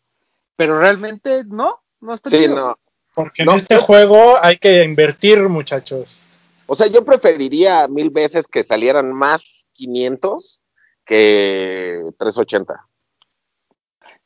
pero 0.56 0.78
realmente 0.78 1.42
no, 1.44 1.81
no 2.02 2.14
está 2.14 2.30
sí, 2.30 2.48
No. 2.48 2.76
Porque 3.14 3.42
en 3.42 3.50
este 3.50 3.76
juego 3.76 4.36
hay 4.40 4.56
que 4.56 4.82
invertir, 4.82 5.38
muchachos. 5.48 6.26
O 6.66 6.74
sea, 6.74 6.86
yo 6.86 7.04
preferiría 7.04 7.86
mil 7.86 8.08
veces 8.08 8.46
que 8.46 8.62
salieran 8.62 9.12
más 9.12 9.66
500 9.74 10.60
que 11.04 12.02
380. 12.18 12.88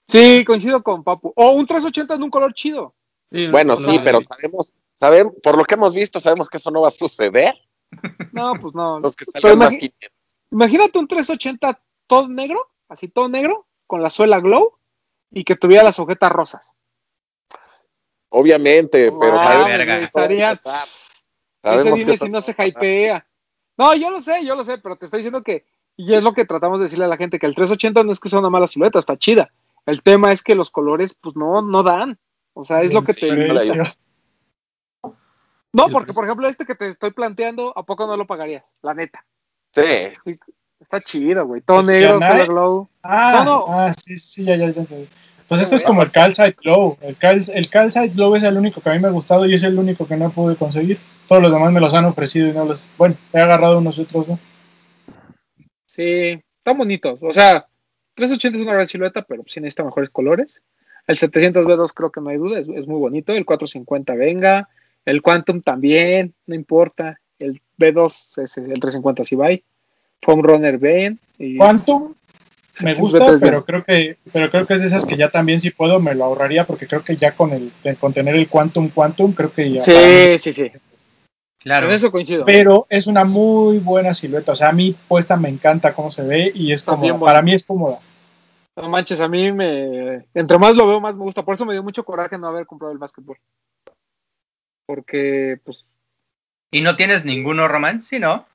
Sí, 0.07 0.45
coincido 0.45 0.85
con 0.85 1.03
Papu. 1.03 1.33
O 1.35 1.51
un 1.51 1.67
380 1.67 2.15
en 2.15 2.23
un 2.23 2.31
color 2.31 2.55
chido. 2.55 2.95
bueno, 3.51 3.77
sí, 3.77 3.99
pero 4.05 4.21
sabemos, 4.21 4.73
sabemos, 4.93 5.35
por 5.43 5.59
lo 5.59 5.65
que 5.65 5.75
hemos 5.75 5.93
visto, 5.93 6.21
sabemos 6.21 6.49
que 6.49 6.59
eso 6.59 6.71
no 6.71 6.83
va 6.83 6.89
a 6.89 6.93
suceder. 6.93 7.55
No, 8.33 8.53
pues 8.61 8.75
no. 8.75 9.01
Los 9.01 9.17
que 9.17 9.25
salgan 9.25 9.59
más 9.59 9.77
500. 9.77 10.11
Imagínate 10.53 10.99
un 10.99 11.09
380 11.09 11.81
todo 12.07 12.29
negro, 12.29 12.71
así 12.89 13.09
todo 13.09 13.29
negro, 13.29 13.67
con 13.87 14.03
la 14.03 14.11
suela 14.11 14.39
glow 14.39 14.79
y 15.31 15.43
que 15.43 15.57
tuviera 15.57 15.83
las 15.83 15.99
ojetas 15.99 16.31
rosas. 16.31 16.73
Obviamente, 18.39 19.11
pero 19.19 19.39
sabemos 19.39 20.03
estaría, 20.03 20.59
dime 21.95 22.19
si 22.19 22.29
no 22.29 22.43
se 22.43 22.53
hypea. 22.53 23.27
No, 23.79 23.95
yo 23.95 24.11
lo 24.11 24.21
sé, 24.21 24.45
yo 24.45 24.55
lo 24.55 24.63
sé, 24.63 24.77
pero 24.77 24.97
te 24.97 25.07
estoy 25.07 25.21
diciendo 25.21 25.43
que, 25.43 25.65
y 25.97 26.13
es 26.13 26.23
lo 26.23 26.35
que 26.35 26.45
tratamos 26.45 26.79
de 26.79 26.83
decirle 26.83 27.07
a 27.07 27.09
la 27.09 27.17
gente, 27.17 27.39
que 27.39 27.47
el 27.47 27.55
380 27.55 28.03
no 28.05 28.13
es 28.13 28.21
que 28.21 28.29
sea 28.29 28.41
una 28.41 28.51
mala 28.51 28.67
silueta, 28.67 28.99
está 28.99 29.17
chida. 29.17 29.53
El 29.87 30.03
tema 30.03 30.33
es 30.33 30.43
que 30.43 30.55
los 30.55 30.71
colores, 30.71 31.17
pues 31.19 31.35
no, 31.35 31.63
no 31.63 31.83
dan. 31.83 32.19
O 32.53 32.63
sea, 32.63 32.83
es 32.83 32.93
lo 32.93 33.05
que 33.05 33.15
te. 33.15 33.33
No, 35.73 35.89
porque 35.89 36.13
por 36.13 36.25
ejemplo, 36.25 36.47
este 36.47 36.67
que 36.67 36.75
te 36.75 36.91
estoy 36.91 37.13
planteando, 37.13 37.73
¿a 37.75 37.85
poco 37.85 38.07
no 38.07 38.19
lo 38.19 38.27
pagarías? 38.27 38.65
La 38.83 38.93
neta. 38.93 39.25
Sí. 39.73 40.39
Está 40.79 41.01
chido, 41.01 41.47
güey. 41.47 41.63
Todo 41.63 41.83
negro, 41.83 42.21
solo 42.21 42.47
glow. 42.47 42.89
Ah, 43.03 43.43
no, 43.47 43.65
ah, 43.67 43.95
sí, 43.95 44.15
sí, 44.19 44.45
ya, 44.45 44.57
ya, 44.57 44.73
ya. 44.73 44.85
Pues 45.49 45.61
esto 45.61 45.77
es 45.77 45.85
como 45.85 46.03
el 46.03 46.11
Calcite 46.11 46.57
Glow. 46.63 46.99
El, 47.01 47.17
Cal, 47.17 47.41
el 47.55 47.69
Calcite 47.69 48.09
Glow 48.09 48.35
es 48.35 48.43
el 48.43 48.57
único 48.57 48.81
que 48.81 48.91
a 48.91 48.93
mí 48.95 48.99
me 48.99 49.09
ha 49.09 49.13
gustado 49.13 49.47
y 49.47 49.55
es 49.55 49.63
el 49.63 49.79
único 49.79 50.07
que 50.07 50.17
no 50.17 50.31
pude 50.31 50.57
conseguir. 50.57 50.99
Todos 51.29 51.41
los 51.41 51.53
demás 51.53 51.73
me 51.73 51.81
los 51.81 51.95
han 51.95 52.05
ofrecido 52.05 52.49
y 52.49 52.53
no 52.53 52.65
los. 52.65 52.89
Bueno, 52.99 53.17
he 53.33 53.39
agarrado 53.39 53.79
unos 53.79 53.99
otros, 53.99 54.29
¿no? 54.29 54.39
Sí, 55.85 56.43
están 56.59 56.79
bonitos. 56.79 57.21
O 57.23 57.33
sea, 57.33 57.67
380 58.15 58.59
es 58.59 58.63
una 58.63 58.75
gran 58.75 58.89
silueta, 58.89 59.23
pero 59.23 59.45
sí 59.47 59.61
necesita 59.61 59.85
mejores 59.85 60.11
colores. 60.11 60.61
El 61.07 61.17
700B2 61.17 61.93
creo 61.95 62.11
que 62.11 62.21
no 62.21 62.31
hay 62.31 62.39
duda, 62.39 62.59
es, 62.59 62.89
muy 62.89 62.99
bonito. 62.99 63.33
El 63.33 63.45
450 63.45 64.15
venga. 64.15 64.69
El 65.05 65.23
Quantum 65.23 65.63
también, 65.63 66.35
no 66.47 66.57
importa. 66.57 67.21
El 67.39 67.61
B2 67.79 68.43
es 68.43 68.59
el 68.59 68.81
350 68.81 69.23
si 69.23 69.37
va. 69.37 69.49
Foam 70.23 70.43
Runner 70.43 70.77
ven. 70.79 71.21
Quantum 71.57 72.15
me 72.85 72.95
gusta, 72.95 73.39
pero 73.41 73.65
creo 73.65 73.83
que 73.83 74.19
pero 74.33 74.51
creo 74.51 74.67
que 74.67 74.75
es 74.75 74.81
de 74.81 74.87
esas 74.87 75.05
que 75.05 75.17
ya 75.17 75.31
también 75.31 75.61
si 75.61 75.71
puedo 75.71 76.01
me 76.01 76.15
lo 76.15 76.25
ahorraría 76.25 76.67
porque 76.67 76.87
creo 76.87 77.03
que 77.03 77.17
ya 77.17 77.33
con 77.33 77.53
el 77.53 77.73
con 77.99 78.13
tener 78.13 78.35
el 78.35 78.49
Quantum 78.49 78.91
Quantum 78.91 79.33
creo 79.33 79.53
que 79.53 79.73
ya 79.73 79.81
Sí, 79.81 80.37
sí, 80.39 80.53
sí. 80.53 80.73
Claro. 81.67 81.91
eso 81.91 82.13
coincido. 82.13 82.45
Pero 82.45 82.87
es 82.89 83.09
una 83.09 83.25
muy 83.25 83.81
buena 83.81 84.15
silueta. 84.15 84.53
O 84.53 84.55
sea, 84.55 84.69
a 84.69 84.73
mí 84.73 84.97
puesta 85.09 85.37
me 85.37 85.49
encanta 85.49 85.95
cómo 85.95 86.13
se 86.13 86.23
ve 86.23 86.53
y 86.55 86.71
es 86.71 86.85
como 86.85 87.19
Para 87.19 87.43
mí 87.43 87.55
es 87.55 87.65
cómoda. 87.65 87.99
No 88.77 88.89
manches, 88.89 89.21
a 89.21 89.27
mí 89.27 89.51
me. 89.51 90.27
Entre 90.33 90.59
más 90.59 90.77
lo 90.77 90.87
veo, 90.87 91.01
más 91.01 91.17
me 91.17 91.25
gusta. 91.25 91.45
Por 91.45 91.55
eso 91.55 91.67
me 91.67 91.73
dio 91.73 91.83
mucho 91.83 92.05
coraje 92.05 92.39
no 92.39 92.47
haber 92.47 92.67
comprado 92.67 92.93
el 92.93 92.99
básquetbol. 92.99 93.39
Porque, 94.87 95.59
pues. 95.65 95.87
¿Y 96.71 96.83
no 96.83 96.95
tienes 96.95 97.25
ninguno 97.25 97.67
romance, 97.67 98.21
no? 98.21 98.47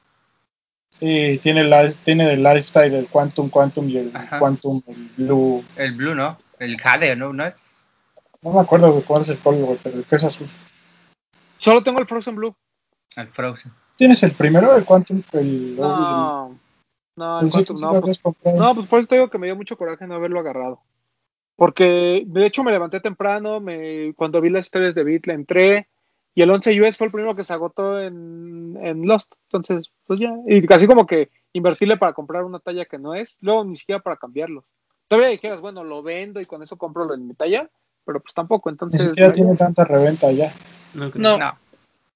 Sí, 0.92 1.40
tiene, 1.42 1.64
la, 1.64 1.90
tiene 1.90 2.32
el 2.32 2.44
lifestyle, 2.44 2.94
el 2.94 3.08
Quantum 3.08 3.50
Quantum 3.50 3.90
y 3.90 3.98
el 3.98 4.14
Quantum, 4.38 4.84
el 4.88 5.10
Blue. 5.18 5.64
El 5.76 5.96
Blue, 5.96 6.14
¿no? 6.14 6.38
El 6.60 6.80
Jade, 6.80 7.16
¿no? 7.16 7.34
¿No 7.34 7.46
es? 7.46 7.86
No 8.42 8.54
me 8.54 8.62
acuerdo 8.62 8.96
de 8.96 9.04
cuál 9.04 9.24
es 9.24 9.30
el 9.30 9.40
color, 9.40 9.80
pero 9.82 9.98
el 9.98 10.06
que 10.06 10.16
es 10.16 10.24
azul. 10.24 10.50
Solo 11.58 11.82
tengo 11.82 12.00
el 12.00 12.08
Frozen 12.08 12.36
Blue. 12.36 12.56
El 13.16 13.28
Frozen. 13.28 13.72
¿Tienes 13.96 14.22
el 14.24 14.34
primero, 14.34 14.76
el 14.76 14.84
Quantum? 14.84 15.24
El, 15.32 15.76
no, 15.76 16.58
no, 17.16 17.40
el 17.40 17.50
Quantum 17.50 17.80
no. 17.80 18.02
Pues, 18.02 18.22
no, 18.44 18.76
pues 18.76 18.88
por 18.88 19.00
eso 19.00 19.10
te 19.10 19.16
digo 19.16 19.30
que 19.30 19.38
me 19.38 19.48
dio 19.48 19.56
mucho 19.56 19.78
coraje 19.78 20.08
no 20.08 20.16
haberlo 20.16 20.40
agarrado. 20.40 20.82
Porque 21.56 22.24
de 22.26 22.46
hecho 22.46 22.64
me 22.64 22.72
levanté 22.72 23.00
temprano, 23.00 23.60
me, 23.60 24.14
cuando 24.16 24.42
vi 24.42 24.50
las 24.50 24.66
historias 24.66 24.96
de 24.96 25.04
Beat 25.04 25.28
le 25.28 25.34
entré 25.34 25.88
y 26.34 26.42
el 26.42 26.50
11 26.50 26.82
US 26.82 26.98
fue 26.98 27.08
el 27.08 27.12
primero 27.12 27.36
que 27.36 27.44
se 27.44 27.54
agotó 27.54 28.00
en, 28.00 28.78
en 28.82 29.06
Lost. 29.06 29.34
Entonces, 29.50 29.92
pues 30.06 30.20
ya, 30.20 30.34
y 30.48 30.66
casi 30.66 30.88
como 30.88 31.06
que 31.06 31.30
invertirle 31.54 31.98
para 31.98 32.14
comprar 32.14 32.44
una 32.44 32.60
talla 32.60 32.86
que 32.86 32.98
no 32.98 33.16
es, 33.16 33.36
luego 33.42 33.66
ni 33.66 33.76
siquiera 33.76 34.02
para 34.02 34.16
cambiarlos. 34.16 34.64
Todavía 35.08 35.30
dijeras, 35.30 35.60
bueno, 35.60 35.84
lo 35.84 36.02
vendo 36.02 36.40
y 36.40 36.46
con 36.46 36.64
eso 36.64 36.78
compro 36.78 37.04
lo 37.04 37.14
en 37.14 37.28
mi 37.28 37.34
talla, 37.34 37.70
pero 38.06 38.22
pues 38.22 38.34
tampoco, 38.34 38.70
entonces... 38.70 39.02
Ni 39.02 39.08
siquiera 39.10 39.34
tiene 39.34 39.56
tanta 39.58 39.84
reventa 39.84 40.32
ya. 40.32 40.54
No, 40.94 41.12
no. 41.16 41.58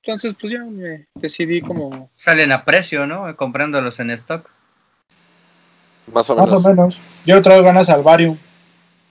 Entonces, 0.01 0.35
pues 0.39 0.53
ya 0.53 0.63
me 0.63 1.07
decidí 1.15 1.61
como... 1.61 2.09
Salen 2.15 2.51
a 2.51 2.63
precio, 2.63 3.07
¿no? 3.07 3.35
Comprándolos 3.35 3.99
en 3.99 4.11
stock. 4.11 4.49
Más 6.13 6.29
o 6.29 6.35
menos. 6.35 6.53
Más 6.53 6.65
o 6.65 6.69
menos. 6.69 7.01
Yo 7.25 7.41
traigo 7.41 7.63
ganas 7.63 7.89
al 7.89 8.03
Varium 8.03 8.37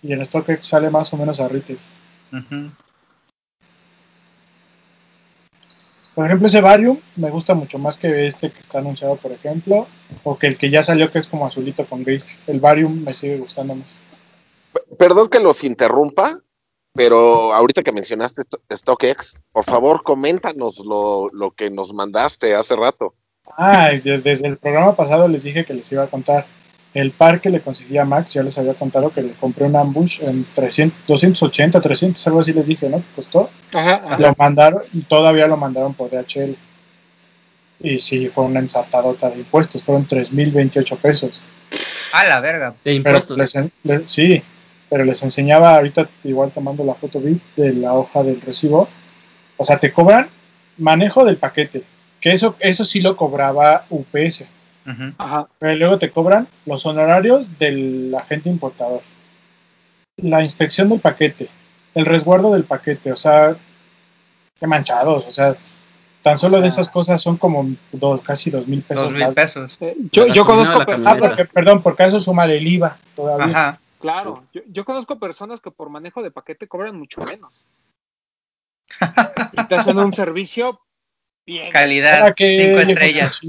y 0.02 0.12
en 0.12 0.20
stock 0.22 0.48
sale 0.60 0.90
más 0.90 1.12
o 1.12 1.16
menos 1.16 1.40
a 1.40 1.48
retail. 1.48 1.80
Por 6.14 6.26
ejemplo, 6.26 6.46
ese 6.46 6.60
Varium 6.60 7.00
me 7.16 7.30
gusta 7.30 7.54
mucho 7.54 7.78
más 7.78 7.96
que 7.96 8.26
este 8.26 8.50
que 8.50 8.60
está 8.60 8.78
anunciado, 8.78 9.16
por 9.16 9.32
ejemplo, 9.32 9.88
o 10.22 10.38
que 10.38 10.46
el 10.46 10.56
que 10.56 10.70
ya 10.70 10.82
salió 10.82 11.10
que 11.10 11.18
es 11.18 11.28
como 11.28 11.46
azulito 11.46 11.86
con 11.86 12.04
gris. 12.04 12.36
El 12.46 12.60
Varium 12.60 13.02
me 13.02 13.12
sigue 13.12 13.38
gustando 13.38 13.74
más. 13.74 13.98
Perdón 14.96 15.28
que 15.28 15.40
los 15.40 15.64
interrumpa, 15.64 16.40
pero 16.92 17.52
ahorita 17.52 17.82
que 17.82 17.92
mencionaste 17.92 18.42
StockX, 18.72 19.40
por 19.52 19.64
favor, 19.64 20.04
coméntanos 20.04 20.78
lo, 20.78 21.26
lo 21.32 21.50
que 21.50 21.70
nos 21.70 21.92
mandaste 21.92 22.54
hace 22.54 22.76
rato. 22.76 23.14
Ah, 23.58 23.90
desde 24.02 24.46
el 24.46 24.56
programa 24.56 24.94
pasado 24.94 25.28
les 25.28 25.42
dije 25.42 25.64
que 25.64 25.74
les 25.74 25.90
iba 25.90 26.04
a 26.04 26.10
contar. 26.10 26.46
El 26.94 27.10
par 27.10 27.40
que 27.40 27.50
le 27.50 27.60
conseguí 27.60 27.98
a 27.98 28.04
Max, 28.04 28.34
ya 28.34 28.42
les 28.44 28.56
había 28.56 28.74
contado 28.74 29.10
que 29.10 29.20
le 29.20 29.32
compré 29.32 29.66
un 29.66 29.74
ambush 29.74 30.22
en 30.22 30.46
300, 30.54 31.06
280, 31.08 31.80
300, 31.80 32.26
algo 32.28 32.38
así 32.38 32.52
les 32.52 32.66
dije, 32.66 32.88
¿no? 32.88 32.98
Que 32.98 33.04
costó. 33.16 33.50
Ajá, 33.74 34.16
Lo 34.18 34.32
mandaron, 34.38 34.82
todavía 35.08 35.48
lo 35.48 35.56
mandaron 35.56 35.94
por 35.94 36.10
DHL. 36.10 36.56
Y 37.80 37.98
sí, 37.98 38.28
fue 38.28 38.44
una 38.44 38.60
ensartadota 38.60 39.28
de 39.28 39.38
impuestos, 39.38 39.82
fueron 39.82 40.06
3.028 40.06 40.96
pesos. 40.98 41.42
A 42.12 42.24
la 42.26 42.40
verga, 42.40 42.74
de 42.84 42.94
impuestos. 42.94 43.36
sí, 44.04 44.40
pero 44.88 45.04
les 45.04 45.20
enseñaba 45.24 45.74
ahorita, 45.74 46.08
igual 46.22 46.52
tomando 46.52 46.84
la 46.84 46.94
foto 46.94 47.20
de 47.20 47.72
la 47.72 47.94
hoja 47.94 48.22
del 48.22 48.40
recibo. 48.40 48.88
O 49.56 49.64
sea, 49.64 49.78
te 49.78 49.92
cobran 49.92 50.28
manejo 50.78 51.24
del 51.24 51.36
paquete, 51.36 51.82
que 52.20 52.30
eso, 52.30 52.56
eso 52.60 52.84
sí 52.84 53.00
lo 53.00 53.16
cobraba 53.16 53.86
UPS. 53.90 54.44
Pero 55.58 55.74
luego 55.76 55.98
te 55.98 56.10
cobran 56.10 56.46
los 56.66 56.84
honorarios 56.86 57.58
del 57.58 58.14
agente 58.14 58.50
importador, 58.50 59.00
la 60.16 60.42
inspección 60.42 60.88
del 60.88 61.00
paquete, 61.00 61.48
el 61.94 62.06
resguardo 62.06 62.52
del 62.52 62.64
paquete, 62.64 63.12
o 63.12 63.16
sea, 63.16 63.56
qué 64.58 64.66
manchados, 64.66 65.26
o 65.26 65.30
sea, 65.30 65.56
tan 66.22 66.38
solo 66.38 66.60
de 66.60 66.68
esas 66.68 66.88
cosas 66.88 67.20
son 67.20 67.36
como 67.36 67.76
dos, 67.92 68.22
casi 68.22 68.50
dos 68.50 68.66
mil 68.66 68.82
pesos. 68.82 69.04
Dos 69.04 69.14
mil 69.14 69.28
pesos. 69.28 69.76
Eh, 69.80 69.96
yo, 70.12 70.26
yo 70.26 70.44
conozco 70.44 70.84
personas. 70.84 71.38
Ah, 71.38 71.44
perdón, 71.52 71.82
porque 71.82 72.04
eso 72.04 72.20
suma 72.20 72.44
el 72.44 72.66
IVA 72.66 72.98
todavía. 73.14 73.78
Claro, 74.00 74.44
yo, 74.52 74.60
yo, 74.68 74.84
conozco 74.84 75.18
personas 75.18 75.62
que 75.62 75.70
por 75.70 75.88
manejo 75.88 76.22
de 76.22 76.30
paquete 76.30 76.68
cobran 76.68 76.98
mucho 76.98 77.22
menos. 77.22 77.64
y 79.52 79.64
te 79.66 79.74
hacen 79.74 79.98
un 79.98 80.12
servicio 80.12 80.80
Calidad, 81.72 82.34
cinco 82.36 82.80
estrellas. 82.80 83.40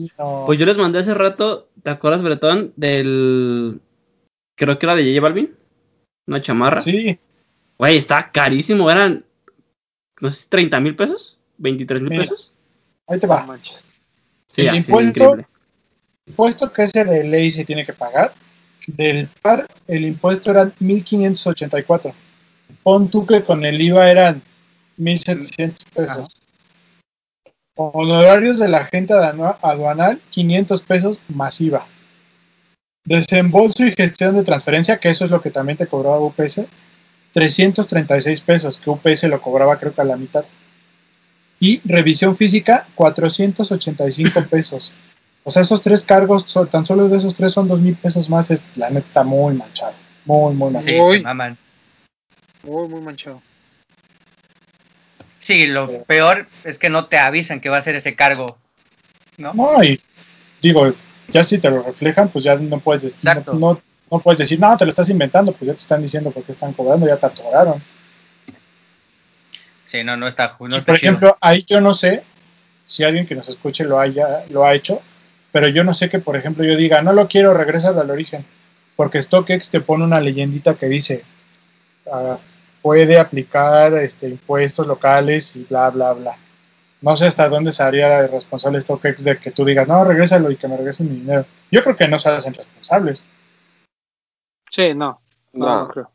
Pues 0.45 0.59
yo 0.59 0.65
les 0.65 0.77
mandé 0.77 0.99
hace 0.99 1.13
rato, 1.13 1.69
¿te 1.81 1.89
acuerdas, 1.89 2.22
Bretón? 2.22 2.73
Del. 2.76 3.80
Creo 4.55 4.77
que 4.77 4.85
era 4.85 4.95
de 4.95 5.03
J 5.03 5.22
Balvin. 5.22 5.55
Una 6.27 6.41
chamarra. 6.41 6.81
Sí. 6.81 7.17
Güey, 7.77 7.97
está 7.97 8.31
carísimo. 8.31 8.89
Eran. 8.91 9.26
No 10.19 10.30
sé 10.30 10.43
si 10.43 10.49
30 10.49 10.80
mil 10.81 10.95
pesos. 10.95 11.38
23 11.57 12.01
mil 12.01 12.19
pesos. 12.19 12.51
Ahí 13.07 13.19
te 13.19 13.27
va. 13.27 13.59
Sí, 14.47 14.67
el 14.67 14.76
impuesto, 14.76 15.38
impuesto 16.26 16.72
que 16.72 16.84
ese 16.84 17.03
de 17.05 17.23
ley 17.23 17.51
se 17.51 17.65
tiene 17.65 17.85
que 17.85 17.93
pagar, 17.93 18.34
Del 18.88 19.27
par, 19.41 19.67
el 19.88 20.05
impuesto 20.05 20.51
era 20.51 20.65
1.584. 20.65 22.13
Pon 22.84 23.09
tú 23.09 23.26
que 23.26 23.43
con 23.43 23.63
el 23.65 23.81
IVA 23.81 24.11
eran 24.11 24.41
1.700 24.97 25.85
pesos. 25.93 26.44
Honorarios 27.76 28.57
de 28.57 28.69
la 28.69 28.77
agente 28.77 29.14
aduanal, 29.14 30.22
500 30.30 30.81
pesos 30.81 31.19
masiva. 31.27 31.85
Desembolso 33.03 33.85
y 33.85 33.91
gestión 33.91 34.35
de 34.35 34.43
transferencia, 34.43 34.97
que 34.99 35.10
eso 35.10 35.26
es 35.26 35.31
lo 35.31 35.41
que 35.41 35.52
también 35.52 35.77
te 35.77 35.88
cobraba 35.88 36.19
UPS, 36.19 36.61
336 37.34 38.41
pesos, 38.41 38.77
que 38.77 38.89
UPS 38.89 39.23
lo 39.23 39.41
cobraba 39.41 39.77
creo 39.77 39.93
que 39.93 40.02
a 40.02 40.06
la 40.06 40.15
mitad. 40.15 40.45
Y 41.60 41.81
revisión 41.84 42.35
física, 42.35 42.88
485 42.95 44.45
pesos. 44.49 44.93
O 45.43 45.52
sea, 45.52 45.61
esos 45.61 45.81
tres 45.81 46.03
cargos, 46.03 46.45
tan 46.72 46.85
solo 46.85 47.07
de 47.10 47.18
esos 47.18 47.35
tres 47.35 47.52
son 47.52 47.68
dos 47.68 47.81
mil 47.81 47.95
pesos 47.95 48.30
más. 48.30 48.52
Es, 48.52 48.77
la 48.77 48.89
neta 48.89 49.06
está 49.06 49.23
muy 49.23 49.53
manchado. 49.53 49.93
Muy, 50.23 50.56
muy 50.56 50.72
manchado. 50.72 51.14
Sí, 51.14 51.23
Muy, 52.64 52.88
muy 52.88 53.02
manchado. 53.02 53.41
Sí, 55.45 55.67
lo 55.67 56.01
peor 56.05 56.47
es 56.63 56.80
que 56.80 56.89
no 56.89 57.05
te 57.05 57.19
avisan 57.19 57.59
que 57.59 57.69
va 57.69 57.77
a 57.77 57.81
ser 57.84 57.93
ese 57.93 58.15
cargo. 58.15 58.57
¿no? 59.38 59.53
No, 59.53 59.84
y 59.84 60.01
digo, 60.59 60.91
ya 61.27 61.43
si 61.43 61.59
te 61.59 61.69
lo 61.69 61.84
reflejan, 61.84 62.30
pues 62.30 62.45
ya 62.45 62.55
no 62.55 62.80
puedes 62.80 63.03
decir, 63.03 63.30
no, 63.53 63.80
no, 64.09 64.19
puedes 64.22 64.39
decir, 64.39 64.59
no, 64.59 64.76
te 64.76 64.85
lo 64.85 64.89
estás 64.89 65.07
inventando, 65.11 65.51
pues 65.51 65.67
ya 65.67 65.73
te 65.73 65.81
están 65.81 66.01
diciendo 66.01 66.31
por 66.31 66.43
qué 66.43 66.51
están 66.51 66.73
cobrando, 66.73 67.05
ya 67.05 67.17
te 67.17 67.27
atoraron. 67.27 67.80
Sí, 69.85 70.03
no, 70.03 70.17
no 70.17 70.26
está, 70.26 70.57
no 70.59 70.81
Por 70.81 70.95
ejemplo, 70.95 71.38
ahí 71.39 71.63
yo 71.67 71.80
no 71.80 71.93
sé 71.93 72.23
si 72.88 73.03
alguien 73.03 73.27
que 73.27 73.35
nos 73.35 73.47
escuche 73.47 73.84
lo 73.84 73.99
haya, 73.99 74.45
lo 74.49 74.65
ha 74.65 74.73
hecho, 74.73 74.99
pero 75.51 75.67
yo 75.67 75.84
no 75.84 75.93
sé 75.93 76.09
que, 76.09 76.17
por 76.17 76.35
ejemplo, 76.35 76.65
yo 76.65 76.76
diga, 76.76 77.03
no 77.03 77.13
lo 77.13 77.27
quiero, 77.27 77.53
regresa 77.53 77.89
al 77.89 78.09
origen, 78.09 78.43
porque 78.95 79.22
StockX 79.22 79.69
te 79.69 79.80
pone 79.80 80.05
una 80.05 80.19
leyendita 80.19 80.73
que 80.73 80.88
dice, 80.88 81.23
ah, 82.11 82.39
puede 82.86 83.18
aplicar 83.18 83.95
este, 83.95 84.30
impuestos 84.30 84.86
locales 84.86 85.56
y 85.56 85.64
bla, 85.64 85.90
bla, 85.90 86.14
bla. 86.14 86.38
No 87.02 87.18
sé 87.18 87.26
hasta 87.26 87.49
dónde 87.49 87.72
se 87.72 87.82
haría 87.82 88.28
responsable 88.28 88.80
StockX 88.80 89.24
de 89.24 89.40
que 89.40 89.49
tú 89.49 89.66
digas, 89.66 89.88
no, 89.88 90.03
regrésalo 90.03 90.52
y 90.52 90.56
que 90.56 90.68
me 90.68 90.78
regresen 90.78 91.10
mi 91.10 91.16
dinero. 91.22 91.48
Yo 91.72 91.82
creo 91.82 91.95
que 91.95 92.07
no 92.07 92.20
se 92.20 92.30
hacen 92.30 92.53
responsables. 92.53 93.26
Sí, 94.70 94.94
no, 94.94 95.20
no, 95.53 95.88
creo. 95.88 96.12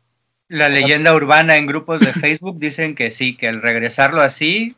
La 0.47 0.69
leyenda 0.69 1.13
urbana 1.13 1.57
en 1.57 1.67
grupos 1.67 1.99
de 1.99 2.13
Facebook 2.13 2.57
dicen 2.57 2.95
que 2.95 3.11
sí, 3.11 3.35
que 3.35 3.49
al 3.49 3.61
regresarlo 3.61 4.21
así 4.21 4.77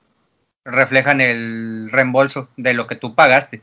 reflejan 0.66 1.22
el 1.22 1.92
reembolso 1.92 2.48
de 2.58 2.74
lo 2.74 2.88
que 2.88 2.96
tú 2.96 3.14
pagaste 3.14 3.62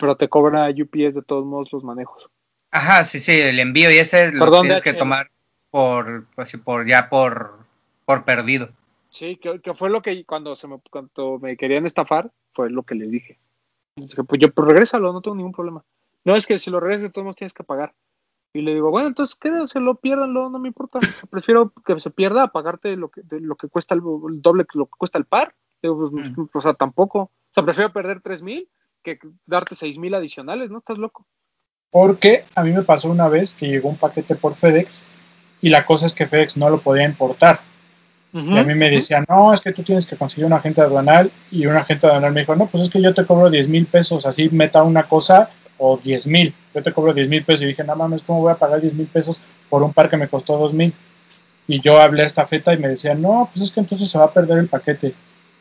pero 0.00 0.16
te 0.16 0.28
cobra 0.28 0.70
UPS 0.70 1.14
de 1.14 1.22
todos 1.22 1.44
modos 1.44 1.68
los 1.72 1.84
manejos. 1.84 2.30
Ajá, 2.70 3.04
sí, 3.04 3.20
sí, 3.20 3.38
el 3.38 3.60
envío 3.60 3.90
y 3.90 3.98
ese 3.98 4.32
lo 4.32 4.62
tienes 4.62 4.80
que 4.80 4.94
tomar 4.94 5.30
por, 5.70 6.26
pues, 6.34 6.56
por 6.58 6.86
ya 6.86 7.08
por, 7.08 7.58
por 8.04 8.24
perdido. 8.24 8.70
Sí, 9.10 9.36
que, 9.36 9.60
fue 9.74 9.90
lo 9.90 10.02
que 10.02 10.24
cuando 10.24 10.54
se 10.54 10.68
me, 10.68 10.80
cuando 10.90 11.38
me 11.40 11.56
querían 11.56 11.84
estafar, 11.84 12.30
fue 12.52 12.70
lo 12.70 12.84
que 12.84 12.94
les 12.94 13.10
dije. 13.10 13.38
dije, 13.96 14.22
pues 14.24 14.40
yo, 14.40 14.52
pues 14.52 14.68
regrésalo, 14.68 15.12
no 15.12 15.20
tengo 15.20 15.36
ningún 15.36 15.52
problema. 15.52 15.84
No, 16.24 16.36
es 16.36 16.46
que 16.46 16.58
si 16.58 16.70
lo 16.70 16.80
regresas 16.80 17.02
de 17.04 17.10
todos 17.10 17.24
modos 17.24 17.36
tienes 17.36 17.54
que 17.54 17.64
pagar. 17.64 17.92
Y 18.52 18.62
le 18.62 18.74
digo, 18.74 18.90
bueno, 18.90 19.08
entonces 19.08 19.36
quédenselo, 19.36 19.96
piérdanlo, 19.96 20.48
no 20.48 20.58
me 20.58 20.68
importa. 20.68 20.98
Prefiero 21.30 21.72
que 21.84 21.98
se 22.00 22.10
pierda 22.10 22.44
a 22.44 22.52
pagarte 22.52 22.96
lo 22.96 23.08
que, 23.08 23.22
lo 23.30 23.56
que 23.56 23.68
cuesta 23.68 23.94
el, 23.94 24.00
doble 24.02 24.64
que 24.64 24.78
lo 24.78 24.86
que 24.86 24.98
cuesta 24.98 25.18
el 25.18 25.24
par. 25.24 25.54
Digo, 25.82 26.10
pues, 26.10 26.36
mm. 26.36 26.48
o 26.52 26.60
sea, 26.60 26.74
tampoco. 26.74 27.20
O 27.20 27.52
sea, 27.52 27.64
prefiero 27.64 27.92
perder 27.92 28.20
tres 28.20 28.42
mil 28.42 28.68
que 29.02 29.18
darte 29.46 29.74
seis 29.74 29.98
mil 29.98 30.14
adicionales, 30.14 30.70
¿no? 30.70 30.78
Estás 30.78 30.98
loco. 30.98 31.26
Porque 31.90 32.44
a 32.54 32.62
mí 32.62 32.72
me 32.72 32.82
pasó 32.82 33.10
una 33.10 33.28
vez 33.28 33.54
que 33.54 33.66
llegó 33.66 33.88
un 33.88 33.96
paquete 33.96 34.36
por 34.36 34.54
FedEx 34.54 35.06
y 35.62 35.68
la 35.68 35.84
cosa 35.84 36.06
es 36.06 36.14
que 36.14 36.26
FedEx 36.26 36.56
no 36.56 36.70
lo 36.70 36.80
podía 36.80 37.04
importar. 37.04 37.60
y 38.32 38.58
a 38.58 38.62
mí 38.62 38.74
me 38.74 38.88
decían, 38.88 39.24
no, 39.28 39.52
es 39.52 39.60
que 39.60 39.72
tú 39.72 39.82
tienes 39.82 40.06
que 40.06 40.16
conseguir 40.16 40.46
un 40.46 40.52
agente 40.52 40.80
aduanal. 40.80 41.30
Y 41.50 41.66
un 41.66 41.76
agente 41.76 42.06
aduanal 42.06 42.32
me 42.32 42.40
dijo, 42.40 42.54
no, 42.54 42.66
pues 42.66 42.84
es 42.84 42.90
que 42.90 43.02
yo 43.02 43.12
te 43.12 43.26
cobro 43.26 43.50
10 43.50 43.68
mil 43.68 43.86
pesos, 43.86 44.24
así 44.26 44.48
meta 44.50 44.82
una 44.82 45.04
cosa 45.04 45.50
o 45.78 45.96
10 45.96 46.26
mil. 46.28 46.54
Yo 46.74 46.82
te 46.82 46.92
cobro 46.92 47.12
10 47.12 47.28
mil 47.28 47.44
pesos. 47.44 47.62
Y 47.62 47.66
dije, 47.66 47.84
no 47.84 47.96
mames, 47.96 48.22
¿cómo 48.22 48.40
voy 48.40 48.52
a 48.52 48.56
pagar 48.56 48.80
10 48.80 48.94
mil 48.94 49.06
pesos 49.06 49.42
por 49.68 49.82
un 49.82 49.92
par 49.92 50.08
que 50.08 50.16
me 50.16 50.28
costó 50.28 50.56
2 50.58 50.74
mil? 50.74 50.92
Y 51.66 51.80
yo 51.80 52.00
hablé 52.00 52.22
a 52.22 52.26
esta 52.26 52.46
feta 52.46 52.72
y 52.72 52.78
me 52.78 52.88
decían, 52.88 53.20
no, 53.20 53.48
pues 53.52 53.64
es 53.64 53.70
que 53.70 53.80
entonces 53.80 54.08
se 54.08 54.18
va 54.18 54.26
a 54.26 54.32
perder 54.32 54.58
el 54.58 54.68
paquete. 54.68 55.14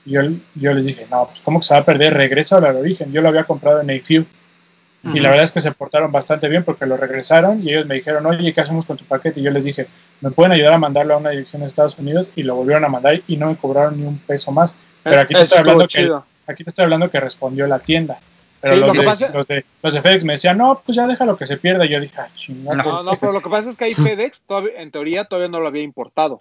Y 0.05 0.11
yo, 0.11 0.21
yo 0.55 0.73
les 0.73 0.85
dije, 0.85 1.07
no, 1.09 1.27
pues 1.27 1.41
¿cómo 1.41 1.59
que 1.59 1.65
se 1.65 1.73
va 1.73 1.81
a 1.81 1.85
perder? 1.85 2.13
Regresa 2.13 2.57
al 2.57 2.77
origen. 2.77 3.11
Yo 3.11 3.21
lo 3.21 3.29
había 3.29 3.43
comprado 3.43 3.81
en 3.81 3.91
AFU. 3.91 4.25
Y 5.01 5.19
la 5.21 5.29
verdad 5.29 5.45
es 5.45 5.53
que 5.53 5.61
se 5.61 5.71
portaron 5.71 6.11
bastante 6.11 6.49
bien 6.49 6.65
porque 6.65 6.85
lo 6.85 6.97
regresaron 6.97 7.63
y 7.63 7.69
ellos 7.69 7.85
me 7.85 7.95
dijeron, 7.95 8.25
oye, 8.25 8.51
¿qué 8.51 8.59
hacemos 8.59 8.85
con 8.85 8.97
tu 8.97 9.05
paquete? 9.05 9.39
Y 9.39 9.43
yo 9.43 9.51
les 9.51 9.63
dije, 9.63 9.87
¿me 10.19 10.31
pueden 10.31 10.51
ayudar 10.51 10.73
a 10.73 10.77
mandarlo 10.77 11.13
a 11.13 11.17
una 11.17 11.29
dirección 11.29 11.61
de 11.61 11.67
Estados 11.67 11.97
Unidos? 11.99 12.31
Y 12.35 12.43
lo 12.43 12.55
volvieron 12.55 12.83
a 12.83 12.89
mandar 12.89 13.21
y 13.25 13.37
no 13.37 13.47
me 13.47 13.55
cobraron 13.55 13.97
ni 13.97 14.05
un 14.05 14.17
peso 14.19 14.51
más. 14.51 14.75
Pero 15.03 15.21
aquí 15.21 15.33
te, 15.33 15.41
estoy 15.41 15.59
hablando, 15.59 15.87
que, 15.87 16.11
aquí 16.47 16.63
te 16.65 16.69
estoy 16.69 16.83
hablando 16.83 17.09
que 17.09 17.19
respondió 17.19 17.65
la 17.65 17.79
tienda. 17.79 18.19
Pero 18.61 18.75
los, 18.75 18.91
de, 18.91 19.63
los, 19.81 19.93
de, 19.93 20.01
FedEx 20.01 20.25
me 20.25 20.33
decían, 20.33 20.57
no, 20.57 20.81
pues 20.85 20.97
ya 20.97 21.07
déjalo 21.07 21.37
que 21.37 21.45
se 21.45 21.55
pierda. 21.55 21.85
Y 21.85 21.89
yo 21.89 21.99
dije, 22.01 22.15
ah, 22.19 22.27
chingada. 22.33 22.83
No, 22.83 23.03
no, 23.03 23.11
pero 23.13 23.31
lo 23.31 23.41
que 23.41 23.49
pasa 23.49 23.69
es 23.69 23.77
que 23.77 23.85
ahí 23.85 23.93
FedEx, 23.95 24.43
en 24.75 24.91
teoría, 24.91 25.25
todavía 25.25 25.47
no 25.47 25.61
lo 25.61 25.67
había 25.69 25.81
importado. 25.81 26.39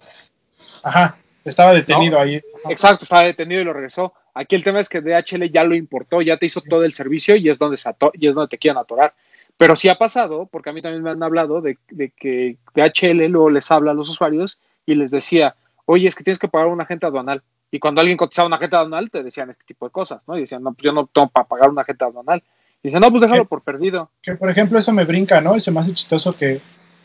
Ajá, 0.83 1.15
estaba 1.45 1.73
detenido 1.73 2.19
ahí. 2.19 2.41
Exacto, 2.69 3.05
estaba 3.05 3.23
detenido 3.23 3.61
y 3.61 3.63
lo 3.63 3.71
regresó. 3.71 4.13
Aquí 4.33 4.55
el 4.55 4.63
tema 4.63 4.79
es 4.79 4.89
que 4.89 5.01
DHL 5.01 5.49
ya 5.51 5.63
lo 5.63 5.75
importó, 5.75 6.21
ya 6.21 6.37
te 6.37 6.45
hizo 6.45 6.61
todo 6.61 6.83
el 6.83 6.93
servicio 6.93 7.35
y 7.35 7.49
es 7.49 7.59
donde 7.59 7.77
se 7.77 7.89
y 8.13 8.27
es 8.27 8.35
donde 8.35 8.49
te 8.49 8.57
quieren 8.57 8.77
atorar. 8.77 9.13
Pero 9.57 9.75
sí 9.75 9.89
ha 9.89 9.97
pasado, 9.97 10.47
porque 10.49 10.69
a 10.69 10.73
mí 10.73 10.81
también 10.81 11.03
me 11.03 11.09
han 11.09 11.21
hablado 11.21 11.61
de, 11.61 11.77
que 12.15 12.57
DHL 12.75 13.25
luego 13.27 13.49
les 13.49 13.69
habla 13.71 13.91
a 13.91 13.93
los 13.93 14.09
usuarios 14.09 14.59
y 14.85 14.95
les 14.95 15.11
decía, 15.11 15.55
oye, 15.85 16.07
es 16.07 16.15
que 16.15 16.23
tienes 16.23 16.39
que 16.39 16.47
pagar 16.47 16.67
un 16.67 16.79
agente 16.79 17.05
aduanal. 17.05 17.43
Y 17.71 17.79
cuando 17.79 18.01
alguien 18.01 18.17
cotizaba 18.17 18.47
un 18.47 18.53
agente 18.53 18.77
aduanal, 18.77 19.11
te 19.11 19.21
decían 19.21 19.49
este 19.49 19.65
tipo 19.65 19.85
de 19.85 19.91
cosas, 19.91 20.25
¿no? 20.27 20.37
Y 20.37 20.41
decían, 20.41 20.63
no, 20.63 20.73
pues 20.73 20.83
yo 20.83 20.93
no 20.93 21.07
tengo 21.07 21.27
para 21.27 21.47
pagar 21.47 21.69
un 21.69 21.77
agente 21.77 22.05
aduanal. 22.05 22.41
Y 22.81 22.87
dicen, 22.87 23.01
no, 23.01 23.11
pues 23.11 23.21
déjalo 23.21 23.45
por 23.45 23.61
perdido. 23.61 24.09
Que 24.21 24.35
por 24.35 24.49
ejemplo 24.49 24.79
eso 24.79 24.93
me 24.93 25.03
brinca, 25.03 25.41
¿no? 25.41 25.55
Y 25.55 25.59
se 25.59 25.71
me 25.71 25.81
hace 25.81 25.93
chistoso 25.93 26.35
que, 26.37 26.61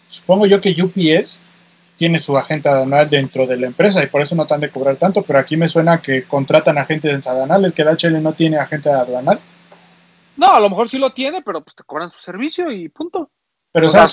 supongo 0.09 0.47
yo 0.47 0.61
que 0.61 0.71
UPS 0.81 1.43
tiene 1.97 2.19
su 2.19 2.37
agente 2.37 2.69
aduanal 2.69 3.09
dentro 3.09 3.47
de 3.47 3.57
la 3.57 3.67
empresa 3.67 4.03
y 4.03 4.07
por 4.07 4.21
eso 4.21 4.35
no 4.35 4.47
tan 4.47 4.61
de 4.61 4.71
cobrar 4.71 4.97
tanto, 4.97 5.23
pero 5.23 5.39
aquí 5.39 5.57
me 5.57 5.69
suena 5.69 6.01
que 6.01 6.25
contratan 6.25 6.79
agentes 6.79 7.27
aduanales, 7.27 7.73
que 7.73 7.85
DHL 7.85 8.23
no 8.23 8.33
tiene 8.33 8.59
agente 8.59 8.91
aduanal. 8.91 9.41
No, 10.37 10.53
a 10.53 10.61
lo 10.61 10.69
mejor 10.69 10.89
sí 10.89 10.99
lo 10.99 11.11
tiene, 11.11 11.43
pero 11.43 11.63
pues 11.63 11.77
te 11.77 11.85
cobran 11.85 12.11
su 12.11 12.19
servicio 12.19 12.71
y 12.71 12.89
punto. 12.89 13.31
Pero 13.73 13.89
sabes 13.89 14.11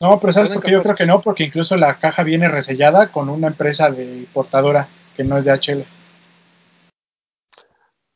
No, 0.00 0.18
pero 0.20 0.32
sabes 0.32 0.50
porque 0.50 0.70
yo 0.70 0.82
creo 0.82 0.94
que 0.94 1.06
no, 1.06 1.20
porque 1.20 1.44
incluso 1.44 1.76
la 1.76 1.98
caja 1.98 2.22
viene 2.22 2.48
resellada 2.48 3.10
con 3.10 3.28
una 3.28 3.48
empresa 3.48 3.90
de 3.90 4.26
portadora 4.32 4.88
que 5.16 5.24
no 5.24 5.36
es 5.36 5.44
DHL. 5.44 5.84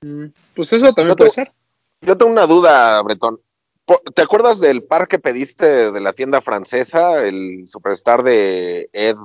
Mm, 0.03 0.27
pues 0.55 0.73
eso 0.73 0.93
también 0.93 1.17
puede 1.17 1.31
ser. 1.31 1.53
Yo 2.01 2.17
tengo 2.17 2.31
una 2.31 2.47
duda, 2.47 3.03
Bretón. 3.03 3.41
¿Te 3.87 4.23
acuerdas 4.23 4.61
del 4.61 4.83
par 4.83 5.09
que 5.09 5.19
pediste 5.19 5.93
de 5.93 6.01
la 6.01 6.15
tienda 6.15 6.41
francesa, 6.41 7.23
el 7.23 7.65
superstar 7.67 8.23
de 8.23 8.89
Ed? 8.93 9.17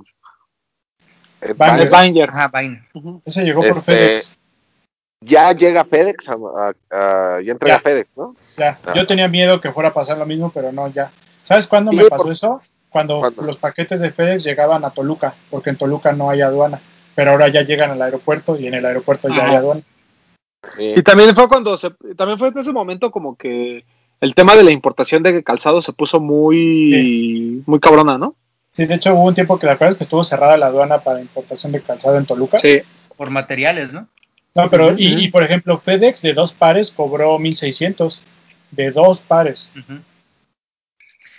Ed 1.42 1.56
Banger. 1.56 2.30
Ese 3.24 3.46
llegó 3.46 3.62
por 3.62 3.70
este, 3.70 3.82
FedEx. 3.82 4.38
Ya 5.22 5.52
llega 5.54 5.86
FedEx, 5.86 6.26
ya 6.26 7.52
entrega 7.52 7.80
FedEx, 7.80 8.10
¿no? 8.18 8.36
Ya, 8.58 8.80
ah. 8.86 8.94
yo 8.94 9.06
tenía 9.06 9.30
miedo 9.30 9.62
que 9.62 9.72
fuera 9.72 9.90
a 9.90 9.94
pasar 9.94 10.18
lo 10.18 10.26
mismo, 10.26 10.52
pero 10.54 10.72
no, 10.74 10.90
ya. 10.90 11.12
¿Sabes 11.44 11.68
cuándo 11.68 11.92
me 11.94 12.06
pasó 12.06 12.32
eso? 12.32 12.62
Cuando 12.90 13.22
los 13.42 13.58
paquetes 13.58 14.02
de 14.02 14.12
FedEx 14.12 14.44
llegaban 14.44 14.84
a 14.84 14.92
Toluca, 14.92 15.36
porque 15.50 15.70
en 15.70 15.78
Toluca 15.78 16.12
no 16.12 16.30
hay 16.30 16.42
aduana, 16.42 16.82
pero 17.16 17.32
ahora 17.32 17.48
ya 17.48 17.62
llegan 17.62 17.92
al 17.92 18.02
aeropuerto 18.02 18.58
y 18.58 18.68
en 18.68 18.74
el 18.74 18.86
aeropuerto 18.86 19.30
ya 19.30 19.50
hay 19.50 19.56
aduana. 19.56 19.82
Y 20.78 21.02
también 21.04 21.34
fue 21.34 21.48
cuando 21.48 21.78
se, 21.78 21.92
también 22.18 22.38
fue 22.38 22.50
en 22.50 22.58
ese 22.58 22.74
momento 22.74 23.12
como 23.12 23.38
que 23.38 23.86
el 24.22 24.36
tema 24.36 24.56
de 24.56 24.64
la 24.64 24.72
importación 24.72 25.24
de 25.24 25.44
calzado 25.44 25.82
se 25.82 25.94
puso 25.94 26.20
muy, 26.20 27.64
muy 27.66 27.80
cabrona, 27.80 28.18
¿no? 28.18 28.36
Sí, 28.72 28.86
de 28.86 28.96
hecho 28.96 29.14
hubo 29.14 29.26
un 29.26 29.34
tiempo 29.34 29.58
que 29.58 29.66
la 29.66 29.74
verdad 29.74 29.92
es 29.92 29.98
que 29.98 30.04
estuvo 30.04 30.24
cerrada 30.24 30.58
la 30.58 30.68
aduana 30.68 31.00
para 31.00 31.22
importación 31.22 31.72
de 31.72 31.82
calzado 31.82 32.18
en 32.18 32.26
Toluca. 32.26 32.60
Sí. 32.60 32.82
Por 33.18 33.30
materiales, 33.30 33.94
¿no? 33.94 34.08
No, 34.56 34.70
pero, 34.70 34.94
y, 34.98 35.30
por 35.30 35.44
ejemplo, 35.44 35.78
FedEx 35.78 36.22
de 36.22 36.34
dos 36.34 36.54
pares 36.54 36.92
cobró 36.92 37.38
1600. 37.40 38.24
De 38.72 38.92
dos 38.92 39.20
pares. 39.22 39.72
sí, 39.74 39.82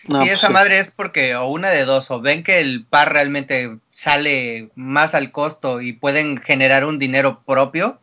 pues 0.07 0.31
esa 0.31 0.51
madre 0.51 0.79
es 0.79 0.91
porque 0.91 1.37
o 1.37 1.49
una 1.49 1.71
de 1.71 1.85
dos, 1.85 2.11
o 2.11 2.21
ven 2.21 2.43
que 2.43 2.61
el 2.61 2.85
par 2.85 3.13
realmente 3.13 3.77
sale 3.91 4.71
más 4.75 5.15
al 5.15 5.31
costo 5.31 5.81
y 5.81 5.93
pueden 5.93 6.39
generar 6.39 6.85
un 6.85 6.99
dinero 6.99 7.43
propio 7.47 8.01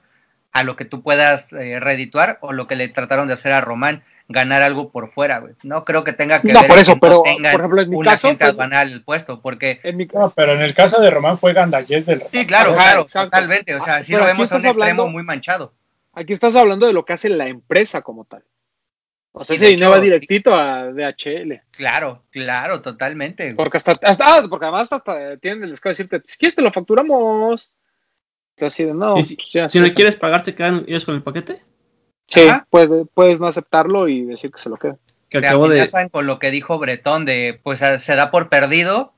a 0.52 0.64
lo 0.64 0.76
que 0.76 0.86
tú 0.86 1.02
puedas 1.02 1.52
eh, 1.54 1.80
redituar, 1.80 2.38
o 2.42 2.54
lo 2.54 2.68
que 2.68 2.76
le 2.76 2.88
trataron 2.88 3.28
de 3.28 3.34
hacer 3.34 3.52
a 3.52 3.62
Román 3.62 4.04
ganar 4.30 4.62
algo 4.62 4.92
por 4.92 5.10
fuera, 5.10 5.40
güey. 5.40 5.54
No 5.64 5.86
creo 5.86 6.04
que 6.04 6.14
tenga 6.14 6.42
que 6.42 6.52
no, 6.52 6.64
por 6.64 6.78
eso, 6.78 6.98
pero 7.00 7.24
por 7.24 7.32
ejemplo, 7.32 7.82
en 7.82 7.90
mi 7.90 8.02
caso 8.02 8.36
fue... 8.36 9.00
puesto, 9.06 9.42
porque 9.42 9.80
en 9.84 9.98
mi... 9.98 10.06
no, 10.06 10.32
pero 10.36 10.54
en 10.54 10.62
el 10.62 10.74
caso 10.74 11.02
de 11.02 11.10
Román 11.10 11.38
fue 11.38 11.54
Gandallés 11.54 12.06
del 12.06 12.24
Sí, 12.32 12.46
claro, 12.46 12.74
claro, 12.74 13.06
totalmente, 13.06 13.76
o 13.76 13.82
sea, 13.82 14.04
sí 14.04 14.14
lo 14.14 14.26
vemos 14.26 14.52
a 14.52 14.58
un 14.58 14.66
extremo 14.66 15.08
muy 15.08 15.24
manchado. 15.24 15.74
Aquí 16.14 16.34
estás 16.34 16.56
hablando 16.56 16.88
de 16.88 16.94
lo 16.94 17.06
que 17.06 17.14
hace 17.14 17.30
la 17.30 17.48
empresa 17.48 18.02
como 18.02 18.26
tal. 18.26 18.44
O 19.40 19.44
sea, 19.44 19.56
ese 19.56 19.68
dinero 19.68 19.92
va 19.92 20.00
directito 20.00 20.56
a 20.56 20.92
DHL. 20.92 21.62
Claro, 21.70 22.24
claro, 22.32 22.82
totalmente. 22.82 23.54
Porque 23.54 23.78
hasta, 23.78 24.00
hasta 24.02 24.26
ah, 24.26 24.44
porque 24.50 24.66
además 24.66 24.92
hasta 24.92 25.38
tienen 25.38 25.64
el 25.64 25.70
descaro 25.70 25.92
de 25.92 26.04
decirte, 26.04 26.22
si 26.26 26.38
quieres 26.38 26.56
te 26.56 26.64
lo 26.64 26.72
facturamos. 26.72 27.72
Así 28.60 28.84
de, 28.84 28.96
no, 28.96 29.16
si, 29.18 29.36
pues 29.36 29.76
no 29.76 29.94
quieres 29.94 30.16
pagar, 30.16 30.44
¿se 30.44 30.56
quedan 30.56 30.84
ellos 30.88 31.06
con 31.06 31.14
el 31.14 31.22
paquete? 31.22 31.62
Sí, 32.28 32.42
puedes, 32.70 32.92
puedes 33.14 33.40
no 33.40 33.48
aceptarlo 33.48 34.08
y 34.08 34.24
decir 34.24 34.52
que 34.52 34.60
se 34.60 34.70
lo 34.70 34.78
queden. 34.78 34.98
Que 35.30 35.40
acabo 35.40 35.68
de... 35.68 35.90
con 36.12 36.28
lo 36.28 36.40
que 36.40 36.52
dijo 36.52 36.80
Bretón 36.80 37.26
de, 37.26 37.60
pues 37.64 37.80
se 37.80 38.16
da 38.16 38.32
por 38.32 38.50
perdido 38.50 39.14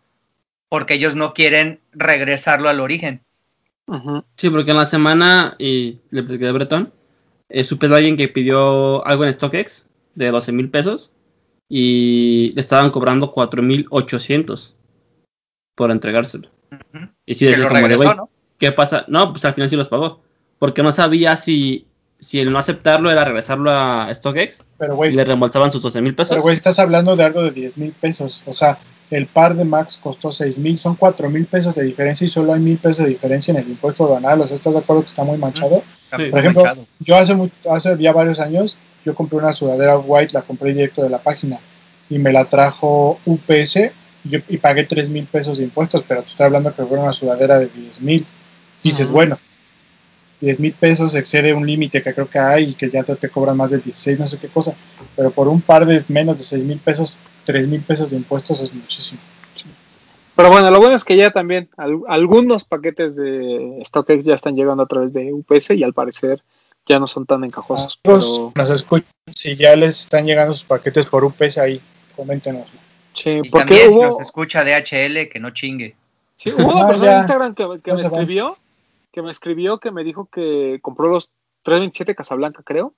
porque 0.69 0.93
ellos 0.93 1.15
no 1.15 1.33
quieren 1.33 1.81
regresarlo 1.91 2.69
al 2.69 2.79
origen. 2.79 3.21
Sí, 4.37 4.51
porque 4.51 4.71
en 4.71 4.77
la 4.77 4.85
semana, 4.85 5.55
y 5.57 5.99
le 6.11 6.19
expliqué 6.19 6.47
a 6.47 6.51
Bretón, 6.51 6.93
eh, 7.49 7.63
supe 7.63 7.87
de 7.87 7.95
alguien 7.95 8.17
que 8.17 8.27
pidió 8.27 9.05
algo 9.07 9.25
en 9.25 9.33
StockX 9.33 9.87
de 10.13 10.29
12 10.29 10.51
mil 10.51 10.69
pesos 10.69 11.11
y 11.67 12.51
le 12.53 12.61
estaban 12.61 12.91
cobrando 12.91 13.31
4 13.31 13.63
mil 13.63 13.87
800 13.89 14.75
por 15.73 15.89
entregárselo. 15.89 16.49
Y 17.25 17.33
si 17.33 17.45
decía 17.45 17.67
como 17.67 17.87
de, 17.87 18.15
¿qué 18.59 18.71
pasa? 18.71 19.05
No, 19.07 19.31
pues 19.31 19.43
al 19.45 19.55
final 19.55 19.69
sí 19.71 19.75
los 19.75 19.87
pagó. 19.87 20.21
Porque 20.59 20.83
no 20.83 20.91
sabía 20.91 21.35
si, 21.35 21.87
si 22.19 22.39
el 22.39 22.51
no 22.51 22.59
aceptarlo 22.59 23.09
era 23.09 23.23
regresarlo 23.23 23.71
a 23.71 24.13
StockX 24.13 24.63
pero, 24.77 25.05
y 25.05 25.11
le 25.11 25.23
reembolsaban 25.23 25.71
sus 25.71 25.81
12 25.81 26.01
mil 26.01 26.15
pesos. 26.15 26.29
Pero, 26.29 26.41
güey, 26.41 26.53
estás 26.53 26.79
hablando 26.79 27.15
de 27.15 27.23
algo 27.23 27.41
de 27.41 27.51
10 27.51 27.77
mil 27.77 27.91
pesos. 27.93 28.43
O 28.45 28.53
sea, 28.53 28.77
el 29.09 29.25
par 29.27 29.55
de 29.55 29.65
Max 29.65 29.99
costó 30.01 30.29
6 30.29 30.59
mil, 30.59 30.77
son 30.79 30.95
4 30.95 31.29
mil 31.29 31.45
pesos 31.45 31.73
de 31.75 31.83
diferencia 31.83 32.25
y 32.25 32.27
solo 32.27 32.53
hay 32.53 32.59
mil 32.59 32.77
pesos 32.77 33.05
de 33.05 33.11
diferencia 33.11 33.51
en 33.51 33.57
el 33.57 33.69
impuesto 33.69 34.03
aduanal. 34.05 34.41
O 34.41 34.47
sea, 34.47 34.55
¿estás 34.55 34.73
de 34.73 34.79
acuerdo 34.79 35.01
que 35.03 35.07
está 35.07 35.23
muy 35.23 35.37
manchado? 35.37 35.83
Por 36.09 36.39
ejemplo, 36.39 36.63
yo 36.99 37.15
hace, 37.15 37.51
hace 37.69 37.97
ya 37.97 38.11
varios 38.11 38.39
años, 38.39 38.77
yo 39.05 39.15
compré 39.15 39.37
una 39.37 39.53
sudadera 39.53 39.97
white, 39.97 40.33
la 40.33 40.41
compré 40.41 40.73
directo 40.73 41.01
de 41.01 41.09
la 41.09 41.19
página 41.19 41.59
y 42.09 42.19
me 42.19 42.33
la 42.33 42.45
trajo 42.45 43.19
UPS 43.25 43.77
y, 44.25 44.29
yo, 44.29 44.39
y 44.49 44.57
pagué 44.57 44.83
3 44.83 45.09
mil 45.09 45.25
pesos 45.25 45.59
de 45.59 45.63
impuestos, 45.63 46.03
pero 46.07 46.21
te 46.21 46.27
estoy 46.27 46.47
hablando 46.47 46.73
que 46.73 46.83
fue 46.83 46.97
una 46.97 47.13
sudadera 47.13 47.59
de 47.59 47.67
10 47.67 48.01
mil. 48.01 48.25
Dices, 48.83 49.09
bueno, 49.09 49.37
10 50.39 50.59
mil 50.59 50.73
pesos 50.73 51.15
excede 51.15 51.53
un 51.53 51.65
límite 51.65 52.01
que 52.01 52.13
creo 52.13 52.29
que 52.29 52.39
hay 52.39 52.69
y 52.69 52.73
que 52.73 52.89
ya 52.89 53.03
te 53.03 53.29
cobran 53.29 53.57
más 53.57 53.71
de 53.71 53.79
16, 53.79 54.19
no 54.19 54.25
sé 54.25 54.37
qué 54.37 54.47
cosa, 54.47 54.73
pero 55.15 55.31
por 55.31 55.47
un 55.47 55.61
par 55.61 55.85
de 55.85 56.01
menos 56.07 56.37
de 56.37 56.43
6 56.43 56.63
mil 56.63 56.79
pesos, 56.79 57.19
3 57.43 57.67
mil 57.67 57.81
pesos 57.81 58.11
de 58.11 58.17
impuestos 58.17 58.61
es 58.61 58.73
muchísimo. 58.73 59.19
Pero 60.35 60.51
bueno, 60.51 60.71
lo 60.71 60.79
bueno 60.79 60.95
es 60.95 61.03
que 61.03 61.17
ya 61.17 61.31
también 61.31 61.69
algunos 62.07 62.63
paquetes 62.63 63.17
de 63.17 63.81
StockX 63.85 64.23
ya 64.23 64.35
están 64.35 64.55
llegando 64.55 64.83
a 64.83 64.87
través 64.87 65.11
de 65.11 65.33
UPS 65.33 65.71
y 65.71 65.83
al 65.83 65.93
parecer 65.93 66.41
ya 66.87 66.97
no 66.97 67.07
son 67.07 67.25
tan 67.25 67.43
encajosos. 67.43 67.99
pero... 68.01 68.53
Nos 68.55 68.71
escuchan, 68.71 69.09
si 69.29 69.57
ya 69.57 69.75
les 69.75 69.99
están 69.99 70.25
llegando 70.25 70.53
sus 70.53 70.63
paquetes 70.63 71.05
por 71.05 71.25
UPS 71.25 71.57
ahí, 71.57 71.81
coméntenos. 72.15 72.71
Sí, 73.13 73.41
y 73.43 73.49
porque 73.49 73.75
también 73.75 74.01
nos 74.01 74.21
escucha 74.21 74.63
DHL, 74.63 75.27
que 75.29 75.39
no 75.41 75.49
chingue. 75.51 75.95
Sí, 76.35 76.51
hubo 76.51 76.73
una 76.73 76.87
persona 76.87 77.11
en 77.11 77.17
Instagram 77.17 77.53
que, 77.53 77.67
me 77.67 77.93
escribió, 77.93 78.57
que 79.11 79.21
me 79.21 79.31
escribió, 79.31 79.79
que 79.79 79.91
me 79.91 80.03
dijo 80.03 80.27
que 80.27 80.79
compró 80.81 81.07
los 81.09 81.31
327 81.63 82.15
Casablanca, 82.15 82.63
creo, 82.63 82.93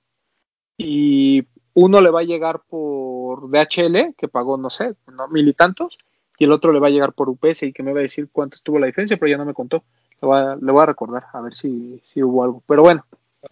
y 0.77 1.47
uno 1.73 2.01
le 2.01 2.09
va 2.09 2.21
a 2.21 2.23
llegar 2.23 2.61
por 2.67 3.49
DHL, 3.49 4.15
que 4.17 4.27
pagó, 4.27 4.57
no 4.57 4.69
sé, 4.69 4.95
mil 5.29 5.47
y 5.47 5.53
tantos, 5.53 5.97
y 6.37 6.45
el 6.45 6.51
otro 6.51 6.73
le 6.73 6.79
va 6.79 6.87
a 6.87 6.91
llegar 6.91 7.13
por 7.13 7.29
UPS 7.29 7.63
y 7.63 7.73
que 7.73 7.83
me 7.83 7.93
va 7.93 7.99
a 7.99 8.03
decir 8.03 8.29
cuánto 8.31 8.55
estuvo 8.55 8.79
la 8.79 8.87
diferencia, 8.87 9.17
pero 9.17 9.29
ya 9.29 9.37
no 9.37 9.45
me 9.45 9.53
contó. 9.53 9.83
Le 10.21 10.27
voy 10.27 10.39
a, 10.39 10.55
le 10.55 10.71
voy 10.71 10.81
a 10.81 10.87
recordar, 10.87 11.25
a 11.33 11.41
ver 11.41 11.53
si, 11.53 12.01
si 12.03 12.23
hubo 12.23 12.43
algo. 12.43 12.63
Pero 12.65 12.81
bueno, 12.81 13.05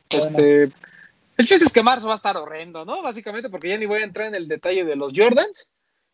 este, 0.09 0.63
el 1.37 1.45
chiste 1.45 1.65
es 1.65 1.71
que 1.71 1.83
marzo 1.83 2.07
va 2.07 2.13
a 2.13 2.15
estar 2.15 2.35
horrendo, 2.35 2.85
¿no? 2.85 3.01
Básicamente, 3.01 3.49
porque 3.49 3.69
ya 3.69 3.77
ni 3.77 3.85
voy 3.85 4.01
a 4.01 4.05
entrar 4.05 4.27
en 4.27 4.35
el 4.35 4.47
detalle 4.47 4.85
de 4.85 4.95
los 4.95 5.13
Jordans. 5.15 5.69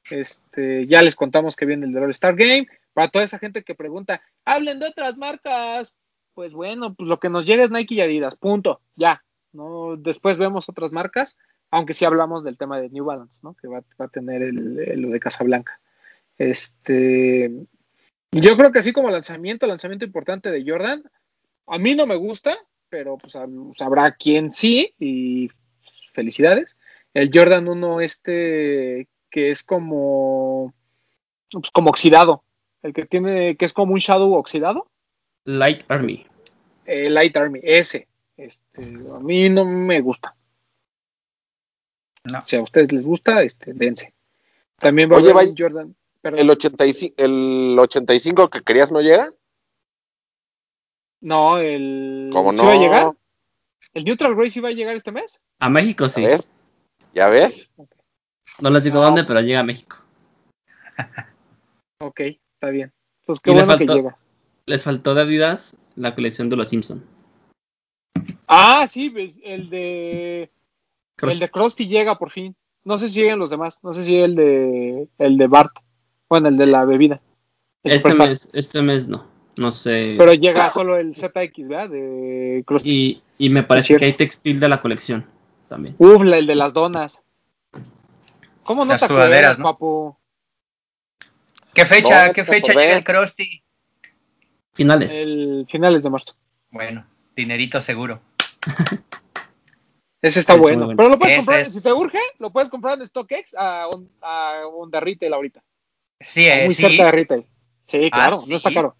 Este, 0.10 0.86
ya 0.86 1.02
les 1.02 1.16
contamos 1.16 1.56
que 1.56 1.66
viene 1.66 1.86
el 1.86 1.94
de 1.94 2.04
All 2.04 2.12
Star 2.12 2.36
Game. 2.36 2.68
Para 2.94 3.10
toda 3.10 3.26
esa 3.26 3.40
gente 3.40 3.64
que 3.64 3.74
pregunta, 3.74 4.22
hablen 4.44 4.80
de 4.80 4.88
otras 4.88 5.18
marcas. 5.18 5.96
Pues 6.36 6.54
bueno, 6.54 6.94
pues 6.94 7.08
lo 7.08 7.20
que 7.20 7.30
nos 7.30 7.46
llega 7.46 7.64
es 7.64 7.72
Nike 7.72 7.96
y 7.96 8.02
Adidas, 8.02 8.36
punto, 8.36 8.82
ya. 8.96 9.24
¿no? 9.54 9.96
Después 9.96 10.38
vemos 10.38 10.70
otras 10.70 10.92
marcas, 10.92 11.38
aunque 11.72 11.94
sí 11.94 12.06
hablamos 12.06 12.44
del 12.44 12.58
tema 12.58 12.80
de 12.80 12.90
New 12.90 13.06
Balance, 13.06 13.40
¿no? 13.42 13.56
Que 13.56 13.68
va, 13.68 13.82
a 13.98 14.08
tener 14.10 14.44
el, 14.44 15.02
lo 15.02 15.10
de 15.10 15.20
Casablanca. 15.20 15.80
Este, 16.38 17.50
yo 18.32 18.58
creo 18.58 18.72
que 18.72 18.80
así 18.80 18.92
como 18.92 19.10
lanzamiento, 19.10 19.66
lanzamiento 19.66 20.06
importante 20.06 20.52
de 20.52 20.64
Jordan, 20.70 21.04
a 21.68 21.78
mí 21.78 21.96
no 21.96 22.06
me 22.06 22.18
gusta, 22.18 22.56
pero 22.90 23.18
pues 23.18 23.38
sabrá 23.78 24.12
quién 24.12 24.54
sí 24.54 24.94
y 25.00 25.50
felicidades. 26.14 26.78
El 27.14 27.32
Jordan 27.34 27.68
1 27.68 28.02
este 28.02 29.08
que 29.30 29.52
es 29.52 29.64
como 29.64 30.74
pues, 31.50 31.72
como 31.72 31.90
oxidado, 31.90 32.44
el 32.84 32.94
que 32.94 33.06
tiene 33.06 33.56
que 33.56 33.66
es 33.66 33.74
como 33.74 33.94
un 33.94 34.00
shadow 34.00 34.34
oxidado. 34.34 34.90
Light 35.46 35.84
Army. 35.88 36.26
Eh, 36.86 37.10
Light 37.10 37.36
Army, 37.38 37.60
ese. 37.64 38.08
Este, 38.38 38.82
a 38.82 39.20
mí 39.20 39.50
no 39.50 39.64
me 39.66 40.02
gusta. 40.02 40.36
No. 42.26 42.42
Si 42.44 42.56
a 42.56 42.62
ustedes 42.62 42.92
les 42.92 43.06
gusta, 43.06 43.44
este, 43.44 43.74
dense. 43.74 44.14
También 44.78 45.10
va 45.10 45.18
a 45.18 45.20
haber 45.20 45.50
Jordan. 45.58 45.96
El 46.24 46.50
85, 46.50 47.16
el 47.18 47.78
85 47.80 48.50
que 48.50 48.64
querías 48.64 48.92
no 48.92 49.00
llega. 49.00 49.30
No, 51.22 51.60
el. 51.60 52.30
¿Cómo 52.32 52.52
no? 52.52 52.58
¿Sí 52.58 52.66
va 52.66 52.74
a 52.74 52.78
llegar? 52.78 53.12
¿El 53.94 54.04
Neutral 54.04 54.36
Race 54.36 54.60
iba 54.60 54.70
a 54.70 54.74
llegar 54.74 54.96
este 54.96 55.12
mes? 55.12 55.40
A 55.60 55.70
México 55.70 56.10
sí. 56.10 56.24
¿Ya 56.24 56.30
ves? 56.30 56.52
¿Ya 57.14 57.28
ves? 57.28 57.74
No 58.60 58.70
les 58.72 58.84
digo 58.84 59.00
dónde, 59.00 59.24
pero 59.24 59.40
llega 59.42 59.60
a 59.60 59.64
México. 59.64 59.98
ok, 62.00 62.20
está 62.20 62.70
bien. 62.70 62.92
Pues 63.26 63.40
qué 63.40 63.52
bueno 63.52 63.78
que 63.78 63.86
llega. 63.86 64.18
Les 64.68 64.84
faltó 64.84 65.14
de 65.14 65.22
Adidas 65.22 65.76
la 65.96 66.16
colección 66.16 66.50
de 66.50 66.56
los 66.56 66.70
Simpsons. 66.70 67.04
Ah, 68.48 68.86
sí, 68.88 69.14
el 69.44 69.70
de. 69.70 70.50
El 71.22 71.40
de 71.40 71.50
Krusty 71.50 71.88
llega 71.88 72.18
por 72.18 72.32
fin. 72.32 72.56
No 72.84 72.98
sé 72.98 73.10
si 73.10 73.22
llegan 73.22 73.40
los 73.40 73.50
demás. 73.50 73.80
No 73.84 73.94
sé 73.94 74.04
si 74.04 74.18
el 74.18 74.36
de. 74.36 75.08
El 75.18 75.38
de 75.38 75.48
Bart. 75.48 75.72
Bueno, 76.30 76.50
el 76.50 76.58
de 76.58 76.66
la 76.66 76.86
bebida. 76.86 77.22
Este 77.84 78.14
mes, 78.14 78.50
este 78.54 78.82
mes 78.82 79.08
no. 79.08 79.26
No 79.58 79.72
sé. 79.72 80.16
Pero 80.18 80.34
llega 80.34 80.70
solo 80.70 80.98
el 80.98 81.14
ZX, 81.14 81.68
¿verdad? 81.68 81.90
De 81.90 82.66
Y, 82.84 83.22
y 83.38 83.50
me 83.50 83.64
parece 83.64 83.96
que 83.96 84.06
hay 84.06 84.14
textil 84.14 84.60
de 84.60 84.68
la 84.68 84.82
colección 84.82 85.26
también. 85.70 85.96
Uf, 85.98 86.24
el 86.24 86.46
de 86.46 86.56
las 86.56 86.74
donas. 86.74 87.24
¿Cómo 88.64 88.84
no 88.84 88.98
te 88.98 89.06
acuerdas, 89.06 89.58
papu? 89.58 90.18
¿Qué 91.74 91.86
fecha, 91.86 92.34
¿qué 92.34 92.44
fecha 92.44 92.74
llega 92.74 92.98
el 92.98 93.04
Krusty? 93.04 93.65
Finales. 94.76 95.14
El 95.14 95.66
finales 95.70 96.04
de 96.04 96.10
marzo. 96.10 96.36
Bueno, 96.70 97.08
dinerito 97.36 97.82
seguro. 97.82 98.22
Ese 100.22 100.42
está 100.42 100.56
bueno. 100.56 100.90
Pero 100.96 101.10
lo 101.10 101.18
puedes 101.18 101.38
comprar, 101.38 101.70
si 101.70 101.82
te 101.82 101.94
urge, 101.94 102.20
lo 102.40 102.52
puedes 102.52 102.70
comprar 102.70 102.98
en 102.98 103.06
StockX 103.06 103.56
a, 103.58 103.88
un, 103.88 104.12
a 104.22 104.64
Honda 104.68 105.00
Retail 105.00 105.34
ahorita. 105.34 105.64
Sí, 106.20 106.46
eh, 106.46 106.66
Muy 106.66 106.76
cerca 106.76 107.06
de 107.06 107.12
Retail. 107.12 107.46
Sí, 107.86 108.10
ah, 108.12 108.18
claro, 108.18 108.42
no 108.48 108.56
está 108.56 108.74
caro. 108.74 108.96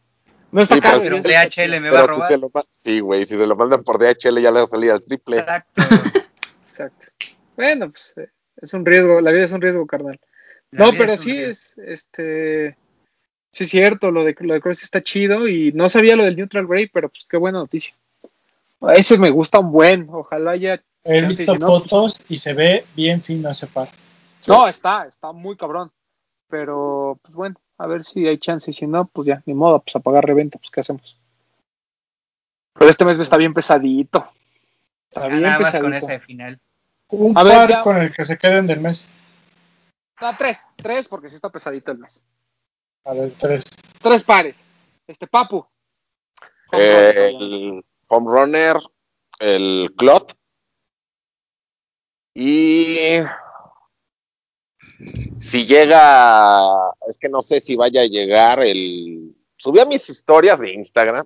No 0.52 0.62
está 0.62 0.80
caro. 0.80 1.02
Pero 1.02 1.18
DHL 1.18 1.82
me 1.82 1.90
va 1.90 2.02
a 2.02 2.08
robar. 2.08 2.40
sí, 2.70 3.02
güey, 3.02 3.26
si 3.26 3.36
se 3.38 3.46
lo 3.46 3.58
mandan 3.58 3.84
por 3.84 4.00
DHL 4.00 4.40
ya 4.40 4.52
le 4.52 4.60
va 4.60 4.64
a 4.64 4.68
salir 4.68 4.92
al 4.92 5.04
triple. 5.04 5.40
Exacto. 5.40 5.82
Exacto. 6.68 7.08
Bueno, 7.58 7.90
pues 7.90 8.14
eh, 8.18 8.30
es 8.62 8.74
un 8.74 8.86
riesgo, 8.86 9.20
la 9.20 9.32
vida 9.32 9.44
es 9.44 9.52
un 9.52 9.62
riesgo, 9.62 9.86
carnal. 9.86 10.20
no, 10.72 10.92
pero 10.94 11.18
sí 11.18 11.38
es, 11.38 11.78
este, 11.80 12.78
sí 13.56 13.64
es 13.64 13.70
cierto, 13.70 14.12
lo 14.12 14.26
de, 14.26 14.36
lo 14.38 14.54
de 14.54 14.60
Cross 14.60 14.84
está 14.84 15.02
chido 15.02 15.48
y 15.48 15.72
no 15.72 15.88
sabía 15.88 16.18
lo 16.18 16.26
del 16.26 16.36
Neutral 16.36 16.68
Grey, 16.68 16.90
pero 16.90 17.08
pues 17.08 17.26
qué 17.30 17.38
buena 17.38 17.60
noticia. 17.60 17.96
Ese 18.94 19.18
me 19.18 19.30
gusta 19.30 19.60
un 19.60 19.72
buen, 19.72 20.10
ojalá 20.12 20.58
ya. 20.58 20.82
He 21.06 21.22
visto 21.22 21.46
pues 21.46 21.62
fotos 21.62 22.20
y 22.28 22.38
se 22.38 22.54
ve 22.54 22.86
bien 22.98 23.22
fino 23.22 23.50
ese 23.50 23.68
par. 23.68 23.88
No, 24.46 24.68
está, 24.68 25.06
está 25.06 25.32
muy 25.32 25.56
cabrón. 25.56 25.90
Pero, 26.50 27.18
pues 27.22 27.34
bueno, 27.34 27.56
a 27.78 27.88
ver 27.88 28.04
si 28.04 28.28
hay 28.28 28.38
chance. 28.40 28.70
Y 28.70 28.74
si 28.74 28.88
no, 28.88 29.06
pues 29.06 29.26
ya, 29.28 29.42
ni 29.46 29.54
modo, 29.54 29.80
pues 29.80 29.96
apagar 29.96 30.26
reventa, 30.26 30.58
pues 30.58 30.70
qué 30.70 30.82
hacemos. 30.82 31.18
Pero 32.74 32.90
este 32.90 33.06
mes 33.06 33.18
me 33.18 33.24
está 33.24 33.38
bien 33.38 33.54
pesadito. 33.54 34.28
Está 35.10 35.28
bien 35.28 35.44
nada 35.44 35.60
pesadito. 35.60 35.90
Más 35.90 36.04
con 36.04 36.12
ese 36.12 36.20
final. 36.20 36.60
Un 37.08 37.38
a 37.38 37.44
par 37.44 37.82
con 37.84 37.98
el 37.98 38.12
que 38.12 38.26
se 38.26 38.38
queden 38.38 38.68
del 38.68 38.82
mes. 38.82 39.08
No, 40.20 40.36
tres, 40.38 40.60
tres 40.76 41.08
porque 41.08 41.30
sí 41.30 41.36
está 41.36 41.50
pesadito 41.50 41.94
el 41.94 42.00
mes. 42.00 42.26
A 43.06 43.14
ver, 43.14 43.34
tres. 43.38 43.64
Tres 44.02 44.24
pares. 44.24 44.64
Este, 45.08 45.28
Papu. 45.28 45.66
el 46.72 47.86
Foam 48.04 48.28
Runner, 48.28 48.78
el 49.40 49.94
Clot 49.98 50.36
y 52.38 52.98
si 55.40 55.66
llega, 55.66 56.92
es 57.08 57.18
que 57.18 57.30
no 57.30 57.42
sé 57.42 57.62
si 57.62 57.78
vaya 57.78 58.02
a 58.02 58.08
llegar 58.08 58.60
el... 58.60 59.34
Subí 59.56 59.80
a 59.80 59.86
mis 59.86 60.10
historias 60.10 60.60
de 60.60 60.74
Instagram, 60.74 61.26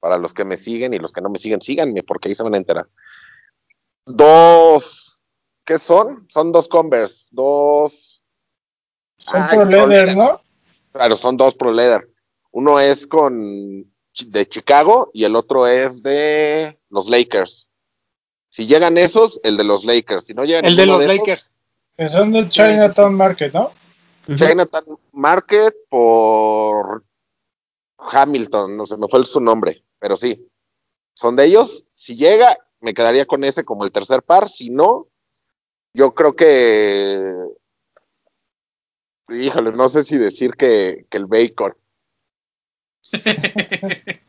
para 0.00 0.18
los 0.18 0.34
que 0.34 0.44
me 0.44 0.58
siguen 0.58 0.92
y 0.92 0.98
los 0.98 1.12
que 1.12 1.22
no 1.22 1.30
me 1.30 1.38
siguen, 1.38 1.62
síganme 1.62 2.02
porque 2.02 2.28
ahí 2.28 2.34
se 2.34 2.42
van 2.42 2.54
a 2.54 2.58
enterar. 2.58 2.88
Dos 4.04 5.22
¿qué 5.64 5.78
son? 5.78 6.26
Son 6.28 6.52
dos 6.52 6.68
Converse, 6.68 7.28
dos... 7.30 8.22
Son 9.18 9.68
Leather, 9.68 10.14
¿no? 10.14 10.42
Claro, 10.98 11.16
son 11.16 11.36
dos 11.36 11.54
Pro 11.54 11.70
Leather. 11.70 12.08
Uno 12.50 12.80
es 12.80 13.06
con 13.06 13.86
de 14.18 14.48
Chicago 14.48 15.12
y 15.14 15.22
el 15.22 15.36
otro 15.36 15.68
es 15.68 16.02
de 16.02 16.76
los 16.90 17.08
Lakers. 17.08 17.70
Si 18.48 18.66
llegan 18.66 18.98
esos, 18.98 19.38
el 19.44 19.56
de 19.56 19.62
los 19.62 19.84
Lakers. 19.84 20.26
Si 20.26 20.34
no 20.34 20.44
llegan 20.44 20.64
el 20.64 20.74
de 20.74 20.86
los 20.86 21.06
Lakers. 21.06 21.52
que 21.96 22.08
son 22.08 22.32
de 22.32 22.48
Chinatown 22.48 23.14
Market, 23.14 23.54
¿no? 23.54 23.70
Chinatown 24.26 24.98
Market 25.12 25.72
por 25.88 27.04
Hamilton, 27.98 28.76
no 28.76 28.84
sé, 28.84 28.96
me 28.96 29.06
fue 29.06 29.24
su 29.24 29.38
nombre, 29.38 29.84
pero 30.00 30.16
sí. 30.16 30.48
Son 31.14 31.36
de 31.36 31.44
ellos. 31.44 31.84
Si 31.94 32.16
llega, 32.16 32.58
me 32.80 32.92
quedaría 32.92 33.24
con 33.24 33.44
ese 33.44 33.64
como 33.64 33.84
el 33.84 33.92
tercer 33.92 34.24
par. 34.24 34.48
Si 34.48 34.68
no, 34.68 35.06
yo 35.94 36.12
creo 36.12 36.34
que. 36.34 37.22
Híjole, 39.28 39.72
no 39.72 39.88
sé 39.88 40.02
si 40.02 40.16
decir 40.16 40.52
que, 40.52 41.06
el 41.10 41.26
Bacon. 41.26 41.74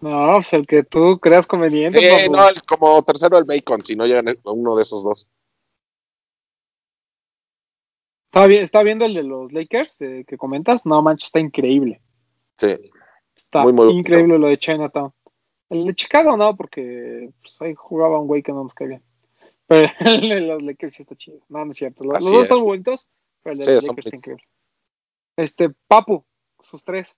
no, 0.00 0.34
pues 0.34 0.52
el 0.52 0.66
que 0.66 0.82
tú 0.82 1.18
creas 1.20 1.46
conveniente. 1.46 2.00
Sí, 2.00 2.28
no, 2.30 2.40
como 2.66 3.02
tercero 3.02 3.38
el 3.38 3.44
Bacon, 3.44 3.84
si 3.84 3.96
no 3.96 4.06
llegan 4.06 4.26
uno 4.44 4.76
de 4.76 4.82
esos 4.82 5.04
dos. 5.04 5.28
Está, 8.44 8.82
viendo 8.82 9.06
el 9.06 9.14
de 9.14 9.22
los 9.22 9.50
Lakers 9.52 10.02
eh, 10.02 10.24
que 10.26 10.36
comentas. 10.36 10.84
No 10.84 11.00
manches, 11.00 11.28
está 11.28 11.40
increíble. 11.40 12.02
Sí. 12.58 12.76
Está 13.34 13.64
increíble 13.64 14.38
lo 14.38 14.48
de 14.48 14.58
Chinatown. 14.58 15.12
El 15.70 15.86
de 15.86 15.94
Chicago 15.94 16.36
no, 16.36 16.54
porque 16.54 17.30
pues, 17.40 17.60
ahí 17.62 17.74
jugaba 17.74 18.20
un 18.20 18.26
güey 18.26 18.42
que 18.42 18.52
no 18.52 18.62
nos 18.62 18.74
cae 18.74 18.88
bien. 18.88 19.02
Pero 19.66 19.90
el 20.00 20.28
de 20.28 20.40
los 20.40 20.62
Lakers 20.62 20.94
sí 20.94 21.02
está 21.02 21.16
chido. 21.16 21.40
No, 21.48 21.64
no 21.64 21.70
es 21.70 21.78
cierto. 21.78 22.04
Los, 22.04 22.22
dos 22.22 22.42
están 22.42 22.62
bonitos, 22.62 23.08
pero 23.46 23.52
el 23.52 23.58
de 23.64 23.74
los 23.74 23.84
Lakers 23.84 24.06
está 24.06 24.16
increíble. 24.16 24.44
Este, 25.36 25.70
Papu, 25.86 26.26
sus 26.64 26.82
tres. 26.82 27.16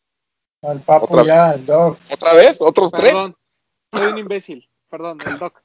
El 0.61 0.81
Papu 0.81 1.25
ya, 1.25 1.53
el 1.53 1.65
Doc. 1.65 1.99
¿Otra 2.11 2.35
vez? 2.35 2.59
¿Otros 2.61 2.91
tres? 2.91 3.13
Perdón, 3.13 3.37
soy 3.91 4.07
un 4.09 4.19
imbécil. 4.19 4.69
Perdón, 4.91 5.19
el 5.25 5.39
Doc. 5.39 5.63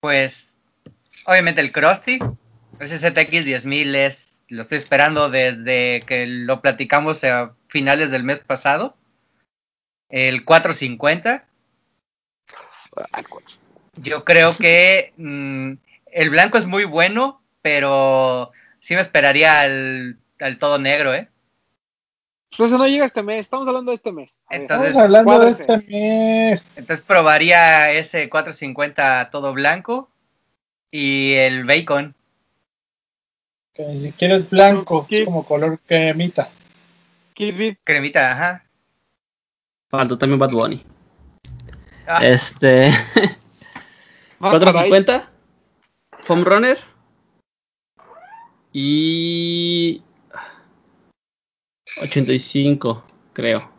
Pues, 0.00 0.56
obviamente 1.26 1.60
el 1.60 1.70
Krusty. 1.70 2.18
Ese 2.80 2.96
ZX 2.96 3.44
10000 3.44 3.94
es, 3.94 4.32
lo 4.48 4.62
estoy 4.62 4.78
esperando 4.78 5.28
desde 5.28 6.00
que 6.06 6.26
lo 6.26 6.62
platicamos 6.62 7.22
a 7.24 7.54
finales 7.68 8.10
del 8.10 8.24
mes 8.24 8.40
pasado. 8.40 8.96
El 10.08 10.46
450. 10.46 11.46
Yo 13.96 14.24
creo 14.24 14.56
que 14.56 15.12
mm, 15.18 15.72
el 16.06 16.30
blanco 16.30 16.56
es 16.56 16.64
muy 16.64 16.84
bueno, 16.84 17.42
pero 17.60 18.52
sí 18.86 18.94
me 18.94 19.00
esperaría 19.00 19.62
al, 19.62 20.16
todo 20.60 20.78
negro, 20.78 21.12
¿eh? 21.12 21.28
Pues 22.56 22.68
eso 22.70 22.78
no 22.78 22.86
llega 22.86 23.04
este 23.04 23.24
mes, 23.24 23.40
estamos 23.40 23.66
hablando 23.66 23.90
de 23.90 23.96
este 23.96 24.12
mes. 24.12 24.36
Entonces, 24.48 24.90
estamos 24.90 25.06
hablando 25.06 25.40
de 25.40 25.50
este 25.50 25.78
mes. 25.78 26.64
Entonces 26.76 27.04
probaría 27.04 27.90
ese 27.90 28.28
450 28.28 29.30
todo 29.30 29.52
blanco 29.54 30.08
y 30.92 31.32
el 31.34 31.64
bacon. 31.64 32.14
Que 33.74 33.86
ni 33.86 33.98
siquiera 33.98 34.36
es 34.36 34.48
blanco, 34.48 35.04
es 35.10 35.24
como 35.24 35.44
color 35.44 35.80
cremita. 35.84 36.48
Cremita, 37.34 38.32
ajá. 38.32 38.64
Faltó 39.90 40.16
también 40.16 40.38
Bad 40.38 40.50
Bunny. 40.52 40.86
Ah. 42.06 42.24
Este. 42.24 42.92
450. 44.38 45.28
Foam 46.22 46.44
Runner. 46.44 46.95
Y. 48.78 50.02
85, 51.98 53.04
creo. 53.32 53.70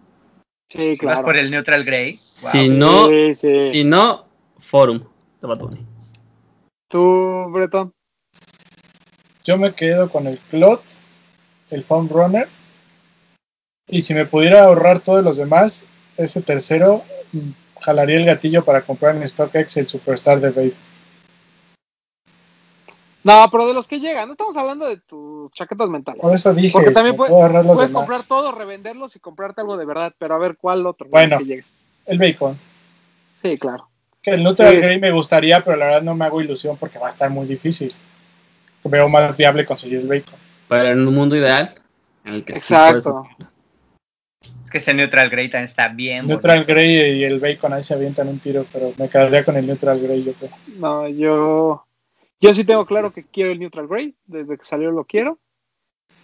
Sí, 0.69 0.97
claro. 0.97 1.17
¿Vas 1.17 1.23
por 1.23 1.37
el 1.37 1.51
Neutral 1.51 1.83
Grey? 1.83 2.13
Si 2.13 2.67
no, 2.67 3.07
si 3.35 3.83
no, 3.83 4.25
Forum 4.57 5.03
de 5.39 5.47
Bad 5.47 5.59
Bunny. 5.59 5.85
¿Tú, 6.89 7.45
Breton? 7.51 7.93
Yo 9.43 9.59
me 9.59 9.75
quedo 9.75 10.09
con 10.09 10.25
el 10.25 10.39
Clot, 10.49 10.81
el 11.69 11.83
Foam 11.83 12.09
Runner. 12.09 12.49
Y 13.87 14.01
si 14.01 14.15
me 14.15 14.25
pudiera 14.25 14.63
ahorrar 14.63 15.01
todos 15.01 15.23
los 15.23 15.37
demás, 15.37 15.85
ese 16.17 16.41
tercero 16.41 17.03
jalaría 17.79 18.17
el 18.17 18.25
gatillo 18.25 18.65
para 18.65 18.81
comprar 18.81 19.15
en 19.15 19.27
StockX 19.27 19.77
el 19.77 19.87
Superstar 19.87 20.41
de 20.41 20.49
Babe. 20.49 20.73
No, 23.23 23.47
pero 23.51 23.67
de 23.67 23.73
los 23.73 23.87
que 23.87 23.99
llegan, 23.99 24.27
no 24.27 24.33
estamos 24.33 24.55
hablando 24.55 24.87
de 24.87 24.97
tus 24.97 25.51
chaquetas 25.51 25.89
mentales. 25.89 26.21
Por 26.21 26.33
eso 26.33 26.53
dije, 26.53 26.71
Porque 26.71 26.91
también 26.91 27.15
puedes 27.15 27.91
comprar 27.91 28.23
todo, 28.23 28.51
revenderlos 28.51 29.15
y 29.15 29.19
comprarte 29.19 29.61
algo 29.61 29.75
de 29.75 29.85
verdad, 29.85 30.13
pero 30.17 30.35
a 30.35 30.37
ver 30.37 30.57
cuál 30.57 30.85
otro. 30.85 31.07
Bueno, 31.09 31.37
el 32.05 32.19
bacon. 32.19 32.57
Sí, 33.41 33.57
claro. 33.57 33.89
Que 34.21 34.31
el 34.31 34.43
Neutral 34.43 34.77
Grey 34.77 34.99
me 34.99 35.11
gustaría, 35.11 35.63
pero 35.63 35.77
la 35.77 35.85
verdad 35.85 36.01
no 36.01 36.15
me 36.15 36.25
hago 36.25 36.41
ilusión 36.41 36.77
porque 36.77 36.99
va 36.99 37.07
a 37.07 37.09
estar 37.09 37.29
muy 37.29 37.47
difícil. 37.47 37.93
Veo 38.83 39.09
más 39.09 39.35
viable 39.35 39.65
conseguir 39.65 39.99
el 39.99 40.07
bacon. 40.07 40.39
Pero 40.69 40.89
en 40.89 41.07
un 41.07 41.13
mundo 41.13 41.35
ideal, 41.35 41.75
en 42.25 42.35
el 42.35 42.45
que 42.45 42.53
Exacto. 42.53 43.27
Es 44.67 44.71
que 44.71 44.79
ese 44.79 44.93
Neutral 44.93 45.29
Grey 45.29 45.47
también 45.47 45.65
está 45.65 45.87
bien. 45.87 46.27
Neutral 46.27 46.65
Grey 46.65 47.19
y 47.19 47.23
el 47.23 47.39
Bacon 47.39 47.71
ahí 47.71 47.81
se 47.81 47.93
avientan 47.93 48.27
un 48.27 48.39
tiro, 48.39 48.65
pero 48.73 48.91
me 48.97 49.07
quedaría 49.07 49.45
con 49.45 49.55
el 49.55 49.65
Neutral 49.65 49.97
Grey, 50.01 50.25
yo 50.25 50.33
creo. 50.33 50.51
No, 50.77 51.07
yo. 51.07 51.86
Yo 52.39 52.53
sí 52.53 52.63
tengo 52.63 52.85
claro 52.85 53.11
que 53.13 53.23
quiero 53.23 53.51
el 53.51 53.59
Neutral 53.59 53.87
Grey. 53.87 54.15
Desde 54.25 54.57
que 54.57 54.65
salió 54.65 54.91
lo 54.91 55.05
quiero. 55.05 55.39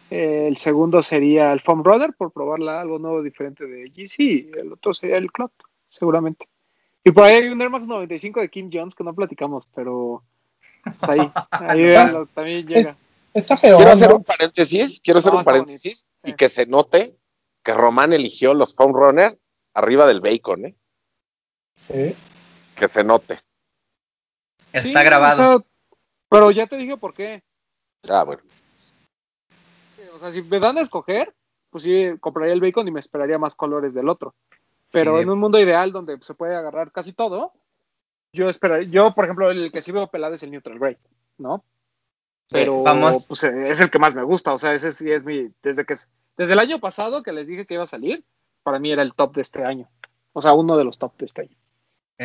Eh, 0.09 0.47
el 0.47 0.57
segundo 0.57 1.01
sería 1.01 1.51
el 1.53 1.59
Foam 1.59 1.81
Brother, 1.81 2.13
por 2.13 2.31
probarla 2.31 2.81
algo 2.81 2.99
nuevo 2.99 3.23
diferente 3.23 3.65
de 3.65 3.89
GC. 3.89 4.19
Y 4.19 4.51
el 4.57 4.73
otro 4.73 4.93
sería 4.93 5.17
el 5.17 5.31
Clot, 5.31 5.51
seguramente. 5.89 6.47
Y 7.03 7.11
por 7.11 7.23
ahí 7.23 7.35
hay 7.35 7.49
un 7.49 7.61
Air 7.61 7.69
Max 7.69 7.87
95 7.87 8.39
de 8.39 8.49
Kim 8.49 8.69
Jones 8.71 8.95
que 8.95 9.03
no 9.03 9.13
platicamos, 9.13 9.67
pero. 9.73 10.23
Pues 10.83 11.09
ahí, 11.09 11.31
ahí 11.51 11.93
también 12.33 12.67
llega. 12.67 12.95
está 13.33 13.57
feo. 13.57 13.77
Quiero 13.77 13.91
hacer 13.91 14.13
un 14.13 14.23
paréntesis, 14.23 15.01
quiero 15.03 15.19
hacer 15.19 15.33
un 15.33 15.43
paréntesis 15.43 16.05
y 16.23 16.33
que 16.33 16.49
se 16.49 16.65
note 16.65 17.15
que 17.63 17.73
Román 17.73 18.13
eligió 18.13 18.53
los 18.53 18.75
Foam 18.75 18.93
Runner 18.93 19.39
arriba 19.73 20.05
del 20.05 20.21
Bacon, 20.21 20.65
¿eh? 20.65 20.75
Sí. 21.75 22.15
Que 22.75 22.87
se 22.87 23.03
note. 23.03 23.39
Está 24.71 25.03
grabado. 25.03 25.65
Pero 26.33 26.49
ya 26.49 26.65
te 26.65 26.77
dije 26.77 26.97
por 26.97 27.13
qué. 27.13 27.43
Ah, 28.09 28.23
bueno. 28.23 28.41
O 30.15 30.19
sea, 30.19 30.31
si 30.31 30.41
me 30.41 30.59
dan 30.59 30.79
a 30.79 30.81
escoger, 30.81 31.31
pues 31.69 31.83
sí, 31.83 32.05
compraría 32.19 32.53
el 32.53 32.59
Bacon 32.59 32.87
y 32.87 32.91
me 32.91 32.99
esperaría 32.99 33.37
más 33.37 33.53
colores 33.53 33.93
del 33.93 34.09
otro. 34.09 34.33
Pero 34.91 35.19
en 35.19 35.29
un 35.29 35.39
mundo 35.39 35.59
ideal 35.59 35.91
donde 35.91 36.17
se 36.21 36.33
puede 36.33 36.55
agarrar 36.55 36.91
casi 36.91 37.13
todo, 37.13 37.53
yo 38.31 38.49
esperaría, 38.49 38.89
yo 38.89 39.13
por 39.13 39.25
ejemplo, 39.25 39.51
el 39.51 39.71
que 39.71 39.81
sí 39.81 39.91
veo 39.91 40.07
pelado 40.07 40.33
es 40.33 40.41
el 40.41 40.49
Neutral 40.49 40.79
Grey, 40.79 40.97
¿no? 41.37 41.63
Pero 42.49 42.81
Vamos. 42.81 43.27
Pues, 43.27 43.43
es 43.43 43.79
el 43.79 43.91
que 43.91 43.99
más 43.99 44.15
me 44.15 44.23
gusta, 44.23 44.53
o 44.53 44.57
sea, 44.57 44.73
ese 44.73 44.91
sí 44.91 45.11
es 45.11 45.23
mi, 45.23 45.51
desde 45.61 45.85
que 45.85 45.93
desde 46.35 46.53
el 46.53 46.59
año 46.59 46.79
pasado 46.79 47.21
que 47.21 47.31
les 47.31 47.47
dije 47.47 47.67
que 47.67 47.75
iba 47.75 47.83
a 47.83 47.87
salir, 47.87 48.25
para 48.63 48.79
mí 48.79 48.91
era 48.91 49.03
el 49.03 49.13
top 49.13 49.35
de 49.35 49.41
este 49.41 49.63
año. 49.63 49.87
O 50.33 50.41
sea, 50.41 50.53
uno 50.53 50.77
de 50.77 50.83
los 50.83 50.97
top 50.97 51.15
de 51.17 51.25
este 51.25 51.41
año. 51.41 51.55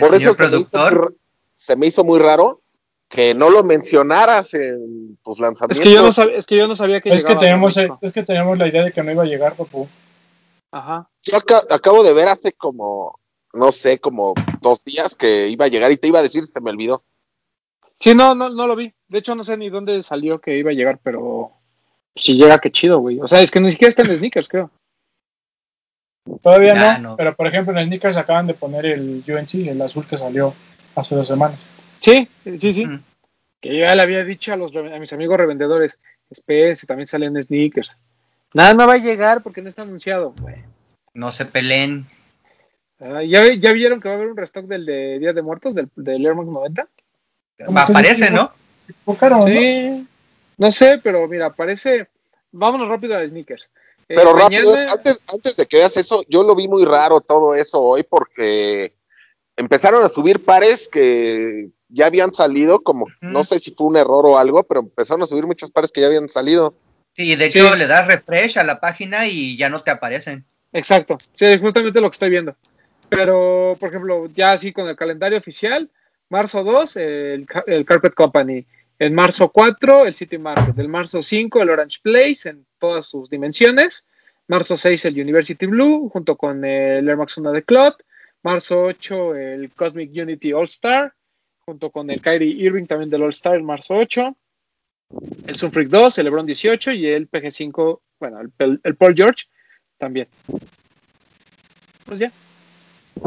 Por 0.00 0.14
eso 0.14 0.34
productor? 0.34 1.14
Se, 1.56 1.76
me 1.76 1.86
hizo 1.86 2.04
muy 2.04 2.18
raro 2.18 2.62
que 3.08 3.34
no 3.34 3.50
lo 3.50 3.64
mencionaras 3.64 4.52
en 4.54 5.16
tus 5.24 5.38
lanzamientos. 5.38 5.78
Es 5.78 5.84
que 5.84 5.94
yo 5.94 6.02
no, 6.02 6.12
sabía, 6.12 6.36
es 6.36 6.46
que 6.46 6.56
yo 6.56 6.68
no 6.68 6.74
sabía 6.74 7.00
que 7.00 7.10
es 7.10 7.24
que 7.24 7.36
teníamos 7.36 7.76
Es 7.76 8.12
que 8.12 8.22
teníamos 8.22 8.58
la 8.58 8.68
idea 8.68 8.84
de 8.84 8.92
que 8.92 9.02
no 9.02 9.10
iba 9.10 9.22
a 9.22 9.26
llegar, 9.26 9.56
papu. 9.56 9.88
Ajá. 10.70 11.08
Yo 11.22 11.38
acabo 11.38 12.02
de 12.02 12.12
ver 12.12 12.28
hace 12.28 12.52
como, 12.52 13.18
no 13.54 13.72
sé, 13.72 13.98
como 13.98 14.34
dos 14.60 14.84
días 14.84 15.14
que 15.14 15.48
iba 15.48 15.64
a 15.64 15.68
llegar 15.68 15.90
y 15.90 15.96
te 15.96 16.08
iba 16.08 16.18
a 16.18 16.22
decir, 16.22 16.44
se 16.46 16.60
me 16.60 16.70
olvidó. 16.70 17.02
Sí, 17.98 18.14
no, 18.14 18.34
no, 18.34 18.50
no 18.50 18.66
lo 18.66 18.76
vi. 18.76 18.92
De 19.08 19.18
hecho, 19.18 19.34
no 19.34 19.42
sé 19.42 19.56
ni 19.56 19.70
dónde 19.70 20.02
salió 20.02 20.40
que 20.40 20.58
iba 20.58 20.70
a 20.70 20.74
llegar, 20.74 21.00
pero 21.02 21.52
si 22.14 22.34
llega, 22.34 22.58
qué 22.58 22.70
chido, 22.70 22.98
güey. 22.98 23.20
O 23.20 23.26
sea, 23.26 23.40
es 23.40 23.50
que 23.50 23.60
ni 23.60 23.70
siquiera 23.70 23.88
está 23.88 24.02
en 24.02 24.16
sneakers, 24.16 24.48
creo. 24.48 24.70
Todavía 26.42 26.98
no, 26.98 27.16
pero 27.16 27.34
por 27.34 27.46
ejemplo 27.46 27.72
en 27.78 27.86
sneakers 27.86 28.18
acaban 28.18 28.46
de 28.46 28.52
poner 28.52 28.84
el 28.84 29.24
UNC, 29.26 29.66
el 29.66 29.80
azul 29.80 30.06
que 30.06 30.18
salió 30.18 30.52
hace 30.94 31.14
dos 31.14 31.26
semanas. 31.26 31.64
Sí, 31.98 32.28
sí, 32.58 32.72
sí. 32.72 32.86
Que 33.60 33.78
ya 33.78 33.94
le 33.94 34.02
había 34.02 34.24
dicho 34.24 34.52
a, 34.52 34.56
los, 34.56 34.74
a 34.74 34.98
mis 34.98 35.12
amigos 35.12 35.38
revendedores, 35.38 35.98
espérense, 36.30 36.86
también 36.86 37.06
salen 37.06 37.40
sneakers. 37.42 37.96
Nada 38.54 38.74
no 38.74 38.86
va 38.86 38.94
a 38.94 38.98
llegar 38.98 39.42
porque 39.42 39.60
no 39.60 39.68
está 39.68 39.82
anunciado. 39.82 40.34
No 41.12 41.32
se 41.32 41.44
peleen. 41.44 42.06
Ah, 43.00 43.22
¿ya, 43.22 43.52
¿ya, 43.54 43.72
vieron 43.72 44.00
que 44.00 44.08
va 44.08 44.14
a 44.14 44.16
haber 44.16 44.28
un 44.28 44.36
restock 44.36 44.66
del 44.66 44.86
de 44.86 45.18
Día 45.18 45.32
de 45.32 45.42
Muertos, 45.42 45.74
del, 45.74 45.88
del 45.94 46.24
Air 46.24 46.34
Max 46.34 46.48
90? 46.48 46.88
Aparece, 47.74 48.30
¿no? 48.30 48.52
sí. 49.46 50.06
No 50.56 50.70
sé, 50.70 51.00
pero 51.02 51.26
mira, 51.28 51.52
parece. 51.54 52.08
Vámonos 52.50 52.88
rápido 52.88 53.16
a 53.16 53.26
sneakers. 53.26 53.68
Eh, 54.08 54.14
pero 54.16 54.32
rápido, 54.32 54.74
antes, 54.74 55.22
antes 55.32 55.56
de 55.56 55.66
que 55.66 55.76
veas 55.76 55.96
eso, 55.96 56.24
yo 56.28 56.42
lo 56.42 56.54
vi 56.54 56.66
muy 56.66 56.84
raro 56.84 57.20
todo 57.20 57.54
eso 57.54 57.78
hoy 57.80 58.02
porque 58.02 58.94
empezaron 59.56 60.02
a 60.02 60.08
subir 60.08 60.44
pares 60.44 60.88
que 60.88 61.68
ya 61.88 62.06
habían 62.06 62.34
salido, 62.34 62.82
como 62.82 63.06
no 63.20 63.44
sé 63.44 63.60
si 63.60 63.72
fue 63.72 63.86
un 63.86 63.96
error 63.96 64.26
o 64.26 64.38
algo, 64.38 64.62
pero 64.64 64.80
empezaron 64.80 65.22
a 65.22 65.26
subir 65.26 65.46
muchos 65.46 65.70
pares 65.70 65.90
que 65.90 66.00
ya 66.00 66.06
habían 66.06 66.28
salido. 66.28 66.74
Sí, 67.14 67.34
de 67.34 67.46
hecho 67.46 67.74
le 67.74 67.86
das 67.86 68.06
refresh 68.06 68.58
a 68.58 68.64
la 68.64 68.80
página 68.80 69.26
y 69.26 69.56
ya 69.56 69.68
no 69.68 69.82
te 69.82 69.90
aparecen. 69.90 70.44
Exacto, 70.72 71.18
sí, 71.34 71.46
es 71.46 71.60
justamente 71.60 72.00
lo 72.00 72.10
que 72.10 72.14
estoy 72.14 72.30
viendo. 72.30 72.56
Pero, 73.08 73.76
por 73.80 73.88
ejemplo, 73.88 74.26
ya 74.34 74.52
así 74.52 74.72
con 74.72 74.86
el 74.86 74.96
calendario 74.96 75.38
oficial, 75.38 75.90
marzo 76.28 76.62
2, 76.62 76.96
el, 76.96 77.46
el 77.66 77.84
Carpet 77.84 78.14
Company. 78.14 78.66
En 78.98 79.14
marzo 79.14 79.48
4, 79.48 80.06
el 80.06 80.14
City 80.14 80.38
Market. 80.38 80.78
El 80.78 80.88
marzo 80.88 81.22
5, 81.22 81.62
el 81.62 81.70
Orange 81.70 82.00
Place 82.02 82.48
en 82.48 82.66
todas 82.78 83.06
sus 83.06 83.30
dimensiones. 83.30 84.06
Marzo 84.48 84.76
6, 84.76 85.04
el 85.06 85.20
University 85.20 85.66
Blue, 85.66 86.08
junto 86.08 86.36
con 86.36 86.64
el 86.64 87.08
Air 87.08 87.16
Max 87.16 87.36
1 87.38 87.52
de 87.52 87.62
Cloud. 87.62 87.94
Marzo 88.42 88.82
8, 88.82 89.34
el 89.36 89.70
Cosmic 89.72 90.10
Unity 90.14 90.52
All 90.52 90.64
Star, 90.64 91.14
junto 91.68 91.90
con 91.90 92.08
el 92.08 92.22
Kyrie 92.22 92.64
Irving 92.64 92.86
también 92.86 93.10
del 93.10 93.22
All 93.22 93.28
Star, 93.28 93.54
el 93.54 93.62
marzo 93.62 93.92
8. 93.94 94.34
El 95.46 95.54
Sunfreak 95.54 95.88
2, 95.88 96.16
el 96.16 96.24
LeBron 96.24 96.46
18 96.46 96.92
y 96.92 97.06
el 97.06 97.30
PG5, 97.30 98.00
bueno, 98.18 98.40
el, 98.40 98.96
Paul 98.96 99.14
George 99.14 99.44
también. 99.98 100.28
Pues 102.06 102.20
ya. 102.20 102.32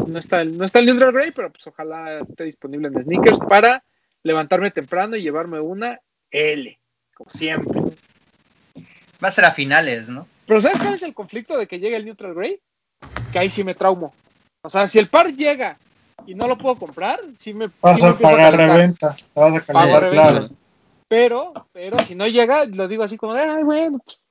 No 0.08 0.18
está 0.18 0.40
el, 0.40 0.58
no 0.58 0.64
está 0.64 0.80
el 0.80 0.86
Neutral 0.86 1.12
Grey, 1.12 1.30
pero 1.30 1.52
pues 1.52 1.64
ojalá 1.68 2.18
esté 2.18 2.42
disponible 2.42 2.88
en 2.88 3.00
sneakers 3.00 3.38
para 3.38 3.84
levantarme 4.24 4.72
temprano 4.72 5.14
y 5.14 5.22
llevarme 5.22 5.60
una 5.60 6.00
L, 6.32 6.80
como 7.14 7.30
siempre. 7.30 7.80
Va 9.22 9.28
a 9.28 9.30
ser 9.30 9.44
a 9.44 9.52
finales, 9.52 10.08
¿no? 10.08 10.26
Pero 10.46 10.60
¿sabes 10.60 10.78
cuál 10.78 10.94
es 10.94 11.02
el 11.04 11.14
conflicto 11.14 11.56
de 11.56 11.68
que 11.68 11.78
llegue 11.78 11.94
el 11.94 12.06
Neutral 12.06 12.34
Grey? 12.34 12.60
Que 13.32 13.38
ahí 13.38 13.50
sí 13.50 13.62
me 13.62 13.76
traumo. 13.76 14.12
O 14.62 14.68
sea, 14.68 14.88
si 14.88 14.98
el 14.98 15.08
par 15.08 15.32
llega 15.32 15.78
y 16.26 16.34
no 16.34 16.46
lo 16.46 16.56
puedo 16.56 16.76
comprar, 16.76 17.20
sí 17.34 17.54
me. 17.54 17.70
Vas 17.80 18.02
a 18.02 18.16
pagar 18.18 18.56
reventa. 18.56 19.16
Vas 19.34 19.54
a 19.56 20.08
claro. 20.08 20.48
Pero, 21.08 21.52
pero 21.72 21.98
si 22.00 22.14
no 22.14 22.26
llega, 22.26 22.64
lo 22.64 22.88
digo 22.88 23.02
así 23.02 23.16
como 23.16 23.34
de, 23.34 23.42
ay, 23.42 23.62
bueno, 23.62 23.98
pues. 23.98 24.24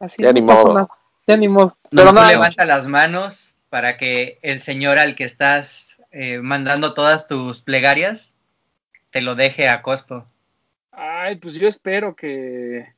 Así 0.00 0.22
ya 0.22 0.28
no 0.28 0.34
ni 0.34 0.42
modo. 0.42 0.74
Nada. 0.74 0.88
Ya 1.26 1.36
ni 1.36 1.48
modo. 1.48 1.76
Pero 1.90 2.12
no, 2.12 2.24
levanta 2.24 2.64
las 2.64 2.86
manos 2.86 3.56
para 3.68 3.98
que 3.98 4.38
el 4.42 4.60
señor 4.60 4.98
al 4.98 5.16
que 5.16 5.24
estás 5.24 6.00
eh, 6.10 6.38
mandando 6.38 6.94
todas 6.94 7.26
tus 7.26 7.62
plegarias 7.62 8.32
te 9.10 9.20
lo 9.20 9.34
deje 9.34 9.68
a 9.68 9.82
costo. 9.82 10.26
Ay, 10.92 11.36
pues 11.36 11.54
yo 11.54 11.68
espero 11.68 12.14
que. 12.14 12.94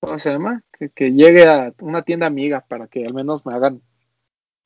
¿Cómo 0.00 0.18
se 0.18 0.32
llama? 0.32 0.62
Que, 0.72 0.90
que 0.90 1.12
llegue 1.12 1.46
a 1.46 1.72
una 1.80 2.02
tienda 2.02 2.26
amiga 2.26 2.60
para 2.60 2.86
que 2.86 3.04
al 3.04 3.14
menos 3.14 3.44
me 3.46 3.54
hagan 3.54 3.82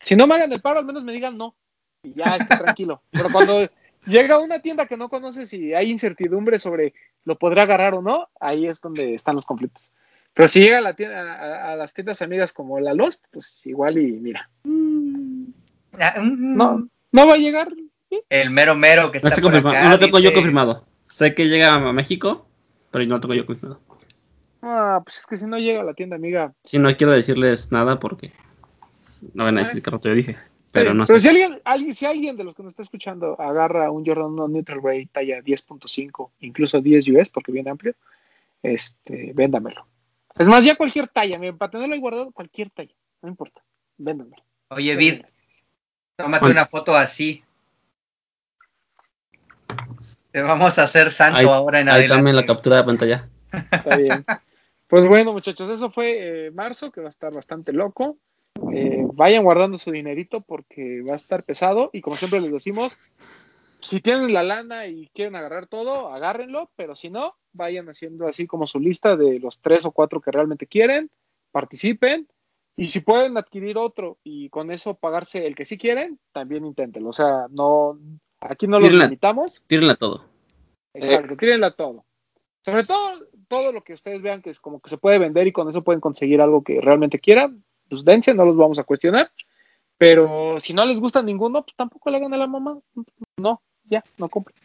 si 0.03 0.17
no 0.17 0.27
me 0.27 0.35
hagan 0.35 0.53
el 0.53 0.61
paro, 0.61 0.79
al 0.79 0.87
menos 0.87 1.05
me 1.05 1.13
digan 1.13 1.37
no. 1.37 1.55
Y 2.03 2.15
ya 2.15 2.37
está 2.37 2.59
tranquilo. 2.59 3.03
Pero 3.11 3.31
cuando 3.31 3.69
llega 4.07 4.37
a 4.37 4.39
una 4.39 4.61
tienda 4.61 4.87
que 4.87 4.97
no 4.97 5.09
conoces 5.09 5.53
y 5.53 5.75
hay 5.75 5.91
incertidumbre 5.91 6.59
sobre 6.59 6.95
lo 7.25 7.39
podrá 7.39 7.63
agarrar 7.63 7.95
o 7.95 8.03
no, 8.03 8.29
ahí 8.41 8.67
es 8.67 8.81
donde 8.81 9.15
están 9.15 9.37
los 9.37 9.47
conflictos. 9.47 9.91
Pero 10.35 10.49
si 10.49 10.61
llega 10.61 10.79
a, 10.79 10.81
la 10.81 10.95
tienda, 10.95 11.73
a, 11.73 11.77
las 11.77 11.93
tiendas 11.93 12.23
amigas 12.23 12.53
como 12.53 12.79
la 12.81 12.95
Lost, 12.95 13.25
pues 13.33 13.61
igual 13.65 13.99
y 13.99 14.13
mira. 14.13 14.49
Ah, 15.99 16.21
mm. 16.21 16.57
No, 16.57 16.89
no 17.13 17.27
va 17.27 17.35
a 17.35 17.39
llegar. 17.39 17.73
El 18.29 18.51
mero 18.51 18.75
mero 18.75 19.11
que 19.13 19.19
está 19.19 19.41
no, 19.41 19.61
no 19.61 19.91
lo 19.91 19.99
tengo 19.99 20.19
yo 20.19 20.33
confirmado. 20.33 20.87
Sé 21.09 21.35
que 21.35 21.49
llega 21.49 21.75
a 21.75 21.93
México, 21.93 22.47
pero 22.91 23.05
no 23.07 23.17
lo 23.17 23.21
tengo 23.21 23.35
yo 23.35 23.47
confirmado. 23.47 23.81
Ah, 24.63 25.01
pues 25.05 25.19
es 25.19 25.27
que 25.27 25.37
si 25.37 25.47
no 25.47 25.59
llega 25.59 25.81
a 25.81 25.85
la 25.85 25.95
tienda 25.95 26.17
amiga. 26.17 26.53
Sí, 26.63 26.79
no 26.79 26.95
quiero 26.97 27.13
decirles 27.13 27.73
nada 27.73 27.99
porque 27.99 28.33
no 29.35 29.45
van 29.45 29.59
a 29.59 29.63
decir 29.63 29.83
que 29.83 29.91
no 29.91 30.01
te 30.01 30.15
dije. 30.15 30.37
Pero 30.73 30.95
no 30.95 31.05
pero 31.05 31.19
si 31.19 31.29
alguien, 31.29 31.61
alguien, 31.65 31.95
si 31.95 32.07
alguien 32.07 32.37
de 32.37 32.45
los 32.45 32.55
que 32.55 32.63
nos 32.63 32.73
está 32.73 32.83
escuchando 32.83 33.41
agarra 33.41 33.91
un 33.91 34.07
Jordan 34.07 34.27
1 34.27 34.49
Neutral 34.49 34.81
Ray 34.83 35.07
talla 35.07 35.41
10.5, 35.41 36.31
incluso 36.41 36.81
10 36.81 37.09
US, 37.09 37.29
porque 37.29 37.51
viene 37.51 37.71
amplio, 37.71 37.95
este, 38.63 39.33
véndamelo. 39.35 39.87
Es 40.39 40.47
más, 40.47 40.65
ya 40.65 40.77
cualquier 40.77 41.09
talla, 41.09 41.41
para 41.59 41.71
tenerlo 41.71 41.95
ahí 41.95 42.01
guardado, 42.01 42.31
cualquier 42.31 42.71
talla, 42.71 42.95
no 43.23 43.29
importa, 43.29 43.63
véndamelo. 43.99 44.43
Oye, 44.69 44.95
Vid, 44.95 45.23
tómate 46.17 46.47
una 46.47 46.67
foto 46.67 46.97
así. 46.97 47.43
Te 50.31 50.43
vamos 50.43 50.79
a 50.79 50.85
hacer 50.85 51.11
santo 51.11 51.53
ahora 51.53 51.81
en 51.81 51.89
ahí 51.89 51.95
adelante. 51.95 52.19
también 52.19 52.37
la 52.37 52.45
captura 52.45 52.77
de 52.77 52.85
pantalla. 52.85 53.29
Está 53.53 53.97
bien. 53.97 54.25
Pues 54.87 55.07
bueno, 55.07 55.33
muchachos, 55.33 55.71
eso 55.71 55.91
fue 55.91 56.47
eh, 56.47 56.51
marzo, 56.51 56.91
que 56.91 57.01
va 57.01 57.07
a 57.07 57.11
estar 57.11 57.33
bastante 57.33 57.73
loco. 57.73 58.19
Eh, 58.73 59.05
vayan 59.15 59.45
guardando 59.45 59.79
su 59.79 59.91
dinerito 59.91 60.43
porque 60.43 61.03
va 61.03 61.15
a 61.15 61.17
estar 61.17 61.45
pesado 61.45 61.91
y 61.93 62.01
como 62.01 62.17
siempre 62.17 62.41
les 62.41 62.53
decimos, 62.53 62.99
si 63.81 64.01
tienen 64.01 64.33
la 64.33 64.43
lana 64.43 64.87
y 64.87 65.09
quieren 65.15 65.37
agarrar 65.37 65.67
todo, 65.67 66.13
agárrenlo, 66.13 66.71
pero 66.77 66.95
si 66.95 67.11
no, 67.11 67.35
vayan 67.53 67.89
haciendo 67.89 68.29
así 68.29 68.47
como 68.47 68.67
su 68.67 68.79
lista 68.79 69.17
de 69.17 69.41
los 69.41 69.61
tres 69.61 69.85
o 69.85 69.93
cuatro 69.93 70.21
que 70.21 70.31
realmente 70.31 70.67
quieren, 70.67 71.11
participen 71.51 72.29
y 72.77 72.89
si 72.89 73.01
pueden 73.01 73.37
adquirir 73.37 73.77
otro 73.79 74.19
y 74.23 74.49
con 74.51 74.71
eso 74.71 74.95
pagarse 74.95 75.47
el 75.47 75.55
que 75.55 75.65
sí 75.65 75.77
quieren, 75.77 76.19
también 76.33 76.65
inténtenlo. 76.65 77.11
O 77.11 77.15
sea, 77.15 77.47
no, 77.51 77.99
aquí 78.41 78.67
no 78.67 78.79
lo 78.79 78.89
limitamos. 78.89 79.63
Tírenla 79.67 79.97
todo. 79.97 80.25
Exacto, 80.95 81.37
tírenla 81.37 81.73
todo. 81.73 82.05
Sobre 82.65 82.85
todo, 82.85 83.27
todo 83.49 83.73
lo 83.73 83.83
que 83.83 83.95
ustedes 83.95 84.23
vean 84.23 84.43
que 84.43 84.51
es 84.51 84.61
como 84.61 84.81
que 84.81 84.91
se 84.91 84.99
puede 84.99 85.19
vender 85.19 85.47
y 85.47 85.53
con 85.53 85.69
eso 85.69 85.83
pueden 85.83 86.01
conseguir 86.01 86.41
algo 86.41 86.63
que 86.63 86.81
realmente 86.81 87.19
quieran, 87.19 87.65
pues 87.91 88.05
dense, 88.05 88.33
no 88.33 88.45
los 88.47 88.57
vamos 88.57 88.79
a 88.79 88.85
cuestionar. 88.85 89.31
Pero 89.99 90.59
si 90.61 90.73
no 90.73 90.87
les 90.87 90.99
gusta 90.99 91.21
ninguno, 91.21 91.63
pues 91.63 91.77
tampoco 91.77 92.09
le 92.09 92.17
hagan 92.17 92.33
a 92.33 92.39
la 92.39 92.47
mamá. 92.47 92.79
No, 93.37 93.61
ya, 93.85 94.03
no 94.17 94.31
compren. 94.31 94.57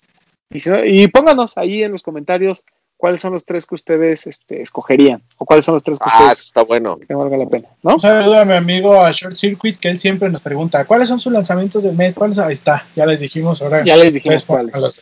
Y, 0.50 1.08
pónganos 1.08 1.58
ahí 1.58 1.84
en 1.84 1.92
los 1.92 2.04
comentarios 2.04 2.64
cuáles 2.96 3.20
son 3.20 3.34
los 3.34 3.44
tres 3.44 3.66
que 3.66 3.76
ustedes 3.76 4.28
este, 4.28 4.62
escogerían 4.62 5.22
o 5.38 5.46
cuáles 5.46 5.66
son 5.66 5.74
los 5.74 5.84
tres 5.84 6.00
que 6.00 6.06
ah, 6.08 6.20
ustedes 6.20 6.46
está 6.46 6.64
bueno. 6.64 6.98
que 6.98 7.14
valga 7.14 7.36
la 7.36 7.48
pena. 7.48 7.68
¿no? 7.84 7.96
Un 7.96 8.00
saludo 8.00 8.40
a 8.40 8.46
mi 8.46 8.54
amigo 8.54 9.04
a 9.04 9.12
Short 9.12 9.36
Circuit 9.36 9.76
que 9.78 9.90
él 9.90 10.00
siempre 10.00 10.30
nos 10.30 10.40
pregunta 10.40 10.86
cuáles 10.86 11.10
son 11.10 11.20
sus 11.20 11.34
lanzamientos 11.34 11.84
del 11.84 11.96
mes. 11.96 12.14
¿Cuáles? 12.14 12.40
Ahí 12.40 12.54
está, 12.54 12.86
ya 12.96 13.06
les 13.06 13.20
dijimos 13.20 13.62
ahora. 13.62 13.84
Ya 13.84 13.98
les 13.98 14.14
dijimos 14.14 14.46
cuáles. 14.46 15.02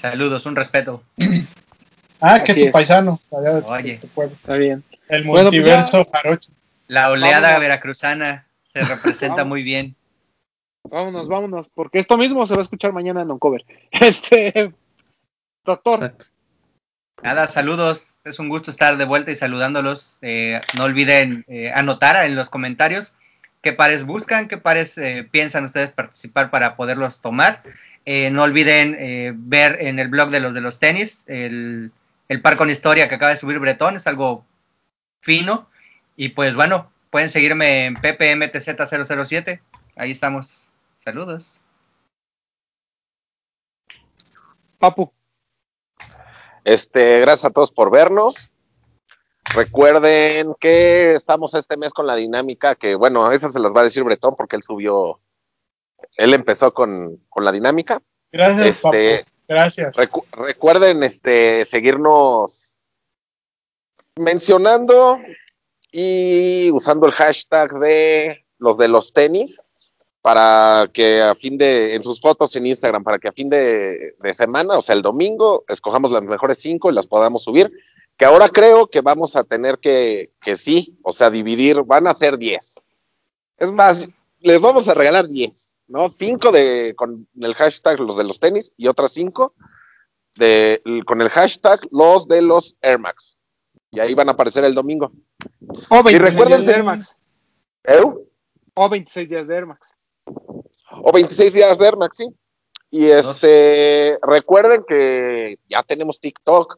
Saludos, 0.00 0.46
un 0.46 0.56
respeto. 0.56 1.02
ah, 2.20 2.42
que 2.42 2.54
tu 2.54 2.70
paisano. 2.70 3.20
Oye, 3.30 4.00
está 4.00 4.54
bien. 4.54 4.82
El 5.08 5.26
pues 5.26 5.42
multiverso 5.42 6.04
jarocho. 6.10 6.52
La 6.88 7.10
oleada 7.10 7.58
veracruzana 7.58 8.46
se 8.72 8.82
representa 8.82 9.44
muy 9.44 9.62
bien. 9.62 9.94
Vámonos, 10.84 11.28
vámonos, 11.28 11.68
porque 11.68 11.98
esto 11.98 12.16
mismo 12.16 12.46
se 12.46 12.54
va 12.54 12.60
a 12.60 12.62
escuchar 12.62 12.92
mañana 12.92 13.22
en 13.22 13.30
Uncover. 13.30 13.64
Este, 13.90 14.72
doctor. 15.64 16.14
Nada, 17.22 17.46
saludos. 17.46 18.14
Es 18.24 18.38
un 18.38 18.48
gusto 18.48 18.70
estar 18.70 18.96
de 18.96 19.04
vuelta 19.04 19.30
y 19.30 19.36
saludándolos. 19.36 20.16
Eh, 20.22 20.60
no 20.76 20.84
olviden 20.84 21.44
eh, 21.48 21.70
anotar 21.72 22.24
en 22.24 22.34
los 22.34 22.48
comentarios 22.48 23.14
qué 23.60 23.74
pares 23.74 24.06
buscan, 24.06 24.48
qué 24.48 24.56
pares 24.56 24.96
eh, 24.96 25.28
piensan 25.30 25.64
ustedes 25.64 25.92
participar 25.92 26.50
para 26.50 26.76
poderlos 26.76 27.20
tomar. 27.20 27.62
no 28.06 28.42
olviden 28.42 28.96
ver 29.50 29.76
en 29.80 29.98
el 29.98 30.08
blog 30.08 30.30
de 30.30 30.40
los 30.40 30.54
de 30.54 30.62
los 30.62 30.78
tenis 30.78 31.24
el, 31.26 31.92
el 32.28 32.40
par 32.40 32.56
con 32.56 32.70
historia 32.70 33.08
que 33.08 33.16
acaba 33.16 33.32
de 33.32 33.36
subir 33.36 33.58
Bretón. 33.58 33.96
Es 33.96 34.06
algo 34.06 34.46
fino 35.20 35.68
y 36.20 36.30
pues 36.30 36.56
bueno, 36.56 36.90
pueden 37.10 37.30
seguirme 37.30 37.86
en 37.86 37.94
ppmtz007. 37.94 39.60
Ahí 39.94 40.10
estamos. 40.10 40.72
Saludos. 41.04 41.60
Papu. 44.78 45.12
Este, 46.64 47.20
gracias 47.20 47.44
a 47.44 47.50
todos 47.50 47.70
por 47.70 47.92
vernos. 47.92 48.50
Recuerden 49.54 50.56
que 50.58 51.14
estamos 51.14 51.54
este 51.54 51.76
mes 51.76 51.92
con 51.92 52.08
la 52.08 52.16
dinámica 52.16 52.74
que, 52.74 52.96
bueno, 52.96 53.30
esa 53.30 53.52
se 53.52 53.60
las 53.60 53.72
va 53.72 53.82
a 53.82 53.84
decir 53.84 54.02
Bretón 54.02 54.34
porque 54.34 54.56
él 54.56 54.64
subió, 54.64 55.20
él 56.16 56.34
empezó 56.34 56.74
con, 56.74 57.22
la 57.36 57.52
dinámica. 57.52 58.02
Gracias, 58.32 58.66
este, 58.66 59.18
Papu. 59.18 59.30
Gracias. 59.46 59.96
recuerden 60.32 61.04
este, 61.04 61.64
seguirnos 61.64 62.76
mencionando 64.16 65.20
y 65.90 66.70
usando 66.72 67.06
el 67.06 67.12
hashtag 67.12 67.78
de 67.78 68.44
los 68.58 68.76
de 68.78 68.88
los 68.88 69.12
tenis 69.12 69.60
para 70.20 70.88
que 70.92 71.22
a 71.22 71.34
fin 71.34 71.56
de, 71.56 71.94
en 71.94 72.02
sus 72.02 72.20
fotos 72.20 72.54
en 72.56 72.66
Instagram, 72.66 73.04
para 73.04 73.18
que 73.18 73.28
a 73.28 73.32
fin 73.32 73.48
de, 73.48 74.14
semana, 74.36 74.76
o 74.76 74.82
sea, 74.82 74.94
el 74.94 75.02
domingo, 75.02 75.64
escojamos 75.68 76.10
las 76.10 76.22
mejores 76.22 76.58
cinco 76.58 76.90
y 76.90 76.94
las 76.94 77.06
podamos 77.06 77.44
subir, 77.44 77.72
que 78.16 78.24
ahora 78.24 78.48
creo 78.48 78.88
que 78.88 79.00
vamos 79.00 79.36
a 79.36 79.44
tener 79.44 79.78
que, 79.78 80.32
que 80.40 80.56
sí, 80.56 80.98
o 81.02 81.12
sea, 81.12 81.30
dividir, 81.30 81.82
van 81.84 82.06
a 82.06 82.14
ser 82.14 82.36
diez. 82.36 82.74
Es 83.56 83.72
más, 83.72 84.00
les 84.40 84.60
vamos 84.60 84.88
a 84.88 84.94
regalar 84.94 85.28
diez, 85.28 85.76
¿no? 85.86 86.08
Cinco 86.08 86.50
de, 86.50 86.94
con 86.96 87.26
el 87.40 87.54
hashtag 87.54 88.00
los 88.00 88.16
de 88.16 88.24
los 88.24 88.40
tenis 88.40 88.72
y 88.76 88.88
otras 88.88 89.12
cinco 89.12 89.54
de, 90.34 90.82
con 91.06 91.22
el 91.22 91.30
hashtag 91.30 91.80
los 91.90 92.26
de 92.28 92.42
los 92.42 92.76
Air 92.82 92.98
Max. 92.98 93.37
Y 93.90 94.00
ahí 94.00 94.14
van 94.14 94.28
a 94.28 94.32
aparecer 94.32 94.64
el 94.64 94.74
domingo. 94.74 95.12
O 95.88 96.02
26 96.02 96.48
días 96.48 96.66
de 96.66 96.72
Air 96.72 96.84
Max. 96.84 97.18
¿Eh? 97.84 98.02
O 98.74 98.88
26 98.88 99.28
días 99.28 99.48
de 99.48 99.54
Air 99.54 99.66
Max. 99.66 99.94
O 101.02 101.12
26 101.12 101.54
días 101.54 101.78
de 101.78 101.86
Air 101.86 101.96
Max, 101.96 102.16
sí. 102.16 102.26
Y 102.90 103.06
este, 103.06 104.18
recuerden 104.22 104.84
que 104.86 105.58
ya 105.68 105.82
tenemos 105.82 106.20
TikTok, 106.20 106.76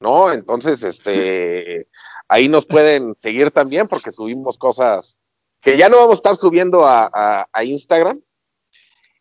¿no? 0.00 0.32
Entonces, 0.32 0.82
este, 0.82 1.88
ahí 2.28 2.48
nos 2.48 2.66
pueden 2.66 3.14
seguir 3.14 3.50
también 3.50 3.88
porque 3.88 4.10
subimos 4.10 4.56
cosas 4.56 5.18
que 5.60 5.76
ya 5.76 5.88
no 5.88 5.96
vamos 5.96 6.12
a 6.12 6.16
estar 6.16 6.36
subiendo 6.36 6.84
a, 6.84 7.46
Instagram. 7.62 8.20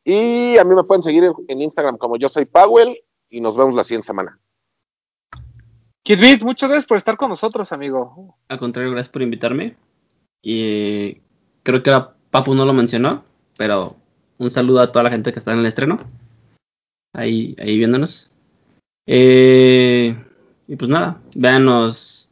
Y 0.04 0.58
a 0.58 0.66
mí 0.66 0.76
me 0.76 0.84
pueden 0.84 1.02
seguir 1.02 1.32
en, 1.48 1.62
Instagram 1.62 1.98
como 1.98 2.18
yo 2.18 2.28
soy 2.28 2.44
Powell 2.44 3.02
y 3.30 3.40
nos 3.40 3.56
vemos 3.56 3.74
la 3.76 3.84
siguiente 3.84 4.08
semana. 4.08 4.38
Kidbit, 6.04 6.42
muchas 6.44 6.70
gracias 6.70 6.88
por 6.88 6.98
estar 6.98 7.16
con 7.16 7.30
nosotros, 7.30 7.72
amigo. 7.72 8.38
Al 8.50 8.60
contrario, 8.60 8.92
gracias 8.92 9.12
por 9.12 9.22
invitarme. 9.22 9.78
Y 10.42 11.18
creo 11.64 11.82
que 11.82 11.98
Papu 12.30 12.54
no 12.54 12.66
lo 12.66 12.74
mencionó, 12.74 13.24
pero 13.58 13.96
un 14.38 14.50
saludo 14.50 14.82
a 14.82 14.92
toda 14.92 15.04
la 15.04 15.12
gente 15.12 15.32
que 15.32 15.40
está 15.40 15.54
en 15.54 15.60
el 15.60 15.66
estreno. 15.66 16.02
Ahí, 17.14 17.56
ahí 17.58 17.78
viéndonos. 17.78 18.32
Eh, 19.08 20.16
y 20.68 20.76
pues 20.76 20.90
nada, 20.90 21.22
véanos 21.36 22.30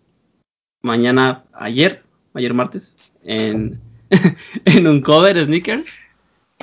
mañana, 0.81 1.45
ayer, 1.53 2.03
ayer 2.33 2.53
martes, 2.53 2.97
en, 3.23 3.79
en 4.65 4.87
un 4.87 5.01
cover 5.01 5.41
sneakers. 5.43 5.93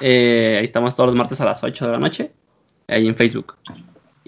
Eh, 0.03 0.57
ahí 0.59 0.65
estamos 0.65 0.95
todos 0.95 1.09
los 1.09 1.17
martes 1.17 1.41
a 1.41 1.47
las 1.47 1.65
8 1.65 1.87
de 1.87 1.93
la 1.93 1.99
noche, 1.99 2.33
ahí 2.87 3.09
en 3.09 3.17
Facebook. 3.17 3.57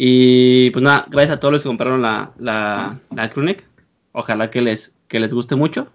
Y 0.02 0.70
pues 0.70 0.82
nada, 0.82 1.05
gracias 1.10 1.36
a 1.36 1.40
todos 1.40 1.52
los 1.52 1.62
que 1.62 1.68
compraron 1.68 2.01
la, 2.01 2.32
la, 2.39 2.98
la 3.10 3.56
Ojalá 4.12 4.51
que 4.51 4.62
les, 4.62 4.94
que 5.09 5.20
les 5.20 5.35
guste 5.35 5.56
mucho. 5.56 5.89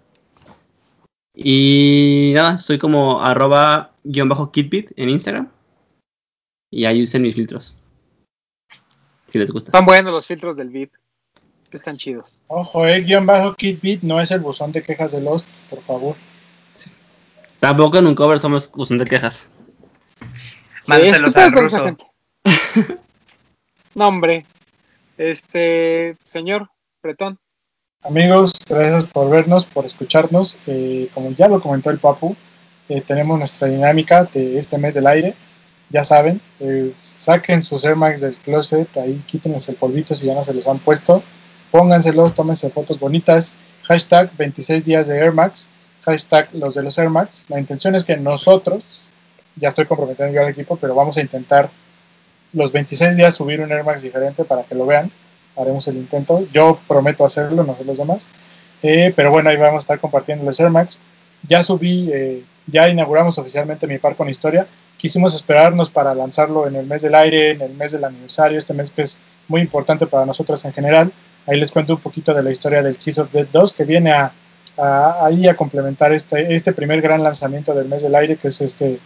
Y 1.34 2.30
nada, 2.36 2.54
estoy 2.54 2.78
como 2.78 3.20
arroba 3.20 3.90
guion 4.04 4.28
bajo 4.28 4.52
kitbit 4.52 4.92
en 4.94 5.08
Instagram. 5.08 5.48
Y 6.70 6.84
ahí 6.84 7.02
usen 7.02 7.22
mis 7.22 7.34
filtros. 7.34 7.74
Si 9.28 9.40
les 9.40 9.50
gusta. 9.50 9.70
Están 9.70 9.86
buenos 9.86 10.12
los 10.12 10.24
filtros 10.24 10.56
del 10.56 10.68
bit. 10.68 10.92
Están 11.72 11.96
chidos. 11.96 12.38
Ojo, 12.46 12.86
eh, 12.86 13.00
guion 13.00 13.26
bajo 13.26 13.56
kitbit 13.56 14.02
no 14.02 14.20
es 14.20 14.30
el 14.30 14.38
buzón 14.38 14.70
de 14.70 14.82
quejas 14.82 15.10
de 15.10 15.20
Lost, 15.20 15.48
por 15.68 15.80
favor. 15.80 16.14
Tampoco 17.58 17.98
en 17.98 18.06
un 18.06 18.14
cover 18.14 18.38
somos 18.38 18.70
buzón 18.70 18.98
de 18.98 19.04
quejas. 19.04 19.48
Mándaselos 20.86 21.36
al 21.36 21.50
ruso. 21.50 21.96
no, 23.96 24.08
hombre. 24.08 24.44
Este, 25.16 26.16
señor 26.22 26.68
Bretón. 27.02 27.38
Amigos, 28.02 28.52
gracias 28.68 29.04
por 29.04 29.30
vernos, 29.30 29.64
por 29.64 29.86
escucharnos. 29.86 30.58
Eh, 30.66 31.08
como 31.14 31.30
ya 31.30 31.48
lo 31.48 31.60
comentó 31.60 31.90
el 31.90 31.98
Papu, 31.98 32.36
eh, 32.90 33.00
tenemos 33.00 33.38
nuestra 33.38 33.68
dinámica 33.68 34.24
de 34.24 34.58
este 34.58 34.76
mes 34.76 34.94
del 34.94 35.06
aire. 35.06 35.34
Ya 35.88 36.04
saben, 36.04 36.42
eh, 36.60 36.92
saquen 36.98 37.62
sus 37.62 37.84
Air 37.84 37.96
Max 37.96 38.20
del 38.20 38.36
closet, 38.36 38.94
ahí 38.98 39.22
quítenles 39.26 39.68
el 39.70 39.76
polvito 39.76 40.14
si 40.14 40.26
ya 40.26 40.34
no 40.34 40.44
se 40.44 40.52
los 40.52 40.68
han 40.68 40.78
puesto. 40.78 41.22
Pónganselos, 41.70 42.34
tómense 42.34 42.68
fotos 42.70 43.00
bonitas. 43.00 43.56
Hashtag 43.84 44.36
26 44.36 44.84
días 44.84 45.06
de 45.08 45.16
Air 45.16 45.32
Max. 45.32 45.70
Hashtag 46.02 46.50
los 46.52 46.74
de 46.74 46.82
los 46.82 46.98
Air 46.98 47.08
Max. 47.08 47.46
La 47.48 47.58
intención 47.58 47.94
es 47.94 48.04
que 48.04 48.16
nosotros, 48.18 49.08
ya 49.54 49.68
estoy 49.68 49.86
comprometiendo 49.86 50.34
yo 50.34 50.42
al 50.42 50.50
equipo, 50.50 50.76
pero 50.76 50.94
vamos 50.94 51.16
a 51.16 51.22
intentar 51.22 51.70
los 52.56 52.72
26 52.72 53.16
días 53.16 53.34
subir 53.34 53.60
un 53.60 53.70
Air 53.70 53.84
Max 53.84 54.02
diferente 54.02 54.44
para 54.44 54.64
que 54.64 54.74
lo 54.74 54.86
vean 54.86 55.12
haremos 55.56 55.86
el 55.88 55.96
intento. 55.96 56.46
Yo 56.52 56.78
prometo 56.86 57.24
hacerlo, 57.24 57.64
no 57.64 57.74
sé 57.74 57.84
los 57.84 57.98
demás. 57.98 58.28
Eh, 58.82 59.12
pero 59.16 59.30
bueno, 59.30 59.50
ahí 59.50 59.56
vamos 59.56 59.76
a 59.76 59.84
estar 59.84 60.00
compartiendo 60.00 60.44
los 60.44 60.60
Air 60.60 60.70
Max. 60.70 60.98
Ya 61.46 61.62
subí, 61.62 62.10
eh, 62.12 62.44
ya 62.66 62.88
inauguramos 62.88 63.38
oficialmente 63.38 63.86
mi 63.86 63.98
par 63.98 64.16
con 64.16 64.28
historia. 64.28 64.66
Quisimos 64.96 65.34
esperarnos 65.34 65.90
para 65.90 66.14
lanzarlo 66.14 66.66
en 66.66 66.76
el 66.76 66.86
mes 66.86 67.02
del 67.02 67.14
aire, 67.14 67.52
en 67.52 67.62
el 67.62 67.74
mes 67.74 67.92
del 67.92 68.04
aniversario, 68.04 68.58
este 68.58 68.74
mes 68.74 68.90
que 68.90 69.02
es 69.02 69.18
muy 69.48 69.60
importante 69.60 70.06
para 70.06 70.26
nosotros 70.26 70.64
en 70.64 70.72
general. 70.72 71.12
Ahí 71.46 71.58
les 71.58 71.70
cuento 71.70 71.94
un 71.94 72.00
poquito 72.00 72.34
de 72.34 72.42
la 72.42 72.50
historia 72.50 72.82
del 72.82 72.96
Kiss 72.96 73.18
of 73.18 73.32
Dead 73.32 73.46
2, 73.52 73.72
que 73.72 73.84
viene 73.84 74.12
a, 74.12 74.32
ahí 75.24 75.46
a 75.46 75.54
complementar 75.54 76.12
este, 76.12 76.54
este 76.54 76.72
primer 76.72 77.00
gran 77.00 77.22
lanzamiento 77.22 77.72
del 77.74 77.88
mes 77.88 78.02
del 78.02 78.14
aire, 78.14 78.36
que 78.36 78.48
es 78.48 78.60
este 78.60 78.98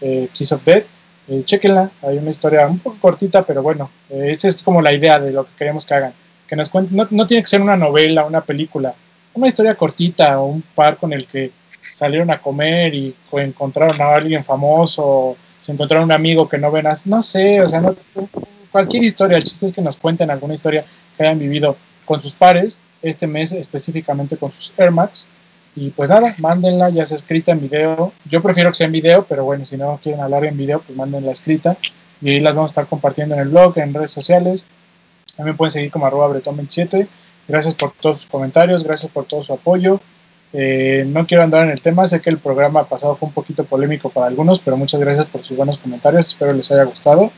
eh, 0.00 0.28
Kiss 0.32 0.52
of 0.52 0.64
Dead. 0.64 0.84
Eh, 1.28 1.42
chequenla, 1.44 1.90
hay 2.02 2.18
una 2.18 2.30
historia 2.30 2.66
un 2.66 2.78
poco 2.78 2.98
cortita, 3.00 3.44
pero 3.44 3.62
bueno, 3.62 3.90
eh, 4.10 4.28
esa 4.30 4.48
es 4.48 4.62
como 4.62 4.80
la 4.80 4.92
idea 4.92 5.18
de 5.18 5.32
lo 5.32 5.44
que 5.44 5.52
queremos 5.58 5.84
que 5.84 5.94
hagan. 5.94 6.12
Que 6.46 6.54
nos 6.54 6.68
cuenten, 6.68 7.08
no, 7.10 7.26
tiene 7.26 7.42
que 7.42 7.48
ser 7.48 7.60
una 7.60 7.76
novela, 7.76 8.24
una 8.24 8.42
película, 8.42 8.94
una 9.34 9.48
historia 9.48 9.74
cortita 9.74 10.40
o 10.40 10.46
un 10.46 10.62
par 10.62 10.96
con 10.96 11.12
el 11.12 11.26
que 11.26 11.50
salieron 11.92 12.30
a 12.30 12.40
comer 12.40 12.94
y 12.94 13.14
encontraron 13.32 14.00
a 14.00 14.14
alguien 14.14 14.44
famoso, 14.44 15.36
se 15.60 15.72
encontraron 15.72 16.04
un 16.04 16.12
amigo 16.12 16.48
que 16.48 16.58
no 16.58 16.70
ven, 16.70 16.86
no 17.06 17.22
sé, 17.22 17.60
o 17.60 17.68
sea, 17.68 17.80
no, 17.80 17.96
cualquier 18.70 19.02
historia, 19.02 19.36
el 19.36 19.42
chiste 19.42 19.66
es 19.66 19.72
que 19.72 19.82
nos 19.82 19.96
cuenten 19.96 20.30
alguna 20.30 20.54
historia 20.54 20.84
que 21.16 21.24
hayan 21.24 21.38
vivido 21.38 21.76
con 22.04 22.20
sus 22.20 22.34
pares, 22.34 22.80
este 23.02 23.26
mes 23.26 23.52
específicamente 23.52 24.36
con 24.36 24.52
sus 24.52 24.72
Air 24.78 24.92
Max, 24.92 25.28
y 25.76 25.90
pues 25.90 26.08
nada, 26.08 26.34
mándenla, 26.38 26.88
ya 26.88 27.04
sea 27.04 27.16
escrita 27.16 27.52
en 27.52 27.60
video. 27.60 28.14
Yo 28.24 28.40
prefiero 28.40 28.70
que 28.70 28.76
sea 28.76 28.86
en 28.86 28.92
video, 28.92 29.26
pero 29.28 29.44
bueno, 29.44 29.66
si 29.66 29.76
no 29.76 30.00
quieren 30.02 30.22
hablar 30.22 30.46
en 30.46 30.56
video, 30.56 30.80
pues 30.80 30.96
mándenla 30.96 31.32
escrita. 31.32 31.76
Y 32.22 32.30
ahí 32.30 32.40
las 32.40 32.54
vamos 32.54 32.70
a 32.70 32.72
estar 32.72 32.86
compartiendo 32.86 33.34
en 33.34 33.42
el 33.42 33.48
blog, 33.50 33.78
en 33.78 33.92
redes 33.92 34.10
sociales. 34.10 34.64
También 35.36 35.54
pueden 35.54 35.70
seguir 35.70 35.90
como 35.90 36.06
arroba 36.06 36.34
bretón27. 36.34 37.06
Gracias 37.46 37.74
por 37.74 37.92
todos 37.92 38.22
sus 38.22 38.26
comentarios, 38.30 38.84
gracias 38.84 39.12
por 39.12 39.26
todo 39.26 39.42
su 39.42 39.52
apoyo. 39.52 40.00
Eh, 40.54 41.04
no 41.06 41.26
quiero 41.26 41.42
andar 41.42 41.64
en 41.64 41.70
el 41.70 41.82
tema, 41.82 42.06
sé 42.06 42.22
que 42.22 42.30
el 42.30 42.38
programa 42.38 42.88
pasado 42.88 43.14
fue 43.14 43.28
un 43.28 43.34
poquito 43.34 43.64
polémico 43.64 44.08
para 44.08 44.28
algunos, 44.28 44.60
pero 44.60 44.78
muchas 44.78 45.00
gracias 45.00 45.26
por 45.26 45.42
sus 45.42 45.56
buenos 45.56 45.78
comentarios, 45.78 46.28
espero 46.28 46.54
les 46.54 46.72
haya 46.72 46.84
gustado. 46.84 47.30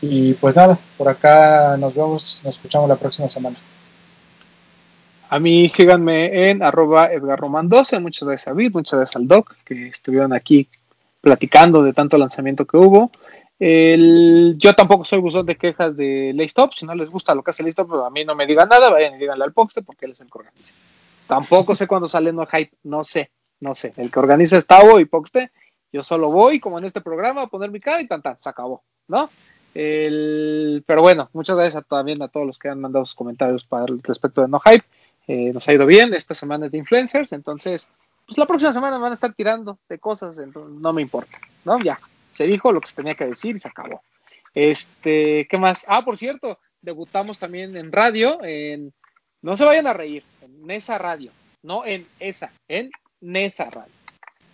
Y 0.00 0.34
pues 0.34 0.54
nada, 0.54 0.78
por 0.96 1.08
acá 1.08 1.76
nos 1.76 1.94
vemos, 1.94 2.40
nos 2.44 2.54
escuchamos 2.54 2.88
la 2.88 2.96
próxima 2.96 3.28
semana. 3.28 3.56
A 5.32 5.38
mí 5.38 5.68
síganme 5.68 6.50
en 6.50 6.60
arroba 6.60 7.12
edgarroman12, 7.12 8.00
muchas 8.00 8.26
gracias 8.26 8.48
a 8.48 8.52
Vid, 8.52 8.72
muchas 8.72 8.98
gracias 8.98 9.14
al 9.14 9.28
Doc, 9.28 9.54
que 9.64 9.86
estuvieron 9.86 10.32
aquí 10.32 10.68
platicando 11.20 11.84
de 11.84 11.92
tanto 11.92 12.18
lanzamiento 12.18 12.66
que 12.66 12.76
hubo. 12.76 13.12
yo 13.60 14.74
tampoco 14.74 15.04
soy 15.04 15.20
buzón 15.20 15.46
de 15.46 15.54
quejas 15.54 15.96
de 15.96 16.32
Laystop, 16.34 16.72
si 16.74 16.84
no 16.84 16.96
les 16.96 17.10
gusta 17.10 17.36
lo 17.36 17.44
que 17.44 17.50
hace 17.50 17.62
Laystop, 17.62 17.92
a 18.04 18.10
mí 18.10 18.24
no 18.24 18.34
me 18.34 18.44
digan 18.44 18.68
nada, 18.68 18.90
vayan 18.90 19.14
y 19.14 19.18
díganle 19.18 19.44
al 19.44 19.52
Poxte 19.52 19.82
porque 19.82 20.06
él 20.06 20.12
es 20.12 20.20
el 20.20 20.28
que 20.32 20.38
organiza. 20.38 20.74
Tampoco 21.28 21.76
sé 21.76 21.86
cuándo 21.86 22.08
sale 22.08 22.32
No 22.32 22.44
Hype, 22.46 22.76
no 22.82 23.04
sé, 23.04 23.30
no 23.60 23.76
sé. 23.76 23.94
El 23.98 24.10
que 24.10 24.18
organiza 24.18 24.56
es 24.56 24.66
Tavo 24.66 24.98
y 24.98 25.04
Poxte, 25.04 25.52
yo 25.92 26.02
solo 26.02 26.32
voy, 26.32 26.58
como 26.58 26.80
en 26.80 26.86
este 26.86 27.02
programa, 27.02 27.42
a 27.42 27.46
poner 27.46 27.70
mi 27.70 27.78
cara 27.78 28.00
y 28.00 28.08
tan, 28.08 28.20
se 28.40 28.48
acabó, 28.48 28.82
¿no? 29.06 29.30
pero 29.72 31.00
bueno, 31.00 31.30
muchas 31.32 31.54
gracias 31.56 31.86
también 31.86 32.20
a 32.20 32.26
todos 32.26 32.44
los 32.44 32.58
que 32.58 32.68
han 32.68 32.80
mandado 32.80 33.06
sus 33.06 33.14
comentarios 33.14 33.64
para 33.64 33.86
respecto 34.02 34.40
de 34.40 34.48
No 34.48 34.58
Hype. 34.58 34.84
Eh, 35.32 35.52
nos 35.52 35.68
ha 35.68 35.72
ido 35.72 35.86
bien, 35.86 36.12
esta 36.12 36.34
semana 36.34 36.66
es 36.66 36.72
de 36.72 36.78
influencers, 36.78 37.32
entonces, 37.32 37.86
pues 38.26 38.36
la 38.36 38.46
próxima 38.46 38.72
semana 38.72 38.98
van 38.98 39.12
a 39.12 39.14
estar 39.14 39.32
tirando 39.32 39.78
de 39.88 40.00
cosas, 40.00 40.36
entonces 40.40 40.80
no 40.80 40.92
me 40.92 41.02
importa, 41.02 41.38
¿no? 41.64 41.78
Ya, 41.78 42.00
se 42.32 42.48
dijo 42.48 42.72
lo 42.72 42.80
que 42.80 42.88
se 42.88 42.96
tenía 42.96 43.14
que 43.14 43.26
decir 43.26 43.54
y 43.54 43.60
se 43.60 43.68
acabó. 43.68 44.02
Este, 44.54 45.46
¿qué 45.48 45.56
más? 45.56 45.84
Ah, 45.86 46.04
por 46.04 46.16
cierto, 46.16 46.58
debutamos 46.82 47.38
también 47.38 47.76
en 47.76 47.92
radio, 47.92 48.40
en, 48.42 48.92
no 49.40 49.56
se 49.56 49.64
vayan 49.64 49.86
a 49.86 49.92
reír, 49.92 50.24
en 50.42 50.66
Nesa 50.66 50.98
Radio, 50.98 51.30
no 51.62 51.86
en 51.86 52.08
esa, 52.18 52.50
en 52.66 52.90
Nesa 53.20 53.70
Radio, 53.70 53.94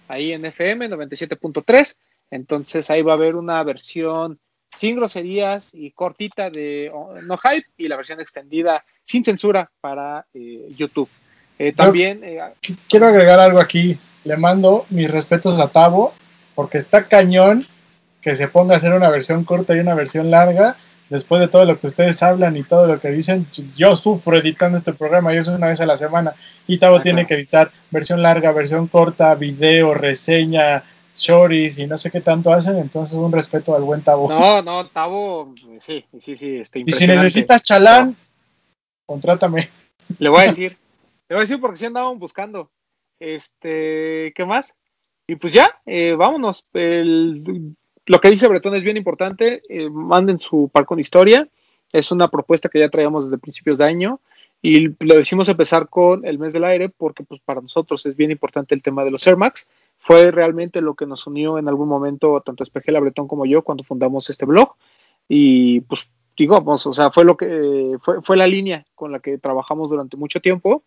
ahí 0.08 0.32
en 0.32 0.44
FM 0.44 0.90
97.3, 0.90 1.96
entonces 2.32 2.90
ahí 2.90 3.00
va 3.00 3.12
a 3.12 3.16
haber 3.16 3.36
una 3.36 3.62
versión 3.62 4.38
sin 4.76 4.96
groserías 4.96 5.70
y 5.72 5.90
cortita 5.90 6.50
de 6.50 6.92
No 7.24 7.36
Hype 7.38 7.66
y 7.76 7.88
la 7.88 7.96
versión 7.96 8.20
extendida 8.20 8.84
sin 9.02 9.24
censura 9.24 9.70
para 9.80 10.26
eh, 10.34 10.68
YouTube. 10.76 11.08
Eh, 11.58 11.72
también 11.72 12.20
eh, 12.22 12.40
quiero 12.88 13.06
agregar 13.06 13.40
algo 13.40 13.60
aquí. 13.60 13.98
Le 14.24 14.36
mando 14.36 14.86
mis 14.90 15.10
respetos 15.10 15.58
a 15.60 15.68
Tavo 15.68 16.12
porque 16.54 16.78
está 16.78 17.08
cañón 17.08 17.64
que 18.20 18.34
se 18.34 18.48
ponga 18.48 18.74
a 18.74 18.76
hacer 18.76 18.92
una 18.92 19.08
versión 19.08 19.44
corta 19.44 19.74
y 19.74 19.80
una 19.80 19.94
versión 19.94 20.30
larga. 20.30 20.76
Después 21.08 21.40
de 21.40 21.46
todo 21.46 21.64
lo 21.64 21.78
que 21.78 21.86
ustedes 21.86 22.20
hablan 22.24 22.56
y 22.56 22.64
todo 22.64 22.88
lo 22.88 22.98
que 22.98 23.10
dicen, 23.10 23.46
yo 23.76 23.94
sufro 23.94 24.36
editando 24.36 24.76
este 24.76 24.92
programa 24.92 25.32
y 25.32 25.36
eso 25.36 25.52
es 25.52 25.58
una 25.58 25.68
vez 25.68 25.80
a 25.80 25.86
la 25.86 25.96
semana. 25.96 26.34
Y 26.66 26.78
Tavo 26.78 27.00
tiene 27.00 27.26
que 27.26 27.34
editar 27.34 27.70
versión 27.92 28.22
larga, 28.22 28.50
versión 28.50 28.88
corta, 28.88 29.34
video, 29.36 29.94
reseña, 29.94 30.82
choris 31.24 31.78
y 31.78 31.86
no 31.86 31.96
sé 31.96 32.10
qué 32.10 32.20
tanto 32.20 32.52
hacen, 32.52 32.76
entonces 32.76 33.16
un 33.16 33.32
respeto 33.32 33.74
al 33.74 33.82
buen 33.82 34.02
Tabo. 34.02 34.28
No, 34.28 34.62
no, 34.62 34.86
Tabo, 34.86 35.54
sí, 35.80 36.04
sí, 36.18 36.36
sí, 36.36 36.56
está 36.58 36.78
Y 36.78 36.92
si 36.92 37.06
necesitas 37.06 37.62
chalán, 37.62 38.16
contrátame. 39.06 39.70
Le 40.18 40.28
voy 40.28 40.40
a 40.40 40.44
decir, 40.46 40.76
le 41.28 41.34
voy 41.34 41.38
a 41.38 41.40
decir 41.40 41.60
porque 41.60 41.76
sí 41.76 41.86
andaban 41.86 42.18
buscando. 42.18 42.70
Este, 43.18 44.32
¿qué 44.34 44.44
más? 44.46 44.76
Y 45.26 45.36
pues 45.36 45.52
ya, 45.52 45.80
eh, 45.86 46.12
vámonos. 46.12 46.66
lo 46.72 48.20
que 48.20 48.30
dice 48.30 48.48
Bretón 48.48 48.74
es 48.74 48.84
bien 48.84 48.96
importante. 48.96 49.62
Eh, 49.68 49.90
manden 49.90 50.38
su 50.38 50.70
par 50.72 50.86
con 50.86 51.00
historia. 51.00 51.48
Es 51.92 52.12
una 52.12 52.28
propuesta 52.28 52.68
que 52.68 52.78
ya 52.78 52.88
traíamos 52.88 53.24
desde 53.24 53.38
principios 53.38 53.78
de 53.78 53.84
año. 53.84 54.20
Y 54.62 54.88
lo 55.04 55.16
decimos 55.16 55.48
empezar 55.48 55.88
con 55.88 56.24
el 56.26 56.38
mes 56.38 56.52
del 56.52 56.64
aire 56.64 56.88
porque 56.88 57.24
pues 57.24 57.40
para 57.44 57.60
nosotros 57.60 58.06
es 58.06 58.16
bien 58.16 58.30
importante 58.30 58.74
el 58.74 58.82
tema 58.82 59.04
de 59.04 59.10
los 59.10 59.26
Air 59.26 59.36
Max 59.36 59.68
fue 60.06 60.30
realmente 60.30 60.80
lo 60.80 60.94
que 60.94 61.04
nos 61.04 61.26
unió 61.26 61.58
en 61.58 61.66
algún 61.66 61.88
momento 61.88 62.40
tanto 62.40 62.62
Espejela 62.62 63.00
Bretón 63.00 63.26
como 63.26 63.44
yo 63.44 63.62
cuando 63.62 63.82
fundamos 63.82 64.30
este 64.30 64.46
blog. 64.46 64.76
y 65.28 65.80
pues 65.80 66.08
digamos, 66.36 66.86
o 66.86 66.92
sea, 66.92 67.10
fue 67.10 67.24
lo 67.24 67.36
que 67.36 67.96
fue, 68.02 68.22
fue 68.22 68.36
la 68.36 68.46
línea 68.46 68.86
con 68.94 69.10
la 69.10 69.18
que 69.18 69.36
trabajamos 69.38 69.90
durante 69.90 70.16
mucho 70.16 70.40
tiempo. 70.40 70.84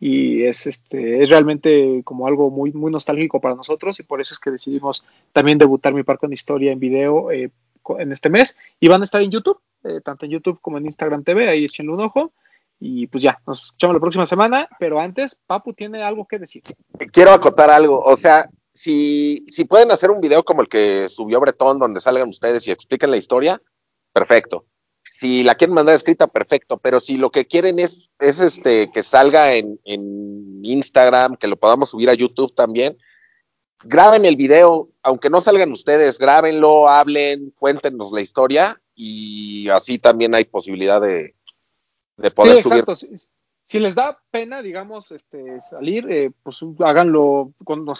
Y 0.00 0.44
es 0.44 0.66
este 0.66 1.22
es 1.22 1.28
realmente 1.28 2.00
como 2.04 2.26
algo 2.26 2.50
muy 2.50 2.72
muy 2.72 2.90
nostálgico 2.90 3.40
para 3.42 3.54
nosotros 3.54 4.00
y 4.00 4.04
por 4.04 4.20
eso 4.22 4.32
es 4.32 4.40
que 4.40 4.50
decidimos 4.50 5.04
también 5.32 5.58
debutar 5.58 5.92
mi 5.92 6.02
parque 6.02 6.24
en 6.26 6.32
historia 6.32 6.72
en 6.72 6.80
video 6.80 7.30
eh, 7.30 7.50
en 7.98 8.10
este 8.10 8.30
mes. 8.30 8.56
Y 8.80 8.88
van 8.88 9.02
a 9.02 9.04
estar 9.04 9.20
en 9.20 9.30
YouTube 9.30 9.60
eh, 9.84 10.00
tanto 10.02 10.24
en 10.24 10.32
YouTube 10.32 10.60
como 10.62 10.78
en 10.78 10.86
Instagram 10.86 11.24
TV 11.24 11.46
ahí 11.46 11.66
échenle 11.66 11.92
un 11.92 12.00
ojo 12.00 12.32
y 12.78 13.06
pues 13.06 13.22
ya 13.22 13.38
nos 13.46 13.64
escuchamos 13.64 13.94
la 13.94 14.00
próxima 14.00 14.26
semana 14.26 14.68
pero 14.78 15.00
antes 15.00 15.38
Papu 15.46 15.72
tiene 15.72 16.02
algo 16.02 16.26
que 16.26 16.38
decir. 16.38 16.62
Quiero 17.12 17.32
acotar 17.32 17.70
algo 17.70 18.02
o 18.02 18.16
sea 18.16 18.48
si, 18.72 19.44
si 19.48 19.64
pueden 19.64 19.90
hacer 19.90 20.10
un 20.10 20.20
video 20.20 20.44
como 20.44 20.60
el 20.60 20.68
que 20.68 21.08
subió 21.08 21.40
Bretón 21.40 21.78
donde 21.78 22.00
salgan 22.00 22.28
ustedes 22.28 22.66
y 22.66 22.70
expliquen 22.70 23.10
la 23.10 23.16
historia 23.16 23.60
perfecto. 24.16 24.64
Si 25.12 25.42
la 25.42 25.54
quieren 25.54 25.74
mandar 25.74 25.94
escrita, 25.94 26.26
perfecto, 26.26 26.78
pero 26.78 27.00
si 27.00 27.16
lo 27.18 27.30
que 27.30 27.46
quieren 27.46 27.78
es, 27.78 28.10
es 28.18 28.40
este 28.40 28.90
que 28.90 29.02
salga 29.02 29.54
en, 29.54 29.78
Instagram, 30.62 31.36
que 31.36 31.46
lo 31.46 31.56
podamos 31.56 31.90
subir 31.90 32.10
a 32.10 32.14
YouTube 32.14 32.54
también, 32.54 32.98
graben 33.84 34.24
el 34.24 34.36
video, 34.36 34.88
aunque 35.02 35.30
no 35.30 35.40
salgan 35.40 35.70
ustedes, 35.70 36.18
grábenlo, 36.18 36.88
hablen, 36.88 37.52
cuéntenos 37.58 38.10
la 38.10 38.20
historia 38.20 38.80
y 38.94 39.68
así 39.68 39.98
también 39.98 40.34
hay 40.34 40.44
posibilidad 40.44 41.00
de, 41.00 41.35
de 42.16 42.30
poder 42.30 42.54
sí, 42.54 42.58
Exacto. 42.60 42.94
Si, 43.64 43.80
les 43.80 43.94
da 43.96 44.18
pena, 44.30 44.62
digamos, 44.62 45.10
este, 45.10 45.60
salir, 45.60 46.06
eh, 46.08 46.30
pues 46.42 46.60
háganlo, 46.78 47.52
con, 47.64 47.84
o 47.88 47.94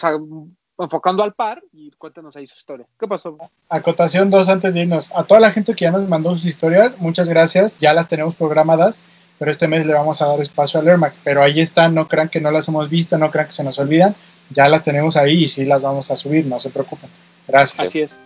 enfocando 0.79 1.23
al 1.23 1.33
par 1.33 1.61
y 1.73 1.91
cuéntanos 1.91 2.35
ahí 2.35 2.47
su 2.47 2.55
historia. 2.55 2.85
¿Qué 2.99 3.07
pasó? 3.07 3.37
Acotación 3.67 4.29
dos 4.29 4.47
antes 4.47 4.73
de 4.73 4.81
irnos. 4.81 5.11
A 5.15 5.23
toda 5.23 5.39
la 5.39 5.51
gente 5.51 5.73
que 5.73 5.85
ya 5.85 5.91
nos 5.91 6.07
mandó 6.07 6.33
sus 6.33 6.45
historias, 6.45 6.97
muchas 6.99 7.29
gracias. 7.29 7.77
Ya 7.79 7.93
las 7.93 8.07
tenemos 8.07 8.35
programadas, 8.35 8.99
pero 9.39 9.51
este 9.51 9.67
mes 9.67 9.85
le 9.85 9.93
vamos 9.93 10.21
a 10.21 10.27
dar 10.27 10.39
espacio 10.39 10.79
al 10.79 10.87
Airmax. 10.87 11.19
Pero 11.23 11.41
ahí 11.41 11.59
están, 11.59 11.95
no 11.95 12.07
crean 12.07 12.29
que 12.29 12.39
no 12.39 12.51
las 12.51 12.67
hemos 12.67 12.89
visto, 12.89 13.17
no 13.17 13.31
crean 13.31 13.47
que 13.47 13.53
se 13.53 13.63
nos 13.63 13.79
olvidan. 13.79 14.15
Ya 14.51 14.69
las 14.69 14.83
tenemos 14.83 15.17
ahí 15.17 15.43
y 15.43 15.47
sí 15.47 15.65
las 15.65 15.83
vamos 15.83 16.11
a 16.11 16.15
subir, 16.15 16.45
no 16.45 16.59
se 16.59 16.69
preocupen. 16.69 17.09
Gracias. 17.47 17.87
Así 17.87 18.01
es. 18.01 18.17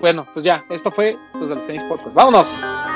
Bueno, 0.00 0.26
pues 0.34 0.44
ya, 0.44 0.64
esto 0.68 0.90
fue 0.90 1.16
los 1.34 1.48
del 1.48 1.64
tenis 1.66 1.82
podcast. 1.84 2.14
¡Vámonos! 2.14 2.95